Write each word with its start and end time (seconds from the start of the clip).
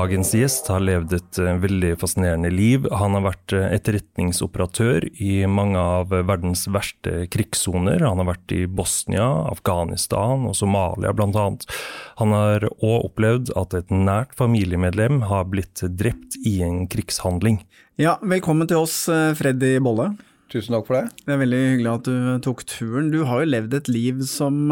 Dagens 0.00 0.30
gjest 0.32 0.68
har 0.70 0.80
levd 0.80 1.12
et 1.12 1.38
eh, 1.42 1.56
veldig 1.60 1.90
fascinerende 2.00 2.48
liv. 2.54 2.86
Han 2.96 3.18
har 3.18 3.24
vært 3.26 3.52
eh, 3.52 3.66
etterretningsoperatør 3.74 5.04
i 5.20 5.42
mange 5.50 5.76
av 5.76 6.14
verdens 6.14 6.62
verste 6.72 7.26
krigssoner. 7.28 8.00
Han 8.06 8.22
har 8.22 8.30
vært 8.30 8.54
i 8.56 8.62
Bosnia, 8.64 9.26
Afghanistan 9.50 10.46
og 10.48 10.56
Somalia 10.56 11.12
bl.a. 11.12 11.44
Han 12.22 12.32
har 12.32 12.64
òg 12.70 13.10
opplevd 13.10 13.52
at 13.60 13.76
et 13.76 13.92
nært 13.92 14.32
familiemedlem 14.40 15.26
har 15.28 15.50
blitt 15.52 15.84
drept 16.00 16.38
i 16.48 16.56
en 16.64 16.86
krigshandling. 16.88 17.60
Ja, 18.00 18.16
velkommen 18.24 18.70
til 18.70 18.86
oss, 18.86 19.02
eh, 19.12 19.34
Freddy 19.36 19.76
Bolle. 19.84 20.14
Tusen 20.48 20.78
takk 20.78 20.88
for 20.88 21.02
det. 21.02 21.24
Det 21.26 21.36
er 21.36 21.44
veldig 21.44 21.62
hyggelig 21.66 21.96
at 21.98 22.08
du 22.08 22.44
tok 22.48 22.64
turen. 22.72 23.12
Du 23.12 23.20
har 23.28 23.44
jo 23.44 23.52
levd 23.52 23.76
et 23.82 23.92
liv 23.92 24.24
som 24.24 24.64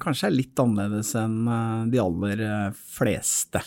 kanskje 0.00 0.30
er 0.30 0.38
litt 0.38 0.62
annerledes 0.62 1.16
enn 1.18 1.40
de 1.90 2.06
aller 2.06 2.46
fleste. 2.78 3.66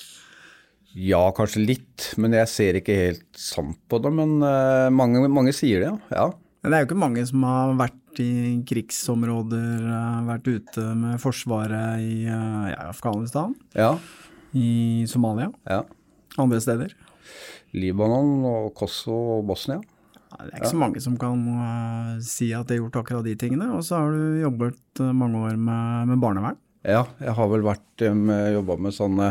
Ja, 0.94 1.24
kanskje 1.34 1.64
litt, 1.66 2.12
men 2.22 2.36
jeg 2.38 2.50
ser 2.52 2.78
ikke 2.78 2.96
helt 2.96 3.40
sant 3.40 3.80
på 3.90 3.98
det. 4.04 4.12
Men 4.14 4.38
eh, 4.46 4.90
mange, 4.94 5.26
mange 5.26 5.54
sier 5.56 5.82
det, 5.82 5.90
ja. 5.90 5.98
ja. 6.14 6.26
Det 6.64 6.72
er 6.72 6.84
jo 6.84 6.90
ikke 6.92 7.02
mange 7.02 7.24
som 7.28 7.46
har 7.48 7.74
vært 7.80 8.22
i 8.22 8.60
krigsområder, 8.70 9.88
eh, 9.90 10.20
vært 10.28 10.50
ute 10.52 10.86
med 11.00 11.18
Forsvaret 11.24 12.04
i 12.04 12.28
eh, 12.28 12.68
ja, 12.76 12.86
Afghanistan, 12.92 13.56
Ja, 13.74 13.96
i 14.54 15.04
Somalia, 15.10 15.50
ja. 15.66 15.82
andre 16.38 16.62
steder. 16.62 16.94
Libanon 17.74 18.46
og 18.46 18.70
Kosovo 18.78 19.40
og 19.40 19.48
Bosnia. 19.50 19.80
Det 20.34 20.52
er 20.52 20.60
ikke 20.60 20.74
så 20.76 20.82
mange 20.82 21.02
som 21.02 21.16
kan 21.18 21.42
si 22.26 22.52
at 22.54 22.70
de 22.70 22.76
har 22.76 22.84
gjort 22.84 23.00
akkurat 23.02 23.26
de 23.26 23.34
tingene. 23.38 23.68
Og 23.74 23.84
så 23.86 24.00
har 24.02 24.14
du 24.14 24.42
jobbet 24.42 25.02
mange 25.14 25.42
år 25.42 25.58
med, 25.58 26.10
med 26.10 26.22
barnevern. 26.22 26.58
Ja, 26.84 27.06
jeg 27.24 27.34
har 27.38 27.48
vel 27.48 27.64
vært 27.64 28.04
um, 28.10 28.28
jobba 28.58 28.76
med 28.88 28.96
sånne 28.96 29.30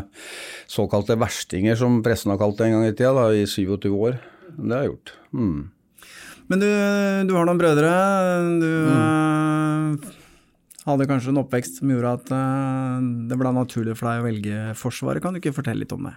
såkalte 0.71 1.19
verstinger, 1.21 1.77
som 1.77 2.01
pressen 2.05 2.33
har 2.33 2.41
kalt 2.41 2.57
det 2.59 2.71
en 2.71 2.79
gang 2.79 2.89
i 2.89 2.95
tida, 2.97 3.13
da, 3.19 3.29
i 3.37 3.45
27 3.45 3.93
år. 3.93 4.17
Det 4.57 4.73
har 4.73 4.87
jeg 4.87 4.93
gjort. 4.95 5.15
Mm. 5.37 5.61
Men 6.53 6.61
du, 6.61 6.69
du 7.29 7.37
har 7.37 7.47
noen 7.49 7.61
brødre. 7.61 7.93
Du 8.61 8.73
eh, 8.93 10.11
hadde 10.89 11.07
kanskje 11.09 11.33
en 11.33 11.41
oppvekst 11.45 11.81
som 11.81 11.93
gjorde 11.93 12.17
at 12.19 12.33
eh, 12.37 13.07
det 13.31 13.39
ble 13.41 13.55
naturlig 13.57 13.97
for 13.97 14.11
deg 14.11 14.21
å 14.21 14.27
velge 14.27 14.65
Forsvaret. 14.81 15.23
Kan 15.25 15.37
du 15.37 15.41
ikke 15.41 15.55
fortelle 15.57 15.85
litt 15.85 15.95
om 15.97 16.11
det? 16.11 16.17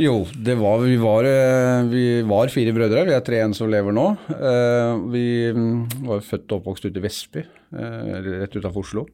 Jo, 0.00 0.24
det 0.34 0.56
var, 0.58 0.80
vi, 0.82 0.94
var, 0.98 1.26
eh, 1.28 1.84
vi 1.90 2.06
var 2.26 2.50
fire 2.50 2.72
brødre. 2.74 3.04
Vi 3.06 3.14
er 3.14 3.26
tre 3.26 3.38
igjen 3.38 3.54
som 3.54 3.70
lever 3.70 3.94
nå. 3.94 4.06
Eh, 4.34 5.02
Vi 5.14 5.26
mm, 5.54 6.06
var 6.08 6.24
født 6.26 6.48
og 6.48 6.62
oppvokst 6.62 6.88
ute 6.88 6.98
i 6.98 7.04
Vestby, 7.04 7.44
eh, 7.76 8.16
rett 8.40 8.56
utafor 8.56 8.82
Oslo. 8.82 9.06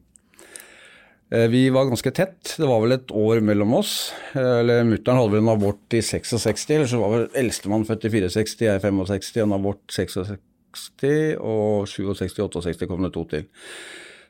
Eh, 1.31 1.47
Vi 1.47 1.69
var 1.69 1.85
ganske 1.85 2.11
tett. 2.11 2.55
Det 2.57 2.67
var 2.67 2.81
vel 2.83 2.97
et 2.97 3.11
år 3.11 3.39
mellom 3.41 3.73
oss. 3.79 4.11
Eh, 4.35 4.59
Eller 4.59 4.83
Mutter'n 4.83 5.15
hadde 5.19 5.31
vel 5.31 5.43
en 5.45 5.53
abort 5.55 5.95
i 5.95 6.01
66, 6.03 6.69
eller 6.75 6.89
så 6.91 6.99
var 6.99 7.13
vel 7.15 7.27
eldstemann 7.43 7.87
født 7.87 8.05
i 8.09 8.13
64, 8.17 8.65
jeg 8.67 8.75
er 8.75 8.83
65, 8.83 9.43
en 9.45 9.53
abort 9.55 9.81
66, 9.87 10.37
og 11.39 11.87
67-68 11.87 12.87
kom 12.87 13.03
det 13.03 13.13
to 13.15 13.25
til. 13.31 13.47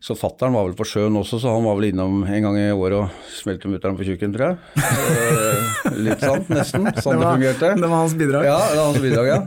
Så 0.02 0.16
fattern 0.18 0.56
var 0.58 0.66
vel 0.66 0.74
på 0.74 0.86
sjøen 0.90 1.14
også, 1.20 1.38
så 1.44 1.52
han 1.54 1.66
var 1.68 1.76
vel 1.78 1.92
innom 1.92 2.24
en 2.26 2.46
gang 2.48 2.56
i 2.58 2.72
året 2.74 3.04
og 3.04 3.28
smelte 3.38 3.70
mutter'n 3.70 3.98
på 4.00 4.08
tjukken, 4.08 4.32
tror 4.34 4.48
jeg. 4.48 4.82
Eh, 4.82 6.00
Litt 6.08 6.24
sant, 6.26 6.50
nesten. 6.50 6.88
Sånn 7.06 7.22
det, 7.22 7.28
fungerte. 7.28 7.70
det 7.78 7.86
var 7.86 8.00
hans 8.00 8.16
bidrag. 8.18 8.48
Ja, 8.50 8.58
det 8.72 8.80
var 8.80 8.88
hans 8.90 9.04
bidrag, 9.04 9.30
ja. 9.30 9.40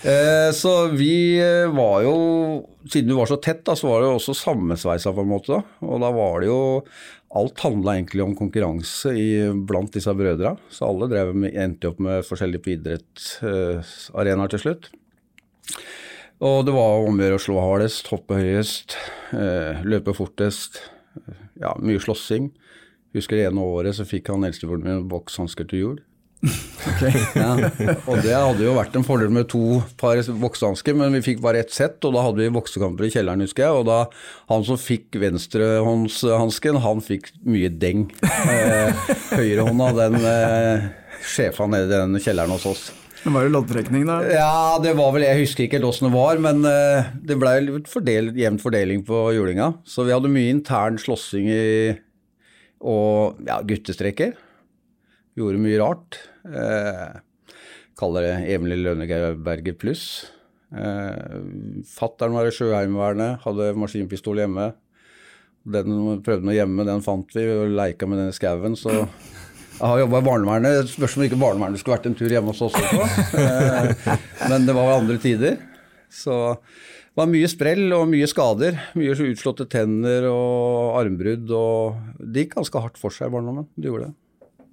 Eh, 0.00 0.48
så 0.56 0.72
vi 0.96 1.12
eh, 1.36 1.68
var 1.76 1.98
jo 2.06 2.14
Siden 2.88 3.10
vi 3.12 3.16
var 3.18 3.28
så 3.28 3.36
tett, 3.44 3.60
da, 3.68 3.74
så 3.76 3.90
var 3.90 4.00
det 4.00 4.06
jo 4.08 4.14
også 4.16 4.32
sammensveisa 4.38 5.12
på 5.12 5.20
en 5.20 5.28
måte. 5.34 5.58
da. 5.58 5.84
Og 5.84 6.00
da 6.00 6.08
var 6.16 6.40
det 6.40 6.48
jo 6.48 6.60
Alt 7.36 7.60
handla 7.62 7.92
egentlig 7.98 8.24
om 8.24 8.32
konkurranse 8.34 9.12
i, 9.14 9.28
blant 9.68 9.92
disse 9.94 10.10
brødra. 10.16 10.56
Så 10.72 10.88
alle 10.88 11.06
drev 11.12 11.28
med, 11.36 11.52
endte 11.54 11.92
opp 11.92 12.00
med 12.02 12.24
forskjellige 12.26 12.72
idrettsarenaer 12.78 14.50
til 14.56 14.64
slutt. 14.64 14.88
Og 16.40 16.62
det 16.64 16.72
var 16.72 17.04
om 17.04 17.18
å 17.18 17.26
gjøre 17.26 17.36
å 17.36 17.42
slå 17.44 17.60
hardest, 17.60 18.06
hoppe 18.08 18.38
høyest, 18.40 18.96
eh, 19.36 19.82
løpe 19.84 20.14
fortest. 20.16 20.80
Ja, 21.60 21.74
mye 21.76 22.00
slåssing. 22.00 22.48
Husker 23.16 23.36
det 23.36 23.48
ene 23.50 23.64
året 23.66 23.98
så 23.98 24.06
fikk 24.08 24.30
han 24.32 24.46
eldstebroren 24.46 24.86
min 24.86 25.08
bokshansker 25.10 25.68
til 25.68 25.84
jul. 25.84 25.98
Ja. 27.36 27.52
Og 28.08 28.22
det 28.24 28.32
hadde 28.32 28.64
jo 28.64 28.72
vært 28.72 28.94
en 28.96 29.04
fordel 29.04 29.28
med 29.34 29.50
to 29.52 29.82
par 30.00 30.16
boksehansker, 30.16 30.96
men 30.96 31.12
vi 31.18 31.20
fikk 31.26 31.42
bare 31.44 31.60
ett 31.60 31.74
sett, 31.74 31.98
og 32.08 32.14
da 32.16 32.22
hadde 32.24 32.40
vi 32.40 32.52
boksekamper 32.54 33.04
i 33.06 33.10
kjelleren, 33.12 33.44
husker 33.44 33.66
jeg. 33.66 33.82
Og 33.82 33.84
da 33.88 33.98
han 34.48 34.64
som 34.64 34.80
fikk 34.80 35.18
venstrehåndshansken, 35.20 36.80
han 36.80 37.04
fikk 37.04 37.30
mye 37.44 37.68
deng. 37.82 38.06
Eh, 38.24 39.04
Høyrehånda, 39.34 39.90
den 40.00 40.18
eh, 40.24 40.88
sjefa 41.20 41.68
nede 41.70 41.90
i 41.90 41.92
den 41.98 42.16
kjelleren 42.24 42.56
hos 42.56 42.66
oss. 42.72 42.88
Det 43.20 43.30
var 43.34 43.44
jo 43.44 43.52
loddtrekning, 43.52 44.06
da. 44.08 44.18
Ja, 44.32 44.78
det 44.80 44.94
var 44.96 45.10
vel, 45.12 45.26
jeg 45.26 45.42
husker 45.42 45.66
ikke 45.66 45.76
helt 45.76 45.90
åssen 45.90 46.06
det 46.08 46.14
var, 46.14 46.38
men 46.40 46.62
eh, 46.64 47.10
det 47.20 47.36
ble 47.40 47.52
litt 47.66 47.90
fordel, 47.92 48.30
jevn 48.40 48.56
fordeling 48.62 49.02
på 49.04 49.26
julinga. 49.36 49.74
Så 49.84 50.06
vi 50.08 50.14
hadde 50.14 50.30
mye 50.32 50.54
intern 50.54 50.96
slåssing 51.00 51.50
i, 51.52 51.64
og 52.80 53.42
ja, 53.44 53.58
guttestreker. 53.60 54.32
Gjorde 55.36 55.60
mye 55.60 55.80
rart. 55.82 56.16
Eh, 56.48 57.20
kaller 58.00 58.24
det 58.24 58.54
Emil 58.54 58.80
Lønneberget 58.86 59.76
pluss. 59.82 60.06
Eh, 60.72 61.36
Fattern 61.92 62.32
var 62.38 62.48
i 62.48 62.54
Sjøheimevernet, 62.56 63.42
hadde 63.44 63.74
maskinpistol 63.76 64.40
hjemme. 64.40 64.70
Den 65.68 66.22
prøvde 66.24 66.54
å 66.54 66.56
gjemme, 66.56 66.88
den 66.88 67.04
fant 67.04 67.36
vi, 67.36 67.44
og 67.52 67.76
leika 67.76 68.08
med 68.08 68.24
den 68.24 68.32
skauen. 68.32 68.80
Så 68.80 69.02
jeg 69.80 69.88
har 69.88 70.00
jobba 70.02 70.20
i 70.20 70.26
barnevernet. 70.26 70.90
Spørs 70.92 71.16
om 71.16 71.24
ikke 71.24 71.38
barnevernet 71.40 71.80
skulle 71.80 71.96
vært 71.96 72.08
en 72.10 72.16
tur 72.18 72.28
hjemme 72.28 72.52
hos 72.52 72.60
oss 72.66 72.76
også. 72.76 73.08
Eh, 73.40 74.48
Men 74.52 74.66
det 74.68 74.74
var 74.76 74.98
andre 74.98 75.16
tider. 75.22 75.56
Så 76.12 76.36
Det 76.60 77.18
var 77.18 77.30
mye 77.32 77.48
sprell 77.50 77.86
og 77.96 78.04
mye 78.12 78.28
skader. 78.30 78.76
Mye 78.98 79.16
utslåtte 79.32 79.66
tenner 79.72 80.28
og 80.30 81.00
armbrudd. 81.00 81.48
og 81.50 81.96
Det 82.20 82.44
gikk 82.46 82.58
ganske 82.60 82.84
hardt 82.84 83.00
for 83.00 83.10
seg 83.14 83.28
i 83.30 83.34
barndommen. 83.34 83.66
Det 83.76 83.88
gjorde 83.90 84.10
det. 84.10 84.14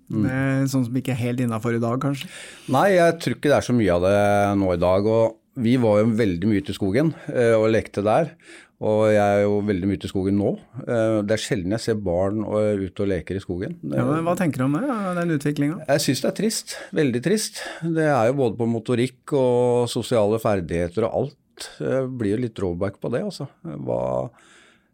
Det 0.07 0.31
er 0.31 0.67
sånn 0.71 0.85
som 0.87 0.95
ikke 0.95 1.11
er 1.11 1.19
helt 1.19 1.41
innafor 1.43 1.75
i 1.75 1.81
dag, 1.83 1.97
kanskje? 1.99 2.29
Nei, 2.71 2.93
jeg 2.95 3.17
tror 3.19 3.35
ikke 3.35 3.49
det 3.51 3.57
er 3.57 3.65
så 3.67 3.75
mye 3.75 3.95
av 3.97 4.05
det 4.05 4.19
nå 4.61 4.69
i 4.75 4.79
dag. 4.79 5.05
og 5.07 5.35
Vi 5.59 5.73
var 5.81 5.99
jo 6.03 6.13
veldig 6.19 6.47
mye 6.51 6.61
ute 6.63 6.71
i 6.71 6.77
skogen 6.77 7.09
eh, 7.33 7.55
og 7.57 7.71
lekte 7.73 8.03
der. 8.05 8.31
Og 8.77 9.07
jeg 9.09 9.17
er 9.17 9.39
jo 9.41 9.55
veldig 9.65 9.87
mye 9.89 9.97
ute 9.97 10.05
i 10.05 10.11
skogen 10.11 10.35
nå. 10.37 10.51
Eh, 10.85 11.21
Det 11.25 11.33
er 11.33 11.41
sjelden 11.41 11.73
jeg 11.73 11.81
ser 11.81 11.95
barn 11.95 12.43
eh, 12.45 12.83
ute 12.85 13.01
og 13.05 13.09
leker 13.09 13.39
i 13.39 13.41
skogen. 13.41 13.77
Ja, 13.89 14.03
men 14.05 14.25
Hva 14.27 14.35
tenker 14.37 14.61
du 14.61 14.67
om 14.67 14.75
det, 14.77 14.83
den 15.17 15.33
utviklinga? 15.33 15.79
Jeg 15.87 16.03
syns 16.05 16.21
det 16.21 16.29
er 16.29 16.37
trist. 16.41 16.75
Veldig 16.93 17.21
trist. 17.25 17.63
Det 17.81 18.05
er 18.05 18.27
jo 18.29 18.37
både 18.37 18.59
på 18.59 18.67
motorikk 18.69 19.33
og 19.39 19.87
sosiale 19.89 20.37
ferdigheter 20.43 21.07
og 21.09 21.17
alt. 21.23 21.71
Det 21.79 22.03
blir 22.19 22.35
jo 22.35 22.43
litt 22.43 22.53
drawback 22.59 22.99
på 23.01 23.09
det, 23.15 23.23
altså. 23.25 23.47
Hva, 23.65 24.29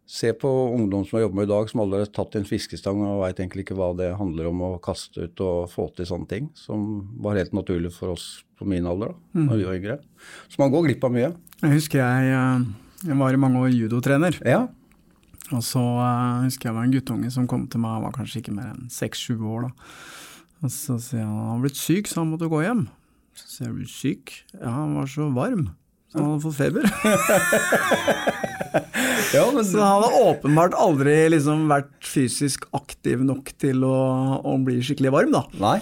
se 0.08 0.30
på 0.32 0.48
ungdom 0.72 1.04
som 1.04 1.18
har 1.18 1.26
jobbet 1.26 1.36
med 1.42 1.48
i 1.50 1.52
dag, 1.52 1.68
som 1.68 1.82
aldri 1.84 2.00
har 2.06 2.12
tatt 2.16 2.38
en 2.40 2.48
fiskestang 2.48 3.02
og 3.04 3.20
veit 3.20 3.36
egentlig 3.40 3.66
ikke 3.66 3.76
hva 3.76 3.90
det 3.96 4.08
handler 4.16 4.48
om 4.48 4.62
å 4.64 4.70
kaste 4.84 5.26
ut 5.28 5.42
og 5.44 5.68
få 5.72 5.90
til 5.96 6.08
sånne 6.08 6.28
ting, 6.30 6.48
som 6.56 7.04
var 7.24 7.36
helt 7.36 7.52
naturlig 7.56 7.92
for 7.92 8.14
oss 8.16 8.30
på 8.56 8.64
min 8.68 8.88
alder 8.88 9.12
da 9.12 9.44
når 9.44 9.60
vi 9.60 9.68
var 9.68 9.76
yngre. 9.76 9.98
Så 10.48 10.60
man 10.62 10.72
går 10.72 10.88
glipp 10.88 11.04
av 11.04 11.12
mye. 11.12 11.30
Jeg 11.60 11.76
husker 11.76 12.00
jeg, 12.00 12.32
eh, 12.32 12.64
jeg 13.04 13.18
var 13.20 13.36
i 13.36 13.40
mange 13.40 13.60
år 13.60 13.74
judotrener. 13.74 14.38
Ja. 14.48 14.62
Og 15.52 15.60
så 15.64 15.80
uh, 15.80 16.44
husker 16.46 16.70
jeg 16.70 16.76
var 16.76 16.84
en 16.86 16.94
guttunge 16.94 17.30
som 17.32 17.48
kom 17.50 17.66
til 17.68 17.80
meg, 17.82 17.98
han 17.98 18.04
var 18.06 18.14
kanskje 18.16 18.40
ikke 18.40 18.56
mer 18.56 18.68
enn 18.72 18.88
seks-sju 18.92 19.36
år 19.36 19.66
da. 19.66 19.70
Og 20.64 20.70
så 20.72 20.96
sier 21.02 21.26
han 21.26 21.36
han 21.36 21.50
har 21.52 21.62
blitt 21.66 21.80
syk, 21.80 22.08
så 22.08 22.22
han 22.22 22.30
måtte 22.32 22.48
gå 22.48 22.62
hjem. 22.64 22.86
Så 23.36 23.44
sier 23.50 23.66
jeg, 23.66 23.74
er 23.74 23.80
du 23.80 23.86
syk? 23.92 24.24
Ja, 24.56 24.70
han 24.72 24.94
var 24.96 25.06
så 25.10 25.28
varm. 25.34 25.64
Så 26.08 26.22
han 26.22 26.30
hadde 26.30 26.44
fått 26.44 26.56
feber. 26.56 26.84
ja, 29.34 29.44
men 29.50 29.64
Så 29.66 29.82
han 29.82 29.98
hadde 29.98 30.22
åpenbart 30.30 30.74
aldri 30.78 31.16
liksom 31.34 31.66
vært 31.72 32.06
fysisk 32.06 32.68
aktiv 32.76 33.24
nok 33.26 33.50
til 33.60 33.84
å, 33.84 33.96
å 34.46 34.54
bli 34.64 34.78
skikkelig 34.86 35.12
varm, 35.12 35.32
da. 35.34 35.42
Nei. 35.60 35.80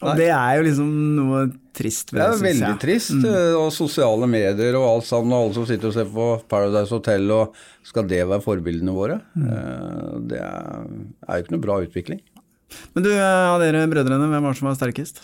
Og 0.00 0.16
det 0.16 0.30
er 0.32 0.56
jo 0.56 0.62
liksom 0.64 0.90
noe 1.16 1.40
trist 1.76 2.12
ved 2.12 2.20
Det 2.22 2.26
det, 2.26 2.36
er 2.38 2.44
veldig 2.46 2.68
jeg. 2.70 2.78
Trist. 2.84 3.12
Mm. 3.20 3.26
Og 3.60 3.68
sosiale 3.74 4.28
medier 4.30 4.78
og 4.78 4.86
alt 4.94 5.08
sammen, 5.08 5.34
og 5.36 5.44
alle 5.44 5.56
som 5.58 5.66
sitter 5.68 5.90
og 5.90 5.96
ser 5.96 6.08
på 6.14 6.28
Paradise 6.50 6.94
Hotel, 6.96 7.26
og 7.36 7.56
skal 7.86 8.08
det 8.08 8.22
være 8.24 8.44
forbildene 8.44 8.94
våre? 8.96 9.20
Mm. 9.36 9.46
Eh, 9.52 10.18
Det 10.32 10.40
er 10.40 10.84
er 11.28 11.36
jo 11.36 11.44
ikke 11.44 11.56
noe 11.56 11.64
bra 11.66 11.78
utvikling. 11.84 12.22
Men 12.94 13.04
du, 13.04 13.10
av 13.18 13.60
dere 13.62 13.84
brødrene, 13.90 14.30
hvem 14.30 14.42
var 14.46 14.54
det 14.54 14.60
som 14.60 14.70
var 14.70 14.78
sterkest? 14.78 15.20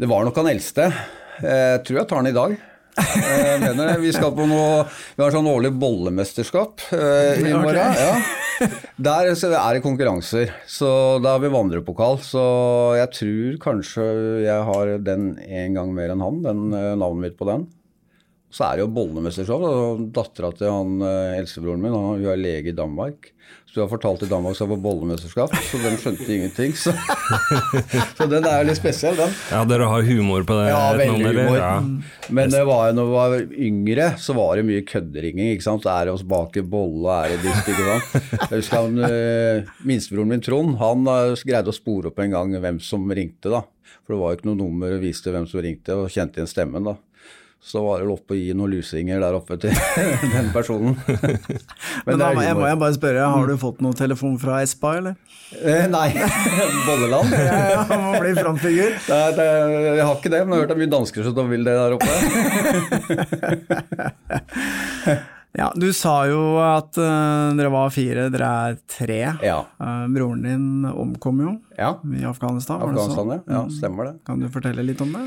Det 0.00 0.08
var 0.08 0.24
nok 0.24 0.36
han 0.40 0.48
eldste. 0.52 0.86
Jeg 1.40 1.82
tror 1.84 1.98
jeg 2.00 2.08
tar 2.08 2.22
den 2.22 2.30
i 2.30 2.36
dag. 2.36 2.56
Jeg 2.98 3.60
mener. 3.62 3.96
Vi 4.02 4.12
skal 4.14 4.32
på 4.36 4.46
noe 4.50 4.84
Vi 5.16 5.22
har 5.22 5.34
sånn 5.34 5.48
årlig 5.50 5.72
bollemesterskap 5.80 6.86
eh, 6.96 7.40
i 7.40 7.52
morgen. 7.54 7.98
Ja. 7.98 8.68
Der 9.00 9.30
så 9.38 9.48
er 9.54 9.78
det 9.78 9.84
konkurranser, 9.84 10.50
så 10.68 10.90
da 11.22 11.36
har 11.36 11.44
vi 11.44 11.52
vandrepokal. 11.52 12.18
Så 12.24 12.42
jeg 12.98 13.12
tror 13.16 13.60
kanskje 13.62 14.06
jeg 14.44 14.66
har 14.68 14.96
den 15.06 15.32
en 15.40 15.78
gang 15.78 15.94
mer 15.96 16.12
enn 16.14 16.24
han, 16.24 16.42
den 16.44 16.66
eh, 16.76 16.92
navnet 17.00 17.30
mitt 17.30 17.38
på 17.40 17.48
den. 17.48 17.68
Så 18.50 18.66
er 18.66 18.78
det 18.78 18.86
jo 18.86 18.94
bollemesterskap. 18.94 19.66
Dattera 20.14 20.50
til 20.58 20.72
han 20.72 21.04
eh, 21.06 21.36
eldstebroren 21.38 21.82
min 21.82 21.94
han, 21.94 22.16
hun 22.18 22.32
er 22.32 22.40
lege 22.40 22.72
i 22.72 22.76
Danmark. 22.76 23.30
Så 23.70 23.78
hun 23.78 23.84
har 23.84 23.90
fortalt 23.92 24.24
i 24.26 24.28
Danmark 24.30 24.56
skal 24.58 24.66
var 24.72 24.80
bollemesterskap, 24.82 25.52
så 25.54 25.78
de 25.78 25.90
skjønte 26.02 26.26
ingenting. 26.26 26.72
Så, 26.74 26.90
så 28.18 28.26
den 28.26 28.42
er 28.42 28.64
jo 28.64 28.66
litt 28.66 28.80
spesiell, 28.80 29.14
den. 29.18 29.30
Ja, 29.52 29.60
dere 29.70 29.86
har 29.92 30.06
humor 30.08 30.42
på 30.46 30.56
det? 30.58 30.64
Ja, 30.72 30.80
veldig 30.98 31.20
noen, 31.22 31.38
humor. 31.38 31.58
Ja. 31.60 32.32
Men 32.34 32.50
det 32.50 32.64
var 32.66 32.88
jo 32.88 32.96
når 32.98 33.10
vi 33.10 33.14
var 33.14 33.36
yngre, 33.68 34.08
så 34.18 34.34
var 34.34 34.58
det 34.58 34.66
mye 34.66 34.82
kødderinging. 34.88 35.52
ikke 35.54 35.68
sant? 35.68 35.86
Så 35.86 35.92
er 35.94 36.10
det 36.10 36.16
oss 36.16 36.26
bak 36.26 36.58
i 36.58 36.64
bolle, 36.66 37.20
er 37.20 37.36
det 37.36 37.44
dist, 37.46 37.70
ikke 37.70 37.86
sant. 37.86 38.40
Jeg 38.40 38.56
husker 38.56 38.80
han, 38.80 39.04
øh, 39.06 39.70
minstebroren 39.86 40.34
min 40.34 40.42
Trond, 40.42 40.74
han 40.82 41.06
greide 41.46 41.70
å 41.70 41.76
spore 41.76 42.10
opp 42.10 42.18
en 42.24 42.34
gang 42.34 42.58
hvem 42.58 42.82
som 42.82 43.06
ringte, 43.06 43.54
da. 43.54 43.62
For 44.02 44.16
det 44.16 44.20
var 44.24 44.34
jo 44.34 44.40
ikke 44.40 44.50
noe 44.50 44.58
nummer 44.64 44.96
og 44.96 45.06
viste 45.06 45.30
hvem 45.30 45.46
som 45.46 45.62
ringte, 45.62 45.94
og 45.94 46.10
kjente 46.10 46.42
igjen 46.42 46.50
stemmen, 46.50 46.90
da. 46.90 46.98
Så 47.62 47.82
var 47.84 48.00
det 48.00 48.06
lov 48.08 48.20
å 48.24 48.34
gi 48.34 48.54
noen 48.56 48.72
lusinger 48.72 49.20
der 49.20 49.34
oppe 49.36 49.56
til 49.60 49.74
den 50.34 50.48
personen. 50.54 50.94
Men 52.06 52.06
Men 52.06 52.18
da 52.22 52.30
jeg, 52.40 52.56
må 52.56 52.66
jeg 52.66 52.78
bare 52.80 52.94
spørre, 52.96 53.26
har 53.34 53.46
du 53.50 53.56
fått 53.60 53.82
noen 53.84 53.96
telefon 53.98 54.38
fra 54.40 54.62
Espa, 54.64 54.94
eller? 55.00 55.14
Eh, 55.60 55.84
Nei, 55.92 56.08
Bolleland? 56.86 57.34
Ja, 57.36 57.58
ja, 57.74 57.82
han 57.90 58.00
må 58.06 58.12
bli 58.22 58.32
frontfigur. 58.38 58.96
Jeg 58.96 60.00
har 60.00 60.14
ikke 60.16 60.32
det, 60.32 60.40
men 60.46 60.54
jeg 60.56 60.62
har 60.62 60.64
hørt 60.64 60.70
det 60.70 60.76
er 60.78 60.80
mye 60.80 60.94
dansker 60.96 61.20
som 61.26 61.52
vil 61.52 61.64
det 61.66 61.74
der 61.76 61.92
oppe. 61.98 62.12
Ja, 65.58 65.72
du 65.74 65.88
sa 65.92 66.14
jo 66.30 66.60
at 66.62 66.94
uh, 66.94 67.50
dere 67.58 67.72
var 67.74 67.90
fire, 67.90 68.28
dere 68.30 68.50
er 68.70 68.76
tre. 68.86 69.18
Ja. 69.42 69.56
Uh, 69.82 70.06
broren 70.14 70.44
din 70.46 70.86
omkom 70.86 71.42
jo 71.42 71.56
Ja, 71.74 71.96
i 72.06 72.22
Afghanistan, 72.24 72.78
var 72.78 72.94
det 72.94 73.02
Afghanistan, 73.02 73.32
ja. 73.34 73.40
ja. 73.56 73.62
Stemmer 73.74 74.12
det. 74.12 74.14
Kan 74.28 74.38
du 74.40 74.46
fortelle 74.52 74.86
litt 74.86 75.02
om 75.02 75.10
det? 75.16 75.24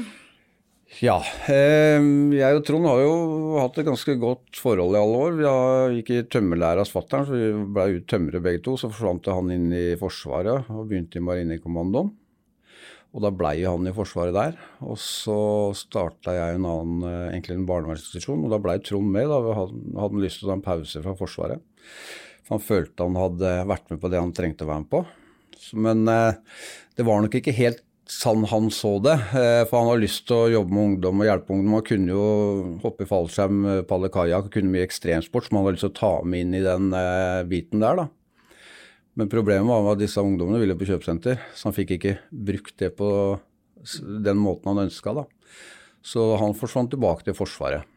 Ja. 1.02 1.16
Eh, 1.50 2.04
jeg 2.38 2.58
og 2.58 2.66
Trond 2.68 2.86
har 2.86 3.00
jo 3.02 3.14
hatt 3.58 3.78
et 3.80 3.88
ganske 3.88 4.14
godt 4.22 4.60
forhold 4.60 4.94
i 4.94 5.00
alle 5.00 5.22
år. 5.26 5.38
Vi 5.40 6.00
gikk 6.00 6.12
i 6.14 6.26
tømmerlære 6.36 6.84
hos 6.84 6.94
fatter'n, 6.94 7.26
så 7.26 7.38
vi 7.38 7.48
ble 7.74 7.88
ut 7.96 8.10
tømrere 8.10 8.44
begge 8.46 8.62
to. 8.66 8.76
Så 8.78 8.92
forsvant 8.92 9.32
han 9.32 9.54
inn 9.56 9.72
i 9.74 9.86
Forsvaret 10.00 10.70
og 10.70 10.92
begynte 10.92 11.18
i 11.18 11.26
Marinekommandoen. 11.26 12.12
Og 13.14 13.22
da 13.22 13.30
blei 13.34 13.60
han 13.62 13.86
i 13.90 13.94
Forsvaret 13.94 14.34
der. 14.34 14.60
Og 14.86 14.98
så 15.02 15.38
starta 15.78 16.34
jeg 16.34 16.58
en 16.58 16.70
annen, 16.70 17.08
eh, 17.10 17.32
egentlig 17.32 17.58
en 17.60 17.68
barnevernsinstitusjon, 17.70 18.46
og 18.46 18.54
da 18.54 18.62
blei 18.62 18.78
Trond 18.82 19.10
med. 19.14 19.30
Da 19.30 19.58
hadde 19.62 19.98
han 20.02 20.22
lyst 20.22 20.42
til 20.42 20.50
å 20.50 20.54
ta 20.54 20.60
en 20.60 20.68
pause 20.70 21.04
fra 21.06 21.16
Forsvaret. 21.18 21.62
For 22.44 22.58
han 22.58 22.66
følte 22.66 23.08
han 23.08 23.18
hadde 23.18 23.52
vært 23.70 23.90
med 23.90 24.02
på 24.02 24.10
det 24.12 24.22
han 24.22 24.34
trengte 24.36 24.66
å 24.66 24.72
være 24.74 24.86
med 24.86 24.94
på. 24.94 25.04
Men 25.86 26.08
eh, 26.10 26.42
det 26.98 27.06
var 27.08 27.22
nok 27.22 27.38
ikke 27.40 27.56
helt 27.56 27.84
sånn 28.14 28.46
han 28.52 28.70
så 28.74 28.96
det. 29.04 29.16
Eh, 29.36 29.62
for 29.70 29.82
han 29.82 29.92
har 29.92 30.02
lyst 30.02 30.26
til 30.30 30.38
å 30.38 30.52
jobbe 30.54 30.76
med 30.76 30.88
ungdom 30.88 31.22
og 31.24 31.30
hjelpe 31.30 31.56
ungdom. 31.56 31.78
Han 31.78 31.86
kunne 31.88 32.16
jo 32.16 32.26
hoppe 32.84 33.06
i 33.06 33.10
fallskjerm, 33.10 33.62
palle 33.64 33.86
padle 33.90 34.12
kajakk, 34.14 34.52
kunne 34.54 34.74
mye 34.74 34.88
ekstremsport 34.88 35.48
som 35.48 35.58
han 35.58 35.66
hadde 35.66 35.78
lyst 35.78 35.88
til 35.88 35.94
å 35.94 36.00
ta 36.00 36.12
med 36.28 36.46
inn 36.46 36.58
i 36.60 36.66
den 36.66 36.92
eh, 36.98 37.42
biten 37.50 37.84
der. 37.84 38.04
da. 38.04 38.10
Men 39.20 39.30
problemet 39.30 39.70
var 39.70 39.94
at 39.94 40.02
disse 40.02 40.22
ungdommene 40.24 40.62
ville 40.62 40.78
på 40.78 40.88
kjøpesenter, 40.90 41.42
så 41.54 41.70
han 41.70 41.76
fikk 41.76 41.96
ikke 41.98 42.18
brukt 42.34 42.78
det 42.82 42.96
på 42.98 43.10
den 44.26 44.40
måten 44.42 44.72
han 44.72 44.88
ønska. 44.88 45.14
Da. 45.14 45.28
Så 46.04 46.34
han 46.42 46.58
forsvant 46.58 46.92
tilbake 46.94 47.28
til 47.28 47.38
Forsvaret. 47.38 47.90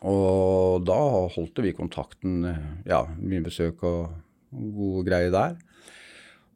Og 0.00 0.80
da 0.88 0.96
holdt 1.34 1.60
vi 1.60 1.74
kontakten, 1.76 2.44
eh, 2.48 2.68
ja, 2.88 3.04
mye 3.20 3.44
besøk 3.44 3.84
og 3.84 4.14
gode 4.50 5.04
greier 5.08 5.34
der. 5.34 5.58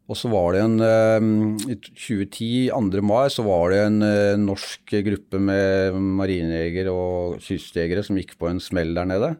Og 0.05 0.19
så 0.21 0.29
var 0.29 0.53
det 0.53 0.61
en 0.61 0.75
eh, 0.85 1.27
I 1.73 1.77
2010, 1.81 2.49
2. 2.75 3.05
mai, 3.05 3.29
så 3.33 3.45
var 3.47 3.73
det 3.73 3.79
en 3.87 4.03
eh, 4.05 4.41
norsk 4.41 4.93
gruppe 5.07 5.41
med 5.41 5.97
marinejegere 6.21 6.93
og 6.93 7.39
kystjegere 7.45 8.03
som 8.05 8.19
gikk 8.21 8.35
på 8.41 8.51
en 8.51 8.61
smell 8.61 8.93
der 8.97 9.09
nede. 9.09 9.31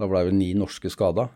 Da 0.00 0.08
ble 0.08 0.24
det 0.28 0.38
ni 0.38 0.54
norske 0.56 0.88
skada. 0.92 1.28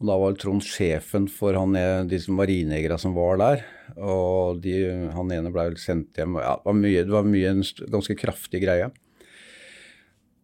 Og 0.00 0.08
da 0.08 0.16
var 0.16 0.38
Trond 0.40 0.64
sjefen 0.64 1.26
for 1.28 1.58
han, 1.60 1.76
eh, 1.76 2.06
disse 2.08 2.32
marinejegerne 2.32 2.96
som 3.02 3.12
var 3.18 3.36
der. 3.42 3.66
Og 4.00 4.64
de, 4.64 4.78
han 5.12 5.36
ene 5.36 5.52
ble 5.52 5.68
vel 5.68 5.78
sendt 5.80 6.16
hjem. 6.16 6.40
Ja, 6.40 6.56
det 6.56 6.70
var 6.70 6.80
mye, 6.80 7.04
det 7.04 7.16
var 7.18 7.28
mye 7.28 7.52
en 7.52 7.62
ganske 7.92 8.16
kraftig 8.16 8.62
greie. 8.64 8.88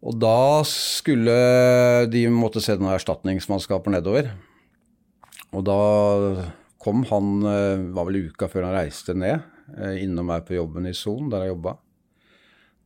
Og 0.04 0.20
da 0.20 0.60
skulle 0.68 1.32
de 2.12 2.26
måtte 2.28 2.60
sende 2.60 2.92
erstatningsmannskaper 2.92 3.96
nedover. 3.96 4.28
Og 5.56 5.64
da 5.64 5.80
kom 6.86 7.02
han, 7.10 7.42
eh, 7.42 7.84
var 7.94 8.06
vel 8.06 8.28
uka 8.30 8.46
før 8.50 8.68
han 8.68 8.76
reiste 8.78 9.16
ned, 9.18 9.42
eh, 9.74 9.98
innom 10.04 10.30
meg 10.30 10.46
på 10.46 10.54
jobben 10.54 10.86
i 10.86 10.94
Son, 10.94 11.28
der 11.32 11.42
jeg 11.42 11.56
jobba. 11.56 11.78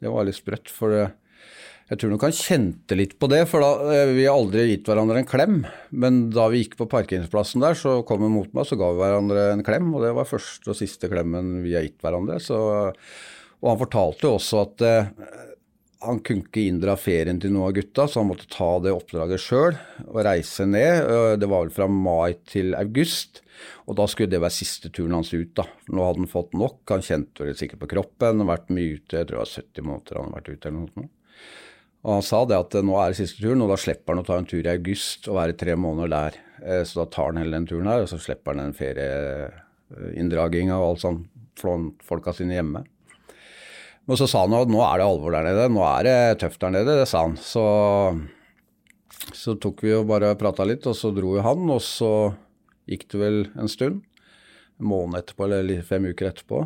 Det 0.01 0.09
var 0.09 0.25
litt 0.25 0.39
sprøtt, 0.39 0.73
for 0.73 0.97
eh, 0.97 1.13
jeg 1.91 2.01
tror 2.01 2.15
nok 2.15 2.25
han 2.25 2.33
kjente 2.33 2.97
litt 2.97 3.19
på 3.19 3.29
det. 3.29 3.43
For 3.51 3.61
da, 3.61 4.07
vi 4.15 4.25
har 4.25 4.39
aldri 4.39 4.69
gitt 4.71 4.87
hverandre 4.89 5.19
en 5.21 5.29
klem, 5.29 5.57
men 5.91 6.31
da 6.31 6.47
vi 6.49 6.63
gikk 6.63 6.79
på 6.79 6.89
parkeringsplassen 6.89 7.61
der, 7.61 7.75
så 7.75 7.99
kom 8.07 8.23
han 8.23 8.33
mot 8.33 8.55
meg, 8.55 8.65
så 8.65 8.79
ga 8.79 8.93
vi 8.95 9.03
hverandre 9.03 9.47
en 9.57 9.65
klem. 9.67 9.91
Og 9.93 10.07
det 10.07 10.15
var 10.15 10.31
første 10.31 10.71
og 10.71 10.79
siste 10.79 11.11
klemmen 11.11 11.65
vi 11.65 11.75
har 11.75 11.83
gitt 11.83 11.99
hverandre. 11.99 12.39
Så, 12.41 12.61
og 13.59 13.73
han 13.73 13.83
fortalte 13.83 14.29
jo 14.29 14.37
også 14.39 14.63
at 14.63 14.87
han 16.01 16.21
kunne 16.25 16.47
ikke 16.47 16.63
inndra 16.71 16.95
ferien 16.97 17.41
til 17.43 17.53
noen 17.53 17.69
av 17.69 17.75
gutta, 17.77 18.07
så 18.09 18.23
han 18.23 18.31
måtte 18.31 18.49
ta 18.49 18.71
det 18.81 18.93
oppdraget 18.95 19.43
sjøl 19.43 19.75
og 20.07 20.21
reise 20.25 20.65
ned. 20.69 21.11
Det 21.43 21.49
var 21.51 21.61
vel 21.67 21.75
fra 21.77 21.89
mai 21.93 22.39
til 22.49 22.73
august, 22.79 23.43
og 23.85 23.99
da 23.99 24.07
skulle 24.09 24.33
det 24.33 24.41
være 24.41 24.57
siste 24.57 24.89
turen 24.97 25.19
hans 25.19 25.35
ut. 25.35 25.53
da. 25.59 25.67
Nå 25.93 26.01
hadde 26.07 26.25
han 26.25 26.33
fått 26.33 26.57
nok, 26.57 26.81
han 26.89 27.05
kjente 27.05 27.45
det 27.49 27.59
sikkert 27.61 27.83
på 27.85 27.91
kroppen, 27.93 28.41
han 28.41 28.49
vært 28.49 28.73
mye 28.73 28.97
ute, 28.97 29.19
jeg 29.19 29.29
tror 29.29 29.37
det 29.37 29.45
var 29.45 29.57
70 29.61 29.89
måneder 29.91 30.17
han 30.17 30.31
hadde 30.31 30.41
vært 30.41 30.53
ute 30.55 30.71
eller 30.71 30.81
noe 30.81 30.95
sånt. 30.95 31.13
Og 32.01 32.15
han 32.17 32.25
sa 32.25 32.39
det 32.49 32.57
at 32.57 32.73
eh, 32.79 32.85
nå 32.87 32.95
er 32.97 33.13
det 33.13 33.21
siste 33.21 33.43
turen, 33.43 33.61
og 33.61 33.69
da 33.75 33.79
slipper 33.81 34.15
han 34.15 34.23
å 34.23 34.25
ta 34.25 34.39
en 34.41 34.49
tur 34.49 34.65
i 34.65 34.73
august 34.73 35.29
og 35.29 35.37
være 35.37 35.59
tre 35.61 35.75
måneder 35.77 36.09
der. 36.15 36.33
Eh, 36.65 36.85
Så 36.89 37.03
da 37.03 37.07
tar 37.13 37.29
han 37.29 37.41
heller 37.43 37.59
den 37.59 37.69
turen 37.69 37.91
her, 37.93 38.07
og 38.07 38.09
så 38.09 38.17
slipper 38.23 38.55
han 38.55 38.63
den 38.65 38.79
ferieinndraginga 38.79 40.81
og 40.81 40.95
alt 40.95 41.05
sånn, 41.05 41.21
folka 41.61 42.33
sine 42.33 42.57
hjemme. 42.57 42.81
Men 44.09 44.19
så 44.19 44.27
sa 44.31 44.45
han 44.47 44.57
at 44.57 44.71
nå 44.73 44.81
er 44.85 45.01
det 45.01 45.07
alvor 45.07 45.35
der 45.37 45.47
nede, 45.47 45.69
nå 45.71 45.83
er 45.87 46.07
det 46.07 46.19
tøft 46.43 46.61
der 46.63 46.73
nede, 46.75 46.99
det 47.03 47.09
sa 47.11 47.27
han. 47.27 47.37
Så 47.39 47.65
Så 49.37 49.55
tok 49.61 49.83
vi 49.85 49.93
og 49.95 50.09
bare 50.09 50.33
prata 50.39 50.65
litt, 50.65 50.87
og 50.89 50.97
så 50.97 51.11
dro 51.15 51.35
jo 51.37 51.43
han, 51.45 51.69
og 51.71 51.83
så 51.85 52.33
gikk 52.89 53.05
det 53.13 53.21
vel 53.21 53.41
en 53.61 53.69
stund. 53.71 54.01
En 54.81 54.89
måned 54.91 55.21
etterpå, 55.21 55.47
eller 55.47 55.83
fem 55.87 56.09
uker 56.09 56.31
etterpå. 56.31 56.65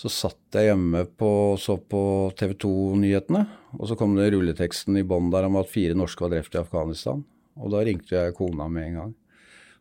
Så 0.00 0.08
satt 0.08 0.56
jeg 0.56 0.70
hjemme 0.70 1.02
og 1.04 1.58
så 1.60 1.76
på 1.76 2.02
TV 2.38 2.54
2-nyhetene, 2.64 3.42
og 3.76 3.90
så 3.90 3.96
kom 3.98 4.16
det 4.16 4.30
rulleteksten 4.32 4.96
i 4.96 5.04
bånn 5.04 5.28
der 5.30 5.46
om 5.50 5.58
at 5.60 5.68
fire 5.70 5.94
norske 5.98 6.24
var 6.24 6.32
drept 6.32 6.56
i 6.56 6.62
Afghanistan. 6.62 7.20
Og 7.60 7.74
da 7.74 7.84
ringte 7.84 8.16
jeg 8.16 8.36
kona 8.38 8.70
med 8.72 8.86
en 8.88 8.98
gang 9.02 9.14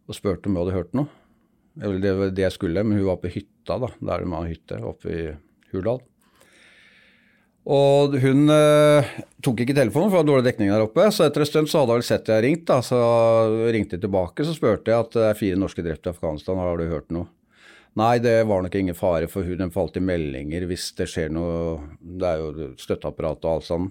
og 0.10 0.18
spurte 0.18 0.50
om 0.50 0.58
hun 0.58 0.64
hadde 0.66 0.76
hørt 0.76 0.96
noe. 0.98 1.08
Det 1.80 2.14
var 2.18 2.34
det 2.36 2.44
jeg 2.44 2.58
skulle, 2.58 2.84
men 2.84 2.98
hun 2.98 3.08
var 3.08 3.22
på 3.22 3.32
hytta, 3.32 3.78
da, 3.80 3.92
der 4.02 4.26
de 4.26 4.34
har 4.34 4.50
hytte, 4.50 4.82
oppe 4.84 5.14
i 5.14 5.26
Hurdal. 5.72 6.02
Og 7.70 8.16
hun 8.24 8.50
eh, 8.50 9.10
tok 9.46 9.60
ikke 9.62 9.76
telefonen, 9.78 10.10
for 10.10 10.18
det 10.18 10.24
var 10.24 10.30
dårlig 10.32 10.48
dekning 10.48 10.72
der 10.72 10.86
oppe. 10.88 11.06
Så 11.14 11.28
etter 11.28 11.44
en 11.46 11.50
stund 11.50 11.70
så 11.70 11.84
hadde 11.84 12.00
hun 12.00 12.06
sett 12.06 12.24
sett 12.24 12.32
jeg 12.34 12.46
ringt, 12.48 12.64
da. 12.70 12.80
Så 12.86 12.98
ringte 13.70 13.98
jeg 13.98 14.06
tilbake, 14.08 14.46
så 14.46 14.56
spurte 14.58 14.90
jeg 14.90 15.06
at 15.06 15.14
det 15.14 15.28
er 15.28 15.38
fire 15.38 15.60
norske 15.62 15.86
drept 15.86 16.10
i 16.10 16.14
Afghanistan, 16.14 16.58
har 16.58 16.82
du 16.82 16.90
hørt 16.90 17.14
noe? 17.14 17.30
Nei, 18.00 18.16
det 18.24 18.36
var 18.50 18.64
nok 18.64 18.76
ingen 18.80 18.98
fare 18.98 19.28
for 19.30 19.46
hun. 19.46 19.60
Den 19.60 19.74
falt 19.74 19.98
i 20.00 20.04
meldinger 20.04 20.66
hvis 20.70 20.92
det 20.98 21.10
skjer 21.10 21.32
noe 21.34 21.82
Det 22.00 22.28
er 22.30 22.42
jo 22.42 22.70
støtteapparat 22.80 23.46
og 23.46 23.52
alt 23.52 23.68
sånn. 23.68 23.88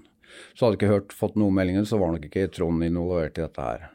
Så 0.54 0.64
hadde 0.64 0.76
jeg 0.76 0.80
ikke 0.80 0.92
hørt, 0.94 1.14
fått 1.16 1.38
noen 1.40 1.56
meldinger, 1.56 1.87
så 1.88 1.99
var 2.00 2.12
nok 2.14 2.26
ikke 2.28 2.49
Trond 2.54 2.85
involvert 2.87 3.38
i 3.38 3.44
dette 3.44 3.64
her. 3.64 3.88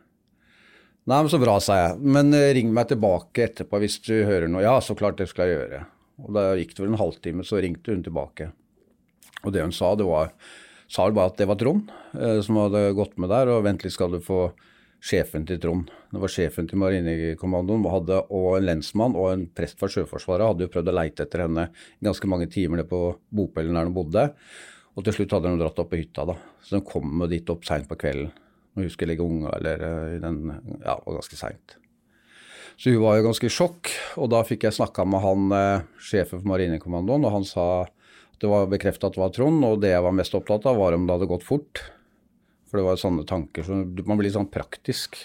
Nei, 1.04 1.20
men 1.20 1.32
så 1.32 1.40
bra, 1.42 1.58
sa 1.60 1.76
jeg. 1.82 2.00
Men 2.16 2.32
eh, 2.36 2.54
ring 2.56 2.72
meg 2.76 2.88
tilbake 2.92 3.50
etterpå 3.50 3.82
hvis 3.84 4.00
du 4.06 4.16
hører 4.24 4.48
noe. 4.48 4.64
Ja, 4.64 4.78
så 4.80 4.96
klart 4.96 5.20
det 5.20 5.28
skal 5.32 5.50
jeg 5.50 5.58
gjøre. 5.60 5.86
Og 6.24 6.36
da 6.38 6.52
gikk 6.56 6.76
det 6.76 6.84
vel 6.86 6.94
en 6.94 7.02
halvtime, 7.02 7.44
så 7.48 7.60
ringte 7.64 7.92
hun 7.92 8.06
tilbake. 8.06 8.54
Og 9.44 9.54
det 9.54 9.64
hun 9.66 9.76
sa, 9.76 9.94
det 10.00 10.08
var 10.08 10.32
sa 10.94 11.08
vel 11.08 11.16
bare 11.18 11.32
at 11.32 11.40
det 11.40 11.48
var 11.50 11.58
Trond 11.60 11.90
eh, 12.20 12.40
som 12.46 12.60
hadde 12.62 12.92
gått 12.98 13.18
med 13.22 13.32
der, 13.34 13.52
og 13.54 13.66
vent 13.66 13.84
litt 13.86 13.96
skal 13.96 14.14
du 14.14 14.20
få 14.24 14.52
sjefen 15.04 15.44
til 15.48 15.60
Trond. 15.60 15.90
Det 16.14 16.22
var 16.22 16.32
sjefen 16.32 16.68
til 16.70 16.80
Marinekommandoen 16.80 17.84
og 17.84 18.50
en 18.56 18.68
lensmann 18.68 19.18
og 19.20 19.32
en 19.34 19.48
prest 19.52 19.80
fra 19.80 19.90
Sjøforsvaret 19.92 20.48
hadde 20.48 20.68
jo 20.68 20.72
prøvd 20.72 20.92
å 20.94 20.96
leite 20.96 21.26
etter 21.26 21.44
henne 21.44 21.68
i 21.74 22.08
ganske 22.08 22.30
mange 22.32 22.48
timer 22.52 22.80
nede 22.80 22.92
på 22.92 23.02
bopelen 23.36 23.76
der 23.76 23.90
hun 23.90 23.98
bodde. 23.98 24.30
Og 24.94 25.04
til 25.04 25.18
slutt 25.18 25.36
hadde 25.36 25.52
hun 25.52 25.60
dratt 25.60 25.82
opp 25.82 25.90
på 25.92 26.00
hytta, 26.00 26.28
da. 26.30 26.38
Så 26.64 26.78
de 26.78 26.86
kom 26.88 27.26
dit 27.28 27.52
opp 27.52 27.66
seint 27.68 27.90
på 27.90 27.98
kvelden. 28.00 28.32
Når 28.74 28.88
hun 28.88 28.94
skulle 28.94 29.12
legge 29.12 29.26
unga, 29.26 29.52
eller 29.58 29.84
eh, 29.90 30.14
i 30.16 30.22
den 30.22 30.40
Ja, 30.54 30.96
det 30.96 31.04
var 31.04 31.18
ganske 31.20 31.40
seint. 31.42 31.76
Så 32.78 32.94
hun 32.94 33.04
var 33.04 33.18
jo 33.18 33.28
ganske 33.28 33.50
i 33.50 33.54
sjokk, 33.54 33.92
og 34.22 34.32
da 34.34 34.40
fikk 34.48 34.66
jeg 34.66 34.78
snakka 34.78 35.04
med 35.10 35.22
han 35.26 35.58
eh, 35.58 35.84
sjefen 36.00 36.40
for 36.40 36.54
Marinekommandoen, 36.54 37.28
og 37.28 37.36
han 37.36 37.46
sa 37.50 37.68
det 38.42 38.50
var 38.52 38.72
bekrefta 38.72 39.10
at 39.10 39.18
det 39.18 39.22
var 39.22 39.34
Trond, 39.36 39.64
og 39.68 39.82
det 39.84 39.94
jeg 39.94 40.04
var 40.06 40.16
mest 40.16 40.36
opptatt 40.38 40.66
av, 40.70 40.80
var 40.80 40.96
om 40.96 41.06
det 41.08 41.18
hadde 41.18 41.30
gått 41.32 41.46
fort. 41.48 41.84
For 42.70 42.80
det 42.80 42.88
var 42.88 42.98
sånne 42.98 43.26
tanker 43.30 43.66
så 43.68 43.84
Man 43.86 44.18
blir 44.18 44.34
sånn 44.34 44.50
praktisk. 44.50 45.20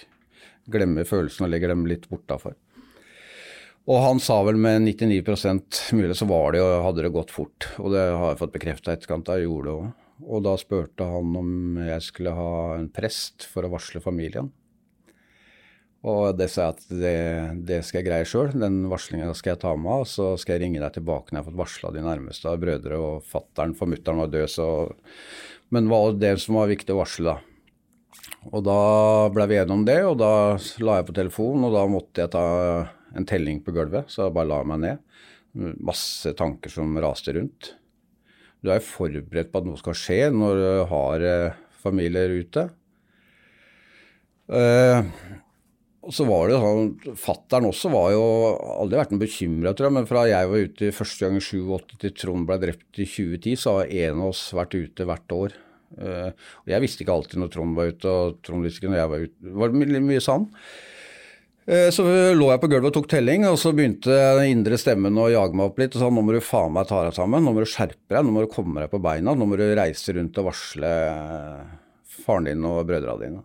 Glemmer 0.69 1.09
følelsene 1.09 1.49
og 1.49 1.55
legger 1.55 1.73
dem 1.73 1.87
litt 1.88 2.05
bortafor. 2.11 2.59
Og 3.88 4.03
han 4.05 4.19
sa 4.21 4.43
vel 4.45 4.59
med 4.61 4.83
99% 4.85 5.79
mulig 5.97 6.17
så 6.19 6.27
var 6.29 6.53
det 6.53 6.61
jo, 6.61 6.67
hadde 6.85 7.07
det 7.07 7.15
gått 7.15 7.33
fort. 7.33 7.71
Og 7.81 7.95
det 7.95 8.03
har 8.05 8.35
jeg 8.35 8.41
fått 8.43 8.53
bekrefta 8.59 8.93
etterkant. 8.93 9.31
Jeg 9.33 9.49
gjorde 9.49 9.71
det 9.71 9.77
òg. 9.79 10.05
Og 10.29 10.43
da 10.45 10.53
spurte 10.61 11.07
han 11.09 11.37
om 11.38 11.79
jeg 11.81 12.05
skulle 12.05 12.35
ha 12.37 12.53
en 12.75 12.91
prest 12.93 13.47
for 13.49 13.65
å 13.65 13.73
varsle 13.73 14.03
familien. 14.05 14.50
Og 16.07 16.37
det 16.38 16.47
sa 16.52 16.69
jeg 16.69 16.76
at 16.76 16.85
det, 16.95 17.17
det 17.67 17.78
skal 17.87 18.00
jeg 18.00 18.07
greie 18.07 18.26
sjøl. 18.28 18.52
Den 18.55 18.85
varslinga 18.90 19.33
skal 19.35 19.57
jeg 19.57 19.62
ta 19.64 19.73
med 19.75 20.05
og 20.05 20.07
Så 20.07 20.28
skal 20.38 20.55
jeg 20.55 20.67
ringe 20.67 20.83
deg 20.83 20.95
tilbake 20.95 21.33
når 21.33 21.40
jeg 21.40 21.43
har 21.43 21.49
fått 21.50 21.62
varsla 21.64 21.93
de 21.95 22.05
nærmeste 22.07 22.50
av 22.50 22.61
brødre 22.62 23.00
og 23.02 23.26
fattern, 23.26 23.75
for 23.78 23.90
mutter'n 23.90 24.23
var 24.23 24.31
død, 24.33 24.49
så 24.52 24.69
Men 25.75 25.90
var 25.90 26.14
det 26.17 26.38
som 26.40 26.57
var 26.57 26.71
viktig 26.71 26.95
å 26.95 27.02
varsle, 27.02 27.35
da. 27.35 27.59
Og 28.49 28.62
da 28.64 28.78
ble 29.35 29.45
vi 29.50 29.59
enige 29.59 29.75
om 29.75 29.83
det, 29.85 29.99
og 30.07 30.14
da 30.21 30.31
la 30.81 31.00
jeg 31.00 31.09
på 31.11 31.17
telefonen, 31.19 31.67
og 31.69 31.75
da 31.75 31.83
måtte 31.90 32.23
jeg 32.23 32.33
ta 32.33 32.45
en 33.19 33.26
telling 33.28 33.61
på 33.64 33.75
gulvet, 33.76 34.09
så 34.09 34.26
jeg 34.26 34.37
bare 34.38 34.49
la 34.49 34.62
meg 34.64 34.81
ned. 34.85 35.02
Masse 35.85 36.33
tanker 36.38 36.73
som 36.73 36.97
raste 37.02 37.35
rundt. 37.37 37.75
Du 38.62 38.71
er 38.71 38.81
jo 38.81 38.88
forberedt 38.88 39.52
på 39.52 39.61
at 39.61 39.69
noe 39.69 39.81
skal 39.81 39.97
skje 39.99 40.21
når 40.35 40.62
du 40.62 40.71
har 40.90 41.26
eh, 41.26 41.59
familier 41.83 42.33
ute. 42.40 42.64
Eh, 44.49 45.12
og 46.09 46.15
så 46.17 46.25
var 46.25 46.49
det 46.49 46.59
sånn, 46.62 47.17
Fattern 47.21 47.67
også 47.69 47.91
var 47.93 48.12
jo 48.15 48.23
aldri 48.81 48.97
vært 48.97 49.11
noe 49.12 49.21
bekymra, 49.21 49.75
tror 49.77 49.91
jeg. 49.91 49.95
Men 49.99 50.07
fra 50.09 50.23
jeg 50.25 50.49
var 50.49 50.62
ute 50.71 50.93
første 50.97 51.27
gang 51.27 51.37
i 51.37 51.43
87 51.45 51.99
til 52.00 52.15
Trond 52.17 52.47
ble 52.49 52.57
drept 52.62 53.00
i 53.03 53.05
2010, 53.05 53.59
så 53.61 53.75
har 53.77 53.93
en 54.07 54.23
av 54.23 54.31
oss 54.31 54.47
vært 54.57 54.77
ute 54.79 55.09
hvert 55.09 55.35
år. 55.37 55.57
Uh, 55.99 56.31
og 56.65 56.73
jeg 56.73 56.85
visste 56.85 57.05
ikke 57.05 57.12
alltid 57.12 57.43
når 57.43 57.53
Trond 57.53 57.77
var 57.77 57.93
ute, 57.93 58.09
og 58.09 58.38
Trond 58.45 58.65
visste 58.65 58.81
ikke 58.81 58.95
når 58.95 59.03
jeg 59.03 59.12
var 59.12 59.27
ute. 59.27 59.37
Det 59.45 59.53
var 59.65 59.77
mye, 59.83 60.00
mye 60.09 60.25
sann. 60.25 60.49
Eh, 61.69 61.91
Så 61.93 62.07
lå 62.09 62.49
jeg 62.49 62.62
på 62.62 62.71
gulvet 62.73 62.88
og 62.88 62.97
tok 62.97 63.11
telling, 63.12 63.45
og 63.45 63.59
så 63.61 63.75
begynte 63.77 64.09
den 64.38 64.55
indre 64.55 64.81
stemmen 64.81 65.21
å 65.21 65.29
jage 65.29 65.53
meg 65.53 65.69
opp 65.69 65.83
litt 65.83 65.93
og 65.93 66.00
sa 66.00 66.09
nå 66.09 66.25
må 66.25 66.33
du 66.33 66.41
faen 66.41 66.73
meg 66.73 66.88
ta 66.88 67.03
deg 67.05 67.12
sammen, 67.19 67.45
nå 67.45 67.53
må 67.53 67.61
du 67.61 67.69
skjerpe 67.69 68.17
deg, 68.17 68.25
nå 68.25 68.33
må 68.33 68.47
du 68.47 68.49
komme 68.55 68.81
deg 68.81 68.88
på 68.95 69.03
beina, 69.05 69.37
nå 69.37 69.45
må 69.45 69.61
du 69.61 69.67
reise 69.77 70.17
rundt 70.17 70.41
og 70.41 70.49
varsle 70.49 70.93
faren 72.25 72.49
din 72.49 72.65
og 72.65 72.87
brødrene 72.88 73.21
dine. 73.21 73.45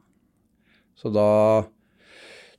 Så 0.95 1.11
da 1.11 1.27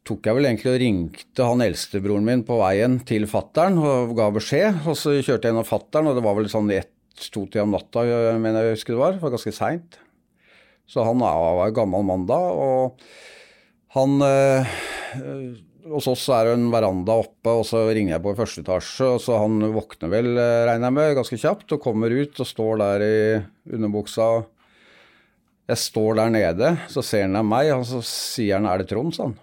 tok 0.04 0.28
jeg 0.28 0.36
vel 0.36 0.48
egentlig 0.48 0.72
og 0.72 0.80
ringte 0.82 1.48
han 1.48 1.64
eldstebroren 1.64 2.26
min 2.26 2.44
på 2.46 2.58
veien 2.60 2.98
til 3.08 3.24
fattern 3.30 3.78
og 3.80 4.14
ga 4.18 4.28
beskjed. 4.34 4.82
Og 4.84 4.98
så 5.00 5.16
kjørte 5.16 5.48
jeg 5.48 5.52
gjennom 5.54 5.68
fattern, 5.68 6.10
og 6.10 6.18
det 6.18 6.24
var 6.26 6.36
vel 6.38 6.50
sånn 6.52 6.72
ett-to-tida 6.74 7.64
om 7.64 7.72
natta, 7.72 8.04
mener 8.36 8.68
jeg 8.68 8.78
husker 8.78 8.94
det 8.94 9.00
var. 9.00 9.14
Det 9.16 9.24
var 9.24 9.36
ganske 9.36 9.54
seint. 9.56 10.00
Så 10.90 11.04
han 11.06 11.22
var 11.22 11.62
en 11.64 11.76
gammel 11.76 12.04
mann 12.04 12.26
da, 12.28 12.36
og 12.36 12.98
han 13.94 14.18
øh, 14.26 14.74
Hos 15.84 16.06
oss 16.08 16.22
er 16.32 16.48
det 16.48 16.54
en 16.56 16.70
veranda 16.72 17.18
oppe, 17.20 17.52
og 17.52 17.66
så 17.68 17.82
ringer 17.92 18.14
jeg 18.14 18.22
på 18.24 18.32
i 18.32 18.36
første 18.38 18.62
etasje, 18.64 19.08
og 19.16 19.18
så 19.20 19.36
han 19.36 19.60
våkner 19.74 20.08
vel, 20.08 20.30
eh, 20.40 20.62
regner 20.64 20.88
jeg 20.88 20.96
med, 20.96 21.16
ganske 21.18 21.38
kjapt, 21.42 21.74
og 21.76 21.82
kommer 21.84 22.14
ut 22.14 22.40
og 22.40 22.48
står 22.48 22.80
der 22.80 23.04
i 23.04 23.18
underbuksa. 23.68 24.28
Jeg 25.68 25.82
står 25.82 26.16
der 26.22 26.32
nede, 26.32 26.70
så 26.88 27.04
ser 27.04 27.28
han 27.28 27.44
meg, 27.44 27.68
og 27.76 27.84
så 27.88 28.00
sier 28.00 28.56
han 28.56 28.68
'er 28.68 28.80
det 28.80 28.88
Trond', 28.88 29.12
sa 29.12 29.28
han. 29.28 29.36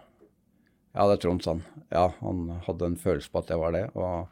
Ja, 0.91 1.07
det 1.07 1.17
er 1.17 1.23
Trond, 1.23 1.43
Sand. 1.45 1.65
Ja, 1.91 2.09
han 2.19 2.45
hadde 2.67 2.91
en 2.91 2.99
følelse 2.99 3.31
på 3.31 3.41
at 3.43 3.51
jeg 3.53 3.61
var 3.61 3.75
det. 3.75 3.87
og 3.95 4.29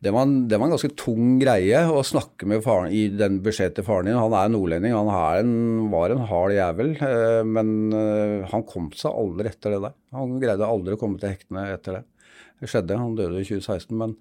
det 0.00 0.14
var, 0.16 0.24
en, 0.24 0.46
det 0.48 0.56
var 0.56 0.64
en 0.64 0.72
ganske 0.72 0.94
tung 0.96 1.34
greie 1.42 1.80
å 1.92 2.00
snakke 2.06 2.46
med 2.48 2.62
faren 2.64 2.88
i 2.96 3.02
den 3.12 3.42
beskjed 3.44 3.74
til 3.76 3.84
faren 3.84 4.08
din. 4.08 4.16
Han 4.16 4.32
er 4.32 4.48
nordlending, 4.48 4.94
han 4.96 5.10
er 5.12 5.42
en, 5.42 5.50
var 5.92 6.14
en 6.14 6.22
hard 6.30 6.54
jævel, 6.56 6.94
eh, 7.04 7.42
men 7.44 7.92
eh, 7.92 8.46
han 8.48 8.64
kom 8.64 8.88
seg 8.96 9.12
aldri 9.12 9.52
etter 9.52 9.76
det 9.76 9.82
der. 9.84 9.98
Han 10.16 10.38
greide 10.40 10.64
aldri 10.64 10.96
å 10.96 11.02
komme 11.02 11.20
til 11.20 11.34
hektene 11.34 11.66
etter 11.74 11.98
det. 11.98 12.02
Det 12.60 12.68
skjedde, 12.68 12.96
han 12.96 13.12
døde 13.16 13.40
i 13.40 13.44
2016. 13.44 13.92
Men, 14.00 14.16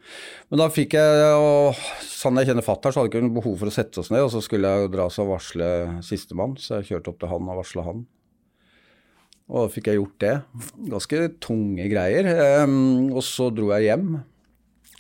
men 0.52 0.62
da 0.62 0.68
fikk 0.72 0.98
jeg, 1.00 1.32
og 1.40 1.80
sånn 2.04 2.40
jeg 2.40 2.52
kjenner 2.52 2.68
fatter'n, 2.68 2.96
så 2.96 3.02
hadde 3.02 3.16
jeg 3.16 3.24
ikke 3.24 3.40
behov 3.40 3.58
for 3.64 3.72
å 3.72 3.76
sette 3.80 4.04
oss 4.04 4.12
ned. 4.12 4.28
Og 4.28 4.36
så 4.36 4.44
skulle 4.44 4.76
jeg 4.76 4.92
dra 4.92 5.08
og 5.08 5.32
varsle 5.32 5.72
sistemann, 6.04 6.60
så 6.60 6.82
jeg 6.82 6.92
kjørte 6.92 7.14
opp 7.14 7.24
til 7.24 7.32
han 7.32 7.48
og 7.48 7.64
varsla 7.64 7.88
han. 7.88 8.04
Og 9.50 9.64
da 9.66 9.70
fikk 9.74 9.90
jeg 9.90 9.98
gjort 9.98 10.20
det. 10.22 10.34
Ganske 10.92 11.22
tunge 11.42 11.88
greier. 11.90 12.28
Um, 12.64 13.10
og 13.16 13.24
så 13.26 13.50
dro 13.54 13.72
jeg 13.74 13.90
hjem. 13.90 14.20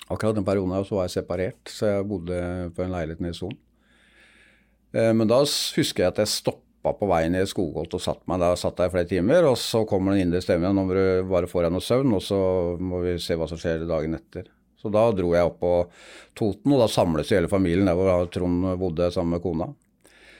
Akkurat 0.09 0.39
den 0.39 0.47
perioden 0.47 0.73
her 0.73 0.87
så 0.87 0.97
var 0.97 1.05
jeg 1.05 1.19
separert, 1.19 1.69
så 1.69 1.91
jeg 1.91 2.07
bodde 2.09 2.39
på 2.73 2.81
en 2.81 2.95
leilighet 2.95 3.21
nede 3.21 3.35
i 3.35 3.37
Son. 3.37 3.53
Uh, 4.95 5.11
men 5.13 5.29
da 5.29 5.43
husker 5.45 6.05
jeg 6.05 6.15
at 6.15 6.21
jeg 6.23 6.33
stoppa 6.33 6.95
på 6.97 7.09
veien 7.11 7.37
i 7.37 7.43
skogholt 7.45 7.93
og 7.93 8.01
satt 8.01 8.23
meg 8.31 8.41
der 8.41 8.57
satt 8.57 8.79
der 8.79 8.89
i 8.89 8.93
flere 8.95 9.11
timer. 9.11 9.51
Og 9.51 9.59
så 9.61 9.83
kommer 9.89 10.17
den 10.17 10.25
indre 10.25 10.41
stemmen 10.41 10.73
nå 10.73 10.87
må 10.87 10.97
du 10.97 11.29
bare 11.29 11.51
få 11.51 11.61
deg 11.61 11.75
noe 11.75 11.85
søvn, 11.85 12.15
og 12.17 12.25
så 12.25 12.39
må 12.81 13.03
vi 13.05 13.19
se 13.21 13.37
hva 13.37 13.49
som 13.51 13.61
skjer 13.61 13.85
dagen 13.89 14.17
etter. 14.17 14.49
Så 14.79 14.89
da 14.89 15.03
dro 15.13 15.35
jeg 15.35 15.45
opp 15.45 15.59
på 15.61 15.75
Toten, 16.39 16.73
og 16.73 16.81
da 16.81 16.89
samles 16.89 17.29
hele 17.35 17.51
familien 17.51 17.85
der 17.85 17.99
hvor 17.99 18.25
Trond 18.33 18.65
bodde 18.81 19.11
sammen 19.13 19.35
med 19.35 19.43
kona. 19.43 19.69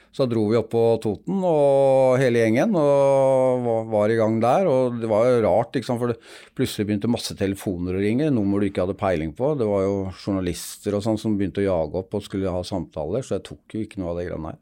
Så 0.09 0.25
dro 0.25 0.47
vi 0.49 0.57
opp 0.57 0.71
på 0.73 0.81
Toten, 1.03 1.37
og 1.45 2.15
hele 2.17 2.41
gjengen, 2.41 2.73
og 2.79 3.89
var 3.91 4.09
i 4.09 4.17
gang 4.17 4.39
der. 4.41 4.65
Og 4.69 4.97
det 4.97 5.09
var 5.09 5.27
jo 5.27 5.43
rart, 5.45 5.75
liksom, 5.77 5.99
for 6.01 6.15
plutselig 6.57 6.87
begynte 6.89 7.11
masse 7.11 7.35
telefoner 7.37 7.97
å 7.97 8.01
ringe, 8.01 8.31
nummer 8.33 8.59
du 8.59 8.69
ikke 8.69 8.87
hadde 8.87 8.97
peiling 8.99 9.35
på. 9.37 9.53
Det 9.59 9.67
var 9.69 9.85
jo 9.85 9.99
journalister 10.17 10.97
og 10.97 11.05
sånn 11.05 11.21
som 11.21 11.37
begynte 11.37 11.61
å 11.61 11.67
jage 11.67 12.01
opp 12.01 12.17
og 12.17 12.25
skulle 12.25 12.55
ha 12.55 12.63
samtaler, 12.65 13.25
så 13.25 13.37
jeg 13.37 13.45
tok 13.51 13.77
jo 13.77 13.85
ikke 13.85 14.01
noe 14.01 14.15
av 14.15 14.19
det 14.19 14.25
greiene 14.31 14.55
her. 14.55 14.59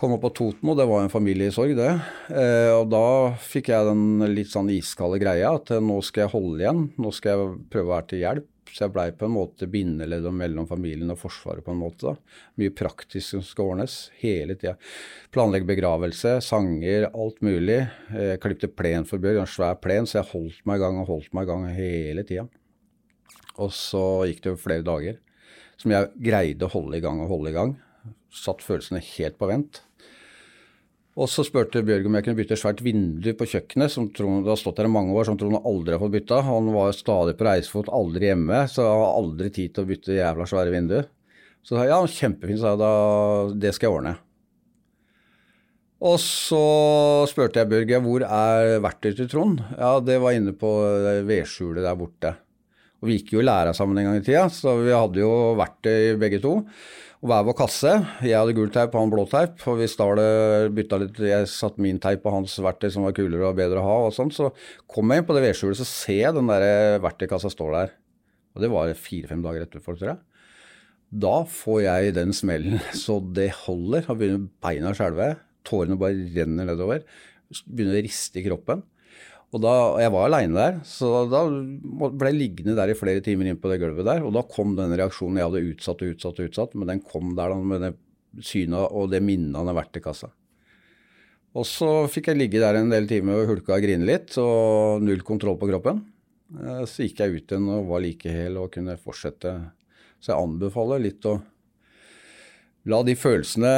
Kom 0.00 0.14
opp 0.14 0.22
på 0.24 0.32
Toten, 0.38 0.70
og 0.70 0.78
det 0.78 0.86
var 0.88 1.02
en 1.02 1.12
familie 1.12 1.50
i 1.50 1.52
sorg, 1.52 1.74
det. 1.76 1.90
Eh, 2.30 2.70
og 2.72 2.86
da 2.94 3.34
fikk 3.42 3.68
jeg 3.74 3.90
den 3.90 4.22
litt 4.32 4.54
sånn 4.54 4.70
iskalde 4.72 5.18
greia 5.20 5.50
at 5.58 5.74
nå 5.82 5.98
skal 6.06 6.24
jeg 6.24 6.34
holde 6.38 6.62
igjen, 6.62 6.86
nå 6.96 7.12
skal 7.12 7.34
jeg 7.34 7.52
prøve 7.74 7.90
å 7.90 7.94
være 7.98 8.08
til 8.14 8.22
hjelp. 8.22 8.48
Så 8.70 8.84
jeg 8.84 8.94
blei 8.94 9.08
på 9.16 9.26
en 9.26 9.34
måte 9.34 9.68
bindeleddet 9.70 10.34
mellom 10.34 10.68
familien 10.70 11.10
og 11.12 11.18
Forsvaret 11.20 11.64
på 11.66 11.74
en 11.74 11.80
måte. 11.82 12.12
da. 12.12 12.40
Mye 12.60 12.74
praktisk 12.74 13.34
som 13.34 13.42
skal 13.44 13.72
ordnes 13.74 13.96
hele 14.22 14.54
tida. 14.54 14.76
Planlegge 15.34 15.68
begravelse, 15.68 16.36
sanger, 16.46 17.08
alt 17.10 17.42
mulig. 17.42 17.80
Jeg 18.14 18.40
klipte 18.42 18.70
plen 18.70 19.08
for 19.08 19.22
Bjørg, 19.22 19.42
en 19.42 19.50
svær 19.50 19.80
plen, 19.82 20.06
så 20.06 20.20
jeg 20.20 20.30
holdt 20.32 20.62
meg 20.68 20.78
i 20.78 20.84
gang 20.84 21.02
og 21.02 21.10
holdt 21.10 21.34
meg 21.34 21.48
i 21.48 21.50
gang 21.50 21.66
hele 21.74 22.26
tida. 22.28 22.46
Og 23.60 23.74
så 23.74 24.04
gikk 24.30 24.44
det 24.44 24.54
jo 24.54 24.62
flere 24.62 24.86
dager 24.86 25.18
som 25.80 25.94
jeg 25.94 26.10
greide 26.20 26.66
å 26.66 26.72
holde 26.74 26.98
i 26.98 27.04
gang 27.04 27.22
og 27.22 27.30
holde 27.32 27.52
i 27.52 27.56
gang. 27.56 27.78
Satt 28.30 28.62
følelsene 28.64 29.00
helt 29.16 29.38
på 29.40 29.48
vent. 29.48 29.82
Og 31.18 31.26
så 31.26 31.42
spurte 31.42 31.82
Bjørg 31.82 32.06
om 32.06 32.16
jeg 32.16 32.24
kunne 32.26 32.38
bytte 32.38 32.54
et 32.54 32.60
svært 32.62 32.80
vindu 32.86 33.32
på 33.34 33.48
kjøkkenet, 33.50 33.90
som 33.90 34.06
Trond, 34.14 34.46
har 34.46 34.58
stått 34.60 34.78
der 34.78 34.86
i 34.86 34.92
mange 34.92 35.14
år, 35.16 35.26
som 35.26 35.38
Trond 35.40 35.58
aldri 35.58 35.96
har 35.96 36.02
fått 36.02 36.14
bytta. 36.14 36.38
Han 36.46 36.70
var 36.74 36.94
stadig 36.94 37.34
på 37.38 37.46
reisefot, 37.48 37.90
aldri 37.90 38.30
hjemme, 38.30 38.62
så 38.70 38.84
jeg 38.86 39.00
har 39.02 39.18
aldri 39.18 39.50
tid 39.56 39.74
til 39.74 39.82
å 39.82 39.90
bytte 39.90 40.16
jævla 40.16 40.46
svære 40.48 40.74
vindu. 40.74 41.00
Så 41.66 41.74
sa 41.74 41.84
jeg 41.84 41.92
ja, 41.92 42.00
kjempefint, 42.20 42.62
sa 42.62 42.74
jeg 42.74 42.80
da, 42.80 42.92
det 43.66 43.74
skal 43.76 43.88
jeg 43.88 43.96
ordne. 43.98 44.14
Og 46.00 46.16
så 46.22 46.62
spurte 47.28 47.60
jeg 47.60 47.68
Bjørg 47.68 48.06
hvor 48.06 48.24
er 48.24 48.78
verktøyet 48.80 49.18
til 49.20 49.28
Trond. 49.34 49.60
Ja, 49.76 49.98
det 50.00 50.16
var 50.22 50.38
inne 50.38 50.54
på 50.56 50.70
vedskjulet 51.28 51.84
der 51.84 51.98
borte. 51.98 52.36
Og 53.00 53.10
vi 53.10 53.18
gikk 53.18 53.34
jo 53.34 53.42
i 53.42 53.48
læra 53.48 53.74
sammen 53.76 53.98
en 53.98 54.10
gang 54.10 54.20
i 54.20 54.24
tida, 54.24 54.46
så 54.52 54.78
vi 54.80 54.92
hadde 54.92 55.20
jo 55.20 55.30
verktøy 55.58 56.16
begge 56.20 56.40
to. 56.40 56.54
Og 57.20 57.28
hver 57.28 57.42
vår 57.44 57.56
kasse. 57.58 57.90
Jeg 58.24 58.32
hadde 58.32 58.54
gul 58.56 58.70
teip, 58.72 58.94
han 58.96 59.10
blå 59.12 59.26
teip. 59.28 59.58
Og 59.68 59.76
hvis 59.76 59.92
Stahlet 59.92 60.70
bytta 60.72 60.96
litt, 61.02 61.18
jeg 61.20 61.48
satte 61.52 61.82
min 61.84 62.00
teip 62.00 62.22
på 62.24 62.32
hans 62.32 62.54
verktøy 62.64 62.88
som 62.94 63.04
var 63.04 63.12
kulere 63.16 63.50
og 63.50 63.58
bedre 63.58 63.82
å 63.82 63.84
ha, 63.84 63.96
og 64.06 64.14
sånt, 64.16 64.32
så 64.32 64.48
kom 64.88 65.12
jeg 65.12 65.20
inn 65.20 65.26
på 65.28 65.36
det 65.36 65.44
vedskjulet, 65.44 65.76
så 65.82 65.88
ser 65.88 66.22
jeg 66.22 66.36
den 66.38 66.48
der 66.48 66.96
verktøykassa 67.04 67.52
står 67.52 67.76
der. 67.76 67.92
Og 68.56 68.64
det 68.64 68.70
var 68.72 68.94
fire-fem 68.96 69.44
dager 69.44 69.66
etterpå, 69.66 69.98
tror 69.98 70.14
jeg. 70.14 70.20
Da 71.10 71.34
får 71.50 71.82
jeg 71.84 72.14
den 72.16 72.32
smellen 72.36 72.80
så 73.04 73.18
det 73.36 73.50
holder. 73.66 74.06
Da 74.08 74.16
begynner 74.16 74.48
beina 74.64 74.94
å 74.94 74.96
skjelve. 74.96 75.34
Tårene 75.68 76.00
bare 76.00 76.24
renner 76.38 76.72
nedover. 76.72 77.04
Begynner 77.66 78.00
å 78.00 78.06
riste 78.08 78.40
i 78.40 78.46
kroppen. 78.48 78.80
Og 79.50 79.62
da, 79.64 79.98
Jeg 79.98 80.12
var 80.14 80.28
aleine 80.28 80.54
der, 80.54 80.76
så 80.86 81.24
da 81.26 81.40
ble 81.50 82.30
jeg 82.30 82.38
liggende 82.38 82.76
der 82.78 82.92
i 82.92 82.98
flere 82.98 83.22
timer 83.24 83.48
inn 83.50 83.58
på 83.58 83.70
det 83.72 83.80
gulvet 83.82 84.06
der. 84.06 84.22
Og 84.22 84.34
da 84.36 84.44
kom 84.46 84.76
den 84.78 84.94
reaksjonen 84.94 85.40
jeg 85.40 85.48
hadde 85.48 85.62
utsatt 85.72 86.04
og 86.04 86.12
utsatt 86.14 86.38
og 86.38 86.50
utsatt, 86.50 86.76
men 86.78 86.92
den 86.92 87.02
kom 87.02 87.32
der 87.34 87.50
da 87.50 87.56
med 87.58 87.82
det 87.82 87.90
synet 88.46 88.94
og 88.94 89.10
det 89.10 89.18
minnet 89.26 89.58
han 89.58 89.66
har 89.66 89.80
vært 89.80 89.98
i 89.98 90.04
kassa. 90.04 90.30
Og 91.58 91.66
så 91.66 92.06
fikk 92.06 92.30
jeg 92.30 92.38
ligge 92.38 92.62
der 92.62 92.78
en 92.78 92.92
del 92.92 93.08
timer 93.10 93.40
og 93.42 93.48
hulka 93.50 93.74
og 93.74 93.82
grine 93.82 94.06
litt, 94.06 94.36
og 94.38 95.02
null 95.02 95.24
kontroll 95.26 95.58
på 95.58 95.66
kroppen. 95.72 96.04
Eh, 96.54 96.84
Så 96.86 97.08
gikk 97.08 97.24
jeg 97.24 97.34
ut 97.40 97.50
igjen 97.50 97.66
og 97.74 97.88
var 97.90 98.04
like 98.06 98.30
hel 98.30 98.58
og 98.62 98.70
kunne 98.76 98.94
fortsette. 99.02 99.56
Så 100.22 100.30
jeg 100.30 100.38
anbefaler 100.44 101.02
litt 101.02 101.26
å 101.26 101.40
La 102.88 103.02
de 103.04 103.12
følelsene 103.18 103.70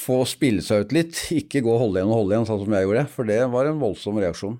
få 0.00 0.22
spille 0.28 0.64
seg 0.64 0.86
ut 0.86 0.94
litt. 0.96 1.20
Ikke 1.36 1.60
gå 1.64 1.74
og 1.74 1.82
holde 1.84 2.00
igjen 2.00 2.12
og 2.12 2.22
holde 2.22 2.36
igjen, 2.36 2.48
sånn 2.48 2.62
som 2.64 2.76
jeg 2.76 2.86
gjorde. 2.86 3.04
For 3.12 3.28
det 3.28 3.40
var 3.52 3.68
en 3.68 3.82
voldsom 3.82 4.20
reaksjon. 4.22 4.56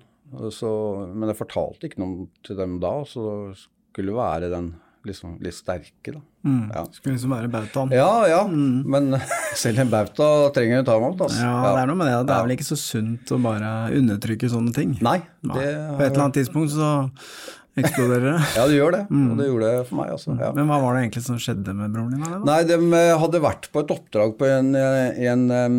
Så, 0.53 0.69
men 1.11 1.31
jeg 1.31 1.39
fortalte 1.41 1.89
ikke 1.89 2.03
noe 2.03 2.29
til 2.45 2.59
dem 2.59 2.77
da, 2.83 2.93
så 3.09 3.51
skulle 3.91 4.15
være 4.15 4.51
den 4.53 4.71
liksom 5.07 5.39
litt 5.41 5.55
sterke, 5.57 6.13
da. 6.13 6.19
Mm. 6.45 6.67
Ja. 6.73 6.83
Skulle 6.93 7.15
liksom 7.15 7.33
være 7.33 7.49
bautaen. 7.51 7.93
Ja, 7.95 8.11
ja. 8.29 8.41
Men 8.45 9.15
selv 9.61 9.81
en 9.81 9.89
bauta 9.91 10.27
trenger 10.55 10.81
en 10.81 10.87
timeout, 10.87 11.23
altså. 11.25 11.41
Ja, 11.41 11.55
det 11.65 11.81
er 11.81 11.89
noe 11.89 11.99
med 11.99 12.11
det. 12.11 12.19
Det 12.29 12.35
er 12.35 12.45
vel 12.45 12.55
ikke 12.57 12.69
så 12.69 12.77
sunt 12.79 13.33
å 13.33 13.39
bare 13.41 13.71
undertrykke 13.97 14.51
sånne 14.53 14.75
ting. 14.77 14.93
Nei. 15.01 15.17
Det, 15.41 15.65
På 15.97 16.05
et 16.05 16.11
eller 16.11 16.27
annet 16.27 16.39
tidspunkt 16.41 16.75
så 16.75 16.91
eksploderer 17.79 18.25
det. 18.27 18.39
Ja, 18.57 18.65
det 18.67 18.75
gjør 18.75 18.95
det. 18.95 19.01
Og 19.15 19.37
det 19.39 19.47
gjorde 19.47 19.69
det 19.71 19.83
for 19.87 19.99
meg, 19.99 20.11
også. 20.15 20.35
Ja. 20.39 20.49
Men 20.55 20.67
hva 20.69 20.79
var 20.83 20.95
det 20.95 21.03
egentlig 21.05 21.23
som 21.25 21.37
skjedde 21.41 21.75
med 21.77 21.93
broren 21.95 22.15
din? 22.15 22.25
da? 22.25 22.39
Nei, 22.47 22.57
de 22.67 22.77
eh, 22.77 23.11
hadde 23.21 23.41
vært 23.43 23.69
på 23.71 23.83
et 23.83 23.93
oppdrag 23.95 24.35
på 24.39 24.49
en, 24.49 24.71
eh, 24.77 25.21
en 25.31 25.45
em, 25.55 25.77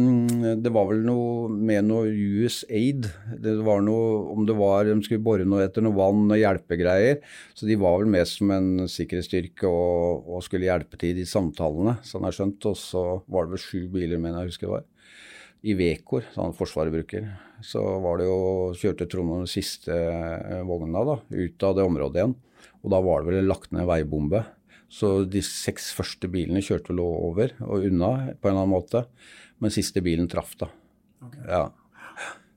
Det 0.64 0.72
var 0.72 0.88
vel 0.90 1.02
noe 1.06 1.50
med 1.52 1.88
noe 1.90 2.08
USAID. 2.08 3.10
Det 3.44 3.56
var 3.66 3.84
noe, 3.84 4.22
om 4.32 4.46
det 4.48 4.56
var 4.58 4.88
De 4.88 4.96
skulle 5.04 5.24
bore 5.24 5.46
noe 5.48 5.66
etter 5.66 5.84
noe 5.84 5.96
vann 5.96 6.24
og 6.30 6.40
hjelpegreier. 6.40 7.20
Så 7.56 7.68
de 7.68 7.78
var 7.80 8.00
vel 8.00 8.12
med 8.14 8.28
som 8.30 8.54
en 8.54 8.70
sikkerhetsstyrke 8.90 9.68
og, 9.68 10.28
og 10.32 10.46
skulle 10.46 10.70
hjelpe 10.70 10.98
til 11.00 11.12
i 11.12 11.20
de 11.20 11.28
samtalene, 11.28 11.98
sånn 12.06 12.28
jeg 12.30 12.38
skjønt. 12.38 12.70
Og 12.72 12.78
så 12.80 13.04
var 13.28 13.46
det 13.46 13.58
vel 13.58 13.66
sju 13.66 13.80
biler, 13.92 14.22
mener 14.22 14.42
jeg 14.42 14.54
husker 14.54 14.68
det 14.70 14.76
var. 14.78 14.88
I 15.62 15.74
Vekor, 15.78 16.24
sånn 16.34 16.54
Forsvaret 16.56 16.94
bruker. 16.94 17.28
Så 17.62 17.82
var 18.02 18.18
det 18.18 18.26
jo, 18.26 18.72
kjørte 18.78 19.06
Trond 19.10 19.36
den 19.36 19.50
siste 19.50 19.94
eh, 19.94 20.62
vogna 20.66 21.04
da, 21.06 21.20
ut 21.30 21.66
av 21.68 21.76
det 21.78 21.86
området 21.86 22.18
igjen. 22.18 22.34
Og 22.82 22.90
da 22.90 22.98
var 23.04 23.22
det 23.22 23.36
vel 23.36 23.50
lagt 23.50 23.70
ned 23.74 23.86
veibombe. 23.86 24.42
Så 24.92 25.22
de 25.24 25.40
seks 25.46 25.92
første 25.96 26.28
bilene 26.28 26.60
kjørte 26.64 26.92
vel 26.92 27.04
over 27.04 27.54
og 27.64 27.86
unna 27.88 28.10
på 28.34 28.50
en 28.50 28.52
eller 28.52 28.64
annen 28.64 28.74
måte. 28.74 29.04
Men 29.62 29.72
siste 29.72 30.02
bilen 30.04 30.26
traff, 30.28 30.56
da. 30.58 30.68
Ja. 31.46 31.62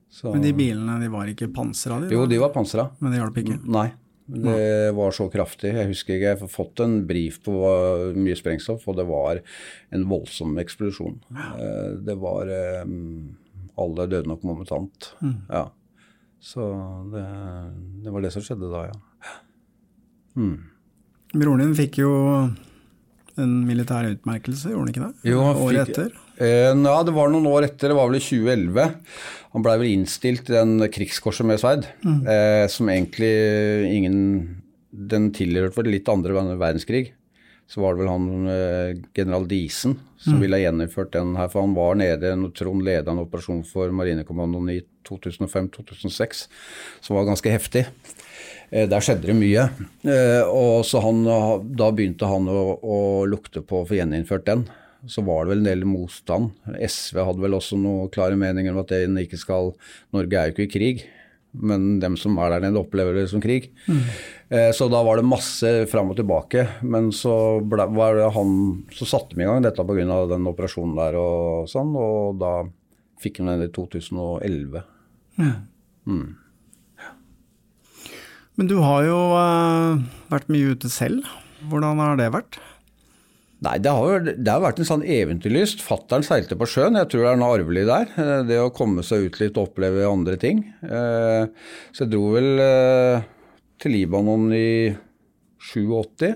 Så, 0.10 0.32
Men 0.34 0.42
de 0.42 0.56
bilene 0.56 0.98
de 1.02 1.12
var 1.14 1.30
ikke 1.30 1.52
pansra? 1.54 2.00
De, 2.02 2.10
jo, 2.16 2.26
de 2.28 2.42
var 2.42 2.52
pansra. 2.56 2.90
Men 3.04 3.14
det 3.14 3.22
hjalp 3.22 3.40
ikke? 3.44 3.60
Nei. 3.70 3.90
Det 4.26 4.92
var 4.98 5.12
så 5.14 5.28
kraftig. 5.30 5.70
Jeg 5.78 5.88
husker 5.92 6.16
ikke, 6.16 6.30
jeg 6.32 6.40
har 6.42 6.50
fått 6.50 6.82
en 6.82 6.96
brief 7.06 7.38
på 7.46 7.54
mye 8.18 8.36
sprengstoff, 8.40 8.88
og 8.90 8.98
det 8.98 9.06
var 9.06 9.42
en 9.94 10.06
voldsom 10.10 10.56
eksplosjon. 10.64 11.20
Eh, 11.36 11.92
Det 12.08 12.16
var 12.18 12.50
eh, 12.50 12.86
Alle 13.78 14.08
døde 14.10 14.26
nok 14.32 14.42
momentant. 14.48 15.12
Ja. 15.50 15.68
Så 16.42 16.66
det, 17.14 17.26
det 18.06 18.12
var 18.14 18.22
det 18.26 18.32
som 18.34 18.42
skjedde 18.46 18.70
da, 18.72 18.86
ja. 18.90 19.34
Mm. 20.36 20.58
Broren 21.36 21.62
din 21.64 21.76
fikk 21.78 21.98
jo 22.02 22.12
en 23.38 23.54
militær 23.68 24.08
utmerkelse, 24.10 24.70
gjorde 24.72 24.86
han 24.86 24.94
ikke 24.94 25.06
det? 25.10 25.30
Jo, 25.32 25.42
han 25.44 25.60
Året 25.60 25.90
etter? 25.92 26.14
Eh, 26.38 26.72
ja, 26.76 26.98
det 27.08 27.14
var 27.16 27.30
noen 27.32 27.48
år 27.48 27.70
etter, 27.70 27.92
det 27.92 27.98
var 27.98 28.10
vel 28.10 28.20
i 28.20 28.24
2011. 28.24 28.96
Han 29.56 29.64
blei 29.64 29.76
vel 29.80 29.92
innstilt 29.94 30.50
i 30.50 30.56
den 30.58 30.80
krigskorset 30.92 31.48
med 31.48 31.62
sverd, 31.62 31.86
eh, 32.04 32.66
som 32.72 32.90
egentlig 32.92 33.34
ingen 33.96 34.62
Den 34.96 35.32
tilhørte 35.36 35.76
vel 35.76 35.92
litt 35.92 36.08
andre 36.08 36.32
verdenskrig. 36.56 37.10
Så 37.68 37.82
var 37.82 37.96
det 37.96 38.04
vel 38.04 38.12
han 38.12 38.48
eh, 38.48 38.92
general 39.18 39.48
Diesen 39.50 39.98
som 40.22 40.40
ville 40.40 40.56
ha 40.56 40.62
gjennomført 40.64 41.12
den 41.12 41.36
her, 41.36 41.50
for 41.52 41.62
han 41.66 41.74
var 41.76 41.96
nede 42.00 42.32
når 42.40 42.54
Trond 42.56 42.84
leda 42.86 43.12
en 43.12 43.20
operasjon 43.26 43.64
for 43.68 43.92
Marinekommandoen 43.92 44.70
i 44.72 44.80
2005-2006, 45.10 46.46
som 47.02 47.18
var 47.18 47.28
ganske 47.28 47.52
heftig. 47.52 47.86
Eh, 48.72 48.88
Der 48.88 49.04
skjedde 49.04 49.28
det 49.28 49.36
mye. 49.36 49.68
Eh, 50.08 50.44
og 50.48 50.86
så 50.88 51.02
han, 51.04 51.24
Da 51.76 51.92
begynte 51.92 52.26
han 52.30 52.48
å, 52.48 52.80
å 52.82 53.00
lukte 53.28 53.62
på 53.62 53.82
å 53.84 53.88
få 53.88 54.00
gjeninnført 54.00 54.46
den. 54.48 54.66
Så 55.12 55.22
var 55.26 55.46
det 55.46 55.54
vel 55.54 55.62
en 55.64 55.70
del 55.70 55.86
motstand. 55.90 56.54
SV 56.82 57.20
hadde 57.28 57.44
vel 57.44 57.58
også 57.58 57.78
noen 57.80 58.10
klare 58.14 58.38
meninger 58.40 58.74
om 58.74 58.82
at 58.82 58.94
det 58.94 59.06
ikke 59.26 59.40
skal 59.42 59.74
Norge 60.16 60.40
er 60.40 60.50
jo 60.50 60.56
ikke 60.56 60.66
i 60.66 60.74
krig, 60.74 61.04
men 61.56 62.00
dem 62.02 62.18
som 62.20 62.38
er 62.42 62.52
der 62.52 62.66
nede, 62.66 62.82
opplever 62.82 63.16
det 63.16 63.30
som 63.32 63.42
krig. 63.44 63.70
Eh, 64.50 64.72
Så 64.76 64.90
da 64.92 65.02
var 65.06 65.18
det 65.18 65.28
masse 65.28 65.70
fram 65.92 66.10
og 66.12 66.18
tilbake. 66.20 66.66
Men 66.84 67.12
så, 67.16 67.62
ble, 67.64 67.86
var 67.96 68.18
det 68.20 68.32
han, 68.36 68.84
så 68.92 69.08
satte 69.08 69.38
vi 69.38 69.46
i 69.46 69.48
gang 69.48 69.64
dette 69.64 69.86
pga. 69.86 70.26
den 70.30 70.50
operasjonen 70.52 70.98
der 71.00 71.16
og 71.20 71.70
sånn, 71.72 71.96
og 71.96 72.42
da 72.42 72.56
fikk 73.24 73.40
han 73.40 73.54
den 73.54 73.70
i 73.70 73.72
2011. 73.72 74.84
Men 78.56 78.68
du 78.72 78.78
har 78.80 79.04
jo 79.04 79.18
uh, 79.36 80.00
vært 80.32 80.52
mye 80.54 80.76
ute 80.76 80.92
selv. 80.92 81.28
Hvordan 81.68 82.00
har 82.00 82.20
det 82.20 82.30
vært? 82.32 82.60
Nei, 83.66 83.80
det 83.82 83.90
har, 83.98 84.20
det 84.22 84.52
har 84.52 84.62
vært 84.62 84.80
en 84.82 84.88
sånn 84.88 85.04
eventyrlyst. 85.10 85.82
Fattern 85.82 86.26
seilte 86.26 86.58
på 86.60 86.68
sjøen, 86.70 87.00
jeg 87.00 87.10
tror 87.10 87.24
det 87.26 87.30
er 87.32 87.40
noe 87.42 87.56
arvelig 87.58 87.86
der. 87.90 88.12
eh, 88.22 88.44
Det 88.46 88.60
å 88.62 88.74
komme 88.74 89.02
seg 89.06 89.26
ut 89.26 89.40
litt 89.42 89.58
og 89.58 89.72
oppleve 89.72 90.06
andre 90.06 90.38
ting. 90.38 90.62
Eh, 90.84 91.48
Så 91.96 92.06
jeg 92.06 92.12
dro 92.14 92.28
vel 92.36 92.60
eh, 92.62 93.24
til 93.82 93.96
Libanon 93.96 94.52
i 94.54 94.94
87. 95.74 96.36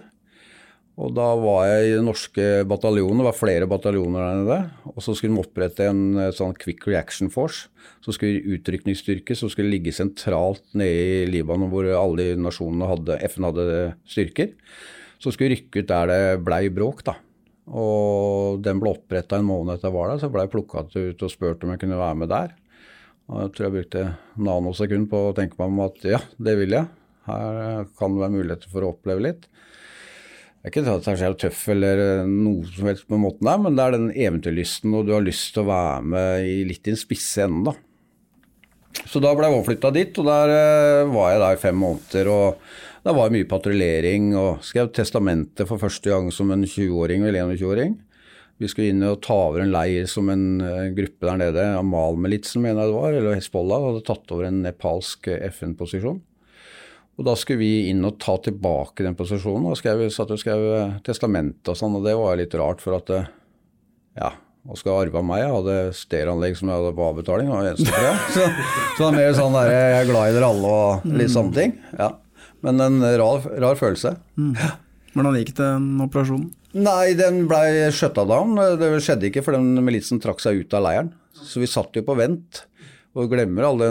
Og 0.99 1.13
da 1.15 1.27
var 1.39 1.61
jeg 1.69 1.85
i 1.85 1.95
den 1.95 2.09
norske 2.09 2.45
bataljonen, 2.67 3.21
det 3.21 3.27
var 3.29 3.37
flere 3.37 3.67
bataljoner 3.71 4.19
der 4.25 4.39
nede. 4.41 4.57
Og 4.89 4.99
så 5.05 5.13
skulle 5.15 5.37
de 5.37 5.43
opprette 5.45 5.85
en 5.87 6.31
sånn 6.35 6.57
quick 6.59 6.83
reaction 6.89 7.29
force, 7.31 7.69
som 8.03 8.11
skulle 8.11 8.41
utrykningsstyrke, 8.57 9.37
som 9.37 9.47
skulle 9.53 9.71
ligge 9.71 9.93
sentralt 9.95 10.65
nede 10.73 11.23
i 11.23 11.29
Libanon, 11.31 11.69
hvor 11.71 11.87
alle 11.93 12.33
nasjonene 12.35 12.89
hadde, 12.89 13.19
FN 13.29 13.47
hadde 13.47 13.67
styrker. 14.11 14.51
Så 15.19 15.33
skulle 15.35 15.55
rykke 15.55 15.83
ut 15.83 15.89
der 15.89 16.11
det 16.11 16.21
blei 16.45 16.63
bråk, 16.71 17.03
da. 17.07 17.17
Og 17.69 18.61
den 18.65 18.79
ble 18.81 18.95
oppretta 18.95 19.37
en 19.37 19.49
måned 19.49 19.75
etter 19.75 19.89
jeg 19.89 19.97
var 19.97 20.13
der, 20.13 20.21
så 20.21 20.31
blei 20.31 20.47
jeg 20.47 20.53
plukka 20.55 20.87
ut 20.89 21.25
og 21.25 21.33
spurt 21.33 21.65
om 21.65 21.73
jeg 21.73 21.83
kunne 21.83 21.99
være 21.99 22.19
med 22.21 22.31
der. 22.31 22.55
Og 23.29 23.43
jeg 23.43 23.51
tror 23.53 23.67
jeg 23.67 23.75
brukte 23.75 24.05
nanosekund 24.41 25.09
på 25.11 25.27
å 25.27 25.35
tenke 25.37 25.59
meg 25.59 25.69
om 25.69 25.83
at 25.85 26.07
ja, 26.07 26.21
det 26.41 26.55
vil 26.57 26.73
jeg. 26.73 26.89
Her 27.29 27.85
kan 27.99 28.15
det 28.15 28.23
være 28.23 28.35
muligheter 28.39 28.71
for 28.71 28.85
å 28.85 28.93
oppleve 28.95 29.25
litt. 29.27 29.45
Det 30.59 30.67
er 30.67 30.73
ikke 30.73 30.95
at 30.97 31.05
jeg 31.07 31.23
er 31.23 31.35
tøff 31.39 31.59
eller 31.71 32.01
noe 32.27 32.65
som 32.67 32.89
helst 32.89 33.05
på 33.07 33.15
en 33.15 33.23
måten 33.23 33.47
der, 33.47 33.61
men 33.63 33.77
det 33.77 33.83
er 33.85 33.95
den 33.95 34.09
eventyrlysten, 34.11 34.95
og 34.97 35.05
du 35.07 35.13
har 35.15 35.23
lyst 35.23 35.53
til 35.55 35.63
å 35.63 35.69
være 35.69 36.01
med 36.15 36.47
i 36.49 36.57
litt 36.67 36.83
i 36.83 36.91
den 36.91 36.99
spisse 36.99 37.45
enden, 37.45 37.69
da. 37.69 37.77
Så 39.07 39.21
da 39.23 39.31
ble 39.37 39.47
jeg 39.47 39.55
overflytta 39.55 39.91
dit, 39.95 40.17
og 40.19 40.27
der 40.27 40.51
eh, 40.51 41.11
var 41.13 41.29
jeg 41.31 41.41
der 41.45 41.55
i 41.55 41.61
fem 41.61 41.77
måneder. 41.79 42.31
og 42.33 42.88
Da 43.05 43.13
var 43.15 43.29
det 43.29 43.37
mye 43.37 43.47
patruljering, 43.49 44.33
og 44.37 44.63
skrev 44.65 44.91
testamentet 44.95 45.67
for 45.69 45.81
første 45.81 46.11
gang 46.11 46.29
som 46.35 46.51
en 46.51 46.65
20-åring 46.67 47.23
eller 47.23 47.53
21-åring. 47.53 47.95
Vi 48.59 48.67
skulle 48.67 48.91
inn 48.91 49.05
og 49.07 49.21
ta 49.23 49.37
over 49.47 49.63
en 49.63 49.71
leir 49.71 50.07
som 50.11 50.27
en 50.33 50.59
eh, 50.59 50.89
gruppe 50.97 51.29
der 51.29 51.37
nede, 51.39 51.67
Amal-militsen 51.79 52.65
mener 52.65 52.83
jeg 52.83 52.91
det 52.91 52.97
var, 52.97 53.15
eller 53.15 53.37
Hezbollah, 53.39 53.85
hadde 53.87 54.03
tatt 54.09 54.33
over 54.35 54.49
en 54.49 54.59
nepalsk 54.65 55.29
eh, 55.31 55.45
FN-posisjon. 55.47 56.19
Og 57.19 57.27
da 57.27 57.37
skulle 57.39 57.61
vi 57.63 57.87
inn 57.91 58.03
og 58.07 58.19
ta 58.19 58.35
tilbake 58.43 59.07
den 59.07 59.15
posisjonen, 59.19 59.71
og 59.71 59.79
skrev, 59.79 60.03
satt 60.11 60.35
og 60.35 60.43
skrev 60.43 60.67
eh, 60.75 60.99
testamentet 61.07 61.71
og 61.71 61.79
sånn, 61.79 61.95
og 61.95 62.03
det 62.03 62.19
var 62.19 62.35
litt 62.39 62.59
rart, 62.59 62.83
for 62.83 62.99
at 62.99 63.15
ja, 64.19 64.33
og 64.67 64.75
skal 64.75 65.05
arve 65.05 65.21
av 65.21 65.23
meg. 65.23 65.45
Jeg 65.45 65.55
hadde 65.55 65.75
stereoanlegg 65.95 66.57
som 66.59 66.67
jeg 66.67 66.81
hadde 66.81 66.95
på 66.97 67.11
avbetaling, 67.13 67.51
Var 67.53 67.69
eneste. 67.71 68.15
Så, 68.35 68.43
så 68.43 68.97
det 68.97 69.05
var 69.05 69.21
mer 69.21 69.37
sånn 69.37 69.55
der, 69.55 69.71
jeg 69.71 69.99
er 70.01 70.09
glad 70.11 70.31
i 70.31 70.35
dere 70.35 70.49
alle 70.51 70.73
og 70.81 71.13
litt 71.15 71.31
sånne 71.31 71.55
ting. 71.55 71.79
Ja. 71.95 72.17
Men 72.65 72.83
en 72.83 73.01
rar, 73.21 73.45
rar 73.63 73.79
følelse. 73.79 74.15
Hvordan 75.13 75.37
gikk 75.39 75.53
den 75.57 75.91
operasjonen? 76.05 76.49
Nei, 76.77 77.15
den 77.17 77.47
blei 77.49 77.89
shutta 77.95 78.25
down. 78.29 78.53
Det 78.77 78.91
skjedde 79.01 79.29
ikke, 79.31 79.41
for 79.45 79.57
den 79.57 79.79
militsen 79.85 80.21
trakk 80.21 80.41
seg 80.43 80.61
ut 80.61 80.75
av 80.77 80.85
leiren. 80.85 81.13
Så 81.33 81.61
vi 81.63 81.69
satt 81.69 81.95
jo 81.97 82.05
på 82.05 82.17
vent. 82.19 82.65
Og 83.17 83.31
glemmer 83.31 83.65
alle 83.65 83.87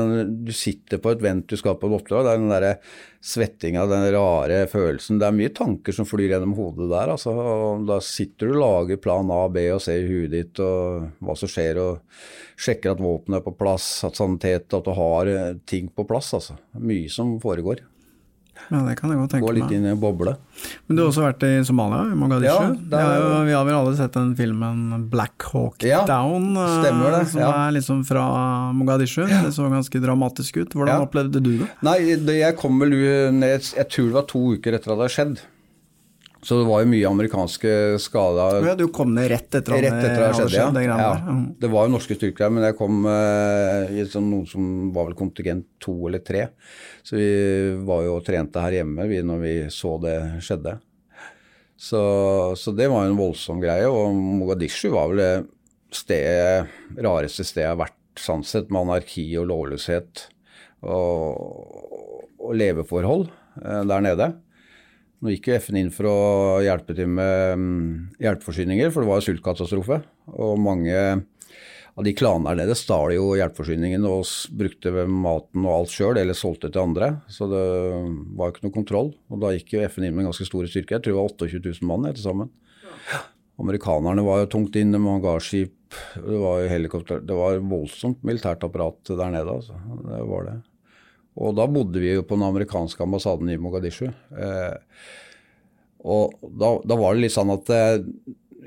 Du 0.47 0.53
sitter 0.55 1.01
på 1.03 1.11
et 1.11 1.23
vent, 1.23 1.49
du 1.51 1.59
skal 1.59 1.75
på 1.81 1.89
et 1.89 1.97
oppdrag. 1.97 2.23
Det 2.25 2.31
er 2.33 2.39
den 2.39 2.53
derre 2.53 2.73
svettinga, 3.19 3.83
den 3.91 4.07
rare 4.15 4.61
følelsen. 4.71 5.19
Det 5.19 5.27
er 5.27 5.35
mye 5.35 5.53
tanker 5.55 5.97
som 5.97 6.07
flyr 6.07 6.37
gjennom 6.37 6.55
hodet 6.55 6.87
der. 6.93 7.13
Altså. 7.17 7.35
Og 7.35 7.89
da 7.89 7.99
sitter 8.05 8.47
du 8.47 8.55
og 8.55 8.63
lager 8.63 9.03
plan 9.03 9.35
A, 9.35 9.43
B 9.51 9.67
og 9.75 9.83
C 9.83 9.99
i 9.99 10.07
huet 10.07 10.37
ditt, 10.37 10.63
og 10.63 11.11
hva 11.19 11.35
som 11.39 11.51
skjer, 11.51 11.83
og 11.83 12.63
sjekker 12.63 12.95
at 12.95 13.03
våpenet 13.03 13.41
er 13.41 13.47
på 13.49 13.57
plass, 13.59 13.91
at 14.07 14.19
sanitet, 14.19 14.71
at 14.71 14.87
du 14.87 14.95
har 14.95 15.35
eh, 15.35 15.55
ting 15.67 15.91
på 15.91 16.07
plass. 16.07 16.31
Altså. 16.39 16.59
Mye 16.79 17.11
som 17.11 17.41
foregår. 17.43 17.83
Ja, 18.71 18.81
det 18.85 18.97
kan 18.99 19.11
jeg 19.11 19.19
godt 19.19 19.31
tenke 19.33 19.47
Gå 19.47 19.55
litt 19.55 19.65
meg. 19.65 19.73
inn 19.79 19.87
i 19.87 19.91
en 19.95 20.01
boble. 20.01 20.37
Men 20.89 20.97
du 20.97 21.03
har 21.03 21.11
også 21.11 21.23
vært 21.25 21.43
i 21.49 21.65
Somalia, 21.65 22.03
i 22.13 22.17
Mogadishu? 22.19 22.91
Ja, 22.91 22.99
har 22.99 23.17
jo- 23.21 23.45
vi 23.47 23.53
har 23.53 23.65
vel 23.65 23.75
alle 23.75 23.97
sett 23.97 24.13
den 24.13 24.35
filmen 24.37 25.09
Black 25.09 25.43
Hawk 25.53 25.83
Ja, 25.83 26.05
Down, 26.05 26.57
eh, 26.57 26.83
stemmer 26.83 27.19
det, 27.19 27.29
som 27.29 27.41
ja. 27.41 27.69
er 27.69 27.73
liksom 27.73 28.05
fra 28.07 28.73
Mogadishu. 28.73 29.27
Det 29.27 29.53
så 29.55 29.71
ganske 29.71 30.01
dramatisk 30.03 30.57
ut. 30.59 30.71
Hvordan 30.75 30.89
Ja. 31.01 31.07
opplevde 31.07 31.41
du 31.43 31.59
det? 31.59 31.69
Nei, 31.83 31.99
det, 32.17 32.39
jeg 32.41 32.57
kom 32.57 32.79
vel 32.79 32.91
ned 33.33 33.63
Jeg 33.75 33.89
tror 33.89 34.05
det 34.07 34.13
var 34.15 34.23
to 34.23 34.39
uker 34.57 34.75
etter 34.75 34.93
at 34.93 34.99
det 34.99 34.99
hadde 34.99 35.15
skjedd. 35.17 35.39
Så 36.43 36.61
det 36.61 36.69
var 36.69 36.85
jo 36.85 36.91
mye 36.93 37.09
amerikanske 37.09 37.71
skader. 37.99 38.61
Ja, 38.69 38.75
du 38.79 38.87
kom 38.95 39.11
ned 39.17 39.27
rett 39.33 39.49
etter 39.59 39.75
at 39.75 39.83
det 39.83 40.13
skjedde? 40.37 40.51
skjedde, 40.53 40.83
ja. 40.85 40.95
det 40.95 41.03
ja. 41.03 41.15
Mhm. 41.19 41.41
Det 41.59 41.71
var 41.73 41.89
jo 41.89 41.95
norske 41.97 42.15
styrker 42.15 42.45
der, 42.45 42.53
men 42.55 42.67
jeg 42.69 42.77
kom 42.79 43.01
eh, 43.11 43.97
i 43.99 44.05
sånn, 44.07 44.29
noen 44.31 44.47
som 44.47 44.69
var 44.95 45.09
vel 45.11 45.19
kontingent 45.19 45.67
to 45.83 45.97
eller 46.07 46.23
tre. 46.23 46.47
Så 47.03 47.19
vi 47.19 47.31
var 47.89 48.05
jo 48.07 48.19
og 48.21 48.25
trente 48.27 48.63
her 48.63 48.79
hjemme 48.81 49.09
vi, 49.11 49.21
når 49.27 49.43
vi 49.43 49.55
så 49.75 49.97
det 50.03 50.17
skjedde. 50.47 50.79
Så, 51.79 52.01
så 52.59 52.75
det 52.75 52.89
var 52.91 53.07
jo 53.07 53.13
en 53.13 53.21
voldsom 53.21 53.63
greie. 53.63 53.91
Og 53.91 54.15
Mogadishu 54.15 54.91
var 54.95 55.11
vel 55.11 55.23
det 55.23 55.33
stedet, 55.95 56.71
rareste 56.99 57.47
stedet 57.47 57.67
jeg 57.67 57.75
har 57.75 57.83
vært, 57.83 57.95
sannsett 58.19 58.71
med 58.75 58.83
anarki 58.83 59.29
og 59.39 59.45
lovløshet 59.47 60.25
og, 60.83 62.33
og 62.43 62.57
leveforhold 62.59 63.29
eh, 63.63 63.83
der 63.87 64.03
nede. 64.03 64.33
Nå 65.19 65.33
gikk 65.33 65.49
jo 65.51 65.57
FN 65.59 65.81
inn 65.81 65.91
for 65.95 66.07
å 66.07 66.19
hjelpe 66.63 66.95
til 66.95 67.11
med 67.11 67.59
mm, 67.59 67.89
hjelpeforsyninger, 68.23 68.93
for 68.95 69.03
det 69.03 69.11
var 69.11 69.19
jo 69.19 69.27
sultkatastrofe. 69.27 69.99
Og 70.39 70.61
mange 70.63 70.95
av 71.99 72.07
de 72.07 72.13
klanene 72.15 72.53
der 72.53 72.61
nede 72.61 72.77
stal 72.79 73.11
jo 73.11 73.33
hjelpeforsyningen 73.41 74.05
og 74.07 74.29
brukte 74.61 74.93
maten 75.11 75.65
og 75.67 75.73
alt 75.75 75.95
sjøl, 75.97 76.21
eller 76.21 76.39
solgte 76.39 76.71
til 76.71 76.85
andre. 76.85 77.11
Så 77.27 77.51
det 77.51 77.65
var 78.39 78.47
jo 78.47 78.55
ikke 78.55 78.69
noe 78.69 78.77
kontroll. 78.77 79.11
Og 79.33 79.43
da 79.43 79.51
gikk 79.57 79.75
jo 79.75 79.83
FN 79.91 80.07
inn 80.07 80.15
med 80.15 80.29
ganske 80.31 80.47
store 80.47 80.71
styrker. 80.71 81.01
Jeg 81.01 81.09
tror 81.09 81.17
det 81.17 81.19
var 81.19 81.35
28 81.35 81.75
000 81.83 81.91
mann 81.91 82.07
til 82.13 82.23
sammen. 82.23 82.55
Amerikanerne 83.59 84.23
var 84.23 84.45
jo 84.45 84.53
tungt 84.55 84.79
inne 84.79 85.01
med 85.03 85.17
hangarskip, 85.17 85.75
det 86.15 86.39
var 86.39 86.61
jo 86.61 86.69
helikopter 86.71 87.23
Det 87.25 87.35
var 87.35 87.59
voldsomt 87.65 88.21
militært 88.27 88.63
apparat 88.63 89.09
der 89.09 89.33
nede, 89.33 89.51
altså. 89.51 89.75
Det 90.05 90.21
var 90.29 90.45
det. 90.47 90.57
Og 91.39 91.55
da 91.55 91.69
bodde 91.71 92.03
vi 92.03 92.13
jo 92.17 92.27
på 92.27 92.39
den 92.39 92.49
amerikanske 92.49 93.03
ambassaden 93.05 93.51
i 93.53 93.59
Mogadishu. 93.61 94.09
Eh, 94.11 94.77
og 96.07 96.39
da, 96.43 96.75
da 96.87 96.99
var 96.99 97.15
det 97.15 97.27
litt 97.27 97.35
sånn 97.35 97.51
at 97.55 97.71
eh, 97.75 97.97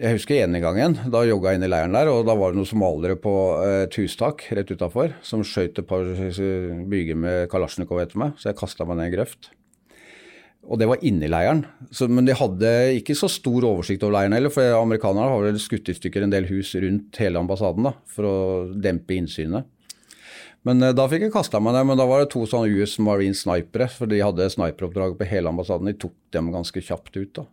Jeg 0.01 0.17
husker 0.17 0.39
ene 0.39 0.59
gangen, 0.63 0.97
da 1.11 1.23
jogga 1.27 1.51
jeg 1.51 1.59
inn 1.59 1.67
i 1.67 1.71
leiren 1.71 1.95
der, 1.95 2.09
og 2.11 2.25
da 2.27 2.35
var 2.39 2.51
det 2.51 2.59
noen 2.59 2.69
somaliere 2.69 3.17
på 3.19 3.33
eh, 3.61 3.85
et 3.85 3.97
hustak 3.99 4.45
rett 4.55 4.71
utafor 4.71 5.15
som 5.25 5.43
skøyt 5.45 5.79
et 5.79 5.87
par 5.87 6.07
eh, 6.07 6.83
byger 6.91 7.19
med 7.19 7.49
kalasjnikov 7.51 8.03
etter 8.03 8.21
meg, 8.23 8.37
så 8.39 8.51
jeg 8.51 8.59
kasta 8.61 8.87
meg 8.87 8.99
ned 8.99 9.09
i 9.09 9.11
en 9.11 9.17
grøft. 9.19 9.51
Og 10.61 10.77
det 10.77 10.87
var 10.91 11.01
inni 11.03 11.27
leiren, 11.31 11.63
så, 11.89 12.05
men 12.07 12.27
de 12.27 12.37
hadde 12.37 12.71
ikke 12.99 13.15
så 13.17 13.27
stor 13.31 13.65
oversikt 13.65 14.03
over 14.05 14.19
leiren 14.19 14.35
heller, 14.37 14.53
for 14.53 14.77
amerikanerne 14.77 15.31
har 15.33 15.47
vel 15.47 15.59
skutt 15.59 15.89
i 15.89 15.95
stykker 15.97 16.27
en 16.27 16.33
del 16.33 16.47
hus 16.51 16.75
rundt 16.79 17.17
hele 17.19 17.41
ambassaden 17.41 17.89
da, 17.89 17.95
for 18.11 18.29
å 18.29 18.35
dempe 18.77 19.17
innsynet. 19.17 19.67
Men 20.67 20.83
eh, 20.85 20.93
da 20.95 21.07
fikk 21.09 21.25
jeg 21.27 21.33
kasta 21.33 21.61
meg 21.63 21.75
ned, 21.75 21.87
men 21.89 21.99
da 21.99 22.05
var 22.09 22.23
det 22.23 22.31
to 22.33 22.43
sånne 22.49 22.69
US 22.81 22.97
Marine 23.01 23.37
snipere, 23.37 23.89
for 23.89 24.09
de 24.09 24.21
hadde 24.21 24.49
sniperoppdrag 24.53 25.17
på 25.17 25.29
hele 25.29 25.49
ambassaden. 25.51 25.89
De 25.89 25.97
tok 26.05 26.15
dem 26.35 26.51
ganske 26.53 26.83
kjapt 26.85 27.17
ut, 27.17 27.33
da. 27.39 27.47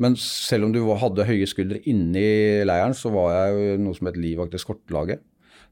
Men 0.00 0.16
selv 0.16 0.68
om 0.68 0.72
du 0.72 0.80
hadde 0.96 1.26
høye 1.28 1.48
skuldre 1.48 1.82
inni 1.88 2.62
leiren, 2.64 2.94
så 2.96 3.12
var 3.12 3.34
jeg 3.34 3.56
jo 3.58 3.80
noe 3.84 3.98
som 3.98 4.08
het 4.08 4.20
livvakt 4.20 4.56
i 4.56 4.60
skortelaget. 4.62 5.20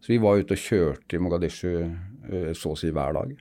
Så 0.04 0.12
vi 0.12 0.18
var 0.20 0.38
ute 0.38 0.54
og 0.54 0.60
kjørte 0.60 1.16
i 1.16 1.22
Mogadishu 1.22 1.70
eh, 1.80 2.50
så 2.56 2.74
å 2.74 2.78
si 2.78 2.92
hver 2.92 3.16
dag. 3.16 3.32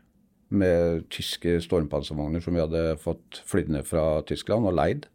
Med 0.48 1.04
tyske 1.12 1.58
stormpanservogner 1.66 2.40
som 2.44 2.56
vi 2.56 2.64
hadde 2.64 2.86
fått 3.04 3.42
flydd 3.52 3.74
ned 3.76 3.90
fra 3.90 4.22
Tyskland 4.30 4.70
og 4.70 4.78
leid. 4.80 5.10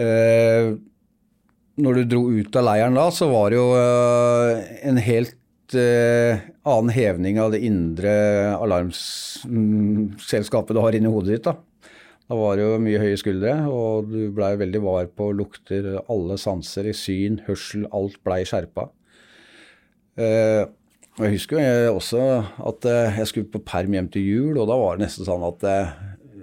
Eh, 0.00 0.72
når 1.82 2.00
du 2.00 2.08
dro 2.08 2.24
ut 2.32 2.56
av 2.56 2.66
leiren 2.70 2.96
da, 2.96 3.06
så 3.12 3.28
var 3.28 3.52
det 3.52 3.60
jo 3.60 3.68
en 3.76 5.00
helt 5.00 5.36
eh, 5.78 6.40
annen 6.68 6.92
hevning 6.94 7.40
av 7.42 7.52
det 7.54 7.60
indre 7.66 8.12
alarmselskapet 8.56 10.74
du 10.76 10.80
har 10.82 10.92
inni 10.96 11.12
hodet 11.12 11.32
ditt. 11.36 11.46
Da 11.48 11.54
Da 12.30 12.34
var 12.38 12.52
det 12.56 12.64
jo 12.64 12.80
mye 12.80 13.02
høye 13.02 13.18
skuldre, 13.20 13.52
og 13.68 14.08
du 14.08 14.30
blei 14.32 14.54
veldig 14.56 14.80
var 14.80 15.06
på 15.12 15.32
lukter, 15.36 16.00
alle 16.08 16.38
sanser 16.40 16.86
i 16.88 16.94
syn, 16.96 17.40
hørsel, 17.48 17.84
alt 17.92 18.16
blei 18.24 18.44
skjerpa. 18.48 18.88
Eh, 20.16 20.64
jeg 21.18 21.34
husker 21.34 21.60
jo 21.60 21.96
også 21.98 22.20
at 22.70 22.86
eh, 22.88 23.18
jeg 23.20 23.28
skulle 23.28 23.52
på 23.52 23.60
perm 23.68 23.92
hjem 23.92 24.08
til 24.14 24.24
jul, 24.24 24.54
og 24.56 24.64
da 24.70 24.76
var 24.80 24.96
det 24.96 25.04
nesten 25.04 25.28
sånn 25.28 25.44
at 25.44 25.60
eh, 25.68 25.92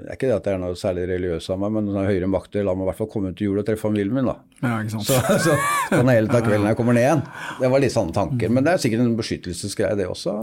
det 0.09 0.15
er 0.15 0.17
ikke 0.17 0.29
det 0.31 0.37
at 0.39 0.47
jeg 0.49 0.57
er 0.57 0.61
noe 0.63 0.77
særlig 0.79 1.03
religiøs 1.05 1.47
av 1.53 1.59
meg, 1.61 1.73
men 1.75 1.89
sånne 1.91 2.03
høyere 2.07 2.27
makter 2.33 2.63
la 2.65 2.73
meg 2.73 2.81
i 2.81 2.89
hvert 2.89 2.97
fall 2.97 3.09
komme 3.13 3.29
ut 3.29 3.35
til 3.37 3.51
jul 3.51 3.59
og 3.61 3.65
treffe 3.67 3.83
familien 3.83 4.15
min, 4.15 4.25
da. 4.25 4.39
Ja, 4.63 4.71
ikke 4.81 4.95
sant. 4.95 5.05
Så, 5.05 5.35
så 5.45 5.57
kan 5.91 6.09
jeg 6.09 6.17
heller 6.17 6.33
ta 6.33 6.39
kvelden 6.41 6.65
når 6.65 6.73
jeg 6.73 6.79
kommer 6.79 6.97
ned 6.97 7.05
igjen. 7.05 7.21
Det 7.59 7.69
var 7.69 7.83
litt 7.83 7.93
sånne 7.93 8.15
tanker. 8.15 8.49
Men 8.55 8.65
det 8.65 8.73
er 8.73 8.81
sikkert 8.81 9.03
en 9.03 9.13
beskyttelsesgreie, 9.19 9.99
det 9.99 10.07
også, 10.09 10.33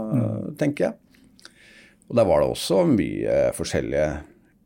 tenker 0.61 0.87
jeg. 0.87 1.51
Og 2.07 2.15
der 2.21 2.29
var 2.31 2.45
det 2.45 2.47
også 2.53 2.79
mye 2.93 3.35
forskjellige 3.59 4.07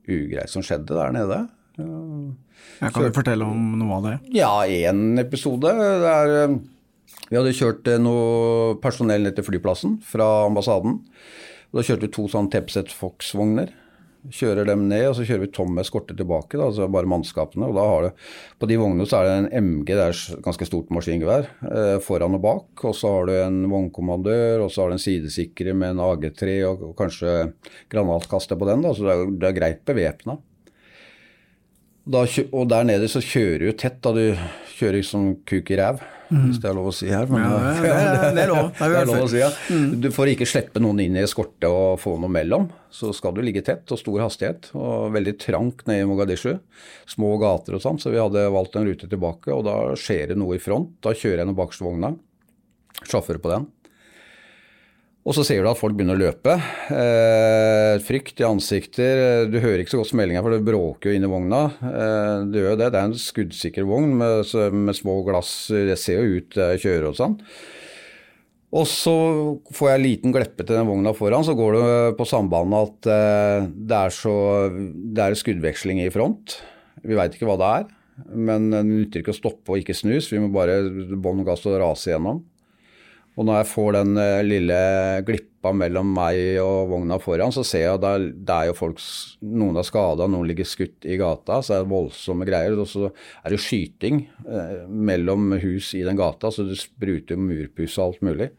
ugreier 0.05 0.53
som 0.53 0.69
skjedde 0.69 0.93
der 0.93 1.17
nede. 1.17 1.41
Jeg 1.81 2.93
kan 2.93 3.09
du 3.09 3.17
fortelle 3.17 3.49
om 3.49 3.73
noe 3.81 3.97
av 3.97 4.05
det? 4.05 4.15
Ja, 4.37 4.53
én 4.69 5.17
episode. 5.25 5.73
Der 6.05 6.37
eh, 6.43 6.57
vi 7.31 7.41
hadde 7.41 7.57
kjørt 7.57 7.89
eh, 7.89 7.97
noe 8.05 8.77
personell 8.85 9.25
ned 9.25 9.41
til 9.41 9.49
flyplassen 9.49 9.97
fra 10.05 10.29
ambassaden. 10.45 11.01
Og 11.71 11.81
da 11.81 11.89
kjørte 11.89 12.05
vi 12.05 12.13
to 12.13 12.29
sånne 12.29 12.53
Tepset 12.53 12.93
Fox-vogner. 12.93 13.73
Kjører 14.29 14.67
dem 14.69 14.83
ned, 14.85 15.07
og 15.09 15.15
så 15.17 15.23
kjører 15.25 15.41
vi 15.47 15.49
tom 15.55 15.79
eskorte 15.81 16.13
tilbake. 16.13 16.53
Da, 16.59 16.67
altså 16.67 16.85
bare 16.93 17.09
mannskapene. 17.09 17.71
Og 17.71 17.77
da 17.77 17.85
har 17.89 18.05
du, 18.05 18.27
på 18.61 18.69
de 18.69 18.77
vognene 18.77 19.07
så 19.09 19.21
er 19.21 19.27
det 19.27 19.37
en 19.39 19.65
MG, 19.65 19.89
det 19.89 20.03
er 20.03 20.13
et 20.13 20.43
ganske 20.45 20.67
stort 20.69 20.93
maskingevær, 20.93 21.49
eh, 21.71 21.95
foran 22.05 22.37
og 22.37 22.43
bak. 22.45 22.85
Og 22.85 22.93
så 22.97 23.15
har 23.15 23.25
du 23.25 23.33
en 23.39 23.59
vognkommandør, 23.71 24.67
og 24.67 24.69
så 24.69 24.83
har 24.83 24.93
du 24.93 24.99
en 24.99 25.03
sidesikrer 25.07 25.73
med 25.77 25.95
en 25.95 26.05
AG3 26.05 26.61
og, 26.69 26.85
og 26.91 26.95
kanskje 27.01 27.35
granatkaster 27.89 28.61
på 28.61 28.69
den. 28.69 28.85
Da, 28.85 28.93
så 28.93 29.09
det 29.09 29.17
er, 29.17 29.35
det 29.41 29.49
er 29.49 29.57
greit 29.57 29.83
bevæpna. 29.89 30.37
Og 32.11 32.63
der 32.69 32.87
nede 32.87 33.09
så 33.09 33.21
kjører 33.21 33.67
du 33.67 33.77
tett, 33.77 34.01
da 34.01 34.13
du 34.13 34.25
kjører 34.77 35.05
som 35.05 35.31
kuk 35.49 35.69
i 35.73 35.77
ræv, 35.77 36.01
hvis 36.31 36.59
det 36.63 36.69
er 36.71 36.75
lov 36.77 36.87
å 36.89 36.93
si 36.95 37.09
her. 37.11 37.25
Men, 37.27 37.43
Ja, 37.43 37.73
det- 37.81 37.91
er- 37.91 38.35
det 38.35 38.43
er 38.45 38.51
lov. 38.53 38.69
Det 38.77 38.87
er 39.01 39.05
lov 39.09 39.23
å 39.25 39.29
si, 39.29 39.41
ja. 39.41 39.49
Du 39.99 40.07
får 40.15 40.31
ikke 40.33 40.47
slippe 40.47 40.79
noen 40.81 40.99
inn 41.03 41.17
i 41.19 41.23
eskorte 41.25 41.67
og 41.67 41.99
få 41.99 42.13
noe 42.19 42.31
mellom. 42.31 42.69
Så 42.91 43.13
skal 43.15 43.33
du 43.35 43.41
ligge 43.43 43.61
tett 43.67 43.91
og 43.91 43.99
stor 43.99 44.19
hastighet, 44.23 44.69
og 44.75 45.11
veldig 45.15 45.35
trangt 45.39 45.85
nede 45.87 46.05
i 46.05 46.09
Mogadishu. 46.09 46.57
Små 47.07 47.35
gater 47.41 47.75
og 47.75 47.81
sånn, 47.83 47.99
så 47.99 48.11
vi 48.11 48.19
hadde 48.23 48.47
valgt 48.51 48.75
en 48.79 48.87
rute 48.87 49.07
tilbake, 49.11 49.51
og 49.51 49.63
da 49.67 49.75
skjer 49.99 50.31
det 50.33 50.37
noe 50.39 50.55
i 50.55 50.63
front. 50.63 50.93
Da 51.03 51.11
kjører 51.13 51.43
jeg 51.43 51.47
noen 51.51 51.59
bakerste 51.59 51.85
vogna, 51.87 52.15
sjåfør 53.07 53.39
på 53.43 53.51
den. 53.53 53.67
Og 55.21 55.35
så 55.37 55.43
ser 55.45 55.61
du 55.61 55.69
at 55.69 55.77
folk 55.77 55.93
begynner 55.93 56.17
å 56.17 56.21
løpe. 56.23 56.55
Eh, 56.89 57.99
frykt 58.01 58.39
i 58.41 58.47
ansikter. 58.47 59.45
Du 59.53 59.59
hører 59.61 59.83
ikke 59.83 59.93
så 59.93 59.99
godt 59.99 60.09
smellinga, 60.09 60.41
for 60.41 60.55
det 60.55 60.65
bråker 60.65 61.11
jo 61.11 61.17
inn 61.17 61.27
i 61.27 61.29
vogna. 61.29 61.59
Eh, 61.77 62.47
det 62.49 62.63
gjør 62.63 62.79
det. 62.79 62.87
Det 62.89 62.97
er 62.97 63.11
en 63.11 63.21
skuddsikker 63.21 63.85
vogn 63.85 64.15
med, 64.17 64.49
med 64.73 64.97
små 64.97 65.19
glass. 65.27 65.53
Det 65.69 65.99
ser 66.01 66.23
jo 66.23 66.41
ut 66.41 66.57
jeg 66.57 66.81
kjører 66.87 67.11
og 67.11 67.19
sånn. 67.19 67.37
Og 68.71 68.87
så 68.87 69.15
får 69.75 69.89
jeg 69.91 69.99
en 69.99 70.05
liten 70.07 70.33
gleppe 70.33 70.63
til 70.63 70.77
den 70.77 70.87
vogna 70.87 71.13
foran, 71.13 71.43
så 71.43 71.53
går 71.59 71.75
det 71.75 71.87
på 72.17 72.25
sambandet 72.25 72.87
at 72.87 73.09
eh, 73.13 73.69
det 73.75 73.97
er 73.97 74.13
så 74.15 74.35
Det 74.71 75.25
er 75.25 75.35
skuddveksling 75.37 75.99
i 76.01 76.11
front. 76.13 76.55
Vi 77.05 77.17
veit 77.19 77.35
ikke 77.35 77.49
hva 77.49 77.59
det 77.61 77.73
er, 77.81 77.89
men 78.31 78.71
det 78.73 78.85
nytter 78.87 79.21
ikke 79.21 79.35
å 79.35 79.37
stoppe 79.37 79.75
og 79.75 79.83
ikke 79.83 79.97
snus. 79.97 80.31
Vi 80.33 80.41
må 80.41 80.49
bare 80.55 80.81
bånn 81.13 81.45
gass 81.45 81.67
og 81.69 81.77
rase 81.83 82.15
gjennom. 82.15 82.41
Og 83.41 83.47
når 83.47 83.63
jeg 83.63 83.69
får 83.71 83.95
den 83.95 84.17
eh, 84.21 84.43
lille 84.45 84.79
glippa 85.25 85.71
mellom 85.73 86.11
meg 86.13 86.59
og 86.61 86.91
vogna 86.91 87.17
foran, 87.21 87.53
så 87.53 87.63
ser 87.65 87.87
jeg 87.87 87.95
at 87.95 88.03
det 88.37 88.53
er, 88.53 88.67
jo 88.69 88.75
folk 88.77 89.01
Noen 89.41 89.79
er 89.81 89.87
skada, 89.87 90.27
noen 90.29 90.45
ligger 90.45 90.67
skutt 90.69 91.07
i 91.09 91.17
gata, 91.17 91.57
så 91.65 91.73
er 91.73 91.81
det 91.81 91.89
voldsomme 91.89 92.45
greier. 92.45 92.77
Og 92.77 92.85
så 92.91 93.09
er 93.09 93.55
det 93.55 93.61
skyting 93.65 94.27
eh, 94.45 94.85
mellom 94.85 95.55
hus 95.63 95.89
i 95.97 96.05
den 96.05 96.21
gata, 96.21 96.53
så 96.53 96.67
det 96.69 96.77
spruter 96.83 97.41
murpuss 97.41 97.97
og 97.97 98.11
alt 98.11 98.25
mulig. 98.29 98.51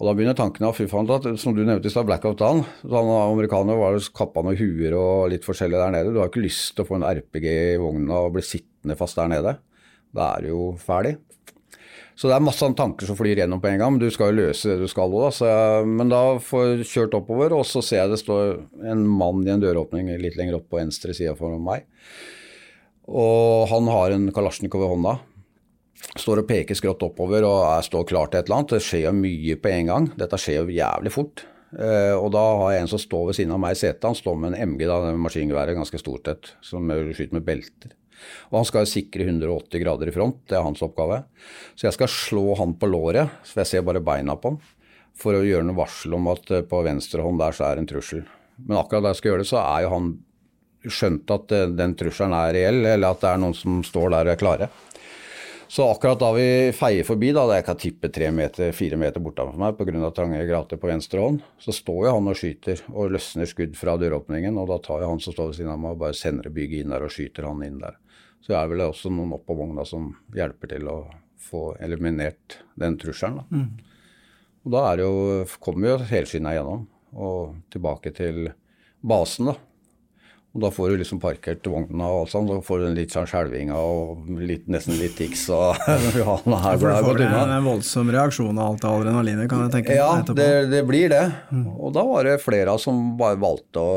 Og 0.00 0.08
da 0.08 0.16
begynner 0.18 0.34
tankene 0.34 0.72
fy 0.74 0.88
faen, 0.90 1.38
som 1.38 1.54
du 1.54 1.62
nevnte 1.62 1.86
i 1.86 1.94
stad, 1.94 2.08
blackout 2.08 2.40
down. 2.42 2.64
Sånn, 2.82 3.10
amerikanere 3.14 3.78
var 3.78 4.02
kappa 4.18 4.42
noen 4.42 4.58
huer 4.58 4.96
og 4.98 5.28
litt 5.30 5.46
forskjellig 5.46 5.78
der 5.78 5.94
nede. 5.94 6.10
Du 6.10 6.18
har 6.18 6.32
ikke 6.32 6.42
lyst 6.42 6.72
til 6.74 6.82
å 6.82 6.88
få 6.88 6.98
en 6.98 7.06
RPG 7.06 7.46
i 7.52 7.78
vogna 7.78 8.24
og 8.24 8.34
bli 8.34 8.42
sittende 8.42 8.98
fast 8.98 9.22
der 9.22 9.30
nede. 9.30 9.60
Da 10.10 10.32
er 10.32 10.42
du 10.42 10.56
jo 10.56 10.64
ferdig. 10.82 11.20
Så 12.12 12.28
det 12.28 12.36
er 12.36 12.44
masse 12.44 12.66
tanker 12.76 13.08
som 13.08 13.16
flyr 13.16 13.40
gjennom 13.40 13.60
på 13.62 13.70
en 13.70 13.80
gang, 13.80 13.94
men 13.94 14.02
du 14.02 14.12
skal 14.12 14.30
jo 14.30 14.42
løse 14.42 14.68
det 14.68 14.82
du 14.82 14.90
skal 14.90 15.14
òg, 15.16 15.40
men 15.88 16.12
da 16.12 16.20
får 16.44 16.66
jeg 16.66 16.88
kjørt 16.90 17.16
oppover, 17.18 17.54
og 17.56 17.64
så 17.66 17.80
ser 17.84 18.02
jeg 18.02 18.12
det 18.12 18.20
står 18.20 18.58
en 18.92 19.06
mann 19.08 19.40
i 19.46 19.54
en 19.54 19.62
døråpning 19.62 20.12
litt 20.20 20.36
lenger 20.38 20.60
opp 20.60 20.68
på 20.70 20.80
venstre 20.82 21.16
side 21.16 21.34
for 21.38 21.56
meg. 21.62 21.88
Og 23.08 23.68
han 23.72 23.88
har 23.90 24.14
en 24.14 24.28
kalasjnikov 24.34 24.84
i 24.84 24.90
hånda. 24.92 25.14
Står 26.18 26.42
og 26.42 26.48
peker 26.48 26.76
skrått 26.76 27.02
oppover 27.06 27.46
og 27.46 27.62
er, 27.64 27.86
står 27.86 28.04
klar 28.10 28.28
til 28.28 28.40
et 28.40 28.46
eller 28.46 28.60
annet. 28.60 28.74
Det 28.76 28.84
skjer 28.84 29.06
jo 29.06 29.16
mye 29.16 29.56
på 29.62 29.72
en 29.72 29.90
gang. 29.90 30.08
Dette 30.18 30.38
skjer 30.40 30.60
jo 30.60 30.76
jævlig 30.76 31.12
fort. 31.14 31.44
Eh, 31.72 32.12
og 32.12 32.28
da 32.34 32.42
har 32.60 32.74
jeg 32.74 32.84
en 32.84 32.92
som 32.92 33.00
står 33.00 33.30
ved 33.30 33.38
siden 33.38 33.54
av 33.56 33.62
meg 33.62 33.76
i 33.76 33.80
setet. 33.80 34.04
Han 34.04 34.18
står 34.18 34.38
med 34.38 34.52
en 34.52 34.74
MG, 34.74 34.84
da, 34.90 35.14
maskingeværet, 35.16 35.78
ganske 35.78 36.00
stort 36.02 36.28
et, 36.32 36.52
som 36.64 36.90
skyter 36.90 37.38
med 37.38 37.46
belter. 37.48 37.96
Og 38.50 38.60
han 38.60 38.68
skal 38.68 38.88
sikre 38.90 39.26
180 39.28 39.82
grader 39.82 40.10
i 40.10 40.14
front, 40.14 40.42
det 40.50 40.58
er 40.58 40.66
hans 40.66 40.84
oppgave. 40.84 41.22
Så 41.74 41.88
jeg 41.88 41.96
skal 41.96 42.12
slå 42.12 42.46
han 42.60 42.76
på 42.78 42.90
låret, 42.90 43.40
så 43.46 43.62
jeg 43.62 43.70
ser 43.70 43.86
bare 43.86 44.04
beina 44.04 44.36
på 44.36 44.54
han, 44.54 44.60
for 45.18 45.36
å 45.36 45.44
gjøre 45.46 45.68
noe 45.68 45.80
varsel 45.82 46.16
om 46.18 46.30
at 46.32 46.50
eh, 46.50 46.66
på 46.66 46.84
venstre 46.86 47.24
hånd 47.24 47.40
der 47.42 47.56
så 47.56 47.68
er 47.68 47.76
det 47.76 47.84
en 47.84 47.90
trussel. 47.94 48.22
Men 48.62 48.78
akkurat 48.80 49.04
da 49.04 49.12
jeg 49.12 49.20
skal 49.20 49.32
gjøre 49.32 49.44
det, 49.44 49.50
så 49.50 49.60
er 49.62 49.84
jo 49.84 49.92
han 49.92 50.12
skjønt 50.88 51.34
at 51.36 51.52
eh, 51.56 51.68
den 51.82 51.98
trusselen 51.98 52.36
er 52.36 52.56
reell, 52.56 52.80
eller 52.94 53.12
at 53.12 53.22
det 53.22 53.30
er 53.32 53.42
noen 53.42 53.56
som 53.56 53.82
står 53.86 54.14
der 54.14 54.30
og 54.30 54.34
er 54.34 54.40
klare. 54.40 54.72
Så 55.72 55.86
akkurat 55.88 56.20
da 56.20 56.28
vi 56.36 56.72
feier 56.76 57.06
forbi, 57.08 57.30
da, 57.32 57.46
da 57.48 57.54
jeg 57.56 57.64
kan 57.64 57.78
tippe 57.80 58.10
tre 58.12 58.26
meter, 58.34 58.74
fire 58.76 58.98
meter 59.00 59.22
bortenfor 59.24 59.56
meg 59.56 59.78
pga. 59.78 60.10
trange 60.12 60.42
grater 60.44 60.76
på 60.76 60.90
venstre 60.90 61.22
hånd, 61.22 61.38
så 61.56 61.72
står 61.72 62.02
jo 62.04 62.12
han 62.12 62.28
og 62.28 62.36
skyter 62.36 62.82
og 62.92 63.14
løsner 63.14 63.48
skudd 63.48 63.78
fra 63.80 63.94
døråpningen. 63.96 64.58
Og 64.60 64.68
da 64.68 64.76
tar 64.84 65.00
jo 65.00 65.08
han 65.14 65.22
som 65.24 65.32
står 65.32 65.48
ved 65.48 65.56
siden 65.56 65.72
av 65.72 65.80
meg 65.80 65.94
og 65.94 66.02
bare 66.02 66.18
sender 66.18 66.50
det 66.52 66.66
inn 66.76 66.92
der 66.92 67.06
og 67.06 67.14
skyter 67.14 67.48
han 67.48 67.64
inn 67.64 67.80
der. 67.80 67.96
Så 68.42 68.56
er 68.58 68.70
vel 68.70 68.82
det 68.82 68.88
også 68.90 69.10
noen 69.14 69.34
opp 69.36 69.44
på 69.46 69.54
vogna 69.58 69.84
som 69.86 70.12
hjelper 70.34 70.74
til 70.74 70.88
å 70.90 70.98
få 71.42 71.72
eliminert 71.82 72.60
den 72.78 72.96
trusselen. 72.98 73.42
Da. 73.42 73.60
Og 74.62 74.74
da 74.74 74.86
er 74.92 74.98
det 75.00 75.06
jo, 75.06 75.44
kommer 75.62 75.92
jo 75.92 75.98
helskinna 76.10 76.54
igjennom 76.54 76.86
og 77.12 77.58
tilbake 77.74 78.12
til 78.16 78.48
basen, 79.02 79.50
da. 79.52 79.58
Og 80.52 80.60
da 80.60 80.68
får 80.68 80.90
du 80.92 80.98
liksom 81.00 81.16
parkert 81.20 81.64
vogna 81.64 82.10
og 82.12 82.26
alt 82.26 82.32
sånt, 82.34 82.50
så 82.52 82.58
får 82.66 82.82
du 82.82 82.86
en 82.90 82.96
litt 82.98 83.14
sånn 83.14 83.28
skjelvinga 83.28 83.76
og 83.80 84.26
litt, 84.36 84.66
nesten 84.68 84.98
litt 85.00 85.14
tics 85.16 85.46
og 85.48 85.78
ja, 86.20 86.34
her 86.44 86.76
ble 86.76 86.92
jeg 86.92 87.06
gått 87.06 87.22
unna. 87.24 87.44
en 87.56 87.68
voldsom 87.70 88.10
reaksjon 88.12 88.60
av 88.60 88.74
alt 88.74 88.84
adrenalinet, 88.90 89.48
kan 89.48 89.64
jeg 89.64 89.72
tenke 89.78 89.96
Ja, 89.96 90.10
det, 90.28 90.50
det 90.68 90.82
blir 90.88 91.08
det. 91.08 91.22
Og 91.72 91.94
da 91.96 92.04
var 92.04 92.28
det 92.28 92.36
flere 92.44 92.76
som 92.82 93.14
bare 93.16 93.40
valgte 93.40 93.80
å 93.80 93.94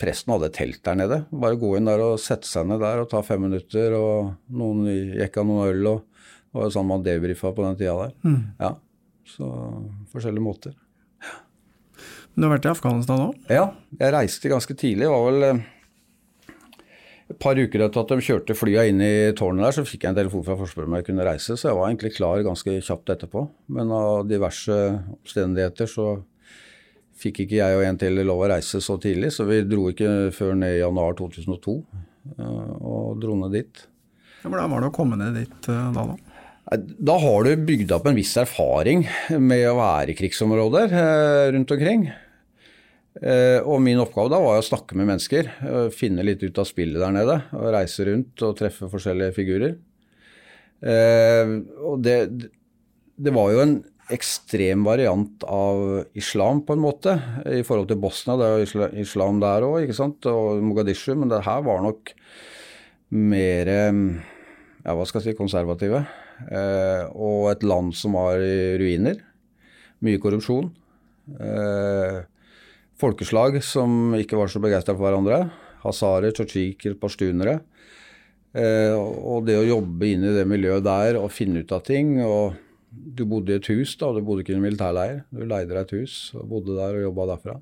Presten 0.00 0.32
hadde 0.32 0.48
telt 0.56 0.80
der 0.86 0.96
nede. 0.96 1.20
Bare 1.36 1.58
gå 1.60 1.74
inn 1.76 1.88
der 1.88 2.00
og 2.00 2.20
sette 2.22 2.48
seg 2.48 2.68
ned 2.68 2.80
der 2.80 3.02
og 3.02 3.10
ta 3.12 3.20
fem 3.26 3.42
minutter, 3.44 3.92
og 3.98 4.32
noen 4.48 4.88
jekka 4.88 5.44
noen 5.44 5.68
øl, 5.68 5.90
og 5.92 6.02
det 6.56 6.62
var 6.62 6.72
sånn 6.72 6.88
man 6.88 7.04
debrifa 7.04 7.52
på 7.52 7.64
den 7.66 7.76
tida 7.76 7.96
der. 8.06 8.36
Ja, 8.62 8.72
så 9.28 9.50
forskjellige 10.14 10.46
måter. 10.46 10.76
Du 12.36 12.44
har 12.44 12.52
vært 12.52 12.68
i 12.68 12.72
Afghanistan 12.72 13.22
òg? 13.30 13.36
Ja, 13.48 13.70
jeg 13.96 14.12
reiste 14.12 14.52
ganske 14.52 14.74
tidlig. 14.76 15.06
Det 15.06 15.12
var 15.12 15.22
vel 15.24 15.44
eh, 15.46 15.60
et 17.32 17.38
par 17.40 17.56
uker 17.56 17.86
etter 17.86 18.02
at 18.02 18.12
de 18.12 18.26
kjørte 18.26 18.56
flya 18.56 18.84
inn 18.88 19.00
i 19.00 19.32
tårnet 19.36 19.64
der, 19.64 19.76
så 19.76 19.84
fikk 19.88 20.04
jeg 20.04 20.12
en 20.12 20.18
telefon 20.18 20.44
fra 20.46 20.56
Forsvaret 20.60 20.90
om 20.90 20.96
jeg 20.98 21.06
kunne 21.08 21.24
reise, 21.26 21.56
så 21.56 21.70
jeg 21.70 21.78
var 21.78 21.88
egentlig 21.88 22.12
klar 22.18 22.44
ganske 22.44 22.76
kjapt 22.88 23.12
etterpå. 23.16 23.46
Men 23.72 23.92
av 23.96 24.28
diverse 24.28 24.76
omstendigheter 25.16 25.88
så 25.90 26.10
fikk 27.20 27.42
ikke 27.44 27.60
jeg 27.60 27.78
og 27.78 27.84
en 27.86 27.98
til 28.00 28.20
lov 28.26 28.44
å 28.44 28.50
reise 28.52 28.80
så 28.84 28.98
tidlig, 29.00 29.32
så 29.34 29.46
vi 29.48 29.62
dro 29.68 29.88
ikke 29.92 30.30
før 30.36 30.56
ned 30.58 30.76
i 30.76 30.82
januar 30.82 31.16
2002 31.18 31.76
eh, 32.36 32.72
og 32.76 33.16
dro 33.22 33.38
ned 33.40 33.56
dit. 33.56 33.86
Hvordan 34.44 34.74
var 34.74 34.84
det 34.84 34.90
å 34.90 34.94
komme 34.94 35.18
ned 35.20 35.38
dit 35.40 35.70
eh, 35.72 35.88
da, 35.96 36.04
da? 36.12 36.18
Da 36.76 37.14
har 37.22 37.46
du 37.46 37.66
bygd 37.66 37.92
opp 37.94 38.08
en 38.10 38.16
viss 38.18 38.34
erfaring 38.40 39.04
med 39.38 39.64
å 39.70 39.76
være 39.78 40.12
i 40.12 40.18
krigsområder 40.18 40.94
eh, 40.98 41.48
rundt 41.56 41.74
omkring. 41.76 42.08
Og 43.16 43.78
min 43.80 43.96
oppgave 43.96 44.28
da 44.28 44.36
var 44.42 44.58
å 44.60 44.64
snakke 44.66 44.92
med 44.98 45.06
mennesker, 45.08 45.46
finne 45.96 46.20
litt 46.26 46.42
ut 46.42 46.58
av 46.60 46.66
spillet 46.68 47.00
der 47.00 47.14
nede. 47.16 47.36
og 47.56 47.70
Reise 47.72 48.04
rundt 48.04 48.42
og 48.44 48.58
treffe 48.58 48.90
forskjellige 48.92 49.32
figurer. 49.32 49.72
Og 50.84 52.02
det, 52.04 52.18
det 53.16 53.32
var 53.32 53.54
jo 53.54 53.62
en 53.62 53.72
ekstrem 54.12 54.84
variant 54.86 55.42
av 55.50 56.04
islam, 56.18 56.62
på 56.66 56.76
en 56.76 56.82
måte, 56.84 57.16
i 57.50 57.64
forhold 57.66 57.90
til 57.90 58.00
Bosnia. 58.00 58.36
Det 58.38 58.46
er 58.46 58.62
jo 58.62 58.88
islam 59.02 59.40
der 59.42 59.66
òg, 59.66 59.80
ikke 59.84 59.98
sant, 59.98 60.28
og 60.30 60.62
Mogadishu, 60.62 61.14
men 61.18 61.32
det 61.32 61.42
her 61.46 61.64
var 61.66 61.82
nok 61.84 62.14
mer 63.16 63.72
ja, 64.86 64.94
hva 64.94 65.06
skal 65.08 65.20
jeg 65.22 65.32
si, 65.32 65.38
konservative. 65.38 66.04
Eh, 66.46 67.04
og 67.16 67.50
et 67.50 67.64
land 67.66 67.94
som 67.96 68.16
var 68.18 68.38
i 68.42 68.76
ruiner. 68.78 69.18
Mye 70.04 70.20
korrupsjon. 70.22 70.68
Eh, 71.40 72.18
folkeslag 73.00 73.58
som 73.66 74.14
ikke 74.18 74.38
var 74.38 74.52
så 74.52 74.62
begeistra 74.62 74.94
for 74.94 75.08
hverandre. 75.08 75.46
Hazarer, 75.82 76.34
tsjetsjiker, 76.36 76.94
pashtunere. 77.00 77.58
Eh, 78.56 78.94
og 78.94 79.48
det 79.48 79.58
å 79.58 79.66
jobbe 79.66 80.12
inn 80.12 80.24
i 80.24 80.36
det 80.36 80.46
miljøet 80.48 80.86
der 80.86 81.18
og 81.20 81.34
finne 81.34 81.64
ut 81.64 81.74
av 81.74 81.82
ting 81.88 82.16
og 82.24 82.54
Du 83.16 83.24
bodde 83.28 83.54
i 83.54 83.60
et 83.60 83.70
hus, 83.72 83.94
da, 84.00 84.10
du 84.12 84.24
bodde 84.24 84.44
ikke 84.44 84.54
i 84.54 84.58
en 84.58 84.64
militærleir. 84.64 85.24
Du 85.30 85.44
leide 85.44 85.72
deg 85.72 85.84
et 85.84 85.96
hus 86.00 86.18
og 86.36 86.46
bodde 86.50 86.76
der 86.76 86.98
og 86.98 87.08
jobba 87.08 87.32
derfra. 87.34 87.56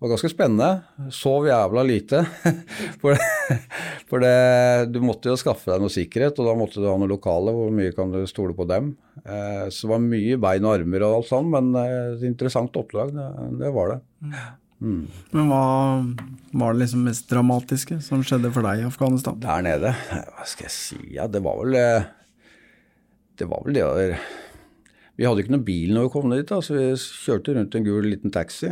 Det 0.00 0.06
var 0.06 0.14
ganske 0.14 0.30
spennende. 0.32 0.68
Sov 1.12 1.44
jævla 1.44 1.82
lite. 1.84 2.22
For, 3.02 3.20
for 4.08 4.22
det, 4.24 4.92
du 4.94 4.96
måtte 5.04 5.28
jo 5.28 5.36
skaffe 5.36 5.68
deg 5.68 5.82
noe 5.82 5.92
sikkerhet, 5.92 6.38
og 6.40 6.48
da 6.48 6.54
måtte 6.56 6.80
du 6.80 6.86
ha 6.88 6.94
noe 6.96 7.10
lokale. 7.10 7.52
Hvor 7.52 7.68
mye 7.74 7.92
kan 7.92 8.08
du 8.14 8.22
stole 8.28 8.56
på 8.56 8.64
dem? 8.70 8.94
Eh, 9.20 9.66
så 9.68 9.84
det 9.84 9.90
var 9.92 10.02
mye 10.06 10.38
bein 10.40 10.64
og 10.64 10.78
armer 10.78 11.04
og 11.04 11.18
alt 11.18 11.28
sånt, 11.28 11.52
men 11.52 11.68
eh, 11.76 12.14
et 12.14 12.24
interessant 12.30 12.80
oppdrag, 12.80 13.12
det, 13.12 13.28
det 13.60 13.74
var 13.76 13.92
det. 13.92 14.00
Mm. 14.80 15.04
Men 15.36 15.52
hva 15.52 15.64
var 16.62 16.72
det 16.72 16.86
liksom 16.86 17.04
mest 17.04 17.28
dramatiske 17.28 18.00
som 18.04 18.24
skjedde 18.24 18.52
for 18.54 18.64
deg 18.64 18.80
i 18.80 18.88
Afghanistan? 18.88 19.36
Der 19.42 19.66
nede, 19.68 19.92
hva 20.08 20.46
skal 20.48 20.70
jeg 20.70 20.76
si, 20.78 21.00
ja, 21.18 21.28
det 21.28 21.44
var 21.44 21.60
vel 21.60 21.76
eh, 21.76 22.08
Det 23.36 23.48
var 23.50 23.66
vel 23.66 23.76
det 23.76 23.84
der 23.84 24.16
Vi 25.20 25.26
hadde 25.28 25.42
ikke 25.44 25.52
noen 25.52 25.66
bil 25.66 25.90
når 25.92 26.06
vi 26.06 26.12
kom 26.14 26.30
dit, 26.32 26.46
da, 26.48 26.62
så 26.64 26.72
vi 26.78 26.86
kjørte 26.96 27.52
rundt 27.58 27.74
en 27.76 27.84
gul 27.84 28.06
liten 28.08 28.32
taxi. 28.32 28.70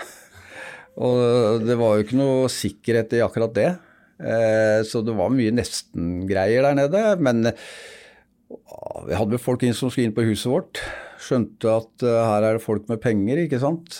Og 1.04 1.60
det 1.68 1.76
var 1.76 1.98
jo 1.98 2.06
ikke 2.06 2.16
noe 2.16 2.48
sikkerhet 2.52 3.12
i 3.18 3.20
akkurat 3.24 3.52
det. 3.58 3.68
Eh, 4.16 4.80
Så 4.88 5.04
det 5.04 5.12
var 5.18 5.28
mye 5.34 5.52
nesten-greier 5.52 6.64
der 6.64 6.78
nede. 6.80 7.02
Men 7.20 7.50
ah, 7.52 9.00
vi 9.04 9.18
hadde 9.20 9.42
folk 9.42 9.66
inn 9.68 9.76
som 9.76 9.92
skulle 9.92 10.08
inn 10.08 10.16
på 10.16 10.24
huset 10.24 10.48
vårt. 10.48 10.80
Skjønte 11.20 11.68
at 11.82 12.06
eh, 12.08 12.20
her 12.24 12.46
er 12.48 12.56
det 12.56 12.64
folk 12.64 12.88
med 12.88 13.02
penger, 13.04 13.44
ikke 13.44 13.60
sant. 13.60 13.98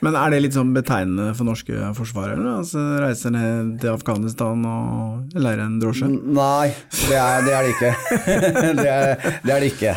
Men 0.00 0.16
er 0.16 0.32
det 0.32 0.38
litt 0.40 0.54
sånn 0.56 0.72
betegnende 0.72 1.34
for 1.36 1.44
norske 1.46 1.76
forsvarere? 1.94 2.40
Altså 2.62 2.80
Reiser 3.02 3.34
ned 3.34 3.74
til 3.82 3.92
Afghanistan 3.92 4.62
og 4.64 5.34
leier 5.36 5.60
en 5.60 5.74
drosje? 5.82 6.08
Nei, 6.08 6.70
det 7.04 7.18
er 7.20 7.44
det, 7.44 7.52
er 7.52 7.68
det 7.68 7.74
ikke. 7.76 7.90
det, 8.80 8.86
er, 8.88 9.28
det 9.44 9.54
er 9.54 9.60
det 9.60 9.68
ikke. 9.74 9.94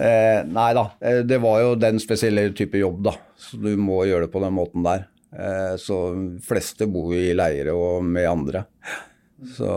Eh, 0.00 0.40
nei 0.48 0.70
da, 0.76 0.86
eh, 1.04 1.20
det 1.28 1.38
var 1.42 1.60
jo 1.60 1.74
den 1.76 2.00
spesielle 2.00 2.46
type 2.56 2.80
jobb, 2.80 3.02
da. 3.10 3.12
Så 3.36 3.60
du 3.60 3.74
må 3.76 4.00
gjøre 4.08 4.26
det 4.26 4.32
på 4.32 4.40
den 4.40 4.54
måten 4.56 4.86
der. 4.86 5.04
Eh, 5.30 5.74
så 5.78 5.98
fleste 6.42 6.88
bor 6.90 7.12
jo 7.14 7.20
i 7.20 7.34
leire 7.36 7.74
og 7.76 8.06
med 8.06 8.28
andre. 8.30 8.64
Så 9.56 9.68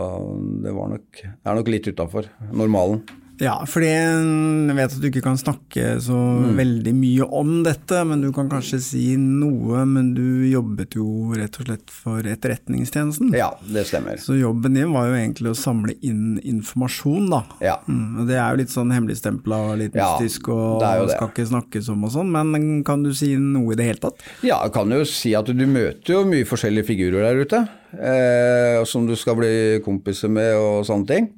det 0.64 0.72
nok, 0.72 1.20
er 1.24 1.58
nok 1.60 1.68
litt 1.72 1.88
utafor 1.88 2.28
normalen. 2.52 3.04
Ja, 3.42 3.54
fordi 3.66 3.88
jeg 3.90 4.76
vet 4.76 4.92
at 4.94 5.00
du 5.02 5.06
ikke 5.08 5.24
kan 5.24 5.38
snakke 5.40 5.96
så 6.02 6.18
veldig 6.54 6.92
mye 6.94 7.26
om 7.34 7.56
dette, 7.66 8.02
men 8.06 8.22
du 8.22 8.28
kan 8.34 8.50
kanskje 8.50 8.78
si 8.84 9.04
noe. 9.18 9.82
Men 9.90 10.12
du 10.14 10.44
jobbet 10.46 10.94
jo 10.98 11.34
rett 11.34 11.58
og 11.58 11.68
slett 11.68 11.94
for 11.94 12.26
Etterretningstjenesten. 12.30 13.32
Ja, 13.34 13.50
det 13.66 13.86
stemmer. 13.90 14.20
Så 14.22 14.38
jobben 14.38 14.78
din 14.78 14.94
var 14.94 15.08
jo 15.10 15.18
egentlig 15.18 15.50
å 15.50 15.58
samle 15.58 15.96
inn 16.06 16.38
informasjon, 16.44 17.26
da. 17.32 17.42
Ja. 17.64 17.78
Mm, 17.88 18.20
og 18.22 18.30
det 18.30 18.38
er 18.38 18.54
jo 18.54 18.62
litt 18.62 18.74
sånn 18.74 18.94
hemmeligstempla 18.94 19.60
og 19.70 19.78
litt 19.82 19.98
Ja, 19.98 20.12
mystisk 20.14 20.52
og 20.54 20.84
skal 20.84 21.32
ikke 21.32 21.48
snakkes 21.50 21.90
om 21.92 22.06
og 22.06 22.14
sånn, 22.14 22.30
men 22.34 22.84
kan 22.86 23.02
du 23.04 23.10
si 23.16 23.34
noe 23.40 23.74
i 23.74 23.78
det 23.80 23.88
hele 23.90 24.02
tatt? 24.06 24.22
Ja, 24.46 24.60
jeg 24.62 24.74
kan 24.76 24.94
jo 24.94 25.02
si 25.08 25.34
at 25.36 25.50
du 25.50 25.66
møter 25.66 26.18
jo 26.18 26.22
mye 26.28 26.46
forskjellige 26.48 26.88
figurer 26.92 27.26
der 27.26 27.42
ute. 27.42 27.64
Eh, 27.94 28.80
som 28.88 29.06
du 29.06 29.14
skal 29.18 29.36
bli 29.38 29.54
kompiser 29.84 30.30
med 30.32 30.54
og 30.58 30.86
sånne 30.86 31.10
ting. 31.10 31.28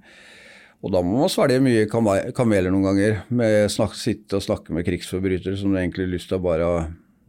Og 0.84 0.92
da 0.92 1.00
må 1.02 1.22
man 1.22 1.32
svelge 1.32 1.62
mye 1.64 1.86
kame- 1.90 2.32
kameler 2.36 2.72
noen 2.72 2.84
ganger, 2.90 3.18
med 3.32 3.70
snak, 3.72 3.96
sitte 3.96 4.38
og 4.38 4.44
snakke 4.44 4.74
med 4.76 4.86
krigsforbrytere 4.86 5.56
som 5.58 5.72
du 5.72 5.80
egentlig 5.80 6.06
har 6.06 6.14
lyst 6.14 6.30
til 6.30 6.38
å 6.38 6.44
bare 6.44 6.70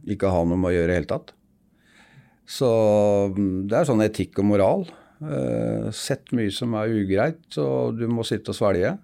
ikke 0.08 0.30
ha 0.32 0.44
noe 0.44 0.60
med 0.60 0.70
å 0.70 0.74
gjøre 0.76 0.88
i 0.88 0.92
det 0.92 0.98
hele 1.00 1.10
tatt. 1.10 1.32
Så 2.48 2.68
mm, 3.34 3.68
det 3.68 3.76
er 3.76 3.88
sånn 3.88 4.04
etikk 4.04 4.40
og 4.40 4.48
moral. 4.52 4.86
Uh, 5.18 5.88
sett 5.96 6.30
mye 6.36 6.52
som 6.54 6.76
er 6.78 6.94
ugreit, 7.00 7.44
og 7.60 7.98
du 7.98 8.06
må 8.10 8.24
sitte 8.26 8.54
og 8.54 8.58
svelge. 8.60 8.94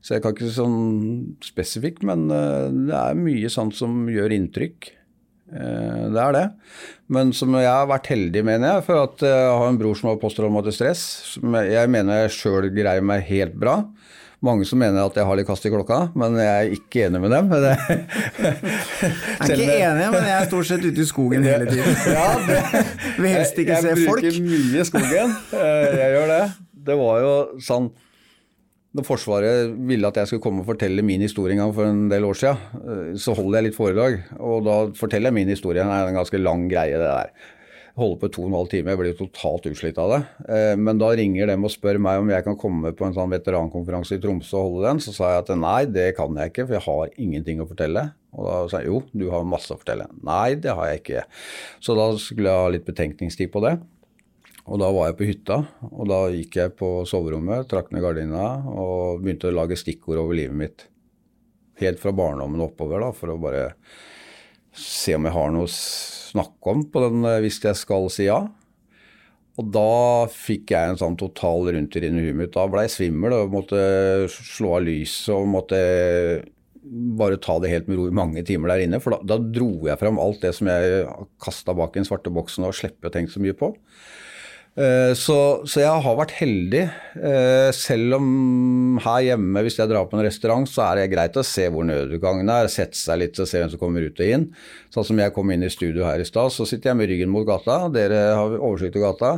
Så 0.00 0.16
jeg 0.16 0.24
kan 0.24 0.32
ikke 0.34 0.48
si 0.48 0.56
sånn 0.56 0.80
spesifikt, 1.44 2.06
men 2.06 2.30
uh, 2.32 2.70
det 2.72 2.96
er 2.96 3.20
mye 3.20 3.50
sånt 3.52 3.76
som 3.78 4.08
gjør 4.10 4.34
inntrykk. 4.38 4.94
Eh, 5.52 6.06
Det 6.14 6.20
er 6.28 6.32
det. 6.32 6.50
Men 7.10 7.32
som 7.32 7.52
jeg 7.58 7.66
har 7.66 7.86
vært 7.90 8.06
heldig, 8.06 8.44
mener 8.44 8.74
jeg, 8.76 8.84
for 8.86 9.02
at 9.02 9.18
jeg 9.26 9.50
har 9.58 9.66
en 9.68 9.78
bror 9.78 9.94
som 9.98 10.08
har 10.10 10.16
posttraumatisk 10.22 10.74
stress. 10.78 11.02
jeg- 11.42 11.90
mener 11.90 12.12
jeg 12.22 12.30
sjøl 12.30 12.70
greier 12.74 13.02
meg 13.02 13.22
helt 13.24 13.54
bra. 13.58 13.84
Mange 14.42 14.64
som 14.64 14.78
mener 14.78 15.04
at 15.04 15.14
jeg 15.14 15.24
har 15.26 15.36
litt 15.36 15.46
kast 15.46 15.66
i 15.66 15.68
klokka, 15.68 16.12
men 16.16 16.34
jeg 16.36 16.48
er 16.48 16.70
ikke 16.72 17.06
enig 17.10 17.20
med 17.20 17.30
dem. 17.30 17.50
Jeg 17.50 17.60
er 19.40 19.52
ikke 19.52 19.80
enig, 19.84 20.10
men 20.12 20.24
jeg 20.24 20.42
er 20.42 20.46
stort 20.48 20.66
sett 20.66 20.80
ute 20.84 21.00
i 21.02 21.04
skogen 21.04 21.42
hele 21.44 21.66
tiden. 21.68 21.94
Ja, 22.16 22.38
det, 22.46 22.62
Vil 23.18 23.28
helst 23.34 23.58
ikke 23.60 23.72
jeg, 23.76 23.82
se 23.82 23.88
jeg 23.88 23.96
bruker 24.08 24.40
mye 24.46 24.84
skogen. 24.88 25.28
Eh, 25.52 25.96
Jeg 25.98 26.10
gjør 26.16 26.26
det. 26.32 26.44
Det 26.86 26.96
var 26.96 27.20
jo 27.20 27.34
sånn 27.60 27.90
Når 28.90 29.06
Forsvaret 29.06 29.70
ville 29.86 30.08
at 30.08 30.16
jeg 30.18 30.26
skulle 30.26 30.42
komme 30.42 30.64
og 30.64 30.70
fortelle 30.72 31.04
min 31.06 31.22
historie 31.22 31.54
en 31.54 31.62
gang 31.62 31.72
for 31.76 31.86
en 31.86 32.08
del 32.10 32.24
år 32.26 32.38
siden, 32.40 32.58
eh, 32.80 33.12
så 33.22 33.36
holder 33.38 33.60
jeg 33.60 33.68
litt 33.68 33.76
foredrag. 33.78 34.16
Og 34.42 34.64
da 34.66 34.76
forteller 34.98 35.30
jeg 35.30 35.36
min 35.36 35.52
historie. 35.52 35.84
Det 35.84 35.94
er 35.94 36.10
en 36.10 36.18
ganske 36.18 36.40
lang 36.42 36.64
greie, 36.72 36.98
det 36.98 37.06
der. 37.06 37.30
Jeg 37.90 38.02
holder 38.02 38.18
på 38.18 38.28
i 38.30 38.32
to 38.34 38.42
og 38.42 38.48
en 38.48 38.56
halv 38.56 38.68
time, 38.70 38.90
jeg 38.90 38.98
blir 38.98 39.10
jo 39.12 39.18
totalt 39.26 39.68
utslitt 39.70 39.98
av 39.98 40.10
det. 40.14 40.20
Eh, 40.48 40.74
Men 40.78 40.98
da 40.98 41.10
ringer 41.14 41.46
dem 41.52 41.64
og 41.66 41.70
spør 41.70 42.00
meg 42.02 42.18
om 42.18 42.30
jeg 42.34 42.46
kan 42.46 42.58
komme 42.58 42.90
på 42.96 43.06
en 43.06 43.14
sånn 43.14 43.30
veterankonferanse 43.30 44.18
i 44.18 44.22
Tromsø 44.22 44.58
og 44.58 44.66
holde 44.66 44.88
den. 44.88 45.02
Så 45.06 45.14
sa 45.14 45.30
jeg 45.36 45.44
at 45.44 45.54
nei, 45.58 45.84
det 45.86 46.16
kan 46.16 46.34
jeg 46.34 46.50
ikke, 46.50 46.66
for 46.66 46.78
jeg 46.78 46.86
har 46.88 47.14
ingenting 47.16 47.62
å 47.62 47.68
fortelle. 47.70 48.08
Og 48.34 48.46
da 48.46 48.58
sa 48.70 48.82
jeg 48.82 48.90
jo, 48.90 49.04
du 49.14 49.28
har 49.30 49.46
masse 49.46 49.70
å 49.70 49.78
fortelle. 49.78 50.10
Nei, 50.26 50.56
det 50.58 50.74
har 50.74 50.90
jeg 50.90 51.02
ikke. 51.04 51.24
Så 51.78 51.94
da 51.98 52.10
skulle 52.18 52.50
jeg 52.50 52.64
ha 52.66 52.74
litt 52.74 52.86
betenkningstid 52.90 53.54
på 53.54 53.62
det. 53.62 53.76
Og 54.70 54.78
da 54.78 54.90
var 54.94 55.08
jeg 55.08 55.18
på 55.18 55.26
hytta, 55.26 55.56
og 55.90 56.06
da 56.06 56.20
gikk 56.30 56.60
jeg 56.60 56.76
på 56.78 56.90
soverommet, 57.08 57.66
trakk 57.70 57.90
ned 57.90 58.04
gardina 58.04 58.44
og 58.70 59.24
begynte 59.24 59.50
å 59.50 59.56
lage 59.56 59.78
stikkord 59.78 60.22
over 60.22 60.38
livet 60.38 60.54
mitt. 60.56 60.84
Helt 61.82 61.98
fra 61.98 62.12
barndommen 62.14 62.62
oppover, 62.62 63.02
da, 63.02 63.10
for 63.16 63.32
å 63.32 63.40
bare 63.42 63.64
se 64.76 65.16
om 65.16 65.26
jeg 65.26 65.34
har 65.34 65.50
noe 65.50 65.66
å 65.66 65.72
snakke 65.74 66.74
om 66.74 66.84
på 66.86 67.02
den 67.02 67.26
eh, 67.26 67.40
hvis 67.42 67.58
jeg 67.64 67.78
skal 67.80 68.06
si 68.12 68.28
ja. 68.28 68.44
Og 69.58 69.72
da 69.74 70.28
fikk 70.30 70.70
jeg 70.72 70.92
en 70.92 71.00
sånn 71.00 71.18
total 71.18 71.72
runter 71.74 72.06
inn 72.06 72.20
i 72.20 72.28
huet 72.28 72.38
mitt. 72.38 72.54
Da 72.54 72.68
ble 72.70 72.86
jeg 72.86 72.94
svimmel 72.94 73.34
og 73.36 73.52
måtte 73.52 73.80
slå 74.30 74.76
av 74.78 74.86
lyset 74.86 75.34
og 75.34 75.50
måtte 75.50 75.80
bare 77.18 77.36
ta 77.42 77.58
det 77.60 77.72
helt 77.72 77.90
med 77.90 77.98
ro 77.98 78.06
i 78.08 78.14
mange 78.14 78.44
timer 78.46 78.72
der 78.72 78.86
inne. 78.86 79.02
For 79.02 79.16
da, 79.16 79.34
da 79.34 79.40
dro 79.42 79.72
jeg 79.88 80.00
fram 80.00 80.22
alt 80.22 80.40
det 80.46 80.54
som 80.56 80.70
jeg 80.70 81.04
kasta 81.42 81.74
bak 81.76 81.92
i 81.92 82.00
den 82.00 82.08
svarte 82.08 82.32
boksen 82.32 82.68
og 82.68 82.78
sleppe 82.78 83.10
å 83.10 83.14
tenke 83.14 83.34
så 83.34 83.42
mye 83.42 83.58
på. 83.58 83.74
Eh, 84.78 85.12
Så, 85.18 85.36
så 85.66 85.80
jeg 85.82 86.02
har 86.04 86.16
vært 86.16 86.36
heldig. 86.38 86.84
eh, 87.20 87.70
Selv 87.74 88.14
om 88.20 88.98
her 89.02 89.20
hjemme, 89.26 89.62
hvis 89.66 89.76
jeg 89.80 89.88
drar 89.90 90.06
på 90.08 90.16
en 90.18 90.24
restaurant, 90.24 90.66
så 90.68 90.84
er 90.92 91.00
det 91.00 91.10
greit 91.14 91.36
å 91.36 91.42
se 91.44 91.66
hvor 91.72 91.84
nødutgangen 91.88 92.48
er, 92.52 92.68
sette 92.70 92.94
seg 92.96 93.18
litt 93.18 93.38
og 93.42 93.48
se 93.50 93.58
hvem 93.58 93.70
som 93.72 93.80
kommer 93.80 94.04
ut 94.06 94.20
og 94.20 94.26
inn. 94.30 94.44
Sånn 94.94 95.06
som 95.06 95.18
jeg 95.22 95.32
kom 95.34 95.50
inn 95.54 95.62
i 95.66 95.70
studio 95.70 96.04
her 96.06 96.20
i 96.22 96.26
stad, 96.26 96.50
så 96.54 96.66
sitter 96.66 96.90
jeg 96.90 96.98
med 97.00 97.10
ryggen 97.10 97.30
mot 97.30 97.46
gata. 97.46 97.88
Dere 97.94 98.20
har 98.34 98.54
oversikt 98.58 98.96
over 98.98 99.10
gata. 99.12 99.32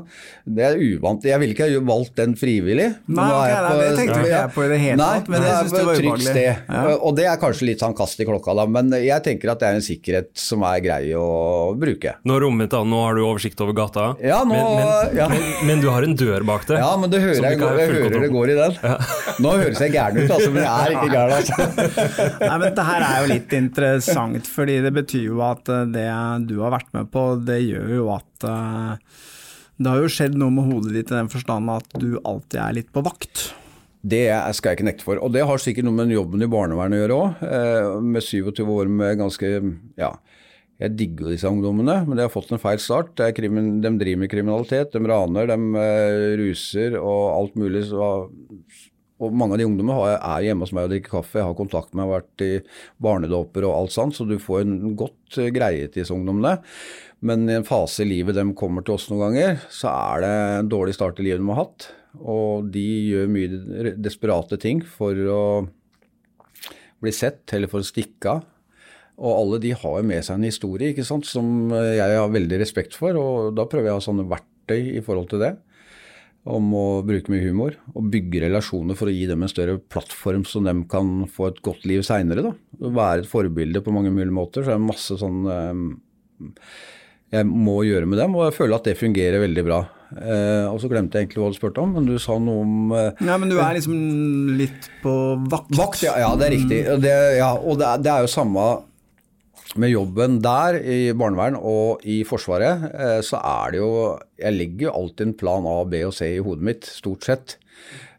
Det 0.46 0.64
er 0.68 0.78
uvant. 0.80 1.24
Jeg 1.28 1.40
ville 1.42 1.56
ikke 1.56 1.68
ha 1.68 1.82
valgt 1.88 2.14
den 2.20 2.36
frivillig. 2.40 2.88
Nei, 3.12 3.26
okay, 3.28 3.50
jeg 3.52 3.62
nei, 3.62 3.72
det 3.82 3.90
tenkte 3.98 4.18
ikke 4.22 4.32
jeg 4.32 4.52
på 4.56 4.64
i 4.64 4.70
det 4.72 4.80
hele 4.84 5.08
tatt, 5.08 5.28
men 5.32 5.44
det 5.44 5.48
jeg 5.50 5.56
er 5.56 5.62
det 5.62 5.72
på 5.72 5.76
var 5.76 5.92
et 5.92 6.00
trygt 6.00 6.12
ubehagelig. 6.12 6.32
sted. 6.32 6.72
Ja. 6.76 6.96
Og 7.08 7.16
det 7.18 7.26
er 7.32 7.40
kanskje 7.42 7.68
litt 7.68 7.84
sånn 7.84 7.96
kast 7.96 8.20
i 8.24 8.28
klokka, 8.28 8.56
da, 8.60 8.66
men 8.78 8.92
jeg 9.00 9.24
tenker 9.28 9.52
at 9.52 9.60
det 9.64 9.68
er 9.72 9.80
en 9.80 9.86
sikkerhet 9.88 10.30
som 10.40 10.64
er 10.68 10.80
grei 10.84 11.02
å 11.16 11.26
bruke. 11.78 12.16
Nå 12.28 12.38
rommet 12.44 12.72
da, 12.72 12.82
nå 12.84 13.02
har 13.06 13.16
du 13.20 13.24
oversikt 13.26 13.60
over 13.64 13.76
gata, 13.76 14.08
Ja, 14.24 14.40
nå, 14.44 14.56
men, 14.56 14.80
men, 14.80 15.21
ja. 15.22 15.28
men, 15.30 15.44
men 15.68 15.82
du 15.82 15.88
har 15.92 16.04
en 16.06 16.14
dør 16.18 16.44
bak 16.46 16.66
deg. 16.68 16.80
Ja, 16.82 16.90
men 17.00 17.12
du 17.12 17.18
hører 17.18 17.38
jeg, 17.38 17.58
ikke 17.58 17.70
jeg 17.78 17.92
hører 17.92 18.24
det 18.24 18.30
går 18.32 18.52
i 18.52 18.56
den. 18.58 18.76
Nå 19.44 19.54
høres 19.60 19.82
jeg 19.84 19.94
gæren 19.94 20.20
ut, 20.20 20.34
altså, 20.36 20.50
men 20.54 20.64
jeg 20.64 20.72
er 20.72 20.94
ikke 20.96 21.12
gæren. 21.12 21.34
Altså. 21.38 21.58
Nei, 22.48 22.56
men 22.64 22.76
det 22.78 22.86
her 22.88 23.06
er 23.06 23.16
jo 23.16 23.30
litt 23.32 23.56
interessant, 23.58 24.50
fordi 24.58 24.78
det 24.84 24.92
betyr 24.98 25.26
jo 25.30 25.42
at 25.46 25.72
eh, 25.72 25.86
det 25.94 26.08
du 26.50 26.56
har 26.64 26.74
vært 26.74 26.92
med 26.96 27.10
på, 27.14 27.24
det 27.46 27.60
gjør 27.62 27.96
jo 27.96 28.10
at 28.16 28.48
eh, 28.50 29.16
det 29.82 29.90
har 29.94 30.04
jo 30.04 30.12
skjedd 30.12 30.38
noe 30.38 30.54
med 30.54 30.68
hodet 30.68 30.94
ditt 30.98 31.10
i 31.10 31.18
den 31.18 31.32
forstand 31.32 31.70
at 31.72 31.98
du 31.98 32.16
alltid 32.20 32.60
er 32.62 32.78
litt 32.80 32.92
på 32.94 33.02
vakt. 33.06 33.48
Det 34.02 34.26
skal 34.58 34.72
jeg 34.72 34.80
ikke 34.80 34.86
nekte 34.88 35.06
for. 35.06 35.20
Og 35.22 35.30
det 35.34 35.44
har 35.46 35.62
sikkert 35.62 35.86
noe 35.86 35.94
med 35.94 36.10
jobben 36.10 36.42
i 36.42 36.50
barnevernet 36.50 36.98
å 36.98 37.02
gjøre 37.04 37.18
òg. 37.18 37.42
Med 38.02 38.26
27 38.26 38.62
år 38.66 38.90
med 38.90 39.20
ganske 39.20 39.50
Ja, 40.00 40.10
jeg 40.82 40.96
digger 40.98 41.30
disse 41.30 41.50
ungdommene, 41.50 42.00
men 42.06 42.18
de 42.18 42.24
har 42.24 42.32
fått 42.32 42.50
en 42.54 42.62
feil 42.62 42.80
start. 42.82 43.14
De 43.18 43.28
driver 43.36 44.18
med 44.18 44.30
kriminalitet, 44.32 44.94
de 44.94 45.06
raner, 45.06 45.50
de 45.52 45.82
eh, 45.82 46.32
ruser 46.40 46.96
og 46.98 47.20
alt 47.36 47.60
mulig. 47.60 47.84
Og 49.22 49.36
mange 49.38 49.54
av 49.54 49.60
de 49.60 49.68
ungdommene 49.68 50.16
er 50.16 50.48
hjemme 50.48 50.66
hos 50.66 50.72
meg 50.74 50.88
og 50.88 50.94
drikker 50.94 51.20
kaffe. 51.20 51.38
Jeg 51.38 51.46
har 51.46 51.58
kontakt 51.58 51.94
med, 51.94 52.08
har 52.08 52.22
vært 52.24 52.42
i 52.42 52.50
barnedåper 53.04 53.68
og 53.68 53.76
alt 53.76 53.94
sånt, 53.94 54.18
så 54.18 54.26
du 54.26 54.34
får 54.42 54.64
en 54.64 54.96
godt 54.98 55.38
eh, 55.38 55.52
greie 55.54 55.86
til 55.86 56.02
disse 56.02 56.16
ungdommene. 56.16 56.56
Men 57.22 57.46
i 57.46 57.54
en 57.60 57.68
fase 57.68 58.02
i 58.02 58.10
livet 58.10 58.34
de 58.34 58.48
kommer 58.58 58.82
til 58.82 58.96
oss 58.96 59.06
noen 59.12 59.28
ganger, 59.28 59.60
så 59.70 59.92
er 59.92 60.24
det 60.24 60.32
en 60.58 60.72
dårlig 60.72 60.96
start 60.98 61.22
i 61.22 61.28
livet 61.28 61.44
de 61.44 61.52
har 61.52 61.62
hatt. 61.62 61.92
Og 62.18 62.66
de 62.74 62.86
gjør 63.12 63.30
mye 63.30 63.94
desperate 64.02 64.58
ting 64.60 64.82
for 64.82 65.14
å 65.30 65.42
bli 67.02 67.14
sett, 67.14 67.46
eller 67.54 67.70
for 67.70 67.82
å 67.82 67.86
stikke 67.86 68.34
av. 68.34 68.48
Og 69.18 69.32
alle 69.36 69.58
de 69.62 69.74
har 69.76 69.98
jo 70.00 70.06
med 70.08 70.24
seg 70.24 70.38
en 70.38 70.46
historie 70.48 70.92
ikke 70.94 71.04
sant, 71.06 71.26
som 71.28 71.68
jeg 71.74 72.16
har 72.16 72.30
veldig 72.32 72.58
respekt 72.62 72.96
for, 72.96 73.18
og 73.20 73.52
da 73.58 73.66
prøver 73.68 73.90
jeg 73.90 73.96
å 73.96 74.00
ha 74.00 74.06
sånne 74.06 74.24
verktøy 74.30 74.96
i 74.96 75.02
forhold 75.04 75.28
til 75.34 75.42
det. 75.44 75.52
Om 76.48 76.72
å 76.74 76.86
bruke 77.06 77.30
mye 77.30 77.44
humor 77.44 77.76
og 77.92 78.08
bygge 78.10 78.40
relasjoner 78.48 78.96
for 78.98 79.06
å 79.06 79.14
gi 79.14 79.28
dem 79.30 79.44
en 79.44 79.50
større 79.52 79.76
plattform 79.78 80.42
som 80.48 80.64
de 80.66 80.72
kan 80.90 81.12
få 81.30 81.52
et 81.52 81.60
godt 81.62 81.84
liv 81.86 82.02
seinere. 82.02 82.54
Være 82.82 83.22
et 83.22 83.30
forbilde 83.30 83.84
på 83.86 83.94
mange 83.94 84.10
mulige 84.10 84.34
måter. 84.34 84.64
Så 84.66 84.72
er 84.74 84.80
det 84.80 84.88
masse 84.88 85.20
sånn 85.20 85.44
eh, 85.52 86.50
jeg 87.32 87.46
må 87.48 87.78
gjøre 87.86 88.08
med 88.10 88.18
dem, 88.20 88.34
og 88.36 88.48
jeg 88.48 88.56
føler 88.58 88.76
at 88.76 88.88
det 88.90 88.98
fungerer 89.00 89.40
veldig 89.40 89.62
bra. 89.64 89.78
Eh, 90.12 90.66
og 90.68 90.76
så 90.82 90.90
glemte 90.90 91.16
jeg 91.16 91.28
egentlig 91.28 91.40
hva 91.40 91.52
du 91.54 91.56
spurte 91.56 91.80
om, 91.80 91.94
men 91.96 92.04
du 92.10 92.16
sa 92.20 92.34
noe 92.42 92.64
om 92.66 92.90
eh, 92.98 93.22
Nei, 93.24 93.36
men 93.40 93.48
du 93.48 93.56
er 93.62 93.78
liksom 93.78 93.94
litt 94.58 94.90
på 95.00 95.14
vakt. 95.48 95.70
Vakt, 95.78 96.02
ja, 96.04 96.18
ja 96.20 96.32
det 96.36 96.48
er 96.50 96.52
riktig. 96.58 96.80
Det, 97.06 97.14
ja, 97.38 97.52
og 97.56 97.78
det, 97.80 97.86
er- 97.88 98.02
det 98.04 98.12
er 98.12 98.26
jo 98.26 98.32
samme 98.34 98.66
med 99.80 99.92
jobben 99.92 100.38
der 100.44 100.76
i 100.80 101.00
barnevern 101.16 101.56
og 101.56 102.02
i 102.08 102.20
Forsvaret, 102.28 102.86
eh, 102.92 103.18
så 103.24 103.40
er 103.40 103.72
det 103.72 103.80
jo 103.80 103.92
Jeg 104.38 104.56
legger 104.56 104.88
jo 104.88 104.94
alltid 104.98 105.26
en 105.26 105.36
plan 105.38 105.66
A, 105.66 105.76
B 105.84 106.02
og 106.04 106.14
C 106.16 106.34
i 106.36 106.42
hodet 106.42 106.66
mitt, 106.66 106.84
stort 106.84 107.24
sett. 107.24 107.56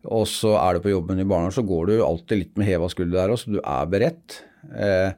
Og 0.04 0.28
så 0.28 0.56
er 0.60 0.76
det 0.76 0.84
på 0.84 0.94
jobben 0.94 1.20
i 1.20 1.28
barnevern, 1.28 1.56
så 1.56 1.66
går 1.68 1.90
du 1.92 1.96
alltid 2.04 2.40
litt 2.40 2.58
med 2.58 2.68
heva 2.68 2.90
skulder 2.92 3.20
der 3.20 3.34
òg, 3.34 3.42
så 3.42 3.54
du 3.54 3.60
er 3.60 3.92
beredt. 3.92 4.40
Eh, 4.72 5.12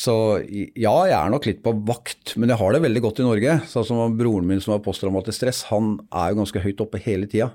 så 0.00 0.14
ja, 0.46 0.94
jeg 1.10 1.16
er 1.18 1.32
nok 1.32 1.48
litt 1.48 1.64
på 1.64 1.74
vakt, 1.88 2.36
men 2.38 2.52
jeg 2.52 2.60
har 2.60 2.72
det 2.72 2.84
veldig 2.86 3.02
godt 3.04 3.20
i 3.20 3.26
Norge. 3.26 3.56
Sånn 3.68 3.88
som 3.88 4.16
broren 4.18 4.46
min 4.48 4.62
som 4.62 4.76
har 4.76 4.84
posttraumatisk 4.84 5.42
stress, 5.42 5.64
han 5.72 5.98
er 6.08 6.30
jo 6.30 6.40
ganske 6.40 6.62
høyt 6.62 6.82
oppe 6.86 7.02
hele 7.02 7.28
tida. 7.30 7.50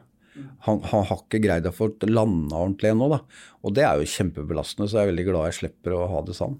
Han, 0.67 0.81
han 0.91 1.05
har 1.07 1.21
ikke 1.23 1.39
greid 1.39 1.67
å 1.69 1.71
få 1.71 1.93
landa 2.09 2.59
ordentlig 2.59 2.91
ennå, 2.91 3.07
da. 3.13 3.21
Og 3.63 3.75
det 3.75 3.85
er 3.87 4.01
jo 4.01 4.13
kjempebelastende, 4.17 4.89
så 4.91 4.99
jeg 4.99 5.07
er 5.07 5.13
veldig 5.13 5.27
glad 5.29 5.49
jeg 5.49 5.59
slipper 5.61 5.95
å 5.95 6.07
ha 6.11 6.23
det 6.27 6.35
sånn. 6.35 6.59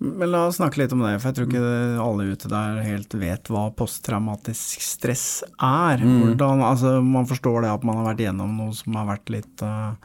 Men 0.00 0.30
la 0.32 0.46
oss 0.48 0.56
snakke 0.60 0.80
litt 0.80 0.92
om 0.96 1.02
det, 1.04 1.16
for 1.20 1.30
jeg 1.30 1.36
tror 1.38 1.48
ikke 1.50 2.04
alle 2.04 2.28
ute 2.32 2.48
der 2.50 2.78
helt 2.86 3.16
vet 3.20 3.50
hva 3.52 3.66
posttraumatisk 3.76 4.80
stress 4.84 5.24
er. 5.56 6.00
Hvordan, 6.00 6.62
altså, 6.64 6.98
man 7.04 7.28
forstår 7.28 7.66
det 7.66 7.74
at 7.74 7.84
man 7.84 8.00
har 8.00 8.12
vært 8.12 8.22
gjennom 8.24 8.54
noe 8.56 8.76
som 8.76 8.96
har 8.96 9.10
vært 9.12 9.34
litt 9.34 9.64
uh, 9.66 9.98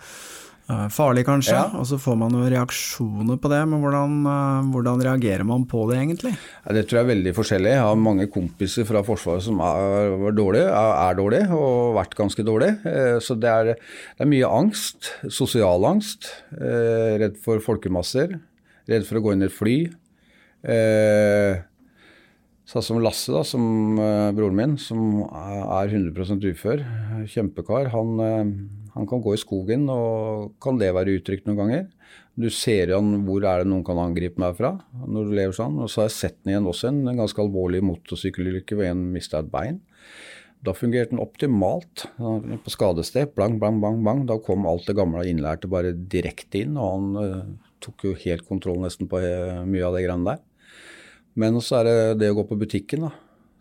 Farlig 0.90 1.22
kanskje, 1.28 1.54
Ja. 1.54 1.68
og 1.78 1.86
så 1.86 2.00
får 2.02 2.16
man 2.18 2.34
jo 2.34 2.42
reaksjoner 2.50 3.38
på 3.38 3.52
det, 3.52 3.60
men 3.70 3.84
hvordan, 3.84 4.16
uh, 4.26 4.66
hvordan 4.74 5.04
reagerer 5.06 5.46
man 5.46 5.68
på 5.70 5.84
det 5.92 6.00
egentlig? 6.00 6.32
Ja, 6.66 6.74
det 6.74 6.88
tror 6.88 6.98
jeg 6.98 7.06
er 7.06 7.12
veldig 7.12 7.34
forskjellig. 7.38 7.70
Jeg 7.76 7.84
har 7.86 8.00
mange 8.02 8.26
kompiser 8.34 8.88
fra 8.90 9.04
Forsvaret 9.06 9.46
som 9.46 9.62
er, 9.62 10.16
dårlige, 10.34 10.66
er, 10.74 11.20
dårlige 11.20 11.52
og 11.54 11.70
har 11.70 11.94
vært 12.00 12.18
ganske 12.18 12.48
dårlige. 12.48 12.96
Så 13.22 13.38
det 13.38 13.52
er, 13.52 13.72
det 13.78 14.26
er 14.26 14.32
mye 14.34 14.50
angst. 14.50 15.14
Sosial 15.30 15.86
angst. 15.86 16.32
Redd 16.58 17.38
for 17.46 17.62
folkemasser. 17.62 18.40
Redd 18.90 19.08
for 19.08 19.20
å 19.20 19.24
gå 19.26 19.36
inn 19.36 19.46
i 19.46 19.50
et 19.50 19.56
fly. 19.56 19.78
Eh, 20.66 21.64
Sånn 22.66 22.82
som 22.82 22.98
Lasse, 22.98 23.30
da, 23.30 23.44
som 23.46 24.00
eh, 24.02 24.32
broren 24.34 24.58
min, 24.58 24.72
som 24.82 25.20
er 25.30 25.92
100% 25.92 26.48
ufør, 26.50 26.82
kjempekar, 27.30 27.92
han, 27.94 28.16
eh, 28.26 28.88
han 28.96 29.10
kan 29.10 29.22
gå 29.22 29.36
i 29.36 29.42
skogen, 29.42 29.84
og 29.94 30.56
kan 30.64 30.80
det 30.82 30.90
være 30.98 31.14
utrygt 31.20 31.46
noen 31.46 31.60
ganger. 31.60 31.84
Du 32.36 32.50
ser 32.50 32.90
han, 32.96 33.20
hvor 33.28 33.46
er 33.46 33.62
det 33.62 33.70
noen 33.70 33.86
kan 33.86 34.02
angripe 34.02 34.42
meg 34.42 34.58
fra 34.58 34.74
når 35.06 35.30
du 35.30 35.36
lever 35.38 35.54
sånn. 35.56 35.78
Og 35.78 35.92
så 35.92 36.02
har 36.02 36.10
jeg 36.10 36.16
sett 36.16 36.40
den 36.42 36.56
igjen 36.56 36.72
også, 36.72 36.90
en, 36.90 37.14
ganske 37.22 37.46
alvorlig 37.46 37.84
motorsykkelulykke 37.86 38.80
hvor 38.80 38.90
en 38.90 39.06
mista 39.14 39.44
et 39.44 39.54
bein. 39.54 39.78
Da 40.66 40.74
fungerte 40.74 41.14
den 41.14 41.22
optimalt. 41.22 42.08
På 42.18 42.74
skadested, 42.74 43.36
blang, 43.38 43.60
blang, 43.62 43.78
blang, 43.84 44.02
blang. 44.02 44.26
Da 44.26 44.40
kom 44.42 44.66
alt 44.68 44.90
det 44.90 44.98
gamle 44.98 45.22
innlærte 45.30 45.70
bare 45.70 45.94
direkte 45.94 46.66
inn, 46.66 46.82
og 46.82 46.96
han 46.96 47.22
eh, 47.22 47.65
tok 47.84 48.08
jo 48.08 48.16
helt 48.26 48.46
kontroll 48.48 48.82
nesten 48.84 49.10
på 49.12 49.22
eh, 49.22 49.62
mye 49.68 49.86
av 49.88 49.96
det 49.98 50.06
greiene 50.06 50.36
der. 50.36 50.44
Men 51.36 51.60
så 51.64 51.82
er 51.82 51.88
det 51.88 51.96
det 52.24 52.32
å 52.32 52.38
gå 52.40 52.46
på 52.50 52.60
butikken, 52.60 53.08
da. 53.08 53.14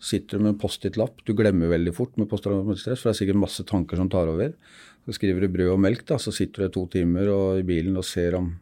Sitter 0.04 0.36
du 0.36 0.44
med 0.44 0.52
en 0.52 0.60
Post-It-lapp, 0.60 1.22
du 1.24 1.32
glemmer 1.36 1.70
veldig 1.72 1.94
fort 1.96 2.18
med 2.20 2.28
stress, 2.28 3.00
for 3.00 3.08
det 3.08 3.14
er 3.14 3.20
sikkert 3.22 3.40
masse 3.40 3.64
tanker 3.66 3.98
som 3.98 4.10
tar 4.12 4.28
over. 4.30 4.52
Så 5.06 5.16
skriver 5.16 5.44
du 5.44 5.52
brød 5.54 5.72
og 5.72 5.80
melk, 5.80 6.04
da, 6.08 6.18
så 6.20 6.32
sitter 6.34 6.66
du 6.66 6.74
to 6.74 6.84
timer 6.92 7.30
og, 7.32 7.62
i 7.62 7.66
bilen 7.66 7.96
og 8.00 8.06
ser 8.08 8.38
om 8.40 8.52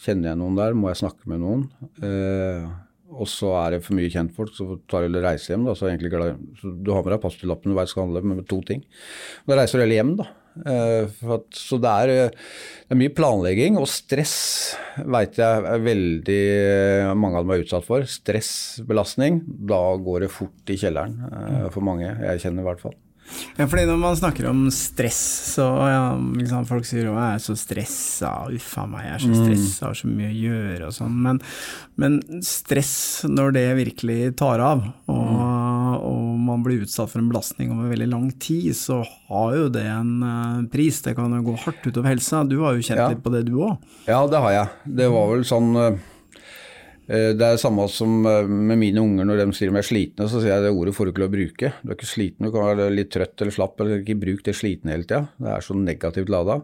Kjenner 0.00 0.30
jeg 0.30 0.38
noen 0.40 0.54
der? 0.56 0.72
Må 0.78 0.88
jeg 0.88 1.00
snakke 1.02 1.28
med 1.28 1.42
noen? 1.42 1.66
Eh, 2.00 2.68
og 3.10 3.26
så 3.28 3.50
er 3.58 3.74
det 3.74 3.80
for 3.84 3.98
mye 3.98 4.08
kjentfolk, 4.08 4.52
så 4.56 4.78
tar 4.88 5.04
du 5.04 5.10
eller 5.10 5.26
reiser 5.26 5.52
hjem. 5.52 5.66
Da, 5.68 5.74
så 5.76 5.90
egentlig 5.90 6.12
så 6.56 6.70
du 6.72 6.92
har 6.94 7.02
med 7.04 7.12
deg 7.12 7.20
Post-It-lappen 7.20 7.74
du 7.74 7.76
vet 7.76 7.90
skal 7.90 8.06
handle 8.06 8.22
med 8.30 8.46
to 8.48 8.62
ting. 8.64 8.80
Da 9.50 9.58
reiser 9.58 9.76
du 9.76 9.84
heller 9.84 9.98
hjem, 9.98 10.14
da. 10.22 10.28
Eh, 10.66 11.20
at, 11.34 11.46
så 11.56 11.78
det 11.80 11.90
er, 12.04 12.12
eh, 12.12 12.32
det 12.88 12.96
er 12.96 13.00
mye 13.00 13.14
planlegging, 13.14 13.78
og 13.80 13.88
stress 13.90 14.36
veit 14.98 15.38
jeg 15.40 15.66
er 15.70 15.84
veldig 15.84 16.40
eh, 16.40 17.12
mange 17.14 17.38
av 17.38 17.46
dem 17.46 17.54
er 17.54 17.64
utsatt 17.64 17.86
for. 17.86 18.06
Stressbelastning. 18.08 19.42
Da 19.70 19.80
går 20.02 20.26
det 20.26 20.32
fort 20.34 20.72
i 20.72 20.78
kjelleren 20.80 21.16
eh, 21.30 21.68
for 21.74 21.86
mange. 21.86 22.10
Jeg 22.10 22.44
kjenner 22.44 22.66
i 22.66 22.70
hvert 22.70 22.82
fall. 22.82 22.98
Ja, 23.58 23.66
fordi 23.66 23.84
når 23.88 23.98
man 24.00 24.16
snakker 24.18 24.48
om 24.50 24.64
stress, 24.74 25.20
så 25.54 25.66
ja, 25.90 26.02
liksom, 26.18 26.66
folk 26.68 26.86
sier 26.88 27.06
jo 27.08 27.14
jeg 27.16 27.36
er 27.36 27.42
så 27.44 27.56
stressa, 27.58 28.30
uff 28.56 28.72
a 28.80 28.86
meg, 28.90 29.06
jeg 29.06 29.14
er 29.18 29.24
så 29.24 29.36
stressa, 29.38 29.86
har 29.90 29.98
så 30.00 30.10
mye 30.10 30.30
å 30.30 30.38
gjøre 30.40 30.88
og 30.88 30.96
sånn. 30.96 31.16
Men, 31.26 31.40
men 32.00 32.18
stress, 32.46 32.92
når 33.28 33.54
det 33.56 33.64
virkelig 33.80 34.18
tar 34.40 34.62
av, 34.64 34.84
og, 35.12 35.40
og 36.10 36.28
man 36.50 36.62
blir 36.64 36.84
utsatt 36.86 37.12
for 37.12 37.20
en 37.22 37.28
belastning 37.30 37.72
over 37.74 37.92
veldig 37.92 38.08
lang 38.10 38.28
tid, 38.42 38.72
så 38.78 39.00
har 39.30 39.56
jo 39.58 39.68
det 39.72 39.84
en 39.90 40.14
eh, 40.26 40.60
pris. 40.72 41.02
Det 41.04 41.14
kan 41.18 41.32
jo 41.36 41.42
gå 41.50 41.56
hardt 41.64 41.84
utover 41.86 42.10
helsa. 42.14 42.42
Du 42.48 42.58
har 42.64 42.74
jo 42.78 42.84
kjent 42.86 43.00
Ja. 43.00 43.08
litt 43.12 43.22
på 43.24 43.32
det, 43.34 43.44
du 43.48 43.54
òg. 43.62 43.76
Ja, 44.08 44.22
det 44.30 44.40
har 44.42 44.52
jeg. 44.56 44.94
Det 45.00 45.10
var 45.12 45.28
vel 45.34 45.44
sånn 45.48 45.70
eh, 45.78 46.00
Det 47.10 47.42
er 47.42 47.56
det 47.56 47.62
samme 47.62 47.88
som 47.90 48.20
eh, 48.28 48.46
med 48.46 48.78
mine 48.78 49.02
unger 49.02 49.26
når 49.26 49.40
de 49.42 49.46
sier 49.56 49.72
de 49.72 49.80
er 49.80 49.86
slitne, 49.86 50.28
så 50.30 50.38
sier 50.38 50.52
jeg 50.54 50.66
det 50.68 50.74
ordet 50.76 50.94
får 50.94 51.08
du 51.08 51.12
ikke 51.12 51.24
lov 51.24 51.32
å 51.32 51.36
bruke. 51.36 51.72
Du 51.82 51.90
er 51.90 51.96
ikke 51.98 52.10
sliten, 52.10 52.46
du 52.46 52.54
kan 52.54 52.68
være 52.70 52.90
litt 52.94 53.10
trøtt 53.14 53.42
eller 53.42 53.56
slapp, 53.56 53.80
eller 53.82 54.04
ikke 54.04 54.20
bruk 54.20 54.44
det 54.46 54.54
sliten 54.54 54.92
hele 54.92 55.08
tida. 55.08 55.24
Det 55.40 55.54
er 55.56 55.66
så 55.66 55.78
negativt 55.78 56.30
lada. 56.30 56.60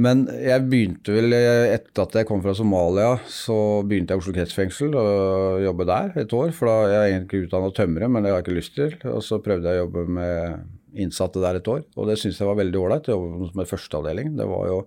Men 0.00 0.22
jeg 0.30 0.64
begynte 0.70 1.12
vel, 1.12 1.34
eh, 1.34 1.74
etter 1.74 2.06
at 2.06 2.18
jeg 2.20 2.28
kom 2.28 2.40
fra 2.44 2.54
Somalia, 2.56 3.14
så 3.28 3.82
begynte 3.84 4.14
jeg 4.14 4.20
i 4.20 4.22
Oslo 4.22 4.34
kretsfengsel 4.36 4.94
og 4.96 5.64
jobbe 5.64 5.86
der 5.88 6.20
et 6.22 6.34
år. 6.40 6.52
For 6.56 6.70
da 6.70 6.76
jeg 6.86 7.00
er 7.00 7.14
egentlig 7.14 7.44
utdanna 7.44 7.72
tømrer, 7.74 8.08
men 8.08 8.22
det 8.22 8.30
har 8.32 8.40
jeg 8.40 8.46
ikke 8.46 8.58
lyst 8.60 8.76
til. 8.78 8.94
Og 9.10 9.24
så 9.26 9.42
prøvde 9.42 9.66
jeg 9.66 9.80
å 9.80 9.84
jobbe 9.84 10.06
med 10.20 11.00
innsatte 11.04 11.42
der 11.42 11.58
et 11.60 11.68
år, 11.70 11.84
og 11.96 12.08
det 12.08 12.16
syntes 12.18 12.40
jeg 12.40 12.48
var 12.48 12.58
veldig 12.58 12.80
ålreit. 12.80 13.10
Jobbe 13.10 13.50
med 13.58 13.70
førsteavdeling. 13.70 14.32
Det 14.38 14.46
var 14.50 14.70
jo 14.70 14.78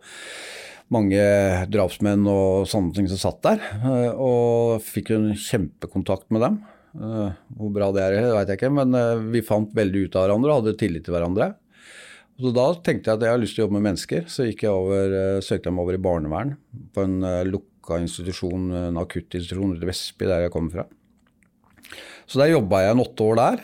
mange 0.94 1.24
drapsmenn 1.74 2.28
og 2.30 2.68
sånne 2.70 2.94
ting 2.96 3.10
som 3.12 3.20
satt 3.20 3.42
der, 3.46 3.66
eh, 3.82 4.12
og 4.14 4.84
fikk 4.86 5.14
en 5.16 5.32
kjempekontakt 5.34 6.30
med 6.34 6.46
dem. 6.46 6.62
Eh, 6.94 7.34
Hvor 7.58 7.74
bra 7.74 7.90
det 7.96 8.06
er, 8.06 8.20
vet 8.38 8.54
jeg 8.54 8.62
ikke, 8.62 8.72
men 8.78 8.96
eh, 8.98 9.26
vi 9.34 9.44
fant 9.46 9.74
veldig 9.74 10.06
ut 10.08 10.18
av 10.18 10.28
hverandre 10.28 10.54
og 10.54 10.62
hadde 10.62 10.78
tillit 10.80 11.06
til 11.06 11.16
hverandre. 11.18 11.54
Så 12.42 12.50
da 12.56 12.66
tenkte 12.82 13.12
jeg 13.12 13.20
at 13.20 13.26
jeg 13.28 13.34
har 13.36 13.42
lyst 13.42 13.56
til 13.58 13.64
å 13.64 13.68
jobbe 13.68 13.78
med 13.78 13.88
mennesker, 13.92 14.26
så 14.32 14.48
gikk 14.48 14.66
jeg 14.66 14.74
over, 14.74 15.14
søkte 15.46 15.70
jeg 15.70 15.76
meg 15.76 15.84
over 15.84 15.98
i 15.98 16.02
barnevern 16.02 16.56
på 16.96 17.04
en 17.06 17.20
lukka 17.46 18.00
institusjon, 18.02 18.72
en 18.90 18.98
akuttinstitusjon 18.98 19.76
ute 19.76 19.86
i 19.86 19.90
Vestby, 19.92 20.26
der 20.32 20.48
jeg 20.48 20.54
kommer 20.56 20.74
fra. 20.74 20.88
Så 22.26 22.42
der 22.42 22.56
jobba 22.56 22.82
jeg 22.82 22.96
en 22.96 23.04
åtte 23.04 23.28
år 23.28 23.38
der. 23.38 23.64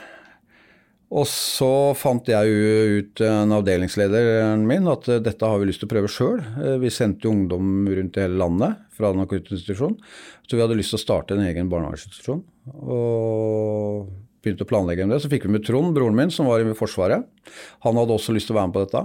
Og 1.10 1.26
så 1.26 1.96
fant 1.98 2.28
jeg 2.30 2.54
ut, 2.54 3.22
en 3.26 3.56
avdelingslederen 3.56 4.62
min, 4.70 4.86
at 4.92 5.08
eh, 5.10 5.22
dette 5.26 5.48
har 5.50 5.58
vi 5.58 5.72
lyst 5.72 5.82
til 5.82 5.90
å 5.90 5.94
prøve 5.96 6.12
sjøl. 6.14 6.42
Vi 6.84 6.94
sendte 6.94 7.32
ungdom 7.32 7.88
rundt 7.90 8.20
i 8.20 8.26
hele 8.28 8.38
landet 8.38 8.84
fra 8.94 9.10
en 9.14 9.24
akuttinstitusjon. 9.26 9.98
Så 10.46 10.58
vi 10.58 10.62
hadde 10.62 10.78
lyst 10.78 10.94
til 10.94 11.00
å 11.00 11.06
starte 11.06 11.38
en 11.38 11.46
egen 11.48 11.72
barnevernsinstitusjon. 11.72 12.44
Og 12.86 14.10
begynte 14.44 14.66
å 14.66 14.70
planlegge 14.70 15.06
om 15.06 15.14
det. 15.14 15.22
Så 15.24 15.32
fikk 15.32 15.48
vi 15.48 15.56
med 15.58 15.66
Trond, 15.68 15.94
broren 15.96 16.18
min, 16.18 16.34
som 16.34 16.50
var 16.50 16.64
i 16.64 16.78
Forsvaret. 16.78 17.26
Han 17.86 18.00
hadde 18.00 18.16
også 18.16 18.36
lyst 18.36 18.50
til 18.50 18.56
å 18.56 18.62
være 18.62 18.72
med 18.72 18.78
på 18.78 18.86
dette. 18.86 19.04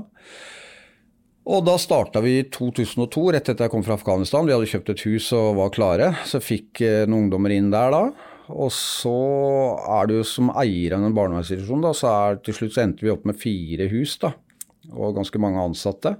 Og 1.44 1.64
da 1.66 1.74
starta 1.76 2.22
vi 2.24 2.38
i 2.38 2.44
2002, 2.48 3.24
rett 3.34 3.50
etter 3.52 3.66
jeg 3.66 3.72
kom 3.74 3.84
fra 3.84 3.98
Afghanistan. 3.98 4.46
Vi 4.48 4.54
hadde 4.54 4.68
kjøpt 4.70 4.94
et 4.94 5.02
hus 5.04 5.26
og 5.36 5.58
var 5.58 5.74
klare. 5.74 6.12
Så 6.28 6.40
fikk 6.40 6.80
eh, 6.84 7.02
noen 7.04 7.26
ungdommer 7.26 7.52
inn 7.52 7.68
der 7.74 7.92
da. 7.92 8.04
Og 8.52 8.68
så 8.74 9.14
er 10.00 10.10
du 10.10 10.18
som 10.28 10.50
eier 10.60 10.96
av 10.96 11.04
en 11.06 11.16
barnevernsinstitusjon, 11.16 11.84
da, 11.84 11.94
så 11.96 12.10
er, 12.12 12.40
til 12.44 12.58
slutt 12.58 12.74
så 12.76 12.82
endte 12.84 13.06
vi 13.06 13.12
opp 13.12 13.24
med 13.28 13.40
fire 13.40 13.88
hus 13.92 14.18
da, 14.20 14.34
og 14.92 15.16
ganske 15.16 15.40
mange 15.40 15.62
ansatte. 15.62 16.16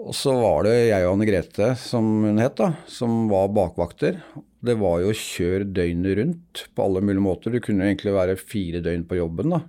Og 0.00 0.14
så 0.16 0.32
var 0.38 0.64
det 0.64 0.76
jeg 0.88 1.04
og 1.04 1.16
Anne 1.16 1.26
Grete, 1.28 1.72
som 1.76 2.06
hun 2.24 2.40
het, 2.40 2.54
da, 2.60 2.70
som 2.88 3.26
var 3.28 3.50
bakvakter. 3.52 4.22
Det 4.64 4.78
var 4.80 5.02
jo 5.02 5.12
kjør 5.16 5.66
døgnet 5.76 6.16
rundt 6.20 6.64
på 6.76 6.86
alle 6.86 7.02
mulige 7.04 7.24
måter. 7.26 7.52
Du 7.52 7.60
kunne 7.64 7.84
jo 7.84 7.90
egentlig 7.90 8.14
være 8.16 8.38
fire 8.40 8.80
døgn 8.84 9.04
på 9.10 9.18
jobben, 9.18 9.52
da. 9.56 9.64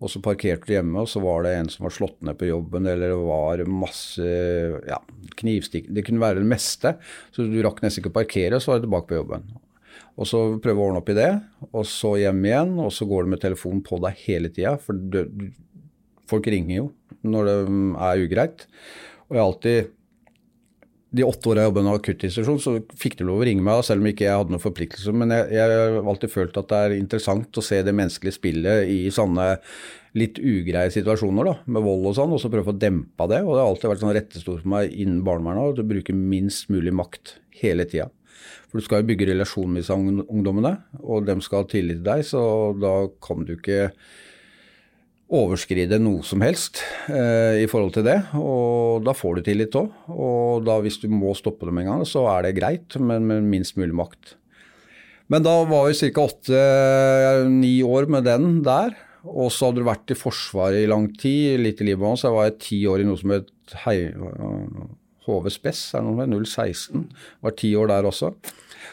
Og 0.00 0.08
så 0.08 0.22
parkerte 0.24 0.64
du 0.64 0.72
hjemme, 0.72 1.02
og 1.02 1.10
så 1.12 1.20
var 1.20 1.44
det 1.44 1.52
en 1.58 1.68
som 1.68 1.84
var 1.84 1.92
slått 1.92 2.22
ned 2.24 2.38
på 2.40 2.48
jobben, 2.48 2.88
eller 2.88 3.12
det 3.12 3.18
var 3.20 3.62
masse 3.68 4.28
ja, 4.88 4.96
knivstikk 5.42 5.90
Det 5.92 6.06
kunne 6.06 6.22
være 6.22 6.40
det 6.40 6.48
meste. 6.48 6.94
Så 7.36 7.44
du 7.44 7.58
rakk 7.60 7.82
nesten 7.84 8.00
ikke 8.00 8.14
å 8.14 8.20
parkere, 8.22 8.56
og 8.56 8.64
så 8.64 8.72
var 8.72 8.80
du 8.80 8.88
tilbake 8.88 9.12
på 9.12 9.20
jobben. 9.20 9.44
Og 10.20 10.28
så 10.28 10.40
prøve 10.62 10.82
å 10.82 10.88
ordne 10.90 11.00
opp 11.00 11.10
i 11.12 11.16
det, 11.16 11.30
og 11.70 11.86
så 11.88 12.16
hjem 12.20 12.42
igjen, 12.44 12.74
og 12.82 12.90
så 12.92 13.06
går 13.08 13.24
det 13.24 13.34
med 13.34 13.42
telefonen 13.44 13.84
på 13.86 14.00
deg 14.04 14.18
hele 14.26 14.50
tida. 14.52 14.74
For 14.82 14.96
du, 14.96 15.22
folk 16.30 16.50
ringer 16.50 16.76
jo 16.76 16.90
når 17.26 17.48
det 17.48 17.56
er 18.08 18.26
ugreit. 18.26 18.66
Og 19.28 19.36
jeg 19.36 19.40
har 19.40 19.48
alltid 19.48 19.96
de 21.10 21.24
åtte 21.26 21.50
åra 21.50 21.64
jeg 21.64 21.70
jobbet 21.70 21.80
i 21.80 21.86
en 21.88 21.96
akuttinstitusjon, 21.96 22.60
så 22.62 22.72
fikk 23.00 23.16
de 23.18 23.24
lov 23.26 23.40
å 23.40 23.46
ringe 23.46 23.64
meg, 23.66 23.80
selv 23.86 24.04
om 24.04 24.08
ikke 24.12 24.28
jeg 24.28 24.42
hadde 24.42 24.54
noen 24.54 24.62
forpliktelser. 24.62 25.16
Men 25.16 25.34
jeg, 25.34 25.48
jeg 25.56 25.80
har 25.80 26.10
alltid 26.12 26.30
følt 26.30 26.60
at 26.60 26.68
det 26.70 26.82
er 26.84 26.94
interessant 27.00 27.58
å 27.58 27.64
se 27.66 27.80
det 27.86 27.94
menneskelige 27.96 28.36
spillet 28.36 28.92
i 28.92 29.00
sånne 29.14 29.48
litt 30.18 30.38
ugreie 30.38 30.90
situasjoner, 30.94 31.50
da, 31.50 31.56
med 31.70 31.86
vold 31.86 32.12
og 32.12 32.16
sånn, 32.18 32.34
og 32.34 32.42
så 32.42 32.50
prøve 32.50 32.68
å 32.68 32.70
få 32.70 32.78
dempa 32.78 33.26
det. 33.30 33.42
Og 33.42 33.56
det 33.56 33.62
har 33.62 33.72
alltid 33.72 33.90
vært 33.90 34.04
sånn 34.04 34.14
rettestor 34.14 34.62
for 34.62 34.72
meg 34.76 34.94
innen 34.94 35.24
barnevernet 35.26 35.82
å 35.82 35.90
bruke 35.90 36.14
minst 36.14 36.70
mulig 36.70 36.94
makt 36.94 37.36
hele 37.58 37.86
tida. 37.90 38.06
For 38.70 38.78
du 38.78 38.86
skal 38.86 39.02
jo 39.02 39.10
bygge 39.10 39.32
relasjon 39.32 39.70
med 39.70 39.82
disse 39.82 39.94
ungdommene, 39.98 40.76
og 41.02 41.26
de 41.26 41.34
skal 41.42 41.64
ha 41.64 41.70
tillit 41.70 41.98
til 41.98 42.06
deg, 42.06 42.26
så 42.28 42.42
da 42.78 42.94
kan 43.22 43.42
du 43.46 43.56
ikke 43.56 43.88
overskride 45.30 45.98
noe 46.02 46.24
som 46.26 46.42
helst 46.42 46.80
eh, 47.10 47.62
i 47.62 47.68
forhold 47.70 47.94
til 47.94 48.06
det. 48.06 48.16
Og 48.38 49.02
da 49.06 49.14
får 49.14 49.38
du 49.38 49.46
tillit 49.46 49.76
òg. 49.78 49.90
Og 50.10 50.64
da 50.66 50.78
hvis 50.82 50.98
du 51.02 51.08
må 51.12 51.34
stoppe 51.38 51.68
dem 51.68 51.82
en 51.82 51.90
gang, 51.90 52.06
så 52.06 52.24
er 52.32 52.46
det 52.46 52.56
greit, 52.58 52.98
men 52.98 53.28
med 53.30 53.46
minst 53.50 53.78
mulig 53.78 53.94
makt. 53.98 54.34
Men 55.30 55.46
da 55.46 55.60
var 55.70 55.86
vi 55.86 56.10
ca. 56.10 56.26
åtte-ni 56.26 57.76
år 57.86 58.10
med 58.10 58.26
den 58.26 58.58
der. 58.66 58.96
Og 59.22 59.52
så 59.54 59.68
hadde 59.68 59.82
du 59.82 59.86
vært 59.86 60.10
i 60.10 60.18
Forsvaret 60.18 60.82
i 60.82 60.90
lang 60.90 61.10
tid, 61.20 61.60
litt 61.60 61.82
i 61.82 61.90
Libanon, 61.90 62.18
så 62.18 62.30
jeg 62.30 62.38
var 62.38 62.56
ti 62.62 62.80
år 62.90 63.02
i 63.02 63.06
noe 63.06 63.20
som 63.20 63.34
het 63.34 63.50
hei, 63.84 63.98
HV 65.26 65.50
Spess, 65.52 65.82
er 65.94 66.06
med 66.06 66.32
016. 66.32 67.06
Var 67.44 67.56
ti 67.58 67.74
år 67.78 67.90
der 67.92 68.08
også. 68.08 68.32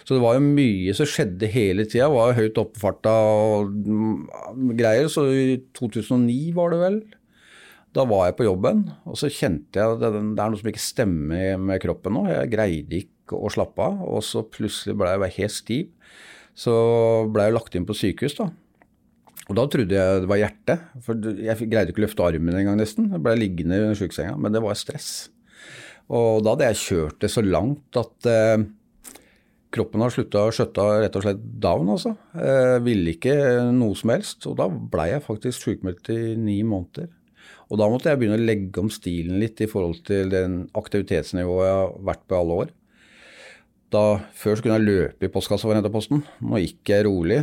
Så 0.07 0.15
det 0.15 0.23
var 0.23 0.37
jo 0.37 0.43
mye 0.43 0.93
som 0.95 1.07
skjedde 1.09 1.49
hele 1.51 1.85
tida. 1.87 2.09
Var 2.11 2.31
jo 2.31 2.39
høyt 2.41 2.59
oppfarta 2.61 3.13
og 3.27 3.71
mm, 3.73 4.73
greier. 4.79 5.09
Så 5.11 5.25
i 5.31 5.57
2009 5.77 6.51
var 6.55 6.73
det 6.73 6.81
vel. 6.83 6.99
Da 7.95 8.05
var 8.07 8.27
jeg 8.27 8.37
på 8.37 8.45
jobben, 8.45 8.83
og 9.09 9.15
så 9.17 9.29
kjente 9.31 9.79
jeg 9.79 9.95
at 9.95 10.01
det, 10.03 10.11
det 10.37 10.43
er 10.43 10.51
noe 10.53 10.59
som 10.59 10.69
ikke 10.69 10.83
stemmer 10.83 11.61
med 11.61 11.81
kroppen 11.81 12.13
nå. 12.13 12.27
Jeg 12.29 12.51
greide 12.51 12.99
ikke 13.01 13.39
å 13.39 13.49
slappe 13.51 13.83
av, 13.83 14.03
og 14.05 14.21
så 14.23 14.43
plutselig 14.45 14.95
ble 14.99 15.15
jeg 15.15 15.35
helt 15.39 15.55
stiv. 15.55 16.13
Så 16.57 16.73
ble 17.33 17.47
jeg 17.47 17.55
lagt 17.55 17.77
inn 17.77 17.87
på 17.87 17.95
sykehus, 17.97 18.37
da. 18.37 18.51
Og 19.47 19.55
da 19.55 19.63
trodde 19.71 19.95
jeg 19.95 20.21
det 20.23 20.29
var 20.29 20.41
hjertet, 20.41 20.85
for 21.05 21.27
jeg 21.39 21.69
greide 21.71 21.93
ikke 21.93 22.03
å 22.03 22.05
løfte 22.05 22.27
armen 22.27 22.59
engang 22.59 22.77
nesten. 22.79 23.09
Jeg 23.15 23.23
ble 23.23 23.35
liggende 23.39 23.79
i 23.79 23.97
sjukesenga, 23.97 24.35
men 24.35 24.53
det 24.53 24.61
var 24.63 24.77
stress. 24.77 25.29
Og 26.07 26.43
da 26.43 26.53
hadde 26.53 26.71
jeg 26.71 26.83
kjørt 26.85 27.21
det 27.23 27.29
så 27.33 27.43
langt 27.43 27.99
at 27.99 28.29
eh, 28.31 28.63
kroppen 29.75 30.03
har 30.05 30.13
slutta 30.13 30.45
å 30.47 30.53
skjøtte 30.55 30.85
rett 31.03 31.19
og 31.19 31.25
slett 31.25 31.43
down, 31.59 31.91
altså. 31.97 32.13
Eh, 32.39 32.77
ville 32.85 33.13
ikke 33.15 33.35
noe 33.75 33.97
som 33.99 34.13
helst. 34.15 34.47
Og 34.47 34.55
da 34.59 34.69
blei 34.71 35.11
jeg 35.11 35.25
faktisk 35.25 35.65
sjukmeldt 35.65 36.11
i 36.15 36.21
ni 36.39 36.61
måneder. 36.67 37.11
Og 37.67 37.81
da 37.81 37.89
måtte 37.91 38.11
jeg 38.11 38.21
begynne 38.21 38.39
å 38.39 38.47
legge 38.47 38.79
om 38.79 38.89
stilen 38.91 39.41
litt 39.41 39.59
i 39.59 39.67
forhold 39.67 39.99
til 40.07 40.31
den 40.31 40.61
aktivitetsnivået 40.77 41.67
jeg 41.67 41.79
har 41.81 41.97
vært 42.09 42.23
på 42.23 42.37
i 42.37 42.39
alle 42.39 42.59
år. 42.63 42.71
Da, 43.91 44.03
før 44.35 44.55
så 44.55 44.63
kunne 44.63 44.79
jeg 44.79 44.87
løpe 44.87 45.27
i 45.27 45.31
postkassa 45.31 45.67
for 45.67 45.75
å 45.75 45.79
hente 45.79 45.91
posten. 45.91 46.23
Nå 46.43 46.59
gikk 46.63 46.91
jeg 46.91 47.07
rolig. 47.07 47.41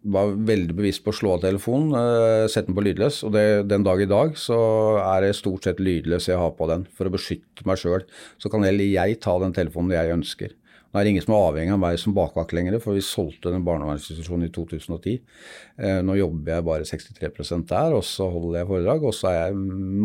Var 0.00 0.30
veldig 0.48 0.74
bevisst 0.78 1.02
på 1.04 1.12
å 1.12 1.16
slå 1.16 1.34
av 1.34 1.42
telefonen, 1.42 1.90
uh, 1.92 2.46
sette 2.48 2.70
den 2.70 2.76
på 2.78 2.84
lydløs. 2.86 3.18
Og 3.28 3.34
det, 3.34 3.44
den 3.68 3.84
dag 3.84 4.00
i 4.00 4.08
dag 4.08 4.32
så 4.40 4.60
er 5.02 5.26
det 5.26 5.34
stort 5.36 5.66
sett 5.68 5.82
lydløs 5.82 6.30
jeg 6.30 6.40
har 6.40 6.54
på 6.56 6.68
den, 6.70 6.86
for 6.96 7.08
å 7.08 7.12
beskytte 7.12 7.66
meg 7.68 7.80
sjøl. 7.82 8.06
Så 8.40 8.52
kan 8.52 8.64
heller 8.64 8.86
jeg 8.86 9.18
ta 9.20 9.34
den 9.42 9.52
telefonen 9.56 9.92
jeg 9.98 10.14
ønsker. 10.14 10.54
Nå 10.90 10.98
er 10.98 11.06
det 11.06 11.12
ingen 11.12 11.22
som 11.22 11.36
er 11.36 11.44
avhengig 11.50 11.74
av 11.76 11.82
meg 11.84 11.98
som 12.02 12.14
bakvakt 12.16 12.54
lenger, 12.56 12.78
for 12.82 12.96
vi 12.98 13.02
solgte 13.04 13.52
den 13.52 13.66
barnevernsinstitusjonen 13.66 14.48
i 14.48 14.52
2010. 14.56 15.20
Uh, 15.76 16.00
Nå 16.06 16.16
jobber 16.18 16.56
jeg 16.56 16.66
bare 16.70 16.88
63% 16.88 17.68
der, 17.70 17.98
og 17.98 18.06
så 18.08 18.30
holder 18.32 18.62
jeg 18.62 18.70
foredrag. 18.72 19.04
Og 19.04 19.14
så 19.16 19.28
er 19.30 19.36
jeg 19.42 19.60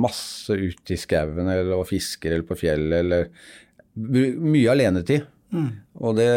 masse 0.06 0.60
ute 0.60 0.98
i 0.98 1.00
skauen 1.00 1.48
eller 1.48 1.78
og 1.80 1.88
fisker 1.89 2.36
eller 2.36 2.50
på 2.50 2.60
fjellet 2.66 3.06
eller 3.06 3.32
Mye 3.96 4.68
alenetid. 4.74 5.24
Og 6.04 6.18
det, 6.18 6.28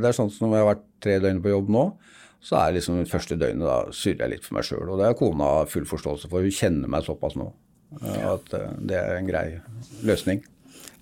det 0.00 0.08
er 0.08 0.16
sånn 0.16 0.30
som 0.32 0.48
når 0.48 0.56
jeg 0.56 0.64
har 0.64 0.70
vært 0.70 0.84
tre 1.04 1.16
døgn 1.20 1.42
på 1.44 1.52
jobb 1.52 1.72
nå, 1.74 1.82
så 2.44 2.58
er 2.60 2.72
det 2.74 2.80
liksom 2.82 2.98
det 3.00 3.08
første 3.08 3.38
døgnet 3.40 3.64
da 3.64 3.78
surrer 3.96 4.26
jeg 4.26 4.34
litt 4.36 4.44
for 4.44 4.58
meg 4.58 4.66
sjøl. 4.68 4.88
Og 4.92 4.98
det 5.00 5.06
har 5.08 5.16
kona 5.16 5.52
full 5.70 5.86
forståelse 5.88 6.28
for. 6.28 6.44
Hun 6.44 6.52
kjenner 6.52 6.90
meg 6.92 7.06
såpass 7.06 7.38
nå 7.40 7.46
eh, 8.02 8.24
at 8.34 8.52
eh, 8.58 8.74
det 8.84 8.98
er 9.00 9.14
en 9.16 9.30
grei 9.30 9.46
løsning. 10.04 10.42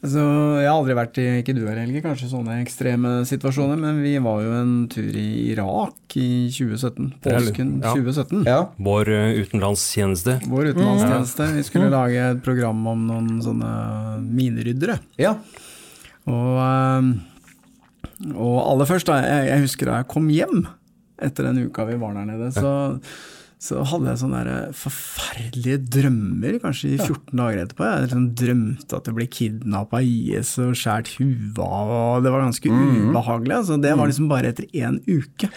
Altså, 0.03 0.18
jeg 0.59 0.66
har 0.66 0.74
aldri 0.80 0.95
vært 0.99 1.18
i, 1.22 1.24
ikke 1.38 1.53
du 1.55 1.61
heller, 1.62 1.84
Helge, 1.84 2.01
kanskje 2.03 2.26
sånne 2.32 2.57
ekstreme 2.59 3.11
situasjoner, 3.26 3.76
men 3.78 4.01
vi 4.03 4.16
var 4.22 4.40
jo 4.43 4.55
en 4.59 4.72
tur 4.90 5.14
i 5.14 5.26
Irak 5.53 6.16
i 6.18 6.49
2017. 6.51 7.12
Det 7.22 7.30
er 7.30 7.36
litt- 7.38 7.53
Påsken 7.53 7.70
ja. 7.84 7.93
2017. 7.95 8.40
Ja, 8.51 8.57
Vår 8.82 9.11
eh, 9.14 9.38
utenlandstjeneste. 9.45 10.34
Vår 10.51 10.72
utenlandstjeneste. 10.72 11.47
Vi 11.55 11.62
skulle 11.68 11.90
lage 11.95 12.18
et 12.32 12.43
program 12.43 12.82
om 12.90 13.07
noen 13.12 13.30
sånne 13.47 13.74
mineryddere. 14.26 14.99
ja. 15.22 15.36
Og, 16.30 16.59
og 18.38 18.59
aller 18.62 18.86
først, 18.86 19.09
da, 19.11 19.16
jeg, 19.26 19.49
jeg 19.51 19.64
husker 19.64 19.88
da 19.90 19.97
jeg 20.03 20.11
kom 20.12 20.28
hjem 20.30 20.61
etter 21.26 21.48
den 21.48 21.62
uka 21.68 21.86
vi 21.88 21.98
var 22.00 22.16
der 22.16 22.26
nede, 22.28 22.50
så, 22.54 22.72
så 23.62 23.82
hadde 23.88 24.10
jeg 24.10 24.20
sånne 24.22 24.56
forferdelige 24.76 25.80
drømmer, 25.98 26.58
kanskje 26.62 26.94
i 26.94 26.98
14 27.00 27.38
dager 27.38 27.62
etterpå. 27.64 27.86
Jeg 27.88 28.06
liksom 28.06 28.26
drømte 28.42 28.98
at 28.98 29.10
jeg 29.10 29.18
ble 29.18 29.28
kidnappa 29.38 30.00
av 30.00 30.08
IS 30.08 30.54
og 30.62 30.74
skåret 30.78 31.12
huet 31.18 31.62
av, 31.62 31.94
og 31.98 32.26
det 32.26 32.34
var 32.34 32.46
ganske 32.46 32.72
ubehagelig. 32.72 33.58
Altså, 33.60 33.80
det 33.82 33.94
var 33.98 34.10
liksom 34.12 34.30
bare 34.32 34.52
etter 34.54 34.68
én 34.72 34.98
uke. 35.06 35.50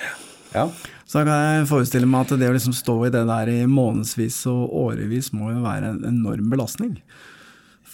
ja. 0.55 0.69
Så 1.05 1.21
da 1.21 1.27
kan 1.27 1.43
jeg 1.59 1.69
forestille 1.69 2.07
meg 2.09 2.25
at 2.25 2.39
det 2.41 2.47
å 2.49 2.55
liksom 2.55 2.73
stå 2.73 2.95
i 3.05 3.13
det 3.13 3.21
der 3.29 3.49
i 3.53 3.59
månedsvis 3.69 4.39
og 4.49 4.73
årevis 4.87 5.29
må 5.37 5.51
jo 5.53 5.61
være 5.65 5.91
en 5.93 6.05
enorm 6.09 6.49
belastning. 6.49 6.95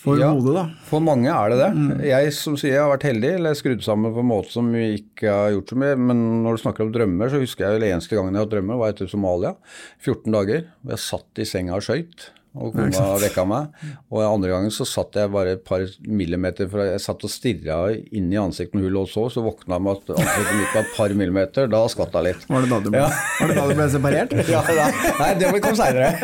For 0.02 0.18
Ja. 0.18 0.32
hodet, 0.34 0.56
da. 0.58 0.64
For 0.90 1.00
mange 1.00 1.30
er 1.30 1.50
det 1.54 1.60
det. 1.62 2.06
Jeg 2.10 2.34
som 2.34 2.56
sier 2.58 2.74
jeg 2.74 2.82
har 2.82 2.90
vært 2.98 3.04
heldig, 3.06 3.36
eller 3.38 3.54
skrudd 3.54 3.84
sammen 3.86 4.14
på 4.16 4.24
en 4.24 4.30
måte 4.32 4.50
som 4.50 4.72
vi 4.74 4.96
ikke 4.98 5.30
har 5.30 5.52
gjort 5.54 5.70
så 5.70 5.78
mye. 5.78 5.96
Men 6.10 6.44
når 6.44 6.58
du 6.58 6.62
snakker 6.64 6.82
om 6.88 6.92
drømmer, 6.96 7.30
så 7.30 7.40
husker 7.44 7.68
jeg 7.68 7.80
vel 7.80 7.90
eneste 7.92 8.18
gangen 8.18 8.34
jeg 8.34 8.42
har 8.42 8.48
hatt 8.48 8.56
drømmer, 8.56 8.80
var 8.82 8.94
etter 8.96 9.08
Somalia. 9.12 9.54
14 10.02 10.32
dager. 10.34 10.66
Jeg 10.90 10.98
satt 11.06 11.38
i 11.38 11.46
senga 11.46 11.76
og 11.78 11.86
skøyt. 11.86 12.32
Og 12.52 12.74
kona 12.76 13.04
vekka 13.22 13.46
meg. 13.48 13.76
Og 14.12 14.26
andre 14.26 14.50
gangen 14.52 14.74
så 14.76 14.84
satt 14.88 15.16
jeg 15.16 15.32
bare 15.32 15.54
et 15.56 15.62
par 15.64 15.86
millimeter 16.04 16.68
fra 16.72 16.90
Jeg 16.90 17.00
satt 17.00 17.24
og 17.24 17.32
stirra 17.32 17.78
inn 17.96 18.28
i 18.34 18.40
ansiktet 18.42 18.76
hun 18.76 18.92
lå 18.92 19.06
og 19.06 19.12
sov, 19.12 19.30
så 19.32 19.44
våkna 19.46 19.78
jeg 19.78 19.86
med 19.86 20.02
at 20.02 20.12
ansiktet 20.18 20.58
mitt 20.60 20.76
var 20.76 20.84
et 20.84 20.96
par 20.98 21.16
millimeter. 21.22 21.70
Da 21.72 21.82
skvatt 21.94 22.18
jeg 22.20 22.28
litt. 22.28 22.44
Var 22.52 22.66
det 22.66 22.72
da 22.74 22.80
du 22.84 22.90
ble, 22.92 23.04
ja. 23.06 23.12
det 23.40 23.56
da 23.56 23.68
du 23.70 23.76
ble 23.80 23.88
separert? 23.96 24.36
Ja, 24.52 24.60
da, 24.68 24.88
nei, 25.22 25.30
det 25.40 25.50
kom 25.64 25.76
seinere. 25.80 26.10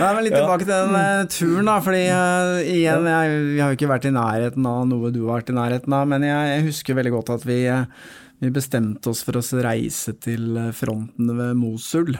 Nei, 0.00 0.08
men 0.16 0.24
Litt 0.24 0.34
tilbake 0.34 0.64
til 0.64 0.72
den 0.72 0.96
eh, 0.96 1.26
turen, 1.30 1.68
da. 1.68 1.76
fordi 1.84 2.00
uh, 2.08 2.58
igjen, 2.64 3.06
jeg, 3.12 3.36
vi 3.52 3.60
har 3.60 3.70
jo 3.70 3.78
ikke 3.78 3.90
vært 3.90 4.08
i 4.08 4.14
nærheten 4.16 4.66
av 4.66 4.88
noe 4.90 5.12
du 5.14 5.20
har 5.26 5.40
vært 5.40 5.52
i 5.52 5.56
nærheten 5.56 5.96
av, 5.96 6.08
men 6.10 6.24
jeg, 6.26 6.50
jeg 6.54 6.66
husker 6.66 6.98
veldig 6.98 7.14
godt 7.14 7.32
at 7.36 7.46
vi, 7.46 7.60
eh, 7.70 7.84
vi 8.40 8.50
bestemte 8.54 9.10
oss 9.12 9.22
for 9.26 9.36
å 9.40 9.42
reise 9.64 10.14
til 10.22 10.56
eh, 10.56 10.70
fronten 10.76 11.32
ved 11.36 11.56
Mosul. 11.60 12.14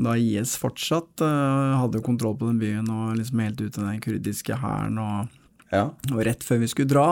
Da 0.00 0.12
IS 0.16 0.52
fortsatt 0.60 1.20
eh, 1.24 1.78
hadde 1.80 2.02
kontroll 2.06 2.36
på 2.38 2.50
den 2.50 2.60
byen 2.60 2.90
og 2.92 3.16
liksom 3.18 3.40
helt 3.44 3.60
ut 3.60 3.72
til 3.74 3.86
den 3.88 4.00
kurdiske 4.04 4.60
hæren. 4.62 5.00
Og, 5.00 5.28
Ja. 5.72 5.86
og 6.12 6.20
rett 6.26 6.42
før 6.42 6.58
vi 6.64 6.66
skulle 6.70 6.90
dra, 6.90 7.08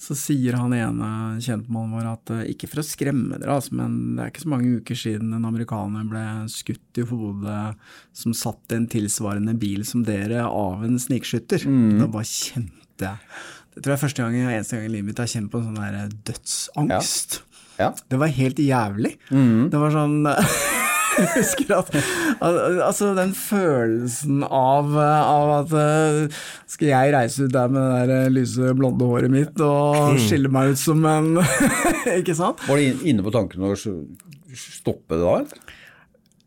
så 0.00 0.14
sier 0.16 0.54
han 0.56 0.72
ene 0.72 1.08
kjentmannen 1.44 1.92
vår 1.92 2.06
at 2.08 2.30
eh, 2.32 2.44
ikke 2.54 2.68
for 2.72 2.80
å 2.80 2.86
skremme 2.86 3.36
dere, 3.36 3.52
altså, 3.58 3.74
men 3.76 4.16
det 4.16 4.22
er 4.24 4.30
ikke 4.32 4.44
så 4.46 4.52
mange 4.54 4.70
uker 4.80 4.96
siden 4.96 5.34
en 5.36 5.44
amerikaner 5.44 6.06
ble 6.08 6.22
skutt 6.48 7.00
i 7.02 7.04
hodet 7.10 7.74
som 8.16 8.32
satt 8.32 8.72
i 8.72 8.78
en 8.78 8.86
tilsvarende 8.88 9.52
bil 9.60 9.84
som 9.84 10.04
dere 10.06 10.46
av 10.48 10.86
en 10.86 10.96
snikskytter. 11.02 11.66
Da 12.00 12.06
bare 12.08 12.24
kjente 12.30 13.10
jeg 13.10 13.18
Det 13.74 13.82
tror 13.84 13.92
jeg 13.92 13.98
er 13.98 14.02
første 14.06 14.24
gang 14.24 14.34
eneste 14.40 14.76
gang 14.78 14.88
i 14.88 14.92
livet 14.94 15.06
mitt 15.10 15.20
jeg 15.20 15.28
har 15.28 15.34
kjent 15.36 15.50
på 15.52 15.60
en 15.60 15.68
sånn 15.68 15.78
der 15.78 16.16
dødsangst. 16.30 17.36
Ja. 17.40 17.46
Det 18.10 18.18
var 18.20 18.30
helt 18.36 18.58
jævlig. 18.62 19.14
Det 19.72 19.80
var 19.80 19.90
sånn 19.94 20.20
Jeg 21.20 21.26
husker 21.34 21.72
at 21.74 21.88
Altså, 22.40 23.10
den 23.16 23.32
følelsen 23.36 24.44
av, 24.46 24.92
av 24.96 25.50
at 25.58 25.72
eh, 25.76 26.38
Skal 26.70 26.92
jeg 26.92 27.12
reise 27.16 27.48
ut 27.48 27.52
der 27.52 27.72
med 27.72 27.82
det 27.82 27.98
der 28.06 28.12
eh, 28.28 28.30
lyse, 28.32 28.70
blonde 28.78 29.08
håret 29.10 29.32
mitt 29.32 29.58
og 29.64 30.14
skille 30.22 30.48
meg 30.54 30.72
ut 30.76 30.80
som 30.80 31.02
en 31.10 31.32
Ikke 32.20 32.36
sant? 32.38 32.62
Var 32.68 32.78
det 32.80 33.10
inne 33.10 33.26
på 33.26 33.34
tanken 33.34 33.66
å 33.66 33.74
stoppe 33.76 35.18
det 35.18 35.24
da? 35.26 35.34
eller? 35.42 35.76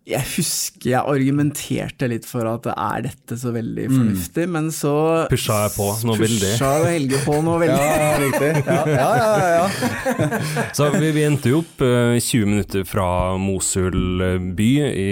Jeg 0.03 0.19
husker 0.33 0.89
jeg 0.89 0.99
argumenterte 1.07 2.09
litt 2.11 2.25
for 2.27 2.43
at 2.49 2.65
er 2.73 3.05
dette 3.05 3.37
så 3.39 3.53
veldig 3.55 3.85
fornuftig, 3.87 4.47
men 4.51 4.65
så 4.75 4.91
Pusha 5.31 5.61
jeg 5.63 5.71
på 5.77 5.85
noe 6.09 6.17
veldig. 6.19 6.49
Pusha 6.57 6.71
jo 6.81 6.89
Helge 6.91 7.21
på 7.23 7.37
noe 7.45 7.59
veldig. 7.63 7.85
Ja, 7.87 8.09
riktig. 8.19 8.49
Ja, 8.67 8.81
ja, 8.91 9.29
ja, 9.39 9.47
ja. 9.61 10.41
Så 10.77 10.89
vi, 10.97 11.13
vi 11.15 11.23
endte 11.23 11.53
jo 11.53 11.61
opp 11.63 11.79
uh, 11.85 12.17
20 12.19 12.51
minutter 12.51 12.83
fra 12.87 13.07
Mosul 13.39 14.25
eh, 14.27 14.49
by, 14.59 14.69
i 14.91 15.07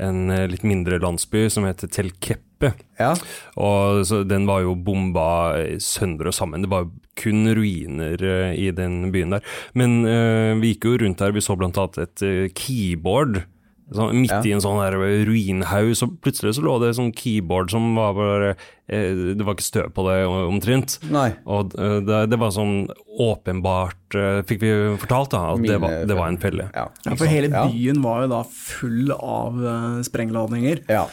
en 0.00 0.32
uh, 0.32 0.46
litt 0.48 0.64
mindre 0.64 0.96
landsby 1.04 1.44
som 1.52 1.68
heter 1.68 1.92
Tel 1.92 2.08
Keppe. 2.16 2.72
ja. 3.00 3.12
Og 3.60 4.02
så 4.08 4.22
Den 4.24 4.48
var 4.48 4.64
jo 4.64 4.72
bomba 4.76 5.28
eh, 5.60 5.76
sønder 5.84 6.32
og 6.32 6.36
sammen. 6.36 6.64
Det 6.64 6.72
var 6.72 6.88
kun 7.20 7.44
ruiner 7.56 8.16
eh, 8.24 8.56
i 8.56 8.70
den 8.72 9.10
byen 9.12 9.36
der. 9.36 9.44
Men 9.76 10.00
eh, 10.08 10.56
vi 10.64 10.72
gikk 10.74 10.88
jo 10.88 10.98
rundt 11.04 11.20
der, 11.20 11.36
vi 11.36 11.44
så 11.44 11.56
blant 11.60 11.76
annet 11.80 12.06
et 12.08 12.24
eh, 12.24 12.44
keyboard. 12.56 13.42
Sånn, 13.90 14.20
midt 14.22 14.30
Ja. 14.30 14.40
i 14.46 14.52
en 14.54 14.62
sånn 14.62 14.78
der 14.78 14.94
ruinhaug, 15.26 15.90
så 15.98 16.06
plutselig 16.06 16.54
så 16.54 16.62
lå 16.62 16.76
det 16.78 16.92
et 16.92 16.98
sånn 17.00 17.10
keyboard 17.16 17.72
som 17.72 17.88
var 17.98 18.14
bare 18.14 18.50
eh, 18.86 19.34
Det 19.34 19.42
var 19.42 19.56
ikke 19.56 19.66
støv 19.66 19.88
på 19.96 20.04
det 20.06 20.18
omtrent. 20.26 20.98
Nei. 21.10 21.32
Og 21.46 21.74
eh, 21.74 21.98
det, 22.06 22.20
det 22.30 22.38
var 22.38 22.54
sånn 22.54 22.86
åpenbart, 23.20 24.14
eh, 24.14 24.38
fikk 24.46 24.62
vi 24.62 24.70
fortalt, 25.02 25.34
da, 25.34 25.42
at 25.56 25.66
det 25.66 25.80
var, 25.82 25.98
det 26.06 26.20
var 26.20 26.30
en 26.30 26.38
felle. 26.38 26.70
Ja. 26.74 26.86
Ja, 27.08 27.18
for 27.18 27.26
hele 27.30 27.50
byen 27.50 28.00
var 28.06 28.24
jo 28.24 28.32
da 28.36 28.40
full 28.46 29.12
av 29.16 29.58
uh, 29.58 30.00
sprengladninger. 30.06 30.84
Ja. 30.90 31.04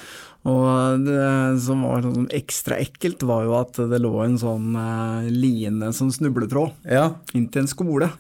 Og 0.48 1.04
det 1.04 1.60
som 1.66 1.82
var 1.84 2.06
sånn 2.06 2.30
ekstra 2.32 2.78
ekkelt, 2.80 3.26
var 3.28 3.44
jo 3.44 3.58
at 3.58 3.82
det 3.90 4.00
lå 4.00 4.14
en 4.24 4.38
sånn 4.40 4.78
line, 5.34 5.90
sånn 5.98 6.14
snubletråd, 6.14 6.78
ja. 6.88 7.10
inntil 7.36 7.66
en 7.66 7.72
skole. 7.74 8.12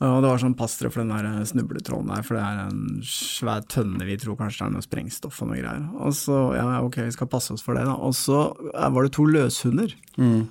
Og 0.00 0.22
det 0.24 0.30
var 0.30 0.40
sånn 0.40 0.56
pass 0.56 0.78
dere 0.80 0.88
for 0.94 1.02
den 1.02 1.10
der 1.12 1.44
snubletråden 1.44 2.08
der, 2.08 2.22
for 2.24 2.38
det 2.38 2.44
er 2.46 2.60
en 2.70 3.02
svær 3.04 3.66
tønne, 3.68 4.06
vi 4.08 4.16
tror 4.20 4.38
kanskje 4.38 4.62
det 4.62 4.68
er 4.70 4.72
noe 4.78 4.86
sprengstoff 4.86 5.42
og 5.44 5.50
noe 5.50 5.58
greier. 5.60 5.82
Og 6.00 6.14
så, 6.16 6.38
ja 6.56 6.78
ok, 6.80 7.02
vi 7.04 7.12
skal 7.12 7.28
passe 7.28 7.52
oss 7.52 7.64
for 7.66 7.76
det 7.76 7.84
da. 7.84 7.98
Og 8.00 8.16
så 8.16 8.46
eh, 8.72 8.88
var 8.94 9.04
det 9.04 9.12
to 9.18 9.26
løshunder. 9.28 9.92
Byen, 10.16 10.48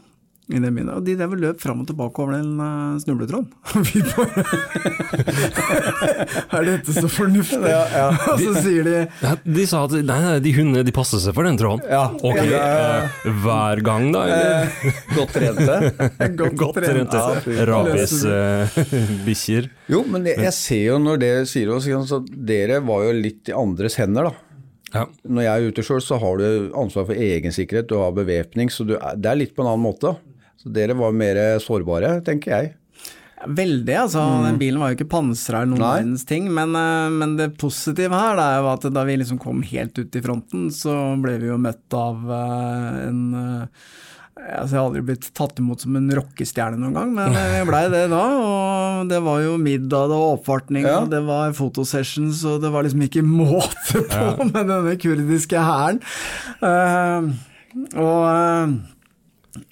og 0.49 1.03
de 1.05 1.13
der 1.19 1.29
løp 1.37 1.59
fram 1.61 1.83
og 1.83 1.87
tilbake 1.91 2.17
over 2.23 2.33
den 2.39 2.55
uh, 2.57 2.97
snubletråden. 3.03 3.51
Er 6.49 6.65
dette 6.65 6.93
så 6.95 7.05
fornuftig? 7.11 7.59
Og 8.33 8.39
så 8.41 8.53
sier 8.63 8.83
de 8.87 8.93
Ja, 9.21 9.33
de 9.43 9.65
sa 9.69 9.83
at 9.87 9.93
nei, 9.97 10.19
nei, 10.23 10.39
de 10.43 10.51
hundene 10.55 10.83
de 10.87 10.91
passer 10.95 11.19
seg 11.23 11.33
for 11.37 11.43
den 11.47 11.57
tråden. 11.59 11.83
Ja. 11.89 12.05
Ok, 12.17 12.37
Ja, 12.39 12.43
ja, 12.49 12.59
eh, 13.03 13.07
hver 13.43 13.77
gang 13.85 14.03
da? 14.15 14.19
Eller? 14.25 14.67
Godt 15.15 15.31
trente. 15.37 15.75
Godt 16.59 16.75
trente 16.79 17.19
rabiesbikkjer. 17.69 19.63
Jo, 19.91 19.99
men 20.09 20.21
jeg, 20.29 20.35
jeg 20.47 20.53
ser 20.55 20.83
jo 20.87 20.95
når 21.03 21.15
dere 21.21 21.43
sier 21.49 21.65
det, 21.71 21.77
så 22.09 22.17
dere 22.29 22.75
var 22.85 22.99
jo 23.07 23.11
litt 23.17 23.43
i 23.51 23.53
andres 23.57 23.95
hender, 23.99 24.23
da. 24.29 24.33
ja. 24.95 25.03
Når 25.27 25.41
jeg 25.45 25.53
er 25.53 25.67
ute 25.69 25.81
sjøl, 25.85 26.03
så 26.05 26.15
har 26.21 26.33
du 26.41 26.47
ansvar 26.79 27.03
for 27.09 27.15
egen 27.17 27.51
sikkerhet, 27.55 27.89
du 27.89 27.95
har 28.01 28.11
bevæpning, 28.15 28.67
så 28.73 28.81
du 28.87 28.93
er, 28.97 29.13
det 29.19 29.29
er 29.31 29.37
litt 29.43 29.53
på 29.57 29.61
en 29.65 29.71
annen 29.73 29.85
måte. 29.85 30.09
Så 30.59 30.71
dere 30.75 30.95
var 30.99 31.15
mer 31.15 31.37
sårbare, 31.63 32.17
tenker 32.27 32.51
jeg. 32.55 32.73
Veldig, 33.47 33.93
altså. 33.95 34.19
Den 34.43 34.57
bilen 34.59 34.81
var 34.81 34.91
jo 34.91 34.97
ikke 34.97 35.11
pansra 35.13 35.61
eller 35.61 35.71
noen 35.71 35.83
Nei. 35.85 35.93
verdens 36.01 36.25
ting. 36.27 36.49
Men, 36.51 36.75
eh, 36.75 37.07
men 37.21 37.37
det 37.39 37.53
positive 37.61 38.11
her 38.19 38.35
det 38.35 38.43
er 38.49 38.59
jo 38.59 38.67
at 38.73 38.87
da 38.97 39.05
vi 39.07 39.15
liksom 39.21 39.39
kom 39.39 39.61
helt 39.63 39.95
ut 40.01 40.17
i 40.19 40.21
fronten, 40.25 40.67
så 40.75 40.97
ble 41.23 41.37
vi 41.39 41.47
jo 41.47 41.55
møtt 41.61 41.95
av 41.95 42.29
eh, 42.39 43.01
en 43.07 43.23
eh, 43.39 43.87
Altså, 44.39 44.69
jeg 44.71 44.79
har 44.79 44.85
aldri 44.87 45.01
blitt 45.03 45.25
tatt 45.35 45.57
imot 45.59 45.81
som 45.83 45.97
en 45.99 46.05
rockestjerne 46.15 46.77
noen 46.79 46.93
gang, 46.95 47.09
men 47.11 47.33
jeg 47.35 47.65
blei 47.67 47.81
det 47.91 48.05
da. 48.07 48.21
Og 48.39 49.09
det 49.11 49.17
var 49.25 49.41
jo 49.43 49.57
middag, 49.59 50.05
det 50.07 50.15
var 50.21 50.37
oppvartning, 50.37 50.85
Ja. 50.87 51.01
og 51.01 51.09
det 51.11 51.19
var 51.27 51.51
fotosessions, 51.57 52.45
og 52.47 52.61
det 52.63 52.71
var 52.71 52.87
liksom 52.87 53.03
ikke 53.03 53.23
måte 53.41 53.99
på 54.07 54.47
med 54.47 54.61
denne 54.71 54.93
kurdiske 54.95 55.59
hæren. 55.59 55.99
Uh, 56.63 57.27
og, 57.99 58.79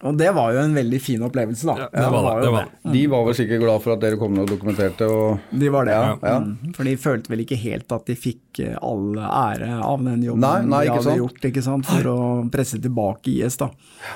og 0.01 0.17
det 0.17 0.31
var 0.33 0.53
jo 0.55 0.59
en 0.65 0.73
veldig 0.75 0.99
fin 1.01 1.21
opplevelse, 1.27 1.65
da. 1.69 1.75
det 1.93 2.07
var 2.09 2.17
det, 2.17 2.21
var 2.27 2.41
det 2.41 2.49
var 2.55 2.63
det. 2.65 2.71
De 2.95 3.03
var 3.11 3.21
vel 3.27 3.35
sikkert 3.37 3.61
glad 3.61 3.81
for 3.83 3.91
at 3.93 4.01
dere 4.01 4.17
kom 4.19 4.33
ned 4.33 4.43
og 4.47 4.51
dokumenterte. 4.55 5.03
Og, 5.05 5.37
De 5.53 5.69
var 5.73 5.83
det, 5.85 5.93
Ja, 5.93 6.17
ja. 6.21 6.39
Mm. 6.41 6.73
For 6.75 6.83
de 6.87 6.95
følte 6.97 7.29
vel 7.31 7.39
ikke 7.45 7.55
helt 7.61 7.91
at 7.93 8.05
de 8.09 8.15
fikk 8.17 8.59
eh, 8.65 8.75
all 8.81 9.17
ære 9.21 9.69
av 9.85 10.01
den 10.05 10.23
jobben 10.25 10.41
Nei, 10.41 10.61
nei, 10.65 10.83
de 10.87 10.91
hadde 10.95 11.03
sant. 11.11 11.17
gjort 11.21 11.41
ikke 11.51 11.63
sant? 11.65 11.85
for 11.87 12.03
å 12.11 12.17
presse 12.53 12.77
tilbake 12.81 13.27
IS. 13.37 13.57
da. 13.61 13.67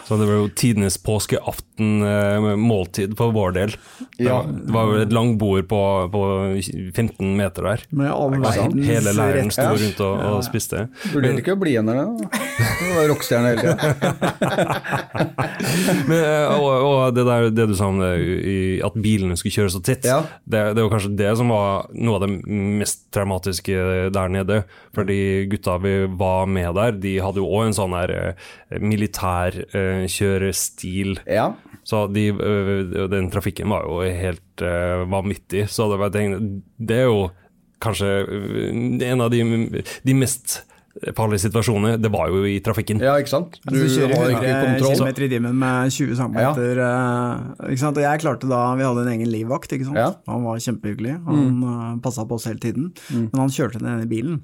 Så 0.07 0.11
det 0.19 0.25
var 0.29 0.35
jo 0.41 0.47
tidenes 0.57 0.97
påskeaften-måltid 1.05 3.09
for 3.19 3.27
vår 3.35 3.49
del. 3.59 3.71
Ja. 4.21 4.37
det 4.47 4.71
var 4.73 4.83
jo 4.91 4.95
et 5.05 5.13
langbord 5.13 5.63
på, 5.69 5.81
på 6.13 6.21
15 6.95 7.37
meter 7.37 7.61
der. 7.69 7.79
Med 7.89 8.09
all 8.11 8.29
verdens 8.37 8.87
Hele 8.87 9.11
leiren 9.17 9.51
sto 9.53 9.61
Ja. 9.61 9.69
rundt 9.77 9.99
og, 10.03 10.15
og 10.31 10.43
spiste. 10.47 10.77
burde 11.13 11.29
ikke 11.37 11.55
bli 11.61 11.69
igjen 11.75 11.87
der, 11.89 11.95
da. 12.01 12.05
Det 12.81 12.91
var 12.97 13.03
Rockestjerne 13.11 13.47
hele 13.53 13.61
tida. 13.61 13.77
Men, 16.09 16.17
eh, 16.17 16.47
og, 16.55 16.69
og 16.87 16.97
det, 17.15 17.23
der, 17.27 17.41
det 17.55 17.65
du 17.71 17.75
sa 17.77 17.85
om 17.91 17.99
det, 18.01 18.11
i, 18.21 18.23
at 18.85 18.95
bilene 19.01 19.35
skulle 19.39 19.55
kjøre 19.55 19.73
så 19.75 19.81
tett, 19.85 20.03
Ja. 20.07 20.19
det, 20.45 20.61
det 20.77 20.83
var 20.85 20.93
kanskje 20.95 21.17
det 21.19 21.31
som 21.39 21.47
var 21.53 21.67
noe 21.93 22.15
av 22.17 22.21
det 22.25 22.31
mest 22.81 22.99
traumatiske 23.15 23.75
der 24.15 24.27
nede. 24.33 24.57
Fordi 24.95 25.19
gutta 25.51 25.73
vi 25.83 25.93
var 26.19 26.41
med 26.51 26.71
der, 26.77 26.91
de 27.03 27.13
hadde 27.23 27.41
jo 27.43 27.51
òg 27.51 27.63
en 27.69 27.77
sånn 27.77 27.95
der 27.97 28.09
militærkjørestil. 28.81 31.09
militær 31.15 31.25
eh. 31.25 31.35
Ja. 31.35 31.45
Så 31.83 31.97
de, 32.13 32.27
den 33.11 33.31
trafikken 33.33 33.69
var 33.73 33.81
jo 33.87 33.95
helt 34.05 34.59
vanvittig. 35.09 35.63
Så 35.71 35.81
det, 35.91 35.97
var, 36.01 36.09
det 36.13 36.95
er 36.99 37.05
jo 37.09 37.19
kanskje 37.81 38.07
en 39.09 39.21
av 39.25 39.29
de, 39.33 39.39
de 40.05 40.13
mest 40.13 40.61
farlige 41.15 41.45
situasjoner, 41.47 41.97
Det 42.01 42.11
var 42.11 42.29
jo 42.29 42.43
i 42.45 42.59
trafikken. 42.59 42.99
ja, 42.99 43.15
ikke 43.19 43.31
sant. 43.31 43.59
Du 43.65 43.75
Du 43.75 43.87
kjører 43.87 44.15
har 44.15 44.29
ikke 44.35 44.51
100 44.51 44.79
kontroll. 44.79 44.97
km 44.97 45.23
i 45.23 45.29
timen 45.29 45.55
med 45.55 45.91
20 45.91 46.15
cm. 46.19 46.37
Ja. 46.37 46.51
ikke 47.69 47.79
sant? 47.79 47.97
Og 47.97 48.03
jeg 48.03 48.19
klarte 48.21 48.49
da, 48.49 48.75
Vi 48.75 48.83
hadde 48.83 49.07
en 49.07 49.13
egen 49.19 49.31
livvakt. 49.31 49.71
ikke 49.71 49.85
sant? 49.85 49.97
Ja. 49.97 50.13
Han 50.27 50.43
var 50.43 50.57
kjempehyggelig. 50.57 51.17
Han 51.25 51.59
mm. 51.61 52.01
passa 52.01 52.25
på 52.25 52.35
oss 52.35 52.45
hele 52.45 52.59
tiden. 52.59 52.91
Men 53.11 53.45
han 53.45 53.49
kjørte 53.49 53.79
den 53.79 53.87
ene 53.87 54.07
bilen. 54.07 54.41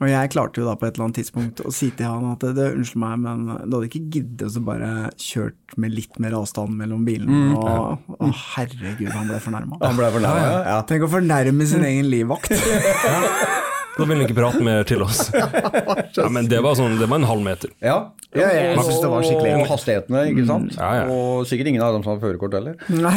Og 0.00 0.08
jeg 0.08 0.30
klarte 0.32 0.62
jo 0.62 0.64
da 0.64 0.74
på 0.80 0.86
et 0.88 0.94
eller 0.96 1.10
annet 1.10 1.18
tidspunkt 1.20 1.60
å 1.60 1.70
si 1.76 1.90
til 1.92 2.08
han 2.08 2.30
at 2.30 2.40
det, 2.56 2.70
unnskyld 2.72 3.02
meg, 3.02 3.18
men 3.20 3.42
du 3.68 3.74
hadde 3.76 3.88
ikke 3.90 4.06
giddet 4.08 4.56
å 4.56 4.62
bare 4.64 5.10
kjørt 5.20 5.76
med 5.76 5.92
litt 5.92 6.16
mer 6.24 6.38
avstand 6.38 6.72
mellom 6.72 7.04
bilene. 7.04 7.52
Og, 7.52 8.14
og, 8.16 8.30
herregud, 8.56 9.12
han 9.12 9.28
ble 9.28 9.42
fornærma. 9.44 9.76
Han 9.84 10.00
ble 10.00 10.08
fornærma. 10.16 10.46
Ja, 10.46 10.62
ja. 10.72 10.78
Tenk 10.88 11.04
å 11.04 11.12
fornærme 11.12 11.68
sin 11.68 11.84
egen 11.84 12.08
livvakt. 12.08 12.48
Da 14.00 14.06
vil 14.08 14.16
han 14.16 14.24
ikke 14.26 14.36
prate 14.40 14.64
mer 14.64 14.82
til 14.88 15.02
oss. 15.06 15.20
Ja, 16.20 16.26
men 16.32 16.48
det 16.50 16.58
var, 16.64 16.74
sånn, 16.78 16.96
det 16.98 17.06
var 17.08 17.20
en 17.20 17.28
halv 17.28 17.44
meter. 17.46 17.70
Ja, 17.84 17.98
Ja, 18.34 18.48
jeg 18.54 18.74
og- 18.78 18.84
synes 18.86 19.00
det 19.02 19.10
var 19.12 19.22
skikkelig. 19.26 19.52
Og 19.60 19.68
hastighetene, 19.70 20.24
ikke 20.32 20.44
sant. 20.48 20.74
Ja, 20.78 20.90
ja. 21.00 21.04
Og 21.10 21.46
sikkert 21.50 21.70
ingen 21.70 21.82
av 21.86 21.94
dem 21.96 22.02
som 22.06 22.14
har 22.16 22.20
førerkort 22.22 22.54
heller, 22.58 22.76
Nei. 22.90 23.16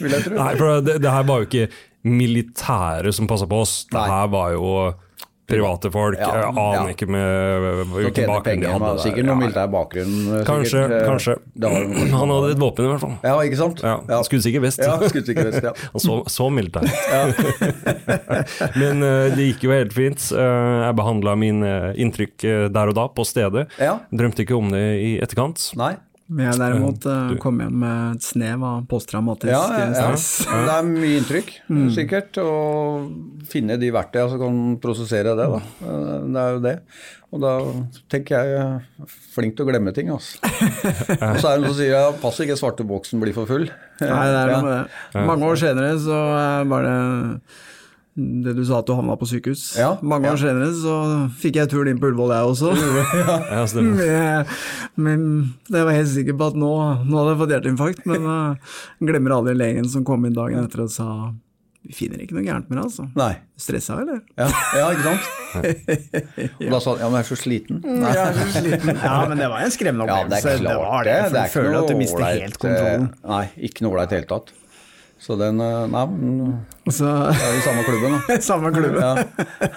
vil 0.00 0.14
jeg 0.16 0.24
tro. 0.26 0.34
Nei, 0.40 0.50
for 0.56 0.80
det, 0.84 0.98
det 1.04 1.12
her 1.12 1.24
var 1.28 1.42
jo 1.44 1.48
ikke 1.50 1.68
militære 2.08 3.12
som 3.12 3.28
passa 3.30 3.46
på 3.50 3.60
oss. 3.64 3.74
Det 3.90 3.98
Nei. 4.00 4.08
her 4.08 4.28
var 4.32 4.52
jo 4.56 4.70
private 5.50 5.90
folk. 5.94 6.18
Ja, 6.20 6.30
Jeg 6.40 6.48
aner 6.50 6.78
ja. 6.78 6.84
ikke 6.94 7.08
med 7.10 7.26
hvilken 7.94 8.28
bakgrunn 8.30 8.62
de 8.64 8.68
hadde. 8.74 8.92
Sikkert 9.04 9.26
noen 9.28 9.40
militær 9.42 9.68
bakgrunn. 9.72 10.14
eh, 10.38 10.44
Kanskje, 10.48 10.80
eh, 10.86 11.04
kanskje. 11.08 11.34
Han 12.20 12.28
hadde 12.34 12.48
et 12.54 12.60
våpen 12.62 12.82
i 12.86 12.88
hvert 12.92 13.02
fall. 13.04 13.16
Ja, 13.26 13.34
ikke 13.46 13.58
sant? 13.60 13.78
Ja, 13.84 13.96
Skuddsikker 14.26 14.60
vest. 14.64 14.80
Ja, 14.84 14.94
skuddsikker 15.02 15.44
vest, 15.50 15.62
ja. 15.66 15.72
Han 15.94 16.00
så, 16.06 16.14
så 16.30 16.44
mildt. 16.54 16.76
Men 18.80 19.02
eh, 19.02 19.34
det 19.36 19.48
gikk 19.52 19.64
jo 19.68 19.74
helt 19.74 19.94
fint. 19.96 20.20
Eh, 20.32 20.86
jeg 20.86 20.96
behandla 21.00 21.36
mine 21.38 21.72
inntrykk 22.00 22.36
der 22.74 22.86
og 22.92 22.96
da, 22.98 23.04
på 23.14 23.22
stedet. 23.28 23.66
Ja. 23.80 23.94
Drømte 24.12 24.44
ikke 24.46 24.56
om 24.58 24.70
det 24.74 24.84
i 25.02 25.10
etterkant. 25.22 25.58
Nei. 25.80 25.94
Men 26.30 26.46
jeg 26.46 26.60
derimot 26.60 27.06
uh, 27.10 27.32
kom 27.42 27.56
hjem 27.58 27.78
med 27.82 28.16
et 28.16 28.22
snev 28.22 28.62
av 28.62 28.82
posttraumatisk 28.90 29.50
Ja, 29.50 29.62
ja, 29.74 29.86
ja. 29.90 29.94
stress. 30.14 30.26
Det 30.46 30.74
er 30.76 30.84
mye 30.86 31.16
inntrykk, 31.18 31.48
sikkert. 31.98 32.38
Og 32.44 33.08
finne 33.50 33.78
de 33.82 33.88
verktøyene 33.94 34.30
som 34.30 34.42
kan 34.44 34.60
prosessere 34.82 35.34
det, 35.34 35.48
da. 35.56 35.58
Eh, 35.82 36.12
Det 36.30 36.44
er 36.44 36.54
jo 36.54 36.60
det. 36.68 36.76
Og 37.30 37.42
da 37.42 37.50
tenker 38.10 38.46
jeg 38.46 39.08
flink 39.34 39.56
til 39.58 39.66
å 39.66 39.70
glemme 39.70 39.92
ting, 39.94 40.08
altså. 40.14 40.38
Og 41.32 41.36
så 41.42 41.50
er 41.50 41.58
det 41.58 41.64
noen 41.64 41.72
som 41.72 41.78
sier 41.80 41.92
ja, 41.96 42.04
pass 42.22 42.38
ikke 42.42 42.58
svarte 42.58 42.86
boksen 42.86 43.22
blir 43.22 43.34
for 43.34 43.50
full. 43.50 43.66
Nei, 44.02 44.24
det 44.30 44.40
er 44.44 44.54
noe 44.54 44.62
med 44.66 44.72
det. 44.76 45.26
Mange 45.30 45.50
år 45.50 45.58
senere 45.62 45.92
så 46.02 46.22
er 46.38 46.70
var 46.70 46.86
det 46.86 46.96
det 48.44 48.54
du 48.58 48.62
sa 48.68 48.80
at 48.80 48.88
du 48.88 48.94
havna 48.96 49.16
på 49.18 49.28
sykehus. 49.30 49.64
Ja, 49.80 49.94
Mange 50.02 50.30
år 50.30 50.38
ja. 50.38 50.42
senere 50.48 50.70
så 50.76 50.94
fikk 51.40 51.60
jeg 51.60 51.70
turen 51.72 51.92
inn 51.92 52.00
på 52.02 52.10
Ullevål, 52.10 52.34
jeg 52.36 52.54
også. 52.54 52.72
Ja. 53.20 53.66
Med, 53.80 54.50
men 55.04 55.22
jeg 55.68 55.86
var 55.86 55.94
helt 55.94 56.12
sikker 56.12 56.36
på 56.38 56.50
at 56.52 56.58
nå, 56.58 56.72
nå 57.04 57.20
hadde 57.20 57.34
jeg 57.34 57.40
fått 57.42 57.54
hjerteinfarkt, 57.56 58.08
men 58.10 58.26
uh, 58.26 58.74
glemmer 59.10 59.38
aldri 59.40 59.56
legen 59.58 59.88
som 59.90 60.06
kom 60.06 60.26
inn 60.28 60.36
dagen 60.36 60.64
etter 60.64 60.86
og 60.86 60.92
sa 60.94 61.08
vi 61.80 61.94
finner 61.96 62.20
ikke 62.20 62.36
noe 62.36 62.44
gærent 62.44 62.68
med 62.68 62.76
deg, 62.76 62.88
altså. 62.90 63.06
Nei. 63.16 63.30
Stressa, 63.60 63.96
eller? 64.02 64.18
Ja, 64.36 64.50
ja 64.76 64.88
ikke 64.92 65.06
sant? 65.06 65.28
Og 66.60 66.74
da 66.74 66.80
sa 66.84 66.92
han 66.92 67.00
ja, 67.00 67.08
men 67.08 67.16
jeg 67.16 67.24
er 67.24 67.28
så 67.30 67.38
sliten. 67.40 67.80
Nei. 67.80 68.10
Ja, 68.18 68.26
er 68.28 68.36
så 68.36 68.48
sliten. 68.58 69.00
ja, 69.00 69.14
men 69.30 69.40
det 69.40 69.48
var 69.48 69.64
en 69.64 69.72
skremmende 69.72 70.04
opplevelse. 70.04 70.52
Ja, 70.52 70.60
det 70.60 70.74
er 70.74 70.76
klart 70.76 71.08
det. 71.08 71.14
Det 71.32 71.40
er 71.40 71.48
du 71.48 71.54
føler 71.56 71.78
at 71.80 71.88
du 71.88 71.96
mister 72.02 72.26
helt 72.26 72.60
kontrollen. 72.60 73.08
eh, 73.16 73.30
Nei, 73.32 73.44
ikke 73.70 73.86
noe 73.86 73.96
ålreit 73.96 74.12
i 74.12 74.12
det 74.12 74.20
hele 74.20 74.30
tatt. 74.34 74.52
Så 75.20 75.36
den 75.36 75.60
eh, 75.60 75.86
Nei, 75.92 76.06
men 76.08 76.60
så 76.90 77.04
det 77.04 77.44
er 77.44 77.52
jo 77.54 77.60
samme 77.62 77.82
klubben, 77.84 78.14
da. 78.16 78.36
Samme 78.50 78.70
klubben. 78.72 79.02
Ja. 79.04 79.12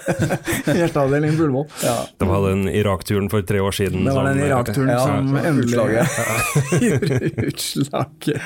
Hjerteavdeling 0.80 1.36
Bullvoll. 1.36 1.66
De 1.68 1.86
Ja. 1.86 1.98
Var 2.30 2.48
den 2.48 2.68
Irak-turen 2.68 3.28
for 3.30 3.44
tre 3.46 3.60
år 3.60 3.76
siden. 3.76 4.06
Det 4.08 4.14
var 4.16 4.24
den 4.30 4.40
Irak-turen 4.46 4.88
Ja, 4.90 5.02
som 5.04 5.36
endelig 5.36 5.76
gjorde 5.76 7.46
utslaget. 7.46 8.40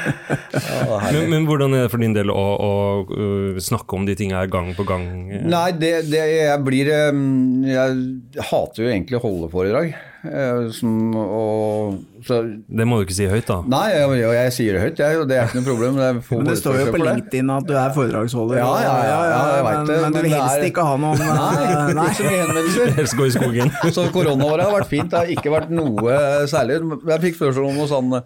Men, 1.14 1.30
men 1.30 1.46
hvordan 1.48 1.74
er 1.76 1.86
det 1.86 1.92
for 1.92 2.02
din 2.02 2.12
del 2.16 2.30
å, 2.32 2.34
å 2.34 2.72
uh, 3.08 3.58
snakke 3.62 3.96
om 3.96 4.04
de 4.08 4.16
tingene 4.18 4.42
her 4.42 4.50
gang 4.52 4.74
på 4.76 4.84
gang? 4.88 5.06
Nei, 5.48 5.70
det, 5.78 5.92
det 6.10 6.24
jeg 6.26 6.60
blir 6.66 6.90
Jeg 6.90 8.44
hater 8.50 8.84
jo 8.84 8.90
egentlig 8.90 9.22
holdeforedrag. 9.22 9.94
Eh, 10.24 10.70
Som, 10.74 11.14
og, 11.16 11.98
så, 12.26 12.40
Det 12.66 12.86
må 12.88 12.98
du 12.98 13.06
ikke 13.06 13.16
si 13.16 13.28
høyt, 13.30 13.46
da. 13.48 13.58
nei, 13.70 13.84
jeg, 13.94 14.08
jeg, 14.20 14.34
jeg 14.38 14.54
sier 14.56 14.76
det 14.78 14.82
høyt, 14.82 15.02
jeg, 15.04 15.20
og 15.22 15.28
det 15.30 15.38
er 15.38 15.48
ikke 15.48 15.60
noe 15.60 15.68
problem. 15.68 16.00
Det 16.00 16.10
Men 16.38 16.50
det 16.50 16.56
står 16.60 16.80
jo 16.80 16.90
på. 16.94 17.00
LinkedIn 17.04 17.54
at 17.54 17.70
du 17.70 17.74
er 17.78 17.94
foredragsholder. 17.96 18.60
Ja, 18.60 18.68
ja, 18.82 18.92
ja, 19.08 19.16
ja, 19.30 19.40
jeg 19.56 19.64
vet 19.68 19.78
men, 19.78 19.88
det, 19.90 19.98
men 20.04 20.16
du 20.16 20.20
vil 20.20 20.36
helst 20.36 20.58
er- 20.58 20.68
ikke 20.72 20.86
ha 20.90 21.00
noen 21.06 21.24
Nei, 21.24 21.56
eh, 21.64 22.04
ikke 22.12 22.34
henvendelser. 22.34 22.94
Helst 23.00 23.18
gå 23.18 23.30
i 23.30 23.34
skogen. 23.38 23.74
Så 23.98 24.06
koronaåret 24.14 24.66
har 24.66 24.76
vært 24.80 24.92
fint. 24.92 25.10
Det 25.12 25.22
har 25.22 25.34
ikke 25.38 25.54
vært 25.54 25.74
noe 25.74 26.20
særlig. 26.50 26.80
Jeg 27.14 27.24
fikk 27.28 27.42
spørsmål 27.42 27.70
om 27.72 27.82
noe 27.84 27.90
sånn 27.90 28.22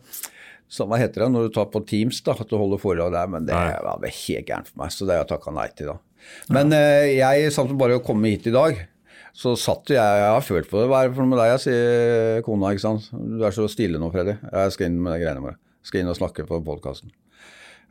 så 0.72 0.86
hva 0.88 0.96
heter 0.96 1.26
det 1.26 1.32
når 1.34 1.50
du 1.50 1.52
tar 1.52 1.66
på 1.68 1.82
Teams, 1.84 2.22
da, 2.24 2.32
at 2.32 2.48
du 2.48 2.54
holder 2.56 2.80
foredrag 2.80 3.12
der, 3.12 3.26
men 3.28 3.44
det 3.44 3.52
var 3.52 4.00
helt 4.08 4.46
gærent 4.48 4.70
for 4.70 4.80
meg, 4.80 4.94
så 4.94 5.04
det 5.04 5.18
har 5.18 5.26
jeg 5.26 5.28
takka 5.34 5.52
nei 5.52 5.66
til 5.76 5.90
da. 5.90 5.96
Men 6.56 6.72
eh, 6.72 7.10
jeg, 7.18 7.50
satt 7.52 7.74
bare 7.76 7.98
å 7.98 8.04
komme 8.04 8.30
hit 8.32 8.48
i 8.48 8.54
dag, 8.54 8.78
så 9.32 9.54
satt 9.56 9.88
jeg, 9.94 9.96
jeg 9.96 10.28
har 10.28 10.44
følt 10.44 10.68
på 10.68 10.80
det. 10.80 10.88
Hva 10.90 11.02
er 11.02 11.08
det 11.08 11.16
for 11.16 11.24
noe 11.24 11.32
med 11.32 11.40
deg, 11.40 11.54
jeg 11.54 11.62
sier 11.64 12.44
kona, 12.46 12.72
ikke 12.74 12.84
sant. 12.84 13.08
Du 13.16 13.42
er 13.46 13.54
så 13.56 13.64
stille 13.72 14.00
nå, 14.00 14.10
Freddy. 14.12 14.36
Jeg 14.44 14.74
skal 14.74 14.90
inn 14.90 15.00
med 15.00 15.14
de 15.14 15.22
greiene 15.24 15.44
våre. 15.44 15.56
Skal 15.82 16.02
inn 16.02 16.12
og 16.12 16.18
snakke 16.18 16.44
på 16.48 16.60
podkasten. 16.66 17.14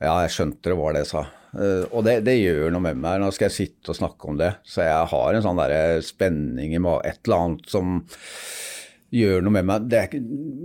Ja, 0.01 0.15
jeg 0.23 0.33
skjønte 0.33 0.71
det 0.71 0.77
var 0.77 0.95
det 0.95 1.03
jeg 1.03 1.11
sa. 1.11 1.23
Eh, 1.57 1.83
og 1.89 2.05
det, 2.05 2.19
det 2.25 2.37
gjør 2.39 2.71
noe 2.73 2.85
med 2.85 3.01
meg. 3.01 3.19
Nå 3.21 3.29
skal 3.33 3.49
jeg 3.49 3.57
sitte 3.57 3.93
og 3.93 3.97
snakke 3.97 4.29
om 4.29 4.37
det. 4.39 4.51
Så 4.65 4.85
jeg 4.85 5.09
har 5.11 5.37
en 5.37 5.45
sånn 5.45 5.61
der 5.61 6.01
spenning 6.05 6.73
i 6.77 6.81
et 6.81 7.21
eller 7.25 7.37
annet 7.37 7.73
som 7.73 7.99
gjør 9.12 9.41
noe 9.43 9.51
med 9.57 9.66
meg. 9.68 9.88
Ikke, 9.91 10.20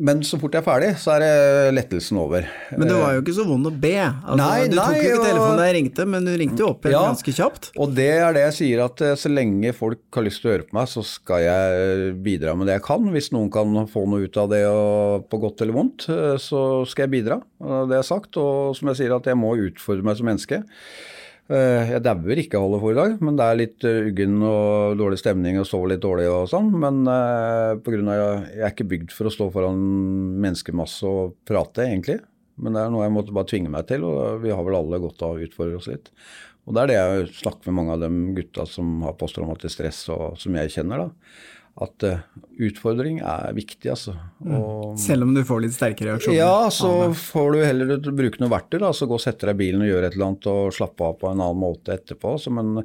men 0.06 0.20
så 0.22 0.38
fort 0.38 0.54
jeg 0.54 0.62
er 0.62 0.66
ferdig, 0.66 0.90
så 1.02 1.16
er 1.16 1.22
det 1.24 1.30
lettelsen 1.74 2.18
over. 2.22 2.44
Men 2.78 2.86
det 2.86 2.98
var 3.00 3.16
jo 3.16 3.22
ikke 3.24 3.34
så 3.34 3.46
vond 3.48 3.66
å 3.66 3.72
be. 3.74 3.94
Altså, 3.98 4.36
Nei, 4.38 4.68
du 4.70 4.76
tok 4.76 4.84
nei, 4.92 5.00
jo 5.00 5.08
ikke 5.16 5.24
telefonen 5.26 5.58
da 5.58 5.64
jeg 5.66 5.76
ringte, 5.80 6.06
men 6.12 6.28
du 6.28 6.32
ringte 6.38 6.62
jo 6.62 6.68
opp 6.70 6.86
Ja. 6.86 7.00
ganske 7.08 7.34
kjapt. 7.34 7.70
Og 7.82 7.96
det 7.96 8.06
er 8.14 8.36
det 8.36 8.44
jeg 8.44 8.56
sier, 8.60 8.84
at 8.84 9.02
eh, 9.02 9.16
så 9.18 9.32
lenge 9.32 9.74
folk 9.74 9.98
har 10.14 10.26
lyst 10.28 10.44
til 10.44 10.50
å 10.50 10.54
høre 10.54 10.68
på 10.68 10.78
meg, 10.78 10.86
så 10.94 11.02
skal 11.02 11.42
jeg 11.42 12.14
bidra 12.22 12.54
med 12.56 12.70
det 12.70 12.78
jeg 12.78 12.86
kan. 12.86 13.10
Hvis 13.16 13.32
noen 13.34 13.50
kan 13.50 13.74
få 13.90 14.06
noe 14.06 14.28
ut 14.30 14.38
av 14.38 14.48
det, 14.54 14.62
og 14.70 15.26
på 15.32 15.42
godt 15.42 15.66
eller 15.66 15.74
vondt, 15.80 16.06
eh, 16.14 16.36
så 16.38 16.62
skal 16.86 17.08
jeg 17.08 17.16
bidra. 17.18 17.40
Det 17.90 17.98
er 17.98 18.06
sagt. 18.06 18.36
Og 18.38 18.76
som 18.78 18.92
jeg 18.92 19.02
sier, 19.02 19.16
at 19.18 19.26
jeg 19.26 19.34
må 19.42 19.56
utfordre 19.58 20.06
meg 20.06 20.16
som 20.22 20.30
menneske. 20.30 20.62
Eh, 21.46 21.92
Jeg 21.94 22.02
dauer 22.02 22.40
ikke 22.42 22.58
av 22.58 22.64
å 22.64 22.66
holde 22.66 22.80
foredrag, 22.82 23.12
men 23.22 23.36
det 23.38 23.44
er 23.46 23.58
litt 23.60 23.84
eh, 23.86 24.08
uggen 24.08 24.40
og 24.42 24.96
dårlig 24.98 25.20
stemning 25.20 25.60
og 25.60 25.68
sover 25.68 25.92
litt 25.92 26.02
dårlig 26.02 26.26
og 26.26 26.48
sånn. 26.50 26.72
Men 26.74 27.04
eh, 27.06 27.76
på 27.78 27.94
grunn 27.94 28.10
av 28.10 28.18
jeg 28.18 28.64
er 28.64 28.72
ikke 28.72 28.88
bygd 28.90 29.14
for 29.14 29.30
å 29.30 29.34
stå 29.34 29.46
foran 29.54 29.84
menneskemasse 30.42 31.06
og 31.06 31.36
prate, 31.46 31.86
egentlig. 31.86 32.18
Men 32.58 32.74
det 32.74 32.82
er 32.82 32.90
noe 32.90 33.04
jeg 33.06 33.14
måtte 33.14 33.36
bare 33.36 33.50
tvinge 33.52 33.70
meg 33.70 33.86
til, 33.86 34.08
og 34.08 34.42
vi 34.42 34.50
har 34.50 34.66
vel 34.66 34.78
alle 34.80 34.98
godt 35.02 35.22
av 35.22 35.36
å 35.36 35.46
utfordre 35.46 35.78
oss 35.78 35.90
litt. 35.92 36.10
Og 36.66 36.74
det 36.74 36.82
er 36.82 36.90
det 36.90 36.96
jeg 36.98 37.26
snakker 37.44 37.70
med 37.70 37.78
mange 37.78 37.94
av 37.94 38.02
de 38.02 38.10
gutta 38.40 38.64
som 38.66 39.04
har 39.06 39.14
posttraumatisk 39.20 39.76
stress, 39.76 40.00
og 40.10 40.40
som 40.42 40.56
jeg 40.58 40.72
kjenner, 40.74 41.04
da. 41.04 41.36
At 41.76 42.04
uh, 42.08 42.22
utfordring 42.64 43.18
er 43.20 43.52
viktig, 43.52 43.90
altså. 43.92 44.14
Og, 44.46 44.94
Selv 45.00 45.26
om 45.26 45.34
du 45.36 45.42
får 45.44 45.60
litt 45.66 45.74
sterke 45.76 46.06
reaksjoner? 46.06 46.38
ja, 46.38 46.70
så 46.72 47.10
får 47.12 47.52
du 47.52 47.58
heller 47.60 47.92
bruke 48.08 48.40
noe 48.40 48.52
verktøy. 48.54 48.78
da, 48.80 48.94
så 48.96 49.08
Gå 49.10 49.18
og 49.18 49.22
sette 49.22 49.50
deg 49.50 49.58
i 49.58 49.60
bilen 49.66 49.84
og 49.84 49.90
gjøre 49.90 50.08
et 50.08 50.16
eller 50.16 50.30
annet 50.30 50.48
og 50.54 50.72
slappe 50.76 51.04
av 51.04 51.18
på 51.20 51.28
en 51.28 51.42
annen 51.44 51.60
måte 51.60 51.92
etterpå. 51.92 52.32
Altså. 52.38 52.54
men 52.56 52.80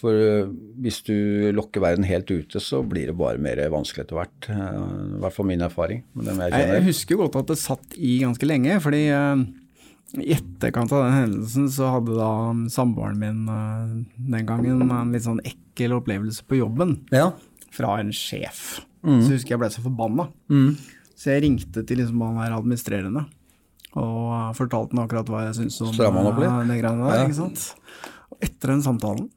for 0.00 0.12
uh, 0.12 0.52
hvis 0.84 1.00
du 1.08 1.16
lokker 1.56 1.84
verden 1.84 2.04
helt 2.08 2.28
ute, 2.28 2.60
så 2.60 2.82
blir 2.84 3.08
det 3.10 3.16
bare 3.18 3.40
mer 3.40 3.64
vanskelig 3.72 4.04
etter 4.04 4.20
hvert. 4.20 4.50
Uh, 4.52 5.16
I 5.16 5.24
hvert 5.24 5.38
fall 5.38 5.48
min 5.48 5.64
erfaring. 5.64 6.04
med 6.12 6.34
jeg 6.44 6.68
Jeg, 6.68 6.86
husker 6.90 7.20
godt 7.24 7.36
at 7.40 7.52
det 7.52 7.60
satt 7.60 7.96
i 7.96 8.18
ganske 8.22 8.46
lenge, 8.48 8.76
fordi 8.82 9.06
eh, 9.14 9.44
i 10.20 10.34
etterkant 10.36 10.92
av 10.94 11.06
den 11.06 11.16
hendelsen 11.16 11.68
så 11.72 11.90
hadde 11.96 12.16
da 12.18 12.30
samboeren 12.72 13.18
min 13.20 13.48
eh, 13.50 13.94
den 14.30 14.46
gangen 14.48 14.84
en 14.84 15.14
litt 15.14 15.26
sånn 15.26 15.42
ekkel 15.46 15.96
opplevelse 15.96 16.44
på 16.46 16.60
jobben 16.60 16.98
Ja. 17.14 17.32
Fra 17.74 17.96
en 18.00 18.12
sjef. 18.14 18.80
Mm. 19.04 19.20
Så 19.20 19.34
husker 19.34 19.54
jeg 19.54 19.62
ble 19.62 19.70
så 19.74 19.84
forbanna. 19.84 20.28
Så 21.14 21.32
jeg 21.34 21.44
ringte 21.44 21.84
til 21.86 22.00
liksom 22.00 22.22
han 22.24 22.40
her 22.42 22.56
administrerende 22.56 23.26
og 23.94 24.56
fortalte 24.58 24.96
han 24.96 25.04
akkurat 25.04 25.28
hva 25.30 25.44
jeg 25.46 25.58
syntes 25.60 25.78
om 25.84 25.92
eh, 25.94 26.56
det 26.66 26.78
greiene 26.80 27.06
der. 27.06 27.20
Ja. 27.20 27.26
ikke 27.28 27.36
sant? 27.38 27.66
Og 28.34 28.40
etter 28.42 28.72
den 28.72 28.82
samtalen 28.82 29.28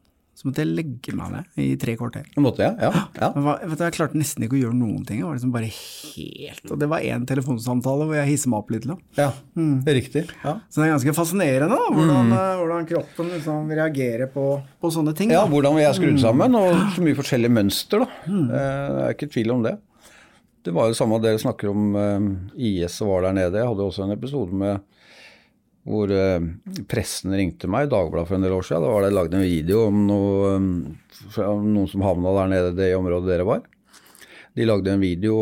så 0.48 0.52
måtte 0.54 0.64
jeg 0.64 0.70
legge 0.78 1.14
meg 1.18 1.32
ned 1.34 1.58
i 1.60 1.76
tre 1.82 1.96
kvarter. 2.00 2.24
Det 2.32 2.42
måtte 2.44 2.64
jeg, 2.64 2.78
ja. 2.80 2.92
ja. 3.20 3.30
Men 3.36 3.44
hva- 3.44 3.58
vet 3.68 3.78
du, 3.78 3.84
jeg 3.84 3.96
klarte 3.98 4.16
nesten 4.22 4.46
ikke 4.48 4.56
å 4.56 4.62
gjøre 4.62 4.78
noen 4.80 5.04
ting. 5.06 5.20
Jeg 5.20 5.28
var 5.28 5.36
liksom 5.36 5.52
bare 5.52 5.72
helt 5.74 6.72
Og 6.72 6.80
det 6.80 6.88
var 6.92 7.04
én 7.04 7.26
telefonsamtale 7.28 8.08
hvor 8.08 8.16
jeg 8.16 8.30
hisset 8.32 8.48
meg 8.54 8.62
opp 8.64 8.72
litt. 8.72 8.88
Da. 8.88 8.96
ja. 9.20 9.30
Riktig. 9.98 10.24
Ja. 10.44 10.54
Så 10.72 10.80
det 10.82 10.88
er 10.88 10.94
ganske 10.96 11.16
fascinerende 11.18 11.76
da, 11.76 11.90
hvordan, 11.92 12.32
Mm. 12.32 12.34
eh, 12.38 12.54
hvordan 12.62 12.88
kroppen 12.90 13.30
liksom 13.36 13.70
reagerer 13.76 14.32
på, 14.34 14.46
på 14.82 14.92
sånne 14.94 15.14
ting. 15.18 15.32
Ja, 15.36 15.44
da. 15.46 15.52
hvordan 15.52 15.76
vi 15.76 15.84
er 15.84 15.94
skrudd 15.98 16.20
sammen, 16.22 16.56
og 16.56 16.74
så 16.96 17.04
mye 17.04 17.18
forskjellige 17.18 17.52
mønster. 17.54 18.06
da. 18.06 18.08
Mm. 18.32 18.48
Det 18.48 18.64
er 18.64 19.14
ikke 19.18 19.30
tvil 19.36 19.52
om 19.58 19.64
det. 19.68 19.76
Det 20.68 20.74
var 20.76 20.88
jo 20.88 20.92
det 20.96 20.98
samme 21.00 21.20
dere 21.24 21.40
snakker 21.40 21.70
om 21.72 21.96
eh, 21.96 22.28
IS 22.60 22.98
som 23.00 23.08
var 23.12 23.22
der 23.28 23.34
nede. 23.38 23.60
Jeg 23.62 23.68
hadde 23.70 23.86
også 23.88 24.04
en 24.04 24.12
episode 24.18 24.52
med 24.52 24.82
hvor 25.88 26.12
eh, 26.12 26.44
pressen 26.92 27.36
ringte 27.38 27.70
meg, 27.72 27.88
i 27.88 27.92
Dagbladet 27.92 28.28
for 28.28 28.38
en 28.38 28.46
del 28.46 28.56
år 28.58 28.68
siden. 28.68 28.84
Da 28.84 28.92
var 28.92 29.06
det 29.06 29.16
lagd 29.16 29.38
en 29.38 29.46
video 29.46 29.86
om 29.88 30.04
noe, 30.10 30.54
eh, 30.58 31.52
noen 31.64 31.90
som 31.92 32.04
havna 32.06 32.36
der 32.42 32.52
nede 32.52 32.76
det 32.78 32.92
området 32.98 33.32
dere 33.32 33.48
var. 33.48 33.64
De 34.58 34.66
lagde 34.66 34.92
en 34.92 35.04
video 35.04 35.38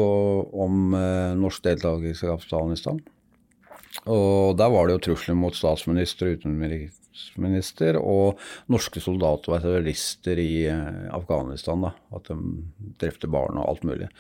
om 0.66 0.94
eh, 0.98 1.34
norsk 1.40 1.66
deltakelse 1.66 2.28
i 2.28 2.36
Afghanistan. 2.36 3.02
Og 4.12 4.58
der 4.60 4.70
var 4.70 4.86
det 4.86 4.98
jo 4.98 5.06
trusler 5.08 5.38
mot 5.40 5.56
statsminister 5.56 6.28
og 6.28 6.42
utenriksminister 6.42 7.98
og 7.98 8.42
norske 8.70 9.02
soldater 9.02 9.56
og 9.56 9.64
terrorister 9.64 10.42
i 10.44 10.68
Afghanistan. 11.16 11.88
da, 11.88 11.94
At 12.14 12.28
de 12.28 12.36
drepte 13.02 13.32
barn 13.32 13.58
og 13.58 13.70
alt 13.72 13.88
mulig. 13.88 14.12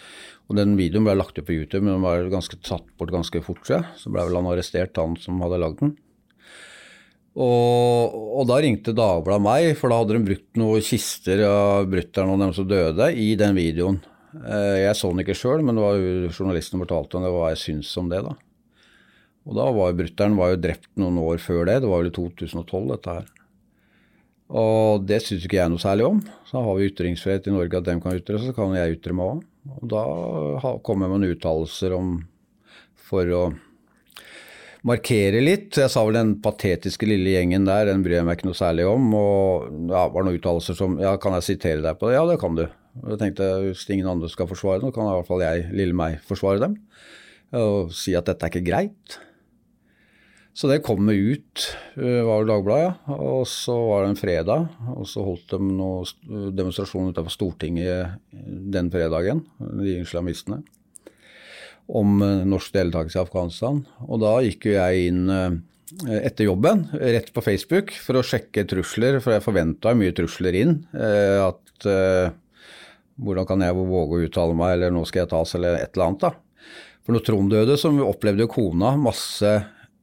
Og 0.47 0.55
Den 0.57 0.73
videoen 0.80 1.05
ble 1.05 1.17
lagt 1.19 1.38
ut 1.38 1.45
på 1.45 1.59
YouTube, 1.59 1.84
men 1.84 1.99
den 1.99 2.07
var 2.07 2.32
ganske 2.32 2.57
tatt 2.63 2.88
bort 2.97 3.13
ganske 3.13 3.43
fort. 3.45 3.67
Så 3.67 4.09
ble 4.09 4.26
vel 4.26 4.39
han 4.39 4.49
arrestert, 4.49 4.97
han 4.97 5.19
som 5.19 5.43
hadde 5.43 5.61
lagd 5.61 5.84
den. 5.84 5.97
Og, 7.36 8.15
og 8.39 8.45
da 8.47 8.61
ringte 8.63 8.93
Dagbladet 8.95 9.43
meg, 9.43 9.69
for 9.79 9.91
da 9.91 9.99
hadde 9.99 10.15
de 10.15 10.27
brukt 10.29 10.59
noen 10.59 10.83
kister 10.86 11.41
av 11.49 11.88
brutter'n 11.91 12.31
og 12.31 12.39
dem 12.39 12.53
som 12.55 12.67
døde, 12.69 13.09
i 13.11 13.33
den 13.39 13.57
videoen. 13.57 13.99
Eh, 14.39 14.86
Jeg 14.86 14.95
så 14.95 15.11
den 15.11 15.23
ikke 15.25 15.36
sjøl, 15.36 15.63
men 15.65 15.75
det 15.75 15.83
var 15.83 15.99
jo 15.99 16.31
journalisten 16.31 16.79
fortalte 16.79 17.19
om 17.19 17.25
det, 17.27 17.33
hva 17.36 17.49
jeg 17.51 17.63
syns 17.65 17.91
om 17.99 18.11
det. 18.11 18.21
da. 18.23 18.36
Og 19.45 19.57
da 19.59 19.65
var 19.75 19.97
brutter'n 19.99 20.38
var 20.39 20.55
drept 20.57 20.89
noen 20.97 21.19
år 21.21 21.43
før 21.43 21.65
det, 21.67 21.81
det 21.83 21.91
var 21.91 22.05
vel 22.05 22.13
i 22.13 22.15
2012 22.15 22.88
dette 22.93 23.17
her. 23.19 23.27
Og 24.55 25.03
det 25.09 25.19
syns 25.25 25.43
ikke 25.45 25.57
jeg 25.59 25.73
noe 25.73 25.81
særlig 25.81 26.07
om. 26.07 26.23
Så 26.47 26.61
har 26.61 26.77
vi 26.77 26.88
ytringsfrihet 26.91 27.47
i 27.49 27.53
Norge 27.53 27.79
at 27.81 27.88
dem 27.88 28.01
kan 28.01 28.15
ytre 28.15 28.39
så 28.41 28.53
kan 28.55 28.75
jeg 28.77 28.99
ytre 28.99 29.15
meg 29.17 29.36
òg. 29.36 29.45
Og 29.81 29.88
da 29.89 30.01
kom 30.86 31.01
jeg 31.01 31.11
med 31.11 31.23
noen 31.23 31.33
uttalelser 31.36 31.95
om 31.97 32.11
for 33.09 33.31
å 33.33 33.43
markere 34.86 35.41
litt. 35.43 35.71
Jeg 35.81 35.89
sa 35.91 36.03
vel 36.05 36.17
den 36.19 36.36
patetiske 36.45 37.07
lille 37.09 37.33
gjengen 37.36 37.65
der, 37.67 37.88
den 37.89 38.03
bryr 38.05 38.19
jeg 38.19 38.27
meg 38.27 38.38
ikke 38.39 38.49
noe 38.51 38.57
særlig 38.59 38.86
om. 38.89 39.07
Og 39.17 39.67
ja, 39.89 40.05
det 40.05 40.15
var 40.15 40.27
noen 40.27 40.39
uttalelser 40.39 40.77
som 40.77 40.97
Ja, 41.01 41.15
kan 41.21 41.36
jeg 41.39 41.47
sitere 41.49 41.81
deg 41.86 41.97
på 41.99 42.09
det? 42.11 42.17
Ja, 42.19 42.25
det 42.29 42.39
kan 42.41 42.57
du. 42.59 42.65
Og 43.03 43.11
jeg 43.15 43.21
tenkte 43.25 43.49
hvis 43.65 43.83
ingen 43.91 44.07
andre 44.13 44.29
skal 44.31 44.47
forsvare 44.47 44.83
det, 44.86 44.93
kan 44.95 45.09
i 45.09 45.15
hvert 45.17 45.27
fall 45.27 45.43
jeg, 45.43 45.65
lille 45.75 45.97
meg, 45.97 46.21
forsvare 46.29 46.61
dem. 46.63 46.77
Og 47.55 47.91
si 47.95 48.13
at 48.17 48.27
dette 48.29 48.45
er 48.47 48.53
ikke 48.53 48.67
greit. 48.69 49.17
Så 50.55 50.69
det 50.71 50.77
kom 50.88 51.03
ut, 51.11 51.65
øh, 51.99 52.21
var 52.23 52.38
vel 52.39 52.47
Dagbladet, 52.47 52.83
ja. 52.86 53.15
Og 53.19 53.41
så 53.51 53.73
var 53.89 54.05
det 54.05 54.13
en 54.13 54.21
fredag, 54.21 54.69
og 54.93 55.03
så 55.11 55.25
holdt 55.25 55.49
de 55.51 55.57
noen 55.67 56.05
st- 56.07 56.53
demonstrasjon 56.55 57.09
utenfor 57.11 57.33
Stortinget 57.33 58.13
den 58.71 58.88
fredagen, 58.93 59.41
de 59.81 59.97
islamistene, 59.99 60.61
om 61.88 62.21
øh, 62.25 62.43
norsk 62.49 62.73
deltakelse 62.75 63.19
i 63.19 63.23
Afghanistan. 63.23 63.83
Og 64.07 64.21
da 64.23 64.36
gikk 64.45 64.69
jo 64.69 64.77
jeg 64.77 65.09
inn 65.11 65.29
øh, 65.29 65.57
etter 66.21 66.47
jobben, 66.47 66.88
rett 66.97 67.29
på 67.33 67.43
Facebook, 67.45 67.93
for 68.01 68.17
å 68.17 68.25
sjekke 68.25 68.65
trusler, 68.69 69.19
for 69.21 69.36
jeg 69.36 69.45
forventa 69.45 69.93
mye 69.97 70.15
trusler 70.17 70.57
inn. 70.63 70.79
øh, 70.97 71.51
At 71.51 71.61
hvordan 73.21 73.45
kan 73.47 73.61
jeg 73.61 73.75
våge 73.77 74.17
å 74.17 74.25
uttale 74.25 74.55
meg, 74.57 74.73
eller 74.75 74.91
nå 74.95 75.03
skal 75.07 75.23
jeg 75.23 75.31
tas, 75.31 75.53
eller 75.55 75.77
et 75.77 75.93
eller 75.93 76.05
annet, 76.07 76.23
da. 76.25 76.31
For 77.05 77.13
når 77.13 77.23
Trond 77.27 77.51
døde, 77.53 77.75
så 77.77 77.91
opplevde 78.01 78.47
jo 78.47 78.49
kona 78.49 78.95
masse 78.97 79.51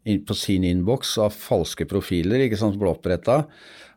på 0.03 0.35
sin 0.35 0.65
innboks 0.67 1.15
av 1.23 1.35
falske 1.35 1.87
profiler 1.87 2.43
ikke 2.45 2.59
sant, 2.59 2.75
som 2.75 2.83
ble 2.83 2.91
oppretta. 2.91 3.45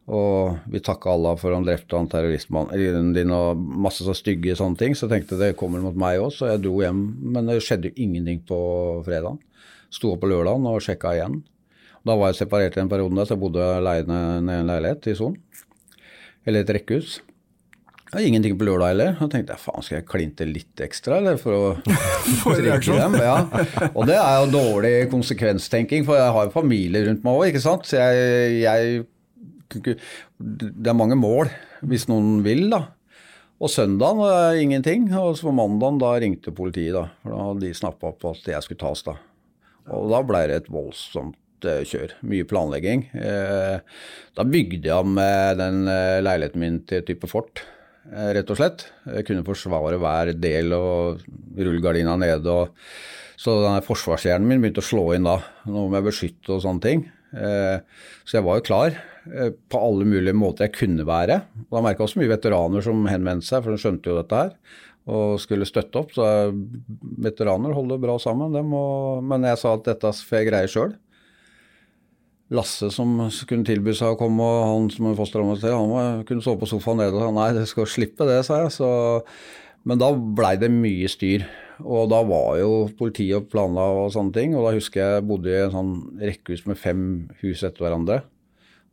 Og 0.06 0.60
vi 0.70 0.82
takka 0.86 1.10
Allah 1.10 1.34
for 1.41 1.56
han 1.56 1.66
drepte 1.66 1.97
han 1.97 2.10
terroristmannen 2.12 3.10
din 3.16 3.34
og 3.34 3.58
masse 3.58 4.06
så 4.06 4.14
stygge 4.14 4.53
sånne 4.58 4.78
ting. 4.78 4.93
Så 4.93 5.08
jeg 5.08 5.16
tenkte 5.16 5.39
det 5.39 5.56
kommer 5.58 5.82
mot 5.82 5.97
meg 5.97 6.22
òg, 6.22 6.30
så 6.36 6.51
jeg 6.51 6.62
dro 6.62 6.78
hjem. 6.84 7.01
Men 7.34 7.49
det 7.49 7.58
skjedde 7.66 7.93
ingenting 7.95 8.43
på 8.45 8.60
fredagen. 9.08 9.41
Sto 9.89 10.14
opp 10.14 10.22
på 10.22 10.30
lørdagen 10.30 10.70
og 10.70 10.84
sjekka 10.86 11.16
igjen. 11.18 11.41
Da 12.06 12.14
var 12.14 12.30
jeg 12.30 12.43
separert 12.43 12.78
i 12.78 12.84
en 12.84 12.91
periode, 12.91 13.18
der, 13.18 13.26
så 13.26 13.34
jeg 13.34 13.41
bodde 13.41 13.66
aleine 13.80 14.20
i 14.38 14.60
en 14.60 14.70
leilighet 14.70 15.08
i 15.10 15.16
Son. 15.18 15.34
Eller 16.45 16.62
et 16.62 16.76
rekkehus. 16.78 17.18
Ja, 18.14 18.22
ingenting 18.22 18.53
på 18.60 18.66
lørdag 18.68 18.91
heller. 18.93 19.16
Da 19.20 19.28
tenkte 19.34 19.56
jeg 19.56 19.64
faen, 19.64 19.84
skal 19.84 19.97
jeg 19.97 20.08
klinte 20.08 20.45
litt 20.47 20.82
ekstra, 20.86 21.18
eller 21.20 21.39
for 21.41 21.56
å 21.58 21.70
trigge 22.56 22.95
dem? 22.99 23.18
Ja. 23.20 23.38
Og 23.91 24.06
det 24.08 24.16
er 24.20 24.36
jo 24.43 24.51
dårlig 24.53 24.93
konsekvenstenking, 25.12 26.06
for 26.08 26.20
jeg 26.20 26.36
har 26.38 26.47
jo 26.47 26.53
familie 26.53 27.01
rundt 27.08 27.26
meg 27.26 27.39
òg, 27.39 27.47
ikke 27.49 27.64
sant. 27.66 27.89
Så 27.89 27.97
jeg, 27.99 28.62
jeg 28.62 29.01
Det 29.76 30.91
er 30.91 30.97
mange 30.97 31.18
mål, 31.20 31.49
hvis 31.89 32.06
noen 32.12 32.43
vil, 32.45 32.68
da. 32.72 32.84
Og 33.64 33.72
søndagen 33.72 34.20
var 34.22 34.53
det 34.53 34.62
ingenting. 34.68 35.08
Og 35.18 35.36
så 35.39 35.47
på 35.49 35.56
mandagen 35.58 35.97
da 36.01 36.14
ringte 36.22 36.53
politiet, 36.56 36.93
da. 36.95 37.08
For 37.24 37.34
da 37.34 37.49
hadde 37.49 37.66
de 37.66 37.74
snappa 37.82 38.12
opp 38.14 38.30
at 38.32 38.47
jeg 38.53 38.64
skulle 38.68 38.84
tas, 38.86 39.01
da. 39.08 39.18
Og 39.95 40.08
da 40.14 40.22
ble 40.26 40.45
det 40.49 40.62
et 40.62 40.72
voldsomt 40.74 41.66
eh, 41.68 41.82
kjør. 41.88 42.14
Mye 42.30 42.45
planlegging. 42.49 43.08
Eh, 43.18 43.80
Da 44.36 44.43
bygde 44.45 44.89
jeg 44.91 44.95
om 45.08 45.18
eh, 45.22 45.51
den 45.58 45.86
leiligheten 46.26 46.62
min 46.62 46.80
til 46.89 47.03
type 47.08 47.30
fort, 47.32 47.62
rett 48.12 48.49
og 48.53 48.60
slett. 48.60 48.86
Jeg 49.10 49.26
kunne 49.28 49.45
forsvare 49.47 49.97
hver 50.01 50.34
del 50.38 50.74
og 50.78 51.24
rullegardina 51.58 52.18
nede. 52.22 52.45
og 52.51 52.76
så 53.36 53.58
denne 53.60 53.84
forsvarshjernen 53.84 54.47
min 54.47 54.62
begynte 54.64 54.80
å 54.84 54.86
slå 54.86 55.10
inn 55.16 55.28
da, 55.28 55.39
noe 55.68 55.89
med 55.91 56.06
beskytte 56.08 56.53
og 56.56 56.64
sånne 56.64 56.84
ting. 56.86 57.03
Eh, 57.36 57.82
Så 58.24 58.38
jeg 58.38 58.45
var 58.45 58.60
jo 58.60 58.66
klar 58.70 58.95
eh, 58.95 59.51
på 59.70 59.82
alle 59.82 60.08
mulige 60.08 60.38
måter 60.38 60.68
jeg 60.70 60.78
kunne 60.80 61.06
være. 61.08 61.41
Og 61.68 61.76
Da 61.76 61.84
merka 61.84 62.03
jeg 62.03 62.08
også 62.10 62.22
mye 62.22 62.32
veteraner 62.32 62.86
som 62.86 63.06
henvendte 63.12 63.49
seg, 63.49 63.64
for 63.64 63.76
de 63.76 63.82
skjønte 63.82 64.12
jo 64.12 64.20
dette 64.22 64.39
her. 64.39 64.53
Og 65.06 65.36
skulle 65.43 65.68
støtte 65.68 65.99
opp. 65.99 66.16
Så 66.16 66.24
eh, 66.26 66.56
veteraner 67.28 67.76
holder 67.76 67.99
bra 68.01 68.16
sammen, 68.24 68.56
dem. 68.56 68.72
Men 69.28 69.49
jeg 69.51 69.60
sa 69.62 69.76
at 69.76 69.84
dette 69.91 70.14
får 70.16 70.39
jeg 70.39 70.49
greie 70.53 70.72
sjøl. 70.72 70.95
Lasse 72.53 72.91
som 72.93 73.15
kunne 73.49 73.65
tilby 73.65 73.93
seg 73.97 74.13
å 74.13 74.19
komme, 74.19 74.45
og 74.45 74.65
han 74.69 74.89
som 74.93 75.07
er 75.09 75.15
fosterhjemmet 75.17 75.63
han 75.65 75.89
var- 75.89 76.23
kunne 76.27 76.43
sove 76.45 76.59
på 76.61 76.67
sofaen 76.69 76.97
nede. 77.01 77.15
Og 77.17 77.21
sa 77.23 77.31
nei, 77.31 77.53
det 77.53 77.67
skal 77.67 77.85
slippe 77.89 78.27
det, 78.27 78.45
sa 78.45 78.61
jeg. 78.61 78.71
Så, 78.71 79.23
men 79.83 79.97
da 79.97 80.11
blei 80.13 80.55
det 80.61 80.69
mye 80.69 81.09
styr. 81.09 81.47
Og 81.81 82.07
da 82.09 82.21
var 82.23 82.59
jo 82.59 82.87
politiet 82.97 83.35
og 83.35 83.49
planla 83.49 83.81
og 84.05 84.11
sånne 84.13 84.31
ting. 84.33 84.53
Og 84.55 84.63
da 84.69 84.75
husker 84.77 85.01
jeg 85.01 85.27
bodde 85.27 85.49
i 85.49 85.63
en 85.65 85.71
sånn 85.73 86.19
rekkehus 86.21 86.65
med 86.67 86.77
fem 86.77 87.29
hus 87.41 87.63
etter 87.63 87.81
hverandre. 87.83 88.21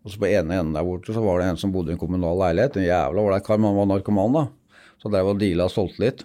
Og 0.02 0.10
så 0.10 0.18
på 0.18 0.26
ene 0.32 0.56
enden 0.58 0.72
der 0.74 0.82
borte 0.82 1.12
så 1.14 1.22
var 1.22 1.38
det 1.38 1.50
en 1.52 1.56
som 1.60 1.70
bodde 1.70 1.92
i 1.92 1.92
en 1.92 2.00
kommunal 2.00 2.40
leilighet. 2.40 2.76
En 2.80 2.88
jævla 2.88 3.20
ålreit 3.22 3.44
kar, 3.44 3.58
men 3.60 3.70
han 3.70 3.76
var 3.76 3.86
narkoman, 3.92 4.32
da. 4.32 4.48
Så 4.98 5.12
drev 5.12 5.28
og 5.28 5.38
deala 5.38 5.68
og 5.68 5.70
solgte 5.76 6.00
litt. 6.00 6.24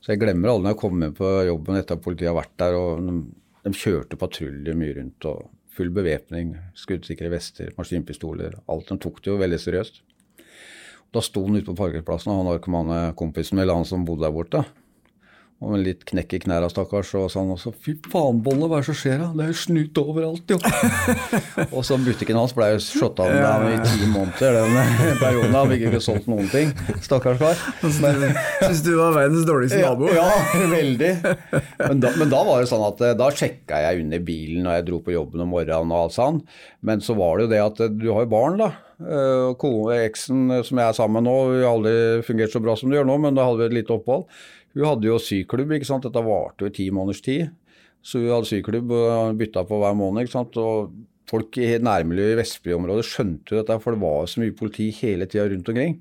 Så 0.00 0.14
jeg 0.14 0.20
glemmer 0.24 0.48
aldri 0.48 0.64
når 0.64 0.72
jeg 0.74 0.80
kommer 0.80 1.12
på 1.12 1.30
jobben 1.46 1.76
etter 1.76 1.98
at 1.98 2.02
politiet 2.02 2.32
har 2.32 2.40
vært 2.40 2.56
der. 2.56 2.74
og 2.80 3.06
De, 3.06 3.16
de 3.68 3.70
kjørte 3.76 4.16
patruljer 4.18 4.74
mye 4.74 4.96
rundt 4.96 5.28
og 5.28 5.50
full 5.80 5.92
bevæpning, 5.96 6.54
skuddsikre 6.76 7.30
vester, 7.32 7.72
maskinpistoler. 7.78 8.58
Alt. 8.68 8.90
De 8.90 8.98
tok 9.00 9.22
det 9.24 9.32
jo 9.32 9.40
veldig 9.40 9.60
seriøst. 9.62 10.02
Da 11.10 11.22
sto 11.24 11.42
han 11.46 11.56
ute 11.56 11.66
på 11.70 11.78
parkeringsplassen, 11.78 12.30
og 12.32 12.42
han 12.42 12.50
narkomane 12.52 12.98
kompisen 13.18 13.58
eller 13.58 13.78
han 13.78 13.88
som 13.88 14.04
bodde 14.06 14.26
der 14.26 14.34
borte. 14.34 14.62
Og 15.60 15.74
med 15.74 15.82
litt 15.84 16.06
knekk 16.08 16.30
i 16.38 16.38
knærne, 16.40 16.70
stakkars. 16.72 17.10
Og 17.20 17.26
han 17.34 17.50
også 17.52 17.74
'fy 17.76 17.92
faen, 18.08 18.38
Bolle, 18.40 18.64
hva 18.64 18.78
er 18.78 18.84
det 18.84 18.88
som 18.88 18.96
skjer 18.96 19.18
da? 19.20 19.26
Det 19.36 19.44
er 19.44 19.50
jo 19.50 19.58
snut 19.60 19.98
overalt, 20.00 20.54
jo'. 20.54 20.60
og 21.76 21.84
så 21.84 21.98
butikken 22.00 22.38
hans 22.40 22.54
ble 22.56 22.70
jo 22.72 22.78
slått 22.80 23.20
av 23.20 23.28
ja, 23.28 23.52
i 23.68 23.76
ti 23.84 24.08
måneder 24.08 24.56
den 24.56 24.78
perioden. 25.24 25.52
Han 25.58 25.68
fikk 25.74 25.84
ikke 25.90 26.00
solgt 26.06 26.30
noen 26.32 26.48
ting. 26.48 26.72
Stakkars 27.04 27.42
kar. 27.42 27.60
Syns 27.84 28.80
du 28.86 28.94
var 28.96 29.12
verdens 29.18 29.44
dårligste 29.48 29.82
nabo? 29.84 30.08
ja, 30.16 30.28
veldig. 30.72 31.12
Men 31.84 32.00
da, 32.06 32.14
men 32.16 32.32
da 32.32 32.40
var 32.48 32.64
det 32.64 32.70
sånn 32.72 32.86
at 32.88 33.04
eh, 33.04 33.16
da 33.20 33.28
sjekka 33.28 33.82
jeg 33.84 34.06
under 34.06 34.24
bilen 34.24 34.64
når 34.64 34.78
jeg 34.78 34.86
dro 34.88 35.02
på 35.04 35.12
jobben 35.12 35.44
om 35.44 35.52
morgenen 35.52 35.92
og 35.92 36.06
alt 36.06 36.16
sånn. 36.16 36.40
Men 36.80 37.04
så 37.04 37.12
var 37.20 37.36
det 37.36 37.50
jo 37.50 37.52
det 37.52 37.60
at 37.66 37.84
eh, 37.84 37.92
du 38.00 38.08
har 38.14 38.24
jo 38.24 38.32
barn, 38.32 38.56
da. 38.64 38.72
Eh, 39.00 40.00
Eksen 40.00 40.48
som 40.64 40.80
jeg 40.80 40.86
er 40.86 40.96
sammen 40.96 41.20
med 41.20 41.28
nå, 41.28 41.36
har 41.60 41.68
aldri 41.74 42.24
fungert 42.24 42.52
så 42.52 42.64
bra 42.64 42.76
som 42.76 42.88
det 42.88 42.98
gjør 42.98 43.08
nå, 43.12 43.20
men 43.20 43.36
da 43.36 43.44
hadde 43.48 43.60
vi 43.62 43.68
et 43.68 43.78
lite 43.82 43.96
opphold. 43.96 44.26
Hun 44.76 44.86
hadde 44.86 45.08
jo 45.08 45.18
syklubb, 45.22 45.72
ikke 45.74 45.88
sant. 45.88 46.06
Dette 46.06 46.22
varte 46.24 46.64
jo 46.64 46.70
i 46.70 46.74
ti 46.74 46.88
måneders 46.94 47.22
tid. 47.26 47.50
Så 48.02 48.22
hun 48.22 48.32
hadde 48.32 48.48
syklubb 48.48 48.92
og 48.96 49.38
bytta 49.40 49.64
på 49.68 49.80
hver 49.82 49.96
måned. 49.98 50.24
ikke 50.24 50.36
sant? 50.36 50.58
Og 50.60 50.92
folk 51.30 51.58
i 51.60 51.72
nærmiljøet 51.82 52.34
i 52.34 52.40
Vestby-området 52.40 53.06
skjønte 53.06 53.54
jo 53.54 53.60
dette, 53.60 53.78
for 53.82 53.94
det 53.94 54.02
var 54.02 54.30
så 54.30 54.42
mye 54.42 54.56
politi 54.56 54.90
hele 55.02 55.28
tida 55.30 55.48
rundt 55.50 55.70
omkring. 55.72 55.98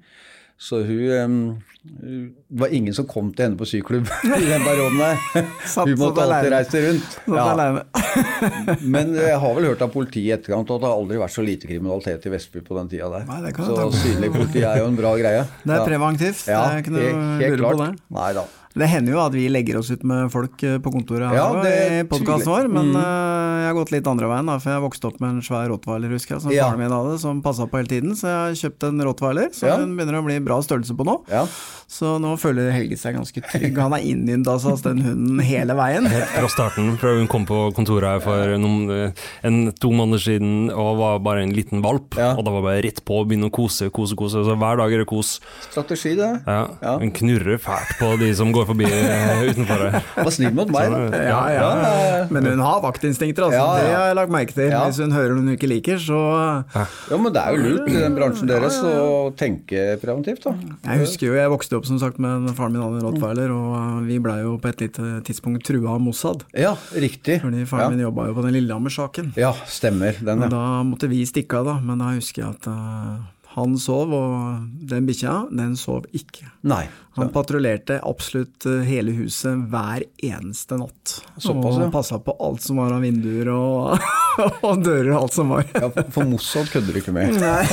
Så 0.59 0.81
hun 0.83 1.63
Det 1.79 2.33
var 2.59 2.67
ingen 2.75 2.93
som 2.93 3.05
kom 3.07 3.29
til 3.31 3.45
henne 3.45 3.57
på 3.57 3.65
syklubb 3.65 4.09
i 4.25 4.45
den 4.49 4.65
perioden 4.65 4.99
der. 4.99 5.21
Hun 5.87 5.93
måtte 6.01 6.25
alltid 6.25 6.51
reise 6.51 6.81
rundt. 6.83 7.15
Ja. 7.31 7.45
Men 8.95 9.13
jeg 9.15 9.37
har 9.39 9.55
vel 9.55 9.69
hørt 9.71 9.85
av 9.85 9.93
politiet 9.93 10.27
i 10.27 10.33
etterkant 10.35 10.73
at 10.75 10.83
det 10.83 10.89
har 10.89 10.99
aldri 10.99 11.21
vært 11.21 11.33
så 11.37 11.45
lite 11.45 11.69
kriminalitet 11.71 12.27
i 12.27 12.33
Vestby 12.35 12.65
på 12.67 12.75
den 12.81 12.91
tida 12.91 13.07
der. 13.13 13.23
Nei, 13.31 13.39
det 13.47 13.53
kan 13.55 13.71
så 13.71 13.87
synlig 13.95 14.33
politi 14.35 14.65
er 14.67 14.83
jo 14.83 14.89
en 14.91 14.99
bra 14.99 15.15
greie. 15.21 15.47
Det 15.63 15.77
er 15.77 15.85
preventivt. 15.87 16.43
Ja, 16.51 16.65
det 16.67 16.75
er 16.75 16.83
ikke 16.83 16.95
noe 16.97 17.13
helt 17.45 17.63
lure 17.63 17.71
på 17.71 17.85
det. 17.85 17.91
Nei 18.19 18.31
da. 18.41 18.45
Det 18.79 18.87
hender 18.89 19.13
jo 19.15 19.19
at 19.25 19.33
vi 19.35 19.47
legger 19.51 19.77
oss 19.81 19.89
ut 19.91 20.03
med 20.07 20.29
folk 20.31 20.63
eh, 20.63 20.77
på 20.79 20.91
kontoret 20.93 21.27
her 21.29 21.35
Ja, 21.35 21.47
i 21.99 22.03
podkasten 22.07 22.47
vår, 22.49 22.69
men 22.71 22.91
Mm. 22.93 22.95
eh, 22.95 23.59
jeg 23.59 23.67
har 23.69 23.75
gått 23.77 23.91
litt 23.91 24.07
andre 24.07 24.27
veien, 24.31 24.45
da, 24.47 24.55
for 24.63 24.71
jeg 24.71 24.81
vokste 24.85 25.07
opp 25.11 25.19
med 25.21 25.29
en 25.35 25.41
svær 25.45 25.67
rottweiler, 25.69 26.09
husker 26.15 26.35
jeg, 26.37 26.41
som 26.41 26.51
Ja. 26.55 26.69
faren 26.69 26.79
min 26.79 26.91
hadde, 26.95 27.19
som 27.19 27.41
passa 27.43 27.67
på 27.67 27.77
hele 27.77 27.87
tiden. 27.91 28.15
Så 28.15 28.25
jeg 28.31 28.39
har 28.39 28.55
kjøpt 28.57 28.87
en 28.87 29.01
rottweiler, 29.05 29.49
så 29.53 29.67
Ja. 29.67 29.77
hun 29.77 29.95
begynner 29.97 30.19
å 30.21 30.25
bli 30.25 30.39
bra 30.39 30.61
størrelse 30.61 30.95
på 30.95 31.05
nå. 31.05 31.21
Ja. 31.29 31.45
Så 31.89 32.19
nå 32.21 32.35
føler 32.37 32.71
Helge 32.71 32.97
seg 32.97 33.15
ganske 33.15 33.41
trygg. 33.41 33.75
Han 33.77 33.93
er 33.93 34.03
innynda 34.05 34.53
altså, 34.53 34.71
hos 34.71 34.81
den 34.85 35.01
hunden 35.01 35.39
hele 35.41 35.73
veien. 35.73 36.07
Fra 36.07 36.47
starten, 36.47 36.97
fra 36.97 37.15
hun 37.17 37.27
kom 37.27 37.45
på 37.49 37.73
kontoret 37.73 38.03
her 38.05 38.19
for 38.21 38.57
noen, 38.61 38.89
eh, 38.91 39.11
en, 39.43 39.71
to 39.73 39.89
måneder 39.89 40.21
siden 40.21 40.69
og 40.71 40.97
var 40.99 41.19
bare 41.19 41.41
en 41.43 41.51
liten 41.53 41.81
valp. 41.81 42.15
Ja. 42.15 42.35
Og 42.37 42.45
da 42.45 42.51
var 42.51 42.61
bare 42.61 42.83
rett 42.85 43.03
på 43.05 43.19
å 43.23 43.25
begynne 43.27 43.49
å 43.49 43.51
kose, 43.51 43.89
kose, 43.91 44.15
kose. 44.15 44.43
Så 44.45 44.55
hver 44.55 44.77
dag 44.77 44.93
er 44.93 44.99
det 45.03 45.07
kos. 45.09 45.39
Strategi, 45.69 46.15
det. 46.15 46.43
Ja, 46.47 46.67
Ja. 46.81 46.97
Hun 46.99 47.11
knurrer 47.11 47.57
fælt 47.59 47.97
på 47.99 48.17
de 48.19 48.33
som 48.35 48.53
går 48.53 48.67
forbi 48.69 48.87
eh, 48.87 49.43
utenfor 49.49 49.83
her. 49.85 49.99
Var 50.19 50.33
snill 50.35 50.55
mot 50.55 50.71
meg, 50.73 50.95
Ja, 51.17 51.41
ja. 51.53 51.69
Men 52.31 52.47
hun 52.51 52.63
har 52.63 52.81
vaktinstinkter, 52.85 53.49
altså. 53.49 53.59
Ja, 53.59 53.67
ja. 53.77 53.85
Det 53.85 53.95
har 53.97 54.09
jeg 54.11 54.19
lagt 54.21 54.33
merke 54.33 54.55
til. 54.55 54.69
Ja. 54.71 54.83
Hvis 54.87 55.01
hun 55.03 55.15
hører 55.15 55.35
noen 55.35 55.49
hun 55.49 55.57
ikke 55.57 55.69
liker, 55.71 55.99
så 56.01 56.19
Ja, 56.75 57.17
men 57.17 57.33
det 57.33 57.41
er 57.41 57.55
jo 57.55 57.63
lurt 57.63 57.89
i 57.89 57.97
den 57.97 58.17
bransjen 58.17 58.49
deres 58.49 58.79
å 58.85 59.31
tenke 59.39 59.97
preventivt, 60.01 60.45
da. 60.45 60.55
Jeg 60.85 61.03
husker 61.05 61.29
jo, 61.29 61.37
jeg 61.39 61.53
vokste 61.53 61.79
opp 61.79 61.87
som 61.89 61.99
sagt 62.01 62.21
med 62.21 62.49
faren 62.57 62.75
min 62.75 62.83
hadde 62.83 63.01
en 63.01 63.07
rottweiler, 63.07 63.53
og 63.55 63.73
uh, 63.75 63.97
vi 64.07 64.19
blei 64.23 64.39
jo 64.43 64.55
på 64.61 64.71
et 64.71 64.85
lite 64.85 65.19
tidspunkt 65.27 65.65
trua 65.67 65.95
av 65.95 66.03
Mossad. 66.03 66.45
Ja, 66.57 66.75
riktig. 66.93 67.39
Fordi 67.43 67.65
faren 67.69 67.89
ja. 67.89 67.95
min 67.95 68.05
jobba 68.07 68.29
jo 68.29 68.37
på 68.37 68.45
den 68.45 68.55
Lillehammer-saken. 68.59 69.33
ja, 69.39 69.53
stemmer. 69.69 70.19
Den, 70.19 70.45
Og 70.45 70.53
da 70.53 70.63
måtte 70.87 71.09
vi 71.11 71.23
stikke 71.27 71.61
av, 71.61 71.69
da. 71.69 71.75
Men 71.83 72.01
da 72.03 72.13
husker 72.15 72.43
jeg 72.43 72.57
at 72.57 72.69
uh, 72.69 73.19
han 73.55 73.77
sov, 73.81 74.13
og 74.13 74.67
den 74.89 75.07
bikkja, 75.09 75.41
den 75.55 75.75
sov 75.79 76.05
ikke. 76.15 76.47
Nei. 76.61 76.87
Han 77.19 77.29
patruljerte 77.33 77.99
absolutt 78.03 78.65
uh, 78.69 78.81
hele 78.85 79.11
huset 79.17 79.57
hver 79.71 80.05
eneste 80.23 80.77
natt. 80.79 81.15
Såpass, 81.35 81.79
og 81.81 81.91
passa 81.91 82.19
på 82.23 82.35
alt 82.39 82.63
som 82.63 82.79
var 82.79 82.93
av 82.95 83.03
vinduer 83.03 83.49
og, 83.51 84.05
og 84.67 84.83
dører 84.85 85.09
og 85.15 85.25
alt 85.25 85.35
som 85.35 85.51
var. 85.51 85.65
Ja, 85.73 85.89
for 86.13 86.29
Mossad 86.29 86.69
kødder 86.71 86.95
du 86.95 87.01
ikke 87.01 87.13
med. 87.15 87.35
Nei. 87.41 87.65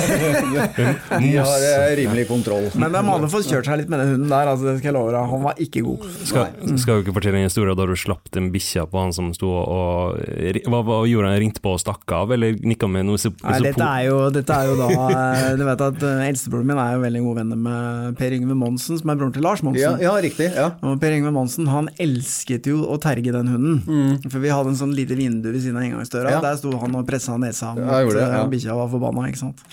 De 1.22 1.30
har 1.37 1.66
eh, 1.68 1.93
rimelig 2.01 2.26
kontroll. 2.30 2.68
Men 2.74 2.95
de 2.95 3.03
hadde 3.07 3.30
fått 3.30 3.47
kjørt 3.51 3.68
seg 3.68 3.82
litt 3.82 3.93
med 3.93 4.03
den 4.03 4.14
hunden 4.14 4.32
der, 4.32 4.51
altså, 4.51 4.66
det 4.70 4.80
skal 4.80 4.91
jeg 4.91 4.97
love 4.97 5.12
deg. 5.14 5.30
Han 5.30 5.45
var 5.47 5.62
ikke 5.62 5.84
god. 5.87 6.09
Skal, 6.16 6.51
skal 6.82 6.99
jo 6.99 7.05
ikke 7.05 7.16
fortelle 7.20 7.41
en 7.43 7.49
historie 7.51 7.76
da 7.78 7.87
du 7.87 7.95
slapp 7.99 8.32
den 8.34 8.51
bikkja 8.55 8.87
på 8.91 9.03
han 9.03 9.14
som 9.14 9.30
sto 9.37 9.53
og 9.57 10.18
Hva, 10.66 10.82
hva 10.87 10.99
gjorde 11.09 11.30
han? 11.30 11.39
Ringte 11.43 11.62
på 11.62 11.76
og 11.76 11.82
stakk 11.82 12.11
av, 12.16 12.32
eller 12.34 12.57
nikka 12.66 12.89
med 12.91 13.07
noe 13.09 13.18
Nei, 13.26 13.59
dette 13.64 13.87
er, 13.87 14.03
jo, 14.09 14.18
dette 14.34 14.57
er 14.57 14.68
jo 14.70 14.76
da 14.78 14.89
eh, 15.07 15.47
Du 15.59 15.64
vet 15.66 15.82
at 15.87 16.05
eh, 16.07 16.26
Eldstebroren 16.30 16.68
min 16.68 16.80
er 16.80 16.97
jo 16.97 17.03
veldig 17.05 17.22
gode 17.24 17.41
venner 17.43 17.61
med 17.66 18.18
Per 18.18 18.37
Yngve 18.37 18.57
Monsen, 18.77 18.99
som 19.01 19.11
er 19.12 19.16
broren 19.16 19.33
til 19.33 19.43
Lars 19.43 19.62
Monsen. 19.64 19.97
ja, 20.05 20.12
riktig. 20.20 20.51
Ja. 20.55 20.68
Og 20.85 21.01
Per 21.01 21.14
Yngve 21.16 21.33
Monsen 21.33 21.66
han 21.72 21.89
elsket 21.99 22.68
jo 22.68 22.83
å 22.93 22.99
terge 23.01 23.33
den 23.33 23.49
hunden. 23.49 24.20
For 24.29 24.39
vi 24.45 24.53
hadde 24.53 24.74
en 24.74 24.77
sånn 24.77 24.93
lite 24.97 25.16
vindu 25.16 25.49
ved 25.51 25.62
siden 25.64 25.79
av 25.81 25.87
inngangsdøra. 25.89 26.29
Mm. 26.29 26.37
Ja. 26.37 26.43
Der 26.45 26.59
sto 26.61 26.74
han 26.83 26.95
og 27.01 27.07
pressa 27.09 27.39
nesa 27.41 27.72
mot 27.74 27.81
Ja, 27.89 28.03
eh, 28.05 28.37
ja. 28.37 28.45
bikkja 28.53 28.77
var 28.77 28.93
forbanna. 28.93 29.24
ikke 29.33 29.41
sant? 29.47 29.64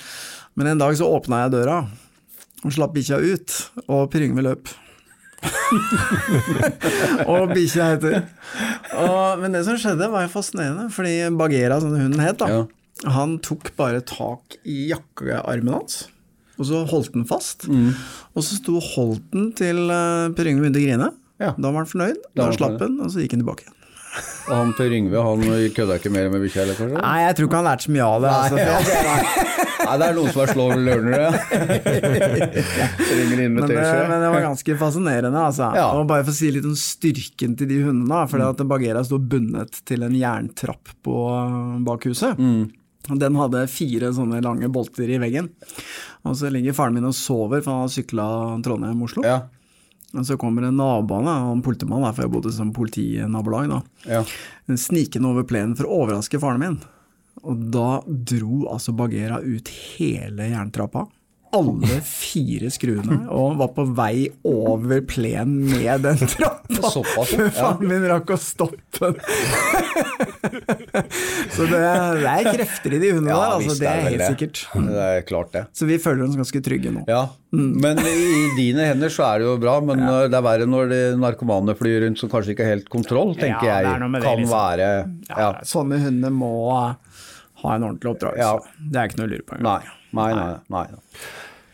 Men 0.55 0.67
en 0.71 0.79
dag 0.79 0.95
så 0.95 1.05
åpna 1.11 1.43
jeg 1.43 1.51
døra 1.59 1.81
og 2.63 2.71
slapp 2.71 2.93
bikkja 2.95 3.17
ut, 3.19 3.57
og 3.91 4.07
Per 4.13 4.23
Yngve 4.23 4.45
løp. 4.45 4.71
og 7.27 7.51
bikkja 7.51 7.89
heter. 7.93 8.21
Og, 9.01 9.41
men 9.41 9.51
det 9.57 9.65
som 9.67 9.75
skjedde, 9.79 10.07
var 10.13 10.23
jo 10.27 10.31
fascinerende, 10.31 10.87
fordi 10.93 11.17
Bagheera, 11.35 11.81
som 11.83 11.91
hunden 11.97 12.21
het, 12.23 12.37
da, 12.39 12.47
Ja. 12.47 13.09
han 13.11 13.37
tok 13.43 13.73
bare 13.75 13.99
tak 14.07 14.55
i 14.63 14.87
jakkearmen 14.93 15.73
hans. 15.75 16.05
Og 16.59 16.67
så 16.69 16.83
holdt 16.89 17.13
den 17.15 17.25
fast. 17.29 17.67
Mm. 17.67 17.93
Og 18.37 18.43
så 18.45 18.59
sto 18.59 18.77
holdt 18.93 19.23
den 19.33 19.51
til 19.57 19.79
uh, 19.89 20.29
Per 20.37 20.49
Yngve 20.51 20.67
begynte 20.67 20.81
å 20.81 20.85
grine. 20.85 21.07
Ja. 21.41 21.53
Da 21.57 21.71
var 21.71 21.81
han 21.81 21.89
fornøyd. 21.89 22.19
Da 22.29 22.35
Da 22.37 22.49
han 22.51 22.59
slapp 22.59 22.83
han, 22.83 22.99
og 23.01 23.09
så 23.13 23.23
gikk 23.23 23.33
han 23.37 23.41
tilbake 23.45 23.65
igjen. 23.65 23.79
Og 24.51 24.51
han 24.53 24.73
Per 24.77 24.91
Yngve 24.93 25.21
han 25.25 25.43
kødda 25.73 25.95
ikke 25.97 26.11
mer 26.13 26.27
med 26.29 26.43
bikkja? 26.43 26.67
Nei, 26.93 27.15
jeg 27.23 27.37
tror 27.39 27.47
ikke 27.47 27.57
han 27.61 27.65
lærte 27.65 27.87
så 27.87 27.93
mye 27.95 28.05
av 28.05 28.21
det. 28.21 28.33
Altså, 28.37 28.55
Nei, 28.59 28.65
det 28.67 28.73
jeg- 29.07 29.61
Nei, 29.87 29.95
det 29.99 30.05
er 30.07 30.13
noen 30.15 30.29
som 30.31 30.41
er 30.43 30.51
slow 30.53 30.69
learnere. 30.79 31.31
ja. 32.77 32.87
men, 33.49 33.67
det, 33.67 33.79
men 34.09 34.21
det 34.23 34.29
var 34.35 34.45
ganske 34.45 34.75
fascinerende, 34.79 35.41
altså. 35.49 35.71
Ja. 35.75 35.87
Og 35.97 36.05
bare 36.09 36.23
for 36.23 36.31
å 36.33 36.37
si 36.37 36.51
litt 36.55 36.67
om 36.67 36.75
styrken 36.77 37.57
til 37.59 37.69
de 37.71 37.81
hundene, 37.87 38.21
For 38.31 38.43
at 38.45 38.61
Bagheera 38.69 39.03
sto 39.07 39.19
bundet 39.19 39.81
til 39.89 40.05
en 40.07 40.15
jerntrapp 40.17 40.93
på 41.03 41.17
bak 41.87 42.07
huset. 42.09 42.39
Mm. 42.39 42.69
Den 43.09 43.35
hadde 43.35 43.65
fire 43.67 44.13
sånne 44.15 44.39
lange 44.43 44.69
bolter 44.71 45.09
i 45.11 45.19
veggen. 45.19 45.49
Og 46.23 46.37
så 46.39 46.51
ligger 46.53 46.75
faren 46.77 46.95
min 46.95 47.09
og 47.09 47.15
sover, 47.17 47.63
for 47.63 47.73
han 47.73 47.85
har 47.85 47.91
sykla 47.91 48.27
Trondheim-Oslo. 48.63 49.25
Ja, 49.27 49.41
Og 50.13 50.25
så 50.29 50.37
kommer 50.39 50.63
en 50.67 50.77
naboen, 50.77 51.27
han 51.27 51.63
politimann, 51.65 52.05
for 52.13 52.23
jeg 52.23 52.31
bodde 52.31 52.53
som 52.55 52.71
politinabolag, 52.75 53.71
da. 53.71 53.81
ja. 54.05 54.23
snikende 54.77 55.31
over 55.33 55.43
plenen 55.49 55.75
for 55.75 55.89
å 55.89 56.03
overraske 56.03 56.39
faren 56.39 56.61
min. 56.61 56.77
Og 57.43 57.65
da 57.73 58.01
dro 58.07 58.67
altså 58.71 58.93
Bagheera 58.95 59.41
ut 59.41 59.67
hele 59.97 60.47
jerntrappa. 60.53 61.07
Alle 61.53 61.99
fire 62.07 62.69
skruene, 62.73 63.19
og 63.29 63.57
var 63.59 63.69
på 63.75 63.83
vei 63.97 64.27
over 64.49 65.03
plenen 65.05 65.67
med 65.69 66.01
den 66.05 66.17
trappa. 66.25 66.89
Såpass, 66.95 67.29
Før 67.35 67.45
ja. 67.45 67.51
faren 67.59 67.87
min 67.91 68.07
rakk 68.09 68.33
å 68.33 68.37
stoppe 68.41 69.11
den. 69.13 69.19
Så 71.53 71.65
det, 71.69 71.79
det 71.79 72.29
er 72.29 72.47
krefter 72.49 72.95
i 72.95 72.99
de 73.01 73.11
hundene 73.15 73.31
Ja, 73.33 73.39
der, 73.39 73.53
altså, 73.59 73.75
det 73.79 73.89
er 73.89 74.01
helt 74.07 74.21
det. 74.21 74.29
sikkert. 74.33 74.61
Det 74.73 75.03
er 75.05 75.25
klart 75.29 75.51
det. 75.53 75.63
Så 75.77 75.87
vi 75.89 75.97
føler 76.01 76.25
oss 76.27 76.37
ganske 76.39 76.61
trygge 76.65 76.93
nå. 76.95 77.03
Ja, 77.09 77.23
men 77.53 77.99
i 78.01 78.43
dine 78.57 78.87
hender 78.89 79.13
så 79.13 79.25
er 79.29 79.43
det 79.43 79.47
jo 79.51 79.55
bra, 79.61 79.77
men 79.85 80.01
ja. 80.01 80.23
det 80.31 80.37
er 80.39 80.45
verre 80.45 80.67
når 80.69 80.89
de 80.91 81.01
narkomane 81.21 81.75
flyr 81.77 82.01
rundt 82.07 82.21
som 82.21 82.31
kanskje 82.31 82.55
ikke 82.55 82.65
har 82.67 82.75
helt 82.77 82.89
kontroll, 82.93 83.35
tenker 83.37 83.69
Ja, 83.69 83.81
jeg. 83.83 83.99
det, 84.01 84.23
Kan 84.25 84.39
liksom. 84.41 84.55
være 84.57 84.89
Ja. 85.29 85.49
Sånne 85.67 85.99
hunder 86.03 86.33
må 86.33 86.53
ha 86.73 87.75
en 87.77 87.85
ordentlig 87.87 88.15
oppdragelse. 88.15 88.73
Det 88.91 88.99
er 88.99 89.11
ikke 89.11 89.21
noe 89.21 89.29
å 89.29 89.33
lure 89.35 89.45
på. 89.47 89.59
Nei, 89.63 89.79
nei, 90.13 90.29
nei. 90.37 90.53
nei. 90.73 90.85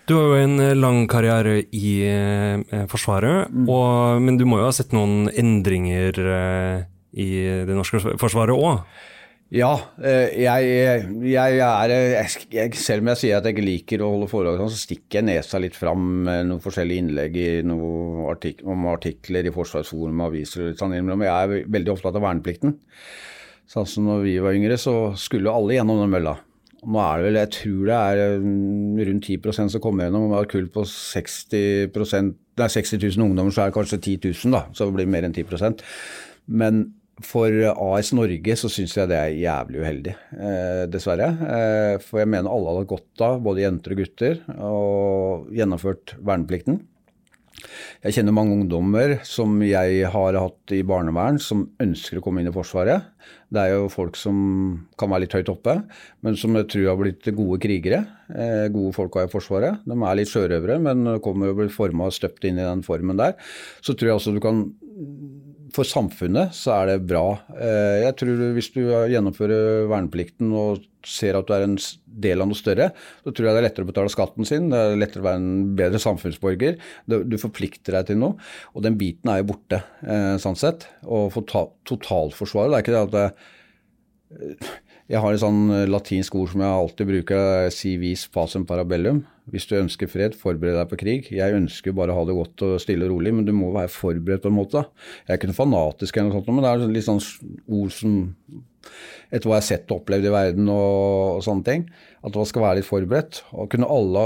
Du 0.10 0.16
har 0.18 0.26
jo 0.32 0.40
en 0.42 0.58
eh, 0.64 0.74
lang 0.74 1.04
karriere 1.12 1.60
i 1.76 1.92
eh, 2.10 2.86
Forsvaret, 2.90 3.52
Mm. 3.54 3.68
og, 3.70 4.22
men 4.26 4.40
du 4.40 4.46
må 4.50 4.58
jo 4.62 4.66
ha 4.66 4.74
sett 4.74 4.96
noen 4.96 5.28
endringer 5.38 6.18
eh, 6.34 6.84
i 7.14 7.30
det 7.68 7.76
norske 7.78 8.02
forsvaret 8.22 8.56
òg? 8.58 8.82
Ja, 9.54 9.72
eh, 10.06 10.34
jeg, 10.44 11.06
jeg 11.26 11.62
er 11.66 11.94
jeg, 12.54 12.74
Selv 12.78 13.02
om 13.02 13.08
jeg 13.10 13.18
sier 13.18 13.38
at 13.40 13.48
jeg 13.50 13.56
ikke 13.56 13.66
liker 13.66 14.04
å 14.06 14.12
holde 14.14 14.28
foredrag, 14.30 14.70
så 14.70 14.78
stikker 14.78 15.18
jeg 15.24 15.26
nesa 15.30 15.58
litt 15.62 15.78
fram 15.78 16.04
med 16.28 16.50
noen 16.52 16.62
forskjellige 16.62 17.02
innlegg 17.06 17.38
i 17.42 17.48
noen 17.66 18.28
artik 18.30 18.62
om 18.66 18.86
artikler 18.92 19.50
i 19.50 19.54
Forsvarsforum 19.56 20.22
aviser. 20.28 20.68
og 20.70 20.78
sånn 20.78 20.94
innimellom. 20.94 21.26
Jeg 21.26 21.34
er 21.64 21.72
veldig 21.78 21.96
opptatt 21.96 22.18
av 22.18 22.26
verneplikten. 22.28 22.76
Sånn 23.70 23.90
som 23.90 24.06
når 24.10 24.22
vi 24.26 24.38
var 24.42 24.54
yngre, 24.58 24.78
så 24.82 24.96
skulle 25.18 25.50
alle 25.54 25.80
gjennom 25.80 26.02
den 26.04 26.14
mølla. 26.14 26.38
Nå 26.80 27.00
er 27.04 27.20
det 27.20 27.26
vel, 27.26 27.40
jeg 27.42 27.52
tror 27.56 27.90
det 27.90 27.98
er 27.98 28.44
mm, 28.44 29.00
rundt 29.10 29.28
10% 29.28 29.74
som 29.74 29.84
kommer 29.84 30.08
gjennom. 30.08 30.28
Om 30.30 30.38
har 30.38 30.48
et 30.48 30.54
kull 30.54 30.70
på 30.72 30.86
60 30.88 31.50
det 32.60 32.66
er 32.66 32.74
60 32.76 33.00
000 33.00 33.24
ungdommer, 33.24 33.54
så 33.56 33.64
er 33.64 33.70
det 33.70 33.78
kanskje 33.78 34.00
10 34.00 34.32
000, 34.46 34.56
da. 34.56 34.66
Så 34.76 34.88
det 34.88 34.98
blir 34.98 35.12
mer 35.12 35.24
enn 35.28 35.36
10% 35.36 35.84
Men 36.52 36.82
for 37.24 37.52
AS 37.72 38.14
Norge 38.16 38.56
så 38.60 38.70
syns 38.72 38.96
jeg 38.96 39.10
det 39.12 39.18
er 39.20 39.36
jævlig 39.36 39.82
uheldig, 39.84 40.14
eh, 40.40 40.84
dessverre. 40.92 41.28
Eh, 41.56 41.96
for 42.04 42.22
jeg 42.22 42.32
mener 42.32 42.52
alle 42.52 42.76
hadde 42.76 42.92
godt 42.92 43.24
av, 43.26 43.42
både 43.44 43.66
jenter 43.66 43.96
og 43.96 44.02
gutter, 44.04 44.40
og 44.56 45.50
gjennomført 45.56 46.16
verneplikten. 46.20 46.80
Jeg 48.06 48.16
kjenner 48.18 48.36
mange 48.36 48.56
ungdommer 48.56 49.18
som 49.28 49.58
jeg 49.66 50.04
har 50.14 50.38
hatt 50.40 50.74
i 50.76 50.82
barnevern, 50.88 51.40
som 51.42 51.66
ønsker 51.82 52.20
å 52.20 52.24
komme 52.26 52.44
inn 52.44 52.52
i 52.52 52.56
Forsvaret. 52.56 53.10
Det 53.50 53.62
er 53.62 53.74
jo 53.74 53.90
folk 53.92 54.18
som 54.20 54.38
kan 55.00 55.12
være 55.12 55.26
litt 55.26 55.36
høyt 55.38 55.52
oppe, 55.52 55.76
men 56.26 56.38
som 56.40 56.56
jeg 56.58 56.70
tror 56.72 56.88
har 56.92 57.00
blitt 57.02 57.30
gode 57.36 57.60
krigere. 57.64 58.04
Gode 58.74 58.94
folk 58.96 59.18
har 59.18 59.28
i 59.28 59.34
Forsvaret. 59.34 59.82
De 59.90 59.98
er 59.98 60.20
litt 60.20 60.32
sjørøvere, 60.32 60.80
men 60.86 61.20
kommer 61.26 61.50
jo 61.50 61.58
å 61.58 61.60
bli 61.64 61.70
forma 61.74 62.10
og 62.10 62.16
støpt 62.16 62.46
inn 62.50 62.62
i 62.62 62.68
den 62.68 62.86
formen 62.86 63.20
der. 63.20 63.36
Så 63.82 63.98
tror 63.98 64.12
jeg 64.12 64.20
også 64.20 64.36
du 64.36 64.42
kan 64.44 64.64
for 65.76 65.88
samfunnet 65.88 66.56
så 66.56 66.74
er 66.78 66.92
det 66.92 67.08
bra. 67.10 67.26
Eh, 67.56 68.06
jeg 68.06 68.16
tror 68.20 68.44
Hvis 68.56 68.72
du 68.76 68.82
gjennomfører 69.12 69.90
verneplikten 69.92 70.54
og 70.56 70.86
ser 71.06 71.38
at 71.38 71.48
du 71.48 71.54
er 71.56 71.64
en 71.64 71.78
del 72.20 72.44
av 72.44 72.50
noe 72.50 72.60
større, 72.60 72.90
så 73.24 73.32
tror 73.32 73.48
jeg 73.48 73.56
det 73.56 73.62
er 73.62 73.68
lettere 73.70 73.88
å 73.88 73.90
betale 73.90 74.12
skatten 74.12 74.48
sin, 74.48 74.68
det 74.72 74.80
er 74.80 75.00
lettere 75.00 75.24
å 75.24 75.28
være 75.30 75.40
en 75.40 75.70
bedre 75.80 76.02
samfunnsborger. 76.04 76.76
Du 77.08 77.38
forplikter 77.40 77.96
deg 77.96 78.10
til 78.10 78.20
noe. 78.20 78.50
Og 78.76 78.84
den 78.86 79.00
biten 79.00 79.32
er 79.32 79.42
jo 79.42 79.50
borte, 79.54 79.82
eh, 80.04 80.36
sånn 80.42 80.60
sett. 80.60 80.88
Og 81.08 81.32
for 81.36 81.48
totalforsvaret, 81.88 82.74
det 82.74 82.80
er 82.80 82.86
ikke 82.86 82.98
det 82.98 83.06
at 83.08 83.16
det, 83.16 83.28
eh, 84.36 84.76
jeg 85.10 85.22
har 85.24 85.34
et 85.34 85.42
sånn 85.42 85.72
latinsk 85.90 86.36
ord 86.38 86.52
som 86.52 86.62
jeg 86.62 86.80
alltid 86.80 87.08
bruker, 87.10 87.70
si 87.74 87.96
vis 87.98 88.28
pacem 88.30 88.66
parabellum. 88.70 89.24
Hvis 89.50 89.66
du 89.66 89.74
ønsker 89.80 90.10
fred, 90.12 90.36
forbered 90.38 90.78
deg 90.78 90.92
på 90.92 91.00
krig. 91.02 91.30
Jeg 91.34 91.56
ønsker 91.58 91.96
bare 91.98 92.14
å 92.14 92.20
ha 92.20 92.26
det 92.30 92.36
godt 92.38 92.64
og 92.68 92.76
stille 92.84 93.08
og 93.08 93.16
rolig, 93.16 93.34
men 93.34 93.48
du 93.48 93.50
må 93.58 93.72
være 93.74 93.90
forberedt 93.90 94.44
på 94.46 94.52
en 94.52 94.60
måte. 94.60 94.84
Jeg 95.26 95.34
er 95.34 95.40
ikke 95.40 95.50
noe 95.50 95.58
fanatisk, 95.58 96.20
eller 96.20 96.30
noe 96.30 96.38
sånt, 96.38 96.52
men 96.54 96.68
det 96.68 96.74
er 96.74 96.94
litt 96.94 97.08
sånn 97.08 97.24
ord 97.80 97.96
som 97.96 98.20
Etter 99.30 99.46
hva 99.50 99.58
jeg 99.60 99.62
har 99.62 99.68
sett 99.68 99.92
og 99.92 100.00
opplevd 100.00 100.26
i 100.26 100.32
verden 100.34 100.70
og, 100.72 101.36
og 101.36 101.42
sånne 101.46 101.66
ting. 101.68 101.82
At 102.26 102.38
man 102.40 102.48
skal 102.50 102.64
være 102.64 102.80
litt 102.80 102.88
forberedt. 102.88 103.42
Og 103.54 103.68
kunne 103.70 103.90
alle 103.92 104.24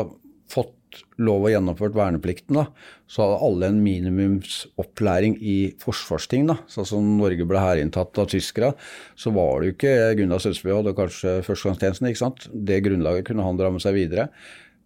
fått 0.52 0.76
lov 1.22 1.46
å 1.46 1.52
gjennomført 1.52 1.96
verneplikten, 1.98 2.58
da, 2.58 2.66
så 3.10 3.26
hadde 3.26 3.40
alle 3.48 3.70
en 3.70 3.82
minimumsopplæring 3.84 5.38
i 5.40 5.58
forsvarsting. 5.82 6.48
da, 6.50 6.58
Sånn 6.72 6.90
som 6.90 7.12
Norge 7.20 7.48
ble 7.50 7.62
hærinntatt 7.62 8.20
av 8.22 8.30
tyskere, 8.32 8.74
så 9.20 9.34
var 9.36 9.62
det 9.62 9.70
jo 9.70 9.76
ikke 9.78 9.96
Gunnar 10.20 10.44
Sødsby 10.44 10.74
hadde 10.74 10.96
kanskje 10.98 11.38
førstegangstjenesten. 11.48 12.10
ikke 12.10 12.24
sant? 12.24 12.48
Det 12.54 12.82
grunnlaget 12.86 13.30
kunne 13.30 13.46
han 13.46 13.60
dra 13.60 13.72
med 13.74 13.84
seg 13.84 13.98
videre. 13.98 14.30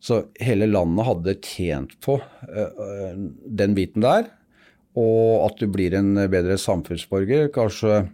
Så 0.04 0.28
hele 0.44 0.68
landet 0.70 1.08
hadde 1.08 1.40
tjent 1.42 1.96
på 2.06 2.20
uh, 2.20 3.14
den 3.62 3.78
biten 3.78 4.06
der. 4.06 4.30
Og 4.98 5.48
at 5.48 5.60
du 5.62 5.68
blir 5.70 5.94
en 5.98 6.14
bedre 6.30 6.58
samfunnsborger. 6.62 7.52
Kanskje 7.54 8.08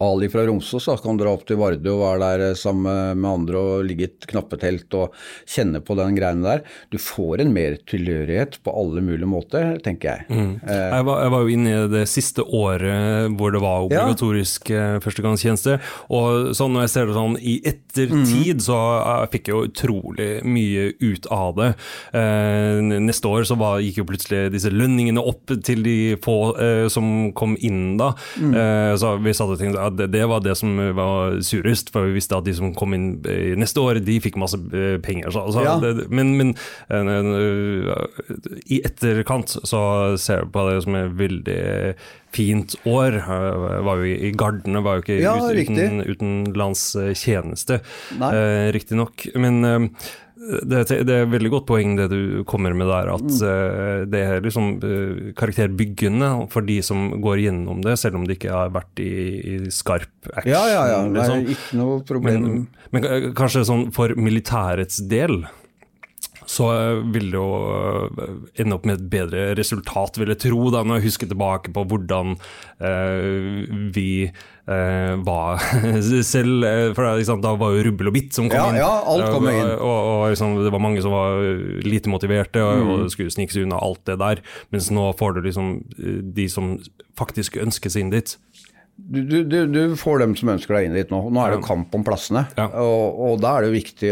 Ali 0.00 0.30
fra 0.32 0.46
Romsås 0.48 0.88
kan 1.02 1.18
dra 1.20 1.34
opp 1.34 1.44
til 1.48 1.58
Vardø 1.60 1.92
og 1.92 2.02
være 2.04 2.20
der 2.48 2.58
sammen 2.58 3.18
med 3.20 3.30
andre 3.30 3.60
og 3.60 3.84
ligge 3.84 4.06
i 4.06 4.08
et 4.08 4.28
knappetelt 4.30 4.94
og 4.96 5.16
kjenne 5.48 5.82
på 5.84 5.96
den 5.98 6.16
greiene 6.16 6.46
der. 6.46 6.62
Du 6.92 6.96
får 7.00 7.42
en 7.44 7.52
mer 7.52 7.76
tilhørighet 7.90 8.60
på 8.64 8.74
alle 8.80 9.02
mulige 9.04 9.28
måter, 9.28 9.74
tenker 9.84 10.14
jeg. 10.14 10.26
Mm. 10.30 10.54
Eh. 10.64 10.86
Jeg, 10.96 11.06
var, 11.08 11.20
jeg, 11.24 11.34
var, 11.34 11.44
jo 11.44 11.54
inne 11.56 11.74
i 11.74 11.90
det 11.92 12.04
siste 12.10 12.44
året 12.44 13.36
hvor 13.36 13.52
det 13.52 13.62
var 13.62 13.86
obligatorisk 13.88 14.72
ja. 14.72 14.80
Eh, 14.80 15.00
førstegangstjeneste. 15.04 15.76
Og 16.16 16.54
sånn 16.56 16.72
når 16.74 16.86
jeg 16.86 16.94
ser 16.94 17.10
det 17.10 17.16
sånn 17.18 17.36
i 17.36 17.56
ettertid, 17.68 18.56
mm. 18.56 18.64
så 18.64 18.78
jeg 18.78 19.30
fikk 19.34 19.50
jeg 19.50 19.56
jo 19.56 19.66
utrolig 19.68 20.30
mye 20.46 20.86
ut 21.02 21.28
av 21.34 21.52
det. 21.58 21.70
Eh, 22.16 22.80
neste 23.04 23.28
år 23.28 23.46
så 23.48 23.58
var, 23.60 23.82
gikk 23.84 24.00
jo 24.00 24.08
plutselig 24.08 24.46
disse 24.54 24.72
lønningene 24.72 25.20
opp 25.20 25.52
til 25.66 25.84
de 25.84 25.98
få 26.24 26.38
eh, 26.56 26.86
som 26.92 27.30
kom 27.36 27.56
inn 27.60 27.98
da. 28.00 28.12
Mm. 28.40 28.54
Eh, 28.54 28.94
så 29.00 29.14
vi 29.20 29.36
satt 29.36 29.52
og 29.52 29.60
tenkte 29.60 29.89
det, 29.96 30.10
det, 30.14 30.22
var 30.30 30.42
det 30.44 30.54
som 30.58 30.78
var 30.96 31.38
surest, 31.44 31.92
for 31.94 32.08
vi 32.08 32.16
visste 32.18 32.38
at 32.38 32.46
de 32.46 32.54
som 32.56 32.74
kom 32.76 32.94
inn 32.96 33.08
neste 33.60 33.82
år, 33.82 34.00
de 34.04 34.18
fikk 34.22 34.38
masse 34.40 34.58
eh, 34.74 34.96
penger. 35.02 35.30
Så, 35.34 35.44
så, 35.54 35.64
ja. 35.66 35.76
det, 35.82 36.06
men, 36.12 36.32
men 36.38 36.54
uh, 36.90 37.90
i 38.66 38.80
etterkant 38.86 39.56
så 39.58 39.82
ser 40.20 40.44
jeg 40.44 40.52
på 40.54 40.66
det 40.68 40.80
som 40.86 40.98
et 41.00 41.18
veldig 41.18 41.60
fint 42.34 42.76
år. 42.88 43.20
Var 43.86 44.02
jo 44.02 44.16
i 44.30 44.32
Gardene, 44.38 44.84
var 44.86 44.98
jo 44.98 45.06
ikke 45.06 45.20
ja, 45.22 45.36
uten, 45.50 46.02
utenlandstjeneste, 46.06 47.80
riktignok. 48.76 49.26
Men 49.34 49.90
det, 50.40 50.84
det, 51.04 51.14
er 51.14 51.28
veldig 51.28 51.50
godt 51.52 51.66
poeng 51.68 51.96
det 51.98 52.06
du 52.12 52.20
kommer 52.48 52.72
med 52.76 52.88
der, 52.88 53.10
at 53.12 53.26
mm. 53.26 53.40
uh, 53.44 54.04
det 54.08 54.22
er 54.24 54.44
liksom 54.44 54.70
uh, 54.80 55.30
karakterbyggende 55.36 56.30
for 56.52 56.64
de 56.64 56.78
som 56.86 57.10
går 57.20 57.42
gjennom 57.44 57.82
det, 57.84 57.98
selv 58.00 58.16
om 58.20 58.24
det 58.28 58.38
ikke 58.38 58.54
har 58.54 58.72
vært 58.72 59.02
i, 59.04 59.10
i 59.36 59.56
skarp 59.74 60.30
action. 60.32 60.52
Ja, 60.54 60.62
ja, 60.72 60.84
ja. 60.94 61.00
Liksom. 61.04 61.44
Nei, 61.44 61.56
ikke 61.56 61.80
noe 61.80 62.00
problem. 62.08 62.46
Men, 62.48 62.66
men 62.96 63.32
kanskje 63.36 63.66
sånn 63.68 63.88
for 63.96 64.16
militærets 64.16 65.02
del 65.10 65.42
så 66.50 66.66
vil 67.14 67.28
det 67.30 67.38
jo 67.38 67.48
ende 68.58 68.76
opp 68.76 68.86
med 68.88 68.98
et 68.98 69.08
bedre 69.12 69.42
resultat, 69.58 70.18
vil 70.18 70.32
jeg 70.32 70.42
tro, 70.48 70.62
da, 70.74 70.82
når 70.82 70.98
jeg 70.98 71.10
husker 71.10 71.30
tilbake 71.30 71.70
på 71.74 71.84
hvordan 71.92 72.32
eh, 72.34 73.68
vi 73.94 74.10
eh, 74.26 75.12
var 75.26 75.62
selv. 76.32 76.66
For 76.96 77.06
liksom, 77.20 77.42
da 77.44 77.54
var 77.60 77.76
jo 77.76 77.84
Rubbel 77.86 78.10
og 78.10 78.16
Bitt 78.16 78.34
som 78.34 78.50
kom 78.50 78.58
ja, 78.58 78.66
inn. 78.72 78.80
Ja, 78.82 78.90
alt 79.12 79.28
kom 79.30 79.46
inn. 79.46 79.60
Og, 79.62 79.84
og, 79.86 80.10
og 80.10 80.24
liksom, 80.34 80.56
det 80.64 80.74
var 80.74 80.82
mange 80.82 81.04
som 81.04 81.14
var 81.14 81.44
lite 81.86 82.10
motiverte 82.10 82.64
og, 82.66 82.82
mm. 82.82 82.90
og 82.94 83.12
skulle 83.14 83.34
snike 83.34 83.54
seg 83.54 83.68
unna 83.68 83.78
alt 83.86 84.02
det 84.10 84.18
der. 84.22 84.42
Mens 84.74 84.90
nå 84.94 85.06
får 85.20 85.36
du 85.36 85.44
liksom 85.46 85.76
de 86.34 86.48
som 86.50 86.74
faktisk 87.20 87.60
ønsker 87.62 87.92
seg 87.92 88.08
inn 88.08 88.14
dit. 88.16 88.34
Du, 89.00 89.22
du, 89.22 89.60
du, 89.70 89.82
får 89.96 90.24
dem 90.24 90.34
som 90.36 90.50
ønsker 90.52 90.76
deg 90.76 90.88
inn 90.88 90.98
dit 90.98 91.14
nå. 91.14 91.22
Nå 91.30 91.44
er 91.44 91.54
det 91.54 91.62
kamp 91.64 91.94
om 91.96 92.02
plassene, 92.04 92.44
ja. 92.58 92.66
og, 92.82 93.22
og 93.30 93.38
da 93.40 93.54
er 93.54 93.64
det 93.64 93.70
jo 93.70 93.78
viktig 93.78 94.10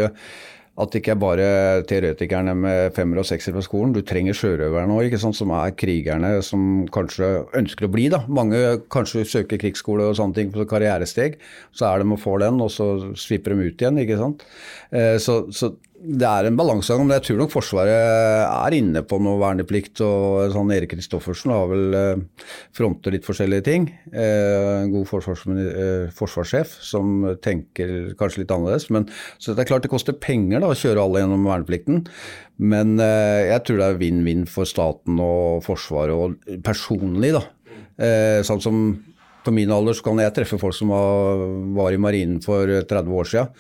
at 0.79 0.93
det 0.93 1.01
ikke 1.03 1.14
er 1.16 1.20
bare 1.22 1.47
teoretikerne 1.91 2.55
med 2.55 2.93
femmer 2.95 3.18
og 3.22 3.26
sekser 3.26 3.55
på 3.57 3.64
skolen. 3.66 3.95
Du 3.97 4.01
trenger 4.07 4.37
sjørøverne 4.37 4.95
òg, 4.95 5.16
som 5.18 5.51
er 5.59 5.74
krigerne 5.74 6.37
som 6.47 6.87
kanskje 6.95 7.31
ønsker 7.59 7.89
å 7.89 7.93
bli. 7.93 8.07
da. 8.12 8.22
Mange 8.31 8.61
kanskje 8.95 9.26
søker 9.26 9.59
krigsskole 9.59 10.07
og 10.07 10.14
sånne 10.20 10.39
ting 10.39 10.53
på 10.55 10.68
karrieresteg. 10.70 11.41
Så 11.74 11.89
er 11.89 12.03
de 12.05 12.14
og 12.14 12.22
får 12.22 12.45
den, 12.47 12.62
og 12.62 12.70
så 12.70 12.89
slipper 13.18 13.55
de 13.57 13.68
ut 13.68 13.83
igjen. 13.83 13.99
ikke 14.05 14.20
sant? 14.20 14.47
Eh, 14.95 15.16
så, 15.22 15.41
så 15.51 15.74
det 15.99 16.26
er 16.28 16.46
en 16.46 16.57
balansegang, 16.59 17.03
men 17.07 17.16
jeg 17.16 17.24
tror 17.26 17.40
nok 17.40 17.51
Forsvaret 17.51 17.90
er 17.90 18.74
inne 18.76 19.01
på 19.07 19.18
noe 19.22 19.40
verneplikt. 19.40 19.99
og 20.05 20.53
sånn 20.55 20.70
Erik 20.74 20.92
Kristoffersen 20.92 21.51
har 21.51 21.66
vel 21.72 21.96
fronter 22.76 23.14
litt 23.14 23.26
forskjellige 23.26 23.66
ting. 23.66 23.88
Eh, 24.12 24.84
en 24.84 24.92
god 24.92 25.11
eh, 25.59 26.07
forsvarssjef 26.14 26.76
som 26.86 27.26
tenker 27.42 28.14
kanskje 28.20 28.44
litt 28.44 28.55
annerledes. 28.55 28.88
Men, 28.94 29.09
så 29.42 29.57
det 29.57 29.64
er 29.64 29.72
klart 29.72 29.88
det 29.88 29.92
koster 29.92 30.14
penger 30.14 30.62
da, 30.62 30.70
å 30.70 30.78
kjøre 30.78 31.03
alle 31.03 31.24
gjennom 31.24 31.51
verneplikten. 31.51 32.07
Men 32.59 32.96
jeg 32.99 33.61
tror 33.66 33.78
det 33.78 33.86
er 33.86 34.01
vinn-vinn 34.01 34.46
for 34.51 34.66
staten 34.66 35.20
og 35.22 35.62
Forsvaret, 35.66 36.14
og 36.14 36.62
personlig. 36.66 37.34
da. 37.36 37.44
Sånn 38.46 38.62
som 38.62 38.82
på 39.49 39.55
min 39.57 39.72
alder 39.72 39.96
så 39.96 40.05
kan 40.05 40.20
jeg 40.20 40.34
treffe 40.36 40.59
folk 40.61 40.76
som 40.76 40.92
var, 40.92 41.42
var 41.78 41.94
i 41.94 42.01
marinen 42.01 42.40
for 42.44 42.68
30 42.68 43.14
år 43.16 43.28
siden. 43.30 43.53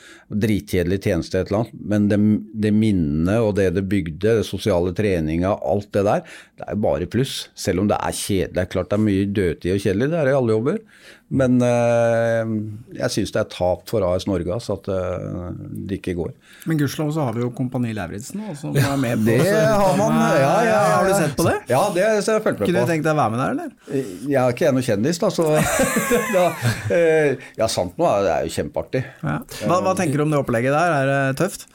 Dritkjedelig 0.44 0.98
tjeneste 1.06 1.40
et 1.40 1.48
eller 1.48 1.62
annet. 1.62 1.78
Men 1.92 2.08
det, 2.10 2.18
det 2.66 2.72
minnet 2.76 3.40
og 3.40 3.54
det 3.56 3.70
det 3.78 3.86
bygde, 3.88 4.36
det 4.40 4.46
sosiale 4.46 4.92
treninga, 4.96 5.54
alt 5.56 5.88
det 5.96 6.04
der, 6.04 6.24
det 6.60 6.68
er 6.68 6.82
bare 6.84 7.08
pluss. 7.08 7.46
Selv 7.56 7.84
om 7.84 7.88
det 7.88 7.96
er 7.96 8.18
kjedelig. 8.18 8.54
Det 8.58 8.64
er 8.64 8.72
klart 8.74 8.90
det 8.92 8.98
er 8.98 9.06
mye 9.06 9.30
dødtid 9.40 9.74
og 9.74 9.86
kjedelig, 9.86 10.10
det 10.12 10.20
er 10.20 10.28
det 10.28 10.34
i 10.34 10.38
alle 10.42 10.58
jobber. 10.58 10.82
Men 11.28 11.58
øh, 11.60 12.52
jeg 12.96 13.12
syns 13.12 13.32
det 13.34 13.40
er 13.42 13.48
tap 13.52 13.82
for 13.90 14.04
AS 14.08 14.24
Norge 14.28 14.48
altså, 14.54 14.78
at 14.78 14.88
øh, 14.88 15.50
det 15.88 15.98
ikke 15.98 16.14
går. 16.16 16.30
Men 16.70 16.80
gudskjelov 16.80 17.10
så 17.12 17.26
har 17.26 17.36
vi 17.36 17.42
jo 17.44 17.50
Kompani 17.52 17.92
Lauritzen 17.96 18.46
som 18.56 18.76
er 18.76 18.96
med 18.96 19.20
på 19.20 19.34
Det 19.36 19.52
har 19.52 19.98
man, 20.00 20.16
ja, 20.40 20.54
ja, 20.64 20.78
Har 20.94 21.04
du 21.04 21.12
sett 21.18 21.36
på 21.36 21.44
det? 21.44 21.54
Ja, 21.68 21.82
det 21.92 22.06
har 22.06 22.16
jeg 22.16 22.24
fulgt 22.24 22.46
med 22.46 22.62
på. 22.62 22.70
Kunne 22.70 22.86
du 22.86 22.92
tenkt 22.94 23.04
deg 23.04 23.12
å 23.12 23.20
være 23.20 23.34
med 23.34 23.42
der, 23.44 23.54
eller? 23.58 24.02
Jeg 24.24 24.40
er 24.40 24.56
ikke 24.56 24.68
jeg 24.70 24.78
noe 24.78 24.88
kjendis, 24.88 25.20
da, 25.20 25.32
så 25.36 25.50
da, 26.36 26.46
øh, 26.96 27.48
Ja, 27.60 27.68
sant 27.68 28.00
nå, 28.00 28.08
det 28.24 28.32
er 28.32 28.48
jo 28.48 28.56
kjempeartig. 28.56 29.04
Ja. 29.20 29.40
Hva, 29.68 29.82
hva 29.84 29.96
tenker 30.00 30.16
du 30.22 30.24
om 30.24 30.32
det 30.32 30.40
opplegget 30.40 30.72
der, 30.72 30.96
er 31.02 31.12
det 31.12 31.40
tøft? 31.42 31.68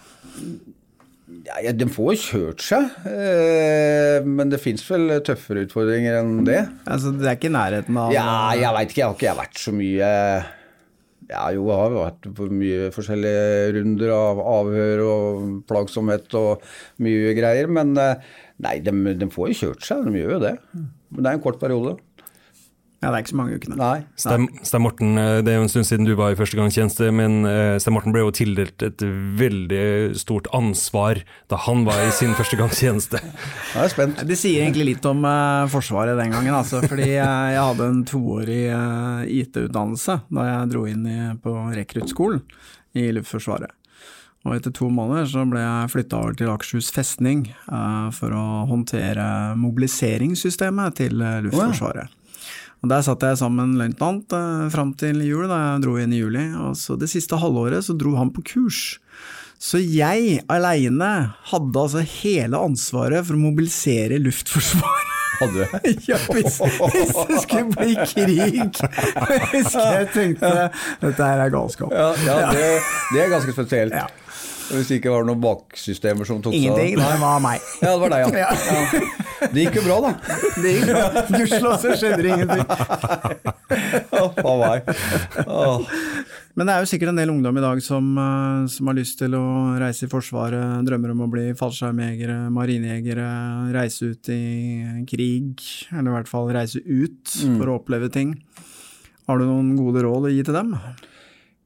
Ja, 1.44 1.74
De 1.76 1.86
får 1.92 2.14
jo 2.14 2.20
kjørt 2.24 2.64
seg, 2.64 2.86
eh, 3.10 4.24
men 4.24 4.52
det 4.54 4.62
fins 4.64 4.84
vel 4.88 5.10
tøffere 5.28 5.66
utfordringer 5.66 6.22
enn 6.22 6.46
det. 6.48 6.62
Altså, 6.88 7.12
Det 7.18 7.28
er 7.28 7.36
ikke 7.36 7.50
i 7.52 7.56
nærheten 7.58 7.98
av 8.00 8.14
Ja, 8.16 8.28
jeg 8.56 8.72
veit 8.78 8.94
ikke. 8.94 9.02
Jeg 9.02 9.10
har 9.10 9.18
ikke 9.18 9.34
vært 9.42 9.60
så 9.60 9.74
mye 9.76 10.12
Ja, 11.34 11.44
jo, 11.56 11.66
jeg 11.68 11.80
har 11.82 11.94
vært 11.98 12.30
på 12.38 12.48
mye 12.52 12.88
forskjellige 12.96 13.74
runder 13.78 14.12
av 14.16 14.40
avhør 14.54 15.04
og 15.08 15.52
plagsomhet 15.68 16.34
og 16.40 16.64
mye 17.04 17.36
greier. 17.36 17.68
Men 17.72 17.96
eh, 18.00 18.24
nei, 18.64 18.78
de, 18.84 18.92
de 19.18 19.30
får 19.34 19.52
jo 19.52 19.60
kjørt 19.66 19.88
seg. 19.88 20.04
De 20.08 20.20
gjør 20.20 20.36
jo 20.38 20.42
det. 20.44 20.56
Men 20.74 21.20
det 21.24 21.30
er 21.32 21.38
en 21.40 21.44
kort 21.44 21.60
periode. 21.64 21.98
Ja, 23.04 23.10
det 23.12 23.18
er 23.18 23.24
ikke 23.26 23.34
så 23.34 23.38
mange 23.42 23.58
ukene. 23.60 23.76
Nei. 23.76 23.98
Stein, 24.16 24.46
Stein 24.64 24.84
Morten, 24.86 25.18
eh, 25.20 25.42
det 25.44 25.52
er 25.52 25.58
jo 25.58 25.66
en 25.66 25.72
stund 25.72 25.88
siden 25.90 26.08
du 26.08 26.14
var 26.16 26.32
i 26.32 26.38
førstegangstjeneste, 26.40 27.10
men 27.12 27.44
eh, 27.50 27.76
Stein 27.84 27.98
Morten 27.98 28.16
ble 28.16 28.24
jo 28.24 28.32
tildelt 28.32 28.86
et 28.86 29.04
veldig 29.40 30.16
stort 30.20 30.48
ansvar 30.56 31.20
da 31.52 31.60
han 31.66 31.84
var 31.84 32.00
i 32.06 32.14
sin 32.16 32.32
førstegangstjeneste. 32.38 33.20
Jeg 33.74 33.82
er 33.84 33.92
spent. 33.92 34.24
Det 34.30 34.40
sier 34.40 34.64
egentlig 34.64 34.94
litt 34.94 35.10
om 35.10 35.26
uh, 35.28 35.68
Forsvaret 35.74 36.16
den 36.16 36.32
gangen, 36.32 36.56
altså. 36.56 36.80
Fordi 36.88 37.10
jeg, 37.10 37.52
jeg 37.56 37.60
hadde 37.60 37.90
en 37.90 38.02
toårig 38.08 38.62
uh, 38.72 39.24
IT-utdannelse 39.28 40.20
da 40.32 40.46
jeg 40.48 40.72
dro 40.72 40.86
inn 40.88 41.04
i, 41.10 41.20
på 41.44 41.54
rekruttskolen 41.74 42.44
i 43.00 43.10
Luftforsvaret. 43.18 43.74
Og 44.44 44.58
etter 44.58 44.74
to 44.76 44.90
måneder 44.92 45.28
så 45.32 45.44
ble 45.50 45.64
jeg 45.64 45.92
flytta 45.92 46.20
over 46.20 46.38
til 46.40 46.52
Akershus 46.54 46.92
festning 46.94 47.48
uh, 47.68 48.12
for 48.16 48.36
å 48.36 48.48
håndtere 48.72 49.26
mobiliseringssystemet 49.60 51.00
til 51.02 51.20
Luftforsvaret. 51.20 52.23
Og 52.84 52.90
Der 52.92 53.04
satt 53.06 53.24
jeg 53.24 53.40
sammen 53.40 53.72
med 53.72 53.80
løytnant 53.80 54.34
eh, 54.36 54.66
fram 54.74 54.92
til 55.00 55.24
jul, 55.24 55.48
da 55.48 55.60
jeg 55.62 55.84
dro 55.86 55.96
inn 56.02 56.12
i 56.12 56.20
juli. 56.20 56.44
Og 56.66 56.76
så 56.76 56.98
det 57.00 57.08
siste 57.12 57.40
halvåret 57.40 57.86
så 57.88 57.96
dro 57.96 58.18
han 58.20 58.34
på 58.36 58.44
kurs. 58.54 58.82
Så 59.64 59.80
jeg 59.80 60.42
aleine 60.52 61.12
hadde 61.54 61.80
altså 61.80 62.04
hele 62.04 62.60
ansvaret 62.60 63.24
for 63.24 63.38
å 63.38 63.44
mobilisere 63.46 64.20
Luftforsvaret. 64.20 65.12
Hadde 65.40 65.64
du? 65.64 65.78
Ja, 66.12 66.20
hvis, 66.28 66.60
hvis 66.60 67.14
det 67.30 67.40
skulle 67.46 67.72
bli 67.72 67.96
krig! 68.04 68.82
hvis 69.54 69.78
jeg 69.80 70.10
tenkte 70.14 70.52
dette 71.02 71.30
her 71.32 71.46
er 71.46 71.56
galskap. 71.56 71.96
Ja, 71.96 72.12
ja 72.28 72.52
det, 72.52 72.68
det 73.14 73.24
er 73.24 73.32
ganske 73.32 73.56
spesielt. 73.56 73.96
Ja. 73.96 74.10
Hvis 74.74 74.90
det 74.90 75.00
ikke 75.00 75.12
var 75.14 75.28
noen 75.28 75.42
baksystemer 75.44 76.28
som 76.28 76.42
tok 76.44 76.56
Ingenting, 76.58 76.96
seg 76.98 77.04
av 77.04 77.14
det 77.14 77.22
var 77.22 77.44
meg. 77.44 77.68
Ja, 77.84 77.92
det 77.94 78.02
var 78.02 78.14
deg, 78.14 78.38
ja. 78.40 78.50
Ja. 78.50 79.50
Det 79.54 79.66
jo 79.78 79.84
bra, 79.86 79.98
da. 80.04 80.12
Det 80.64 80.74
gikk 80.74 80.90
bra. 80.90 81.24
Gudskjelov 81.34 81.76
så 81.84 81.96
skjedde 82.00 82.22
det 82.24 82.32
ingenting. 82.38 82.66
Ja, 84.14 84.28
faen 84.38 84.60
meg. 84.62 84.90
Men 86.54 86.70
det 86.70 86.74
er 86.76 86.84
jo 86.84 86.90
sikkert 86.92 87.10
en 87.10 87.18
del 87.18 87.32
ungdom 87.34 87.58
i 87.58 87.64
dag 87.64 87.80
som, 87.82 88.12
eh, 88.22 88.66
som 88.70 88.90
har 88.92 88.98
lyst 89.00 89.18
til 89.24 89.34
å 89.34 89.44
reise 89.82 90.06
i 90.06 90.12
Forsvaret, 90.12 90.84
drømmer 90.86 91.14
om 91.16 91.24
å 91.26 91.30
bli 91.34 91.48
fallskjermjegere, 91.58 92.38
marinejegere, 92.54 93.26
reise 93.74 94.12
ut 94.14 94.30
i 94.34 94.44
krig, 95.10 95.64
eller 95.92 96.12
i 96.12 96.16
hvert 96.20 96.30
fall 96.30 96.52
reise 96.54 96.84
ut 96.86 97.34
for 97.58 97.72
å 97.72 97.80
oppleve 97.82 98.12
ting. 98.14 98.36
Har 99.28 99.42
du 99.42 99.48
noen 99.48 99.74
gode 99.80 100.06
råd 100.06 100.30
å 100.30 100.34
gi 100.34 100.46
til 100.46 100.56
dem? 100.60 100.76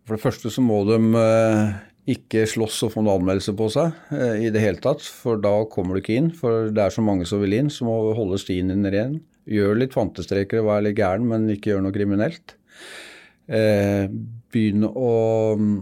For 0.07 0.15
det 0.15 0.23
første 0.23 0.51
så 0.53 0.63
må 0.63 0.79
de 0.87 0.97
eh, 1.19 1.75
ikke 2.07 2.45
slåss 2.47 2.85
og 2.87 2.93
få 2.93 3.03
noen 3.03 3.19
anmeldelse 3.19 3.53
på 3.57 3.67
seg 3.73 4.15
eh, 4.15 4.45
i 4.47 4.51
det 4.53 4.61
hele 4.63 4.79
tatt, 4.83 5.03
for 5.03 5.39
da 5.43 5.53
kommer 5.71 5.95
du 5.97 6.01
ikke 6.01 6.15
inn. 6.15 6.29
For 6.35 6.69
det 6.71 6.85
er 6.85 6.93
så 6.93 7.03
mange 7.03 7.27
som 7.27 7.41
vil 7.43 7.57
inn, 7.57 7.71
så 7.73 7.87
må 7.87 7.97
du 8.05 8.13
holde 8.17 8.39
stien 8.39 8.71
din 8.71 8.87
ren. 8.93 9.19
Gjør 9.47 9.81
litt 9.81 9.95
fantestreker 9.95 10.61
og 10.61 10.69
vær 10.69 10.85
litt 10.85 10.97
gæren, 10.99 11.27
men 11.27 11.49
ikke 11.51 11.73
gjør 11.73 11.83
noe 11.83 11.95
kriminelt. 11.95 12.55
Eh, 13.47 14.07
begynn 14.51 14.83
å 14.87 15.13
mm, 15.59 15.77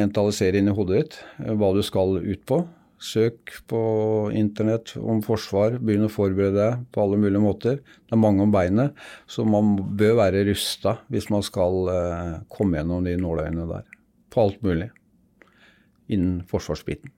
mentalisere 0.00 0.60
inn 0.60 0.70
i 0.72 0.74
hodet 0.76 1.00
ditt 1.00 1.16
eh, 1.42 1.52
hva 1.56 1.72
du 1.76 1.80
skal 1.84 2.18
ut 2.20 2.42
på. 2.48 2.60
Søk 3.04 3.52
på 3.68 3.80
internett 4.36 4.94
om 5.00 5.20
forsvar, 5.24 5.78
begynn 5.80 6.06
å 6.06 6.12
forberede 6.12 6.56
deg 6.60 6.84
på 6.92 7.02
alle 7.04 7.20
mulige 7.20 7.44
måter. 7.44 7.80
Det 8.04 8.16
er 8.16 8.20
mange 8.20 8.44
om 8.44 8.52
beinet, 8.52 9.00
så 9.28 9.44
man 9.48 9.76
bør 9.96 10.20
være 10.20 10.44
rusta 10.48 10.98
hvis 11.12 11.30
man 11.32 11.44
skal 11.44 11.88
eh, 11.92 12.36
komme 12.52 12.80
gjennom 12.80 13.08
de 13.08 13.16
nåløyene 13.20 13.68
der. 13.72 13.88
På 14.32 14.44
alt 14.44 14.60
mulig 14.64 14.90
innen 16.12 16.42
forsvarsbiten. 16.50 17.08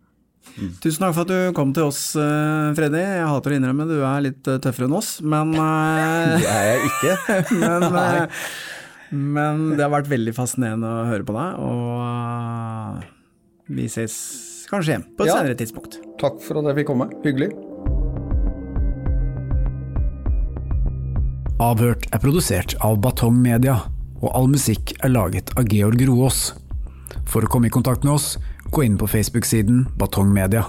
Tusen 0.80 1.02
takk 1.02 1.14
for 1.16 1.22
at 1.26 1.30
du 1.32 1.38
kom 1.56 1.72
til 1.74 1.84
oss, 1.88 2.00
eh, 2.16 2.68
Freddy. 2.78 3.00
Jeg 3.02 3.26
hater 3.26 3.50
å 3.52 3.56
innrømme 3.58 3.84
du 3.90 3.96
er 4.06 4.20
litt 4.28 4.46
eh, 4.46 4.60
tøffere 4.62 4.86
enn 4.86 4.94
oss, 4.96 5.16
men 5.26 5.50
eh, 5.58 6.38
Det 6.38 6.46
er 6.52 6.64
jeg 6.70 6.80
ikke. 6.92 7.12
men, 7.64 7.82
men 9.34 9.54
det 9.74 9.82
har 9.82 9.90
vært 9.96 10.12
veldig 10.12 10.34
fascinerende 10.36 10.86
å 10.86 11.08
høre 11.10 11.24
på 11.26 11.34
deg, 11.36 11.48
og 11.66 11.74
vi 13.76 13.84
ses 13.90 14.14
kanskje 14.70 14.90
igjen 14.94 15.06
på 15.18 15.22
et 15.26 15.30
Ja. 15.32 15.36
senere 15.40 15.58
tidspunkt. 15.58 15.92
Takk 16.22 16.36
for 16.42 16.54
at 16.62 16.66
jeg 16.70 16.76
fikk 16.80 16.88
komme. 16.94 17.06
Hyggelig. 17.26 17.50
Avhørt 21.62 22.04
er 22.12 22.20
produsert 22.20 22.74
av 22.84 22.98
Batong 23.00 23.36
Media, 23.40 23.78
og 24.20 24.28
all 24.36 24.48
musikk 24.52 24.92
er 25.04 25.10
laget 25.12 25.52
av 25.56 25.64
Georg 25.72 26.02
Roås. 26.08 26.50
For 27.26 27.42
å 27.42 27.48
komme 27.50 27.66
i 27.70 27.72
kontakt 27.72 28.04
med 28.04 28.12
oss, 28.14 28.36
gå 28.70 28.84
inn 28.86 28.98
på 28.98 29.08
Facebook-siden 29.08 29.86
Batong 29.98 30.32
Media. 30.34 30.66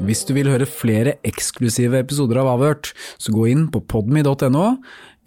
Hvis 0.00 0.24
du 0.26 0.32
vil 0.34 0.48
høre 0.50 0.66
flere 0.66 1.18
eksklusive 1.28 2.00
episoder 2.02 2.40
av 2.42 2.48
Avhørt, 2.56 2.90
så 3.20 3.30
gå 3.30 3.46
inn 3.52 3.68
på 3.70 3.84
podmy.no, 3.86 4.64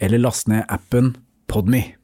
eller 0.02 0.20
last 0.20 0.50
ned 0.52 0.66
appen 0.68 1.14
Podme. 1.48 2.03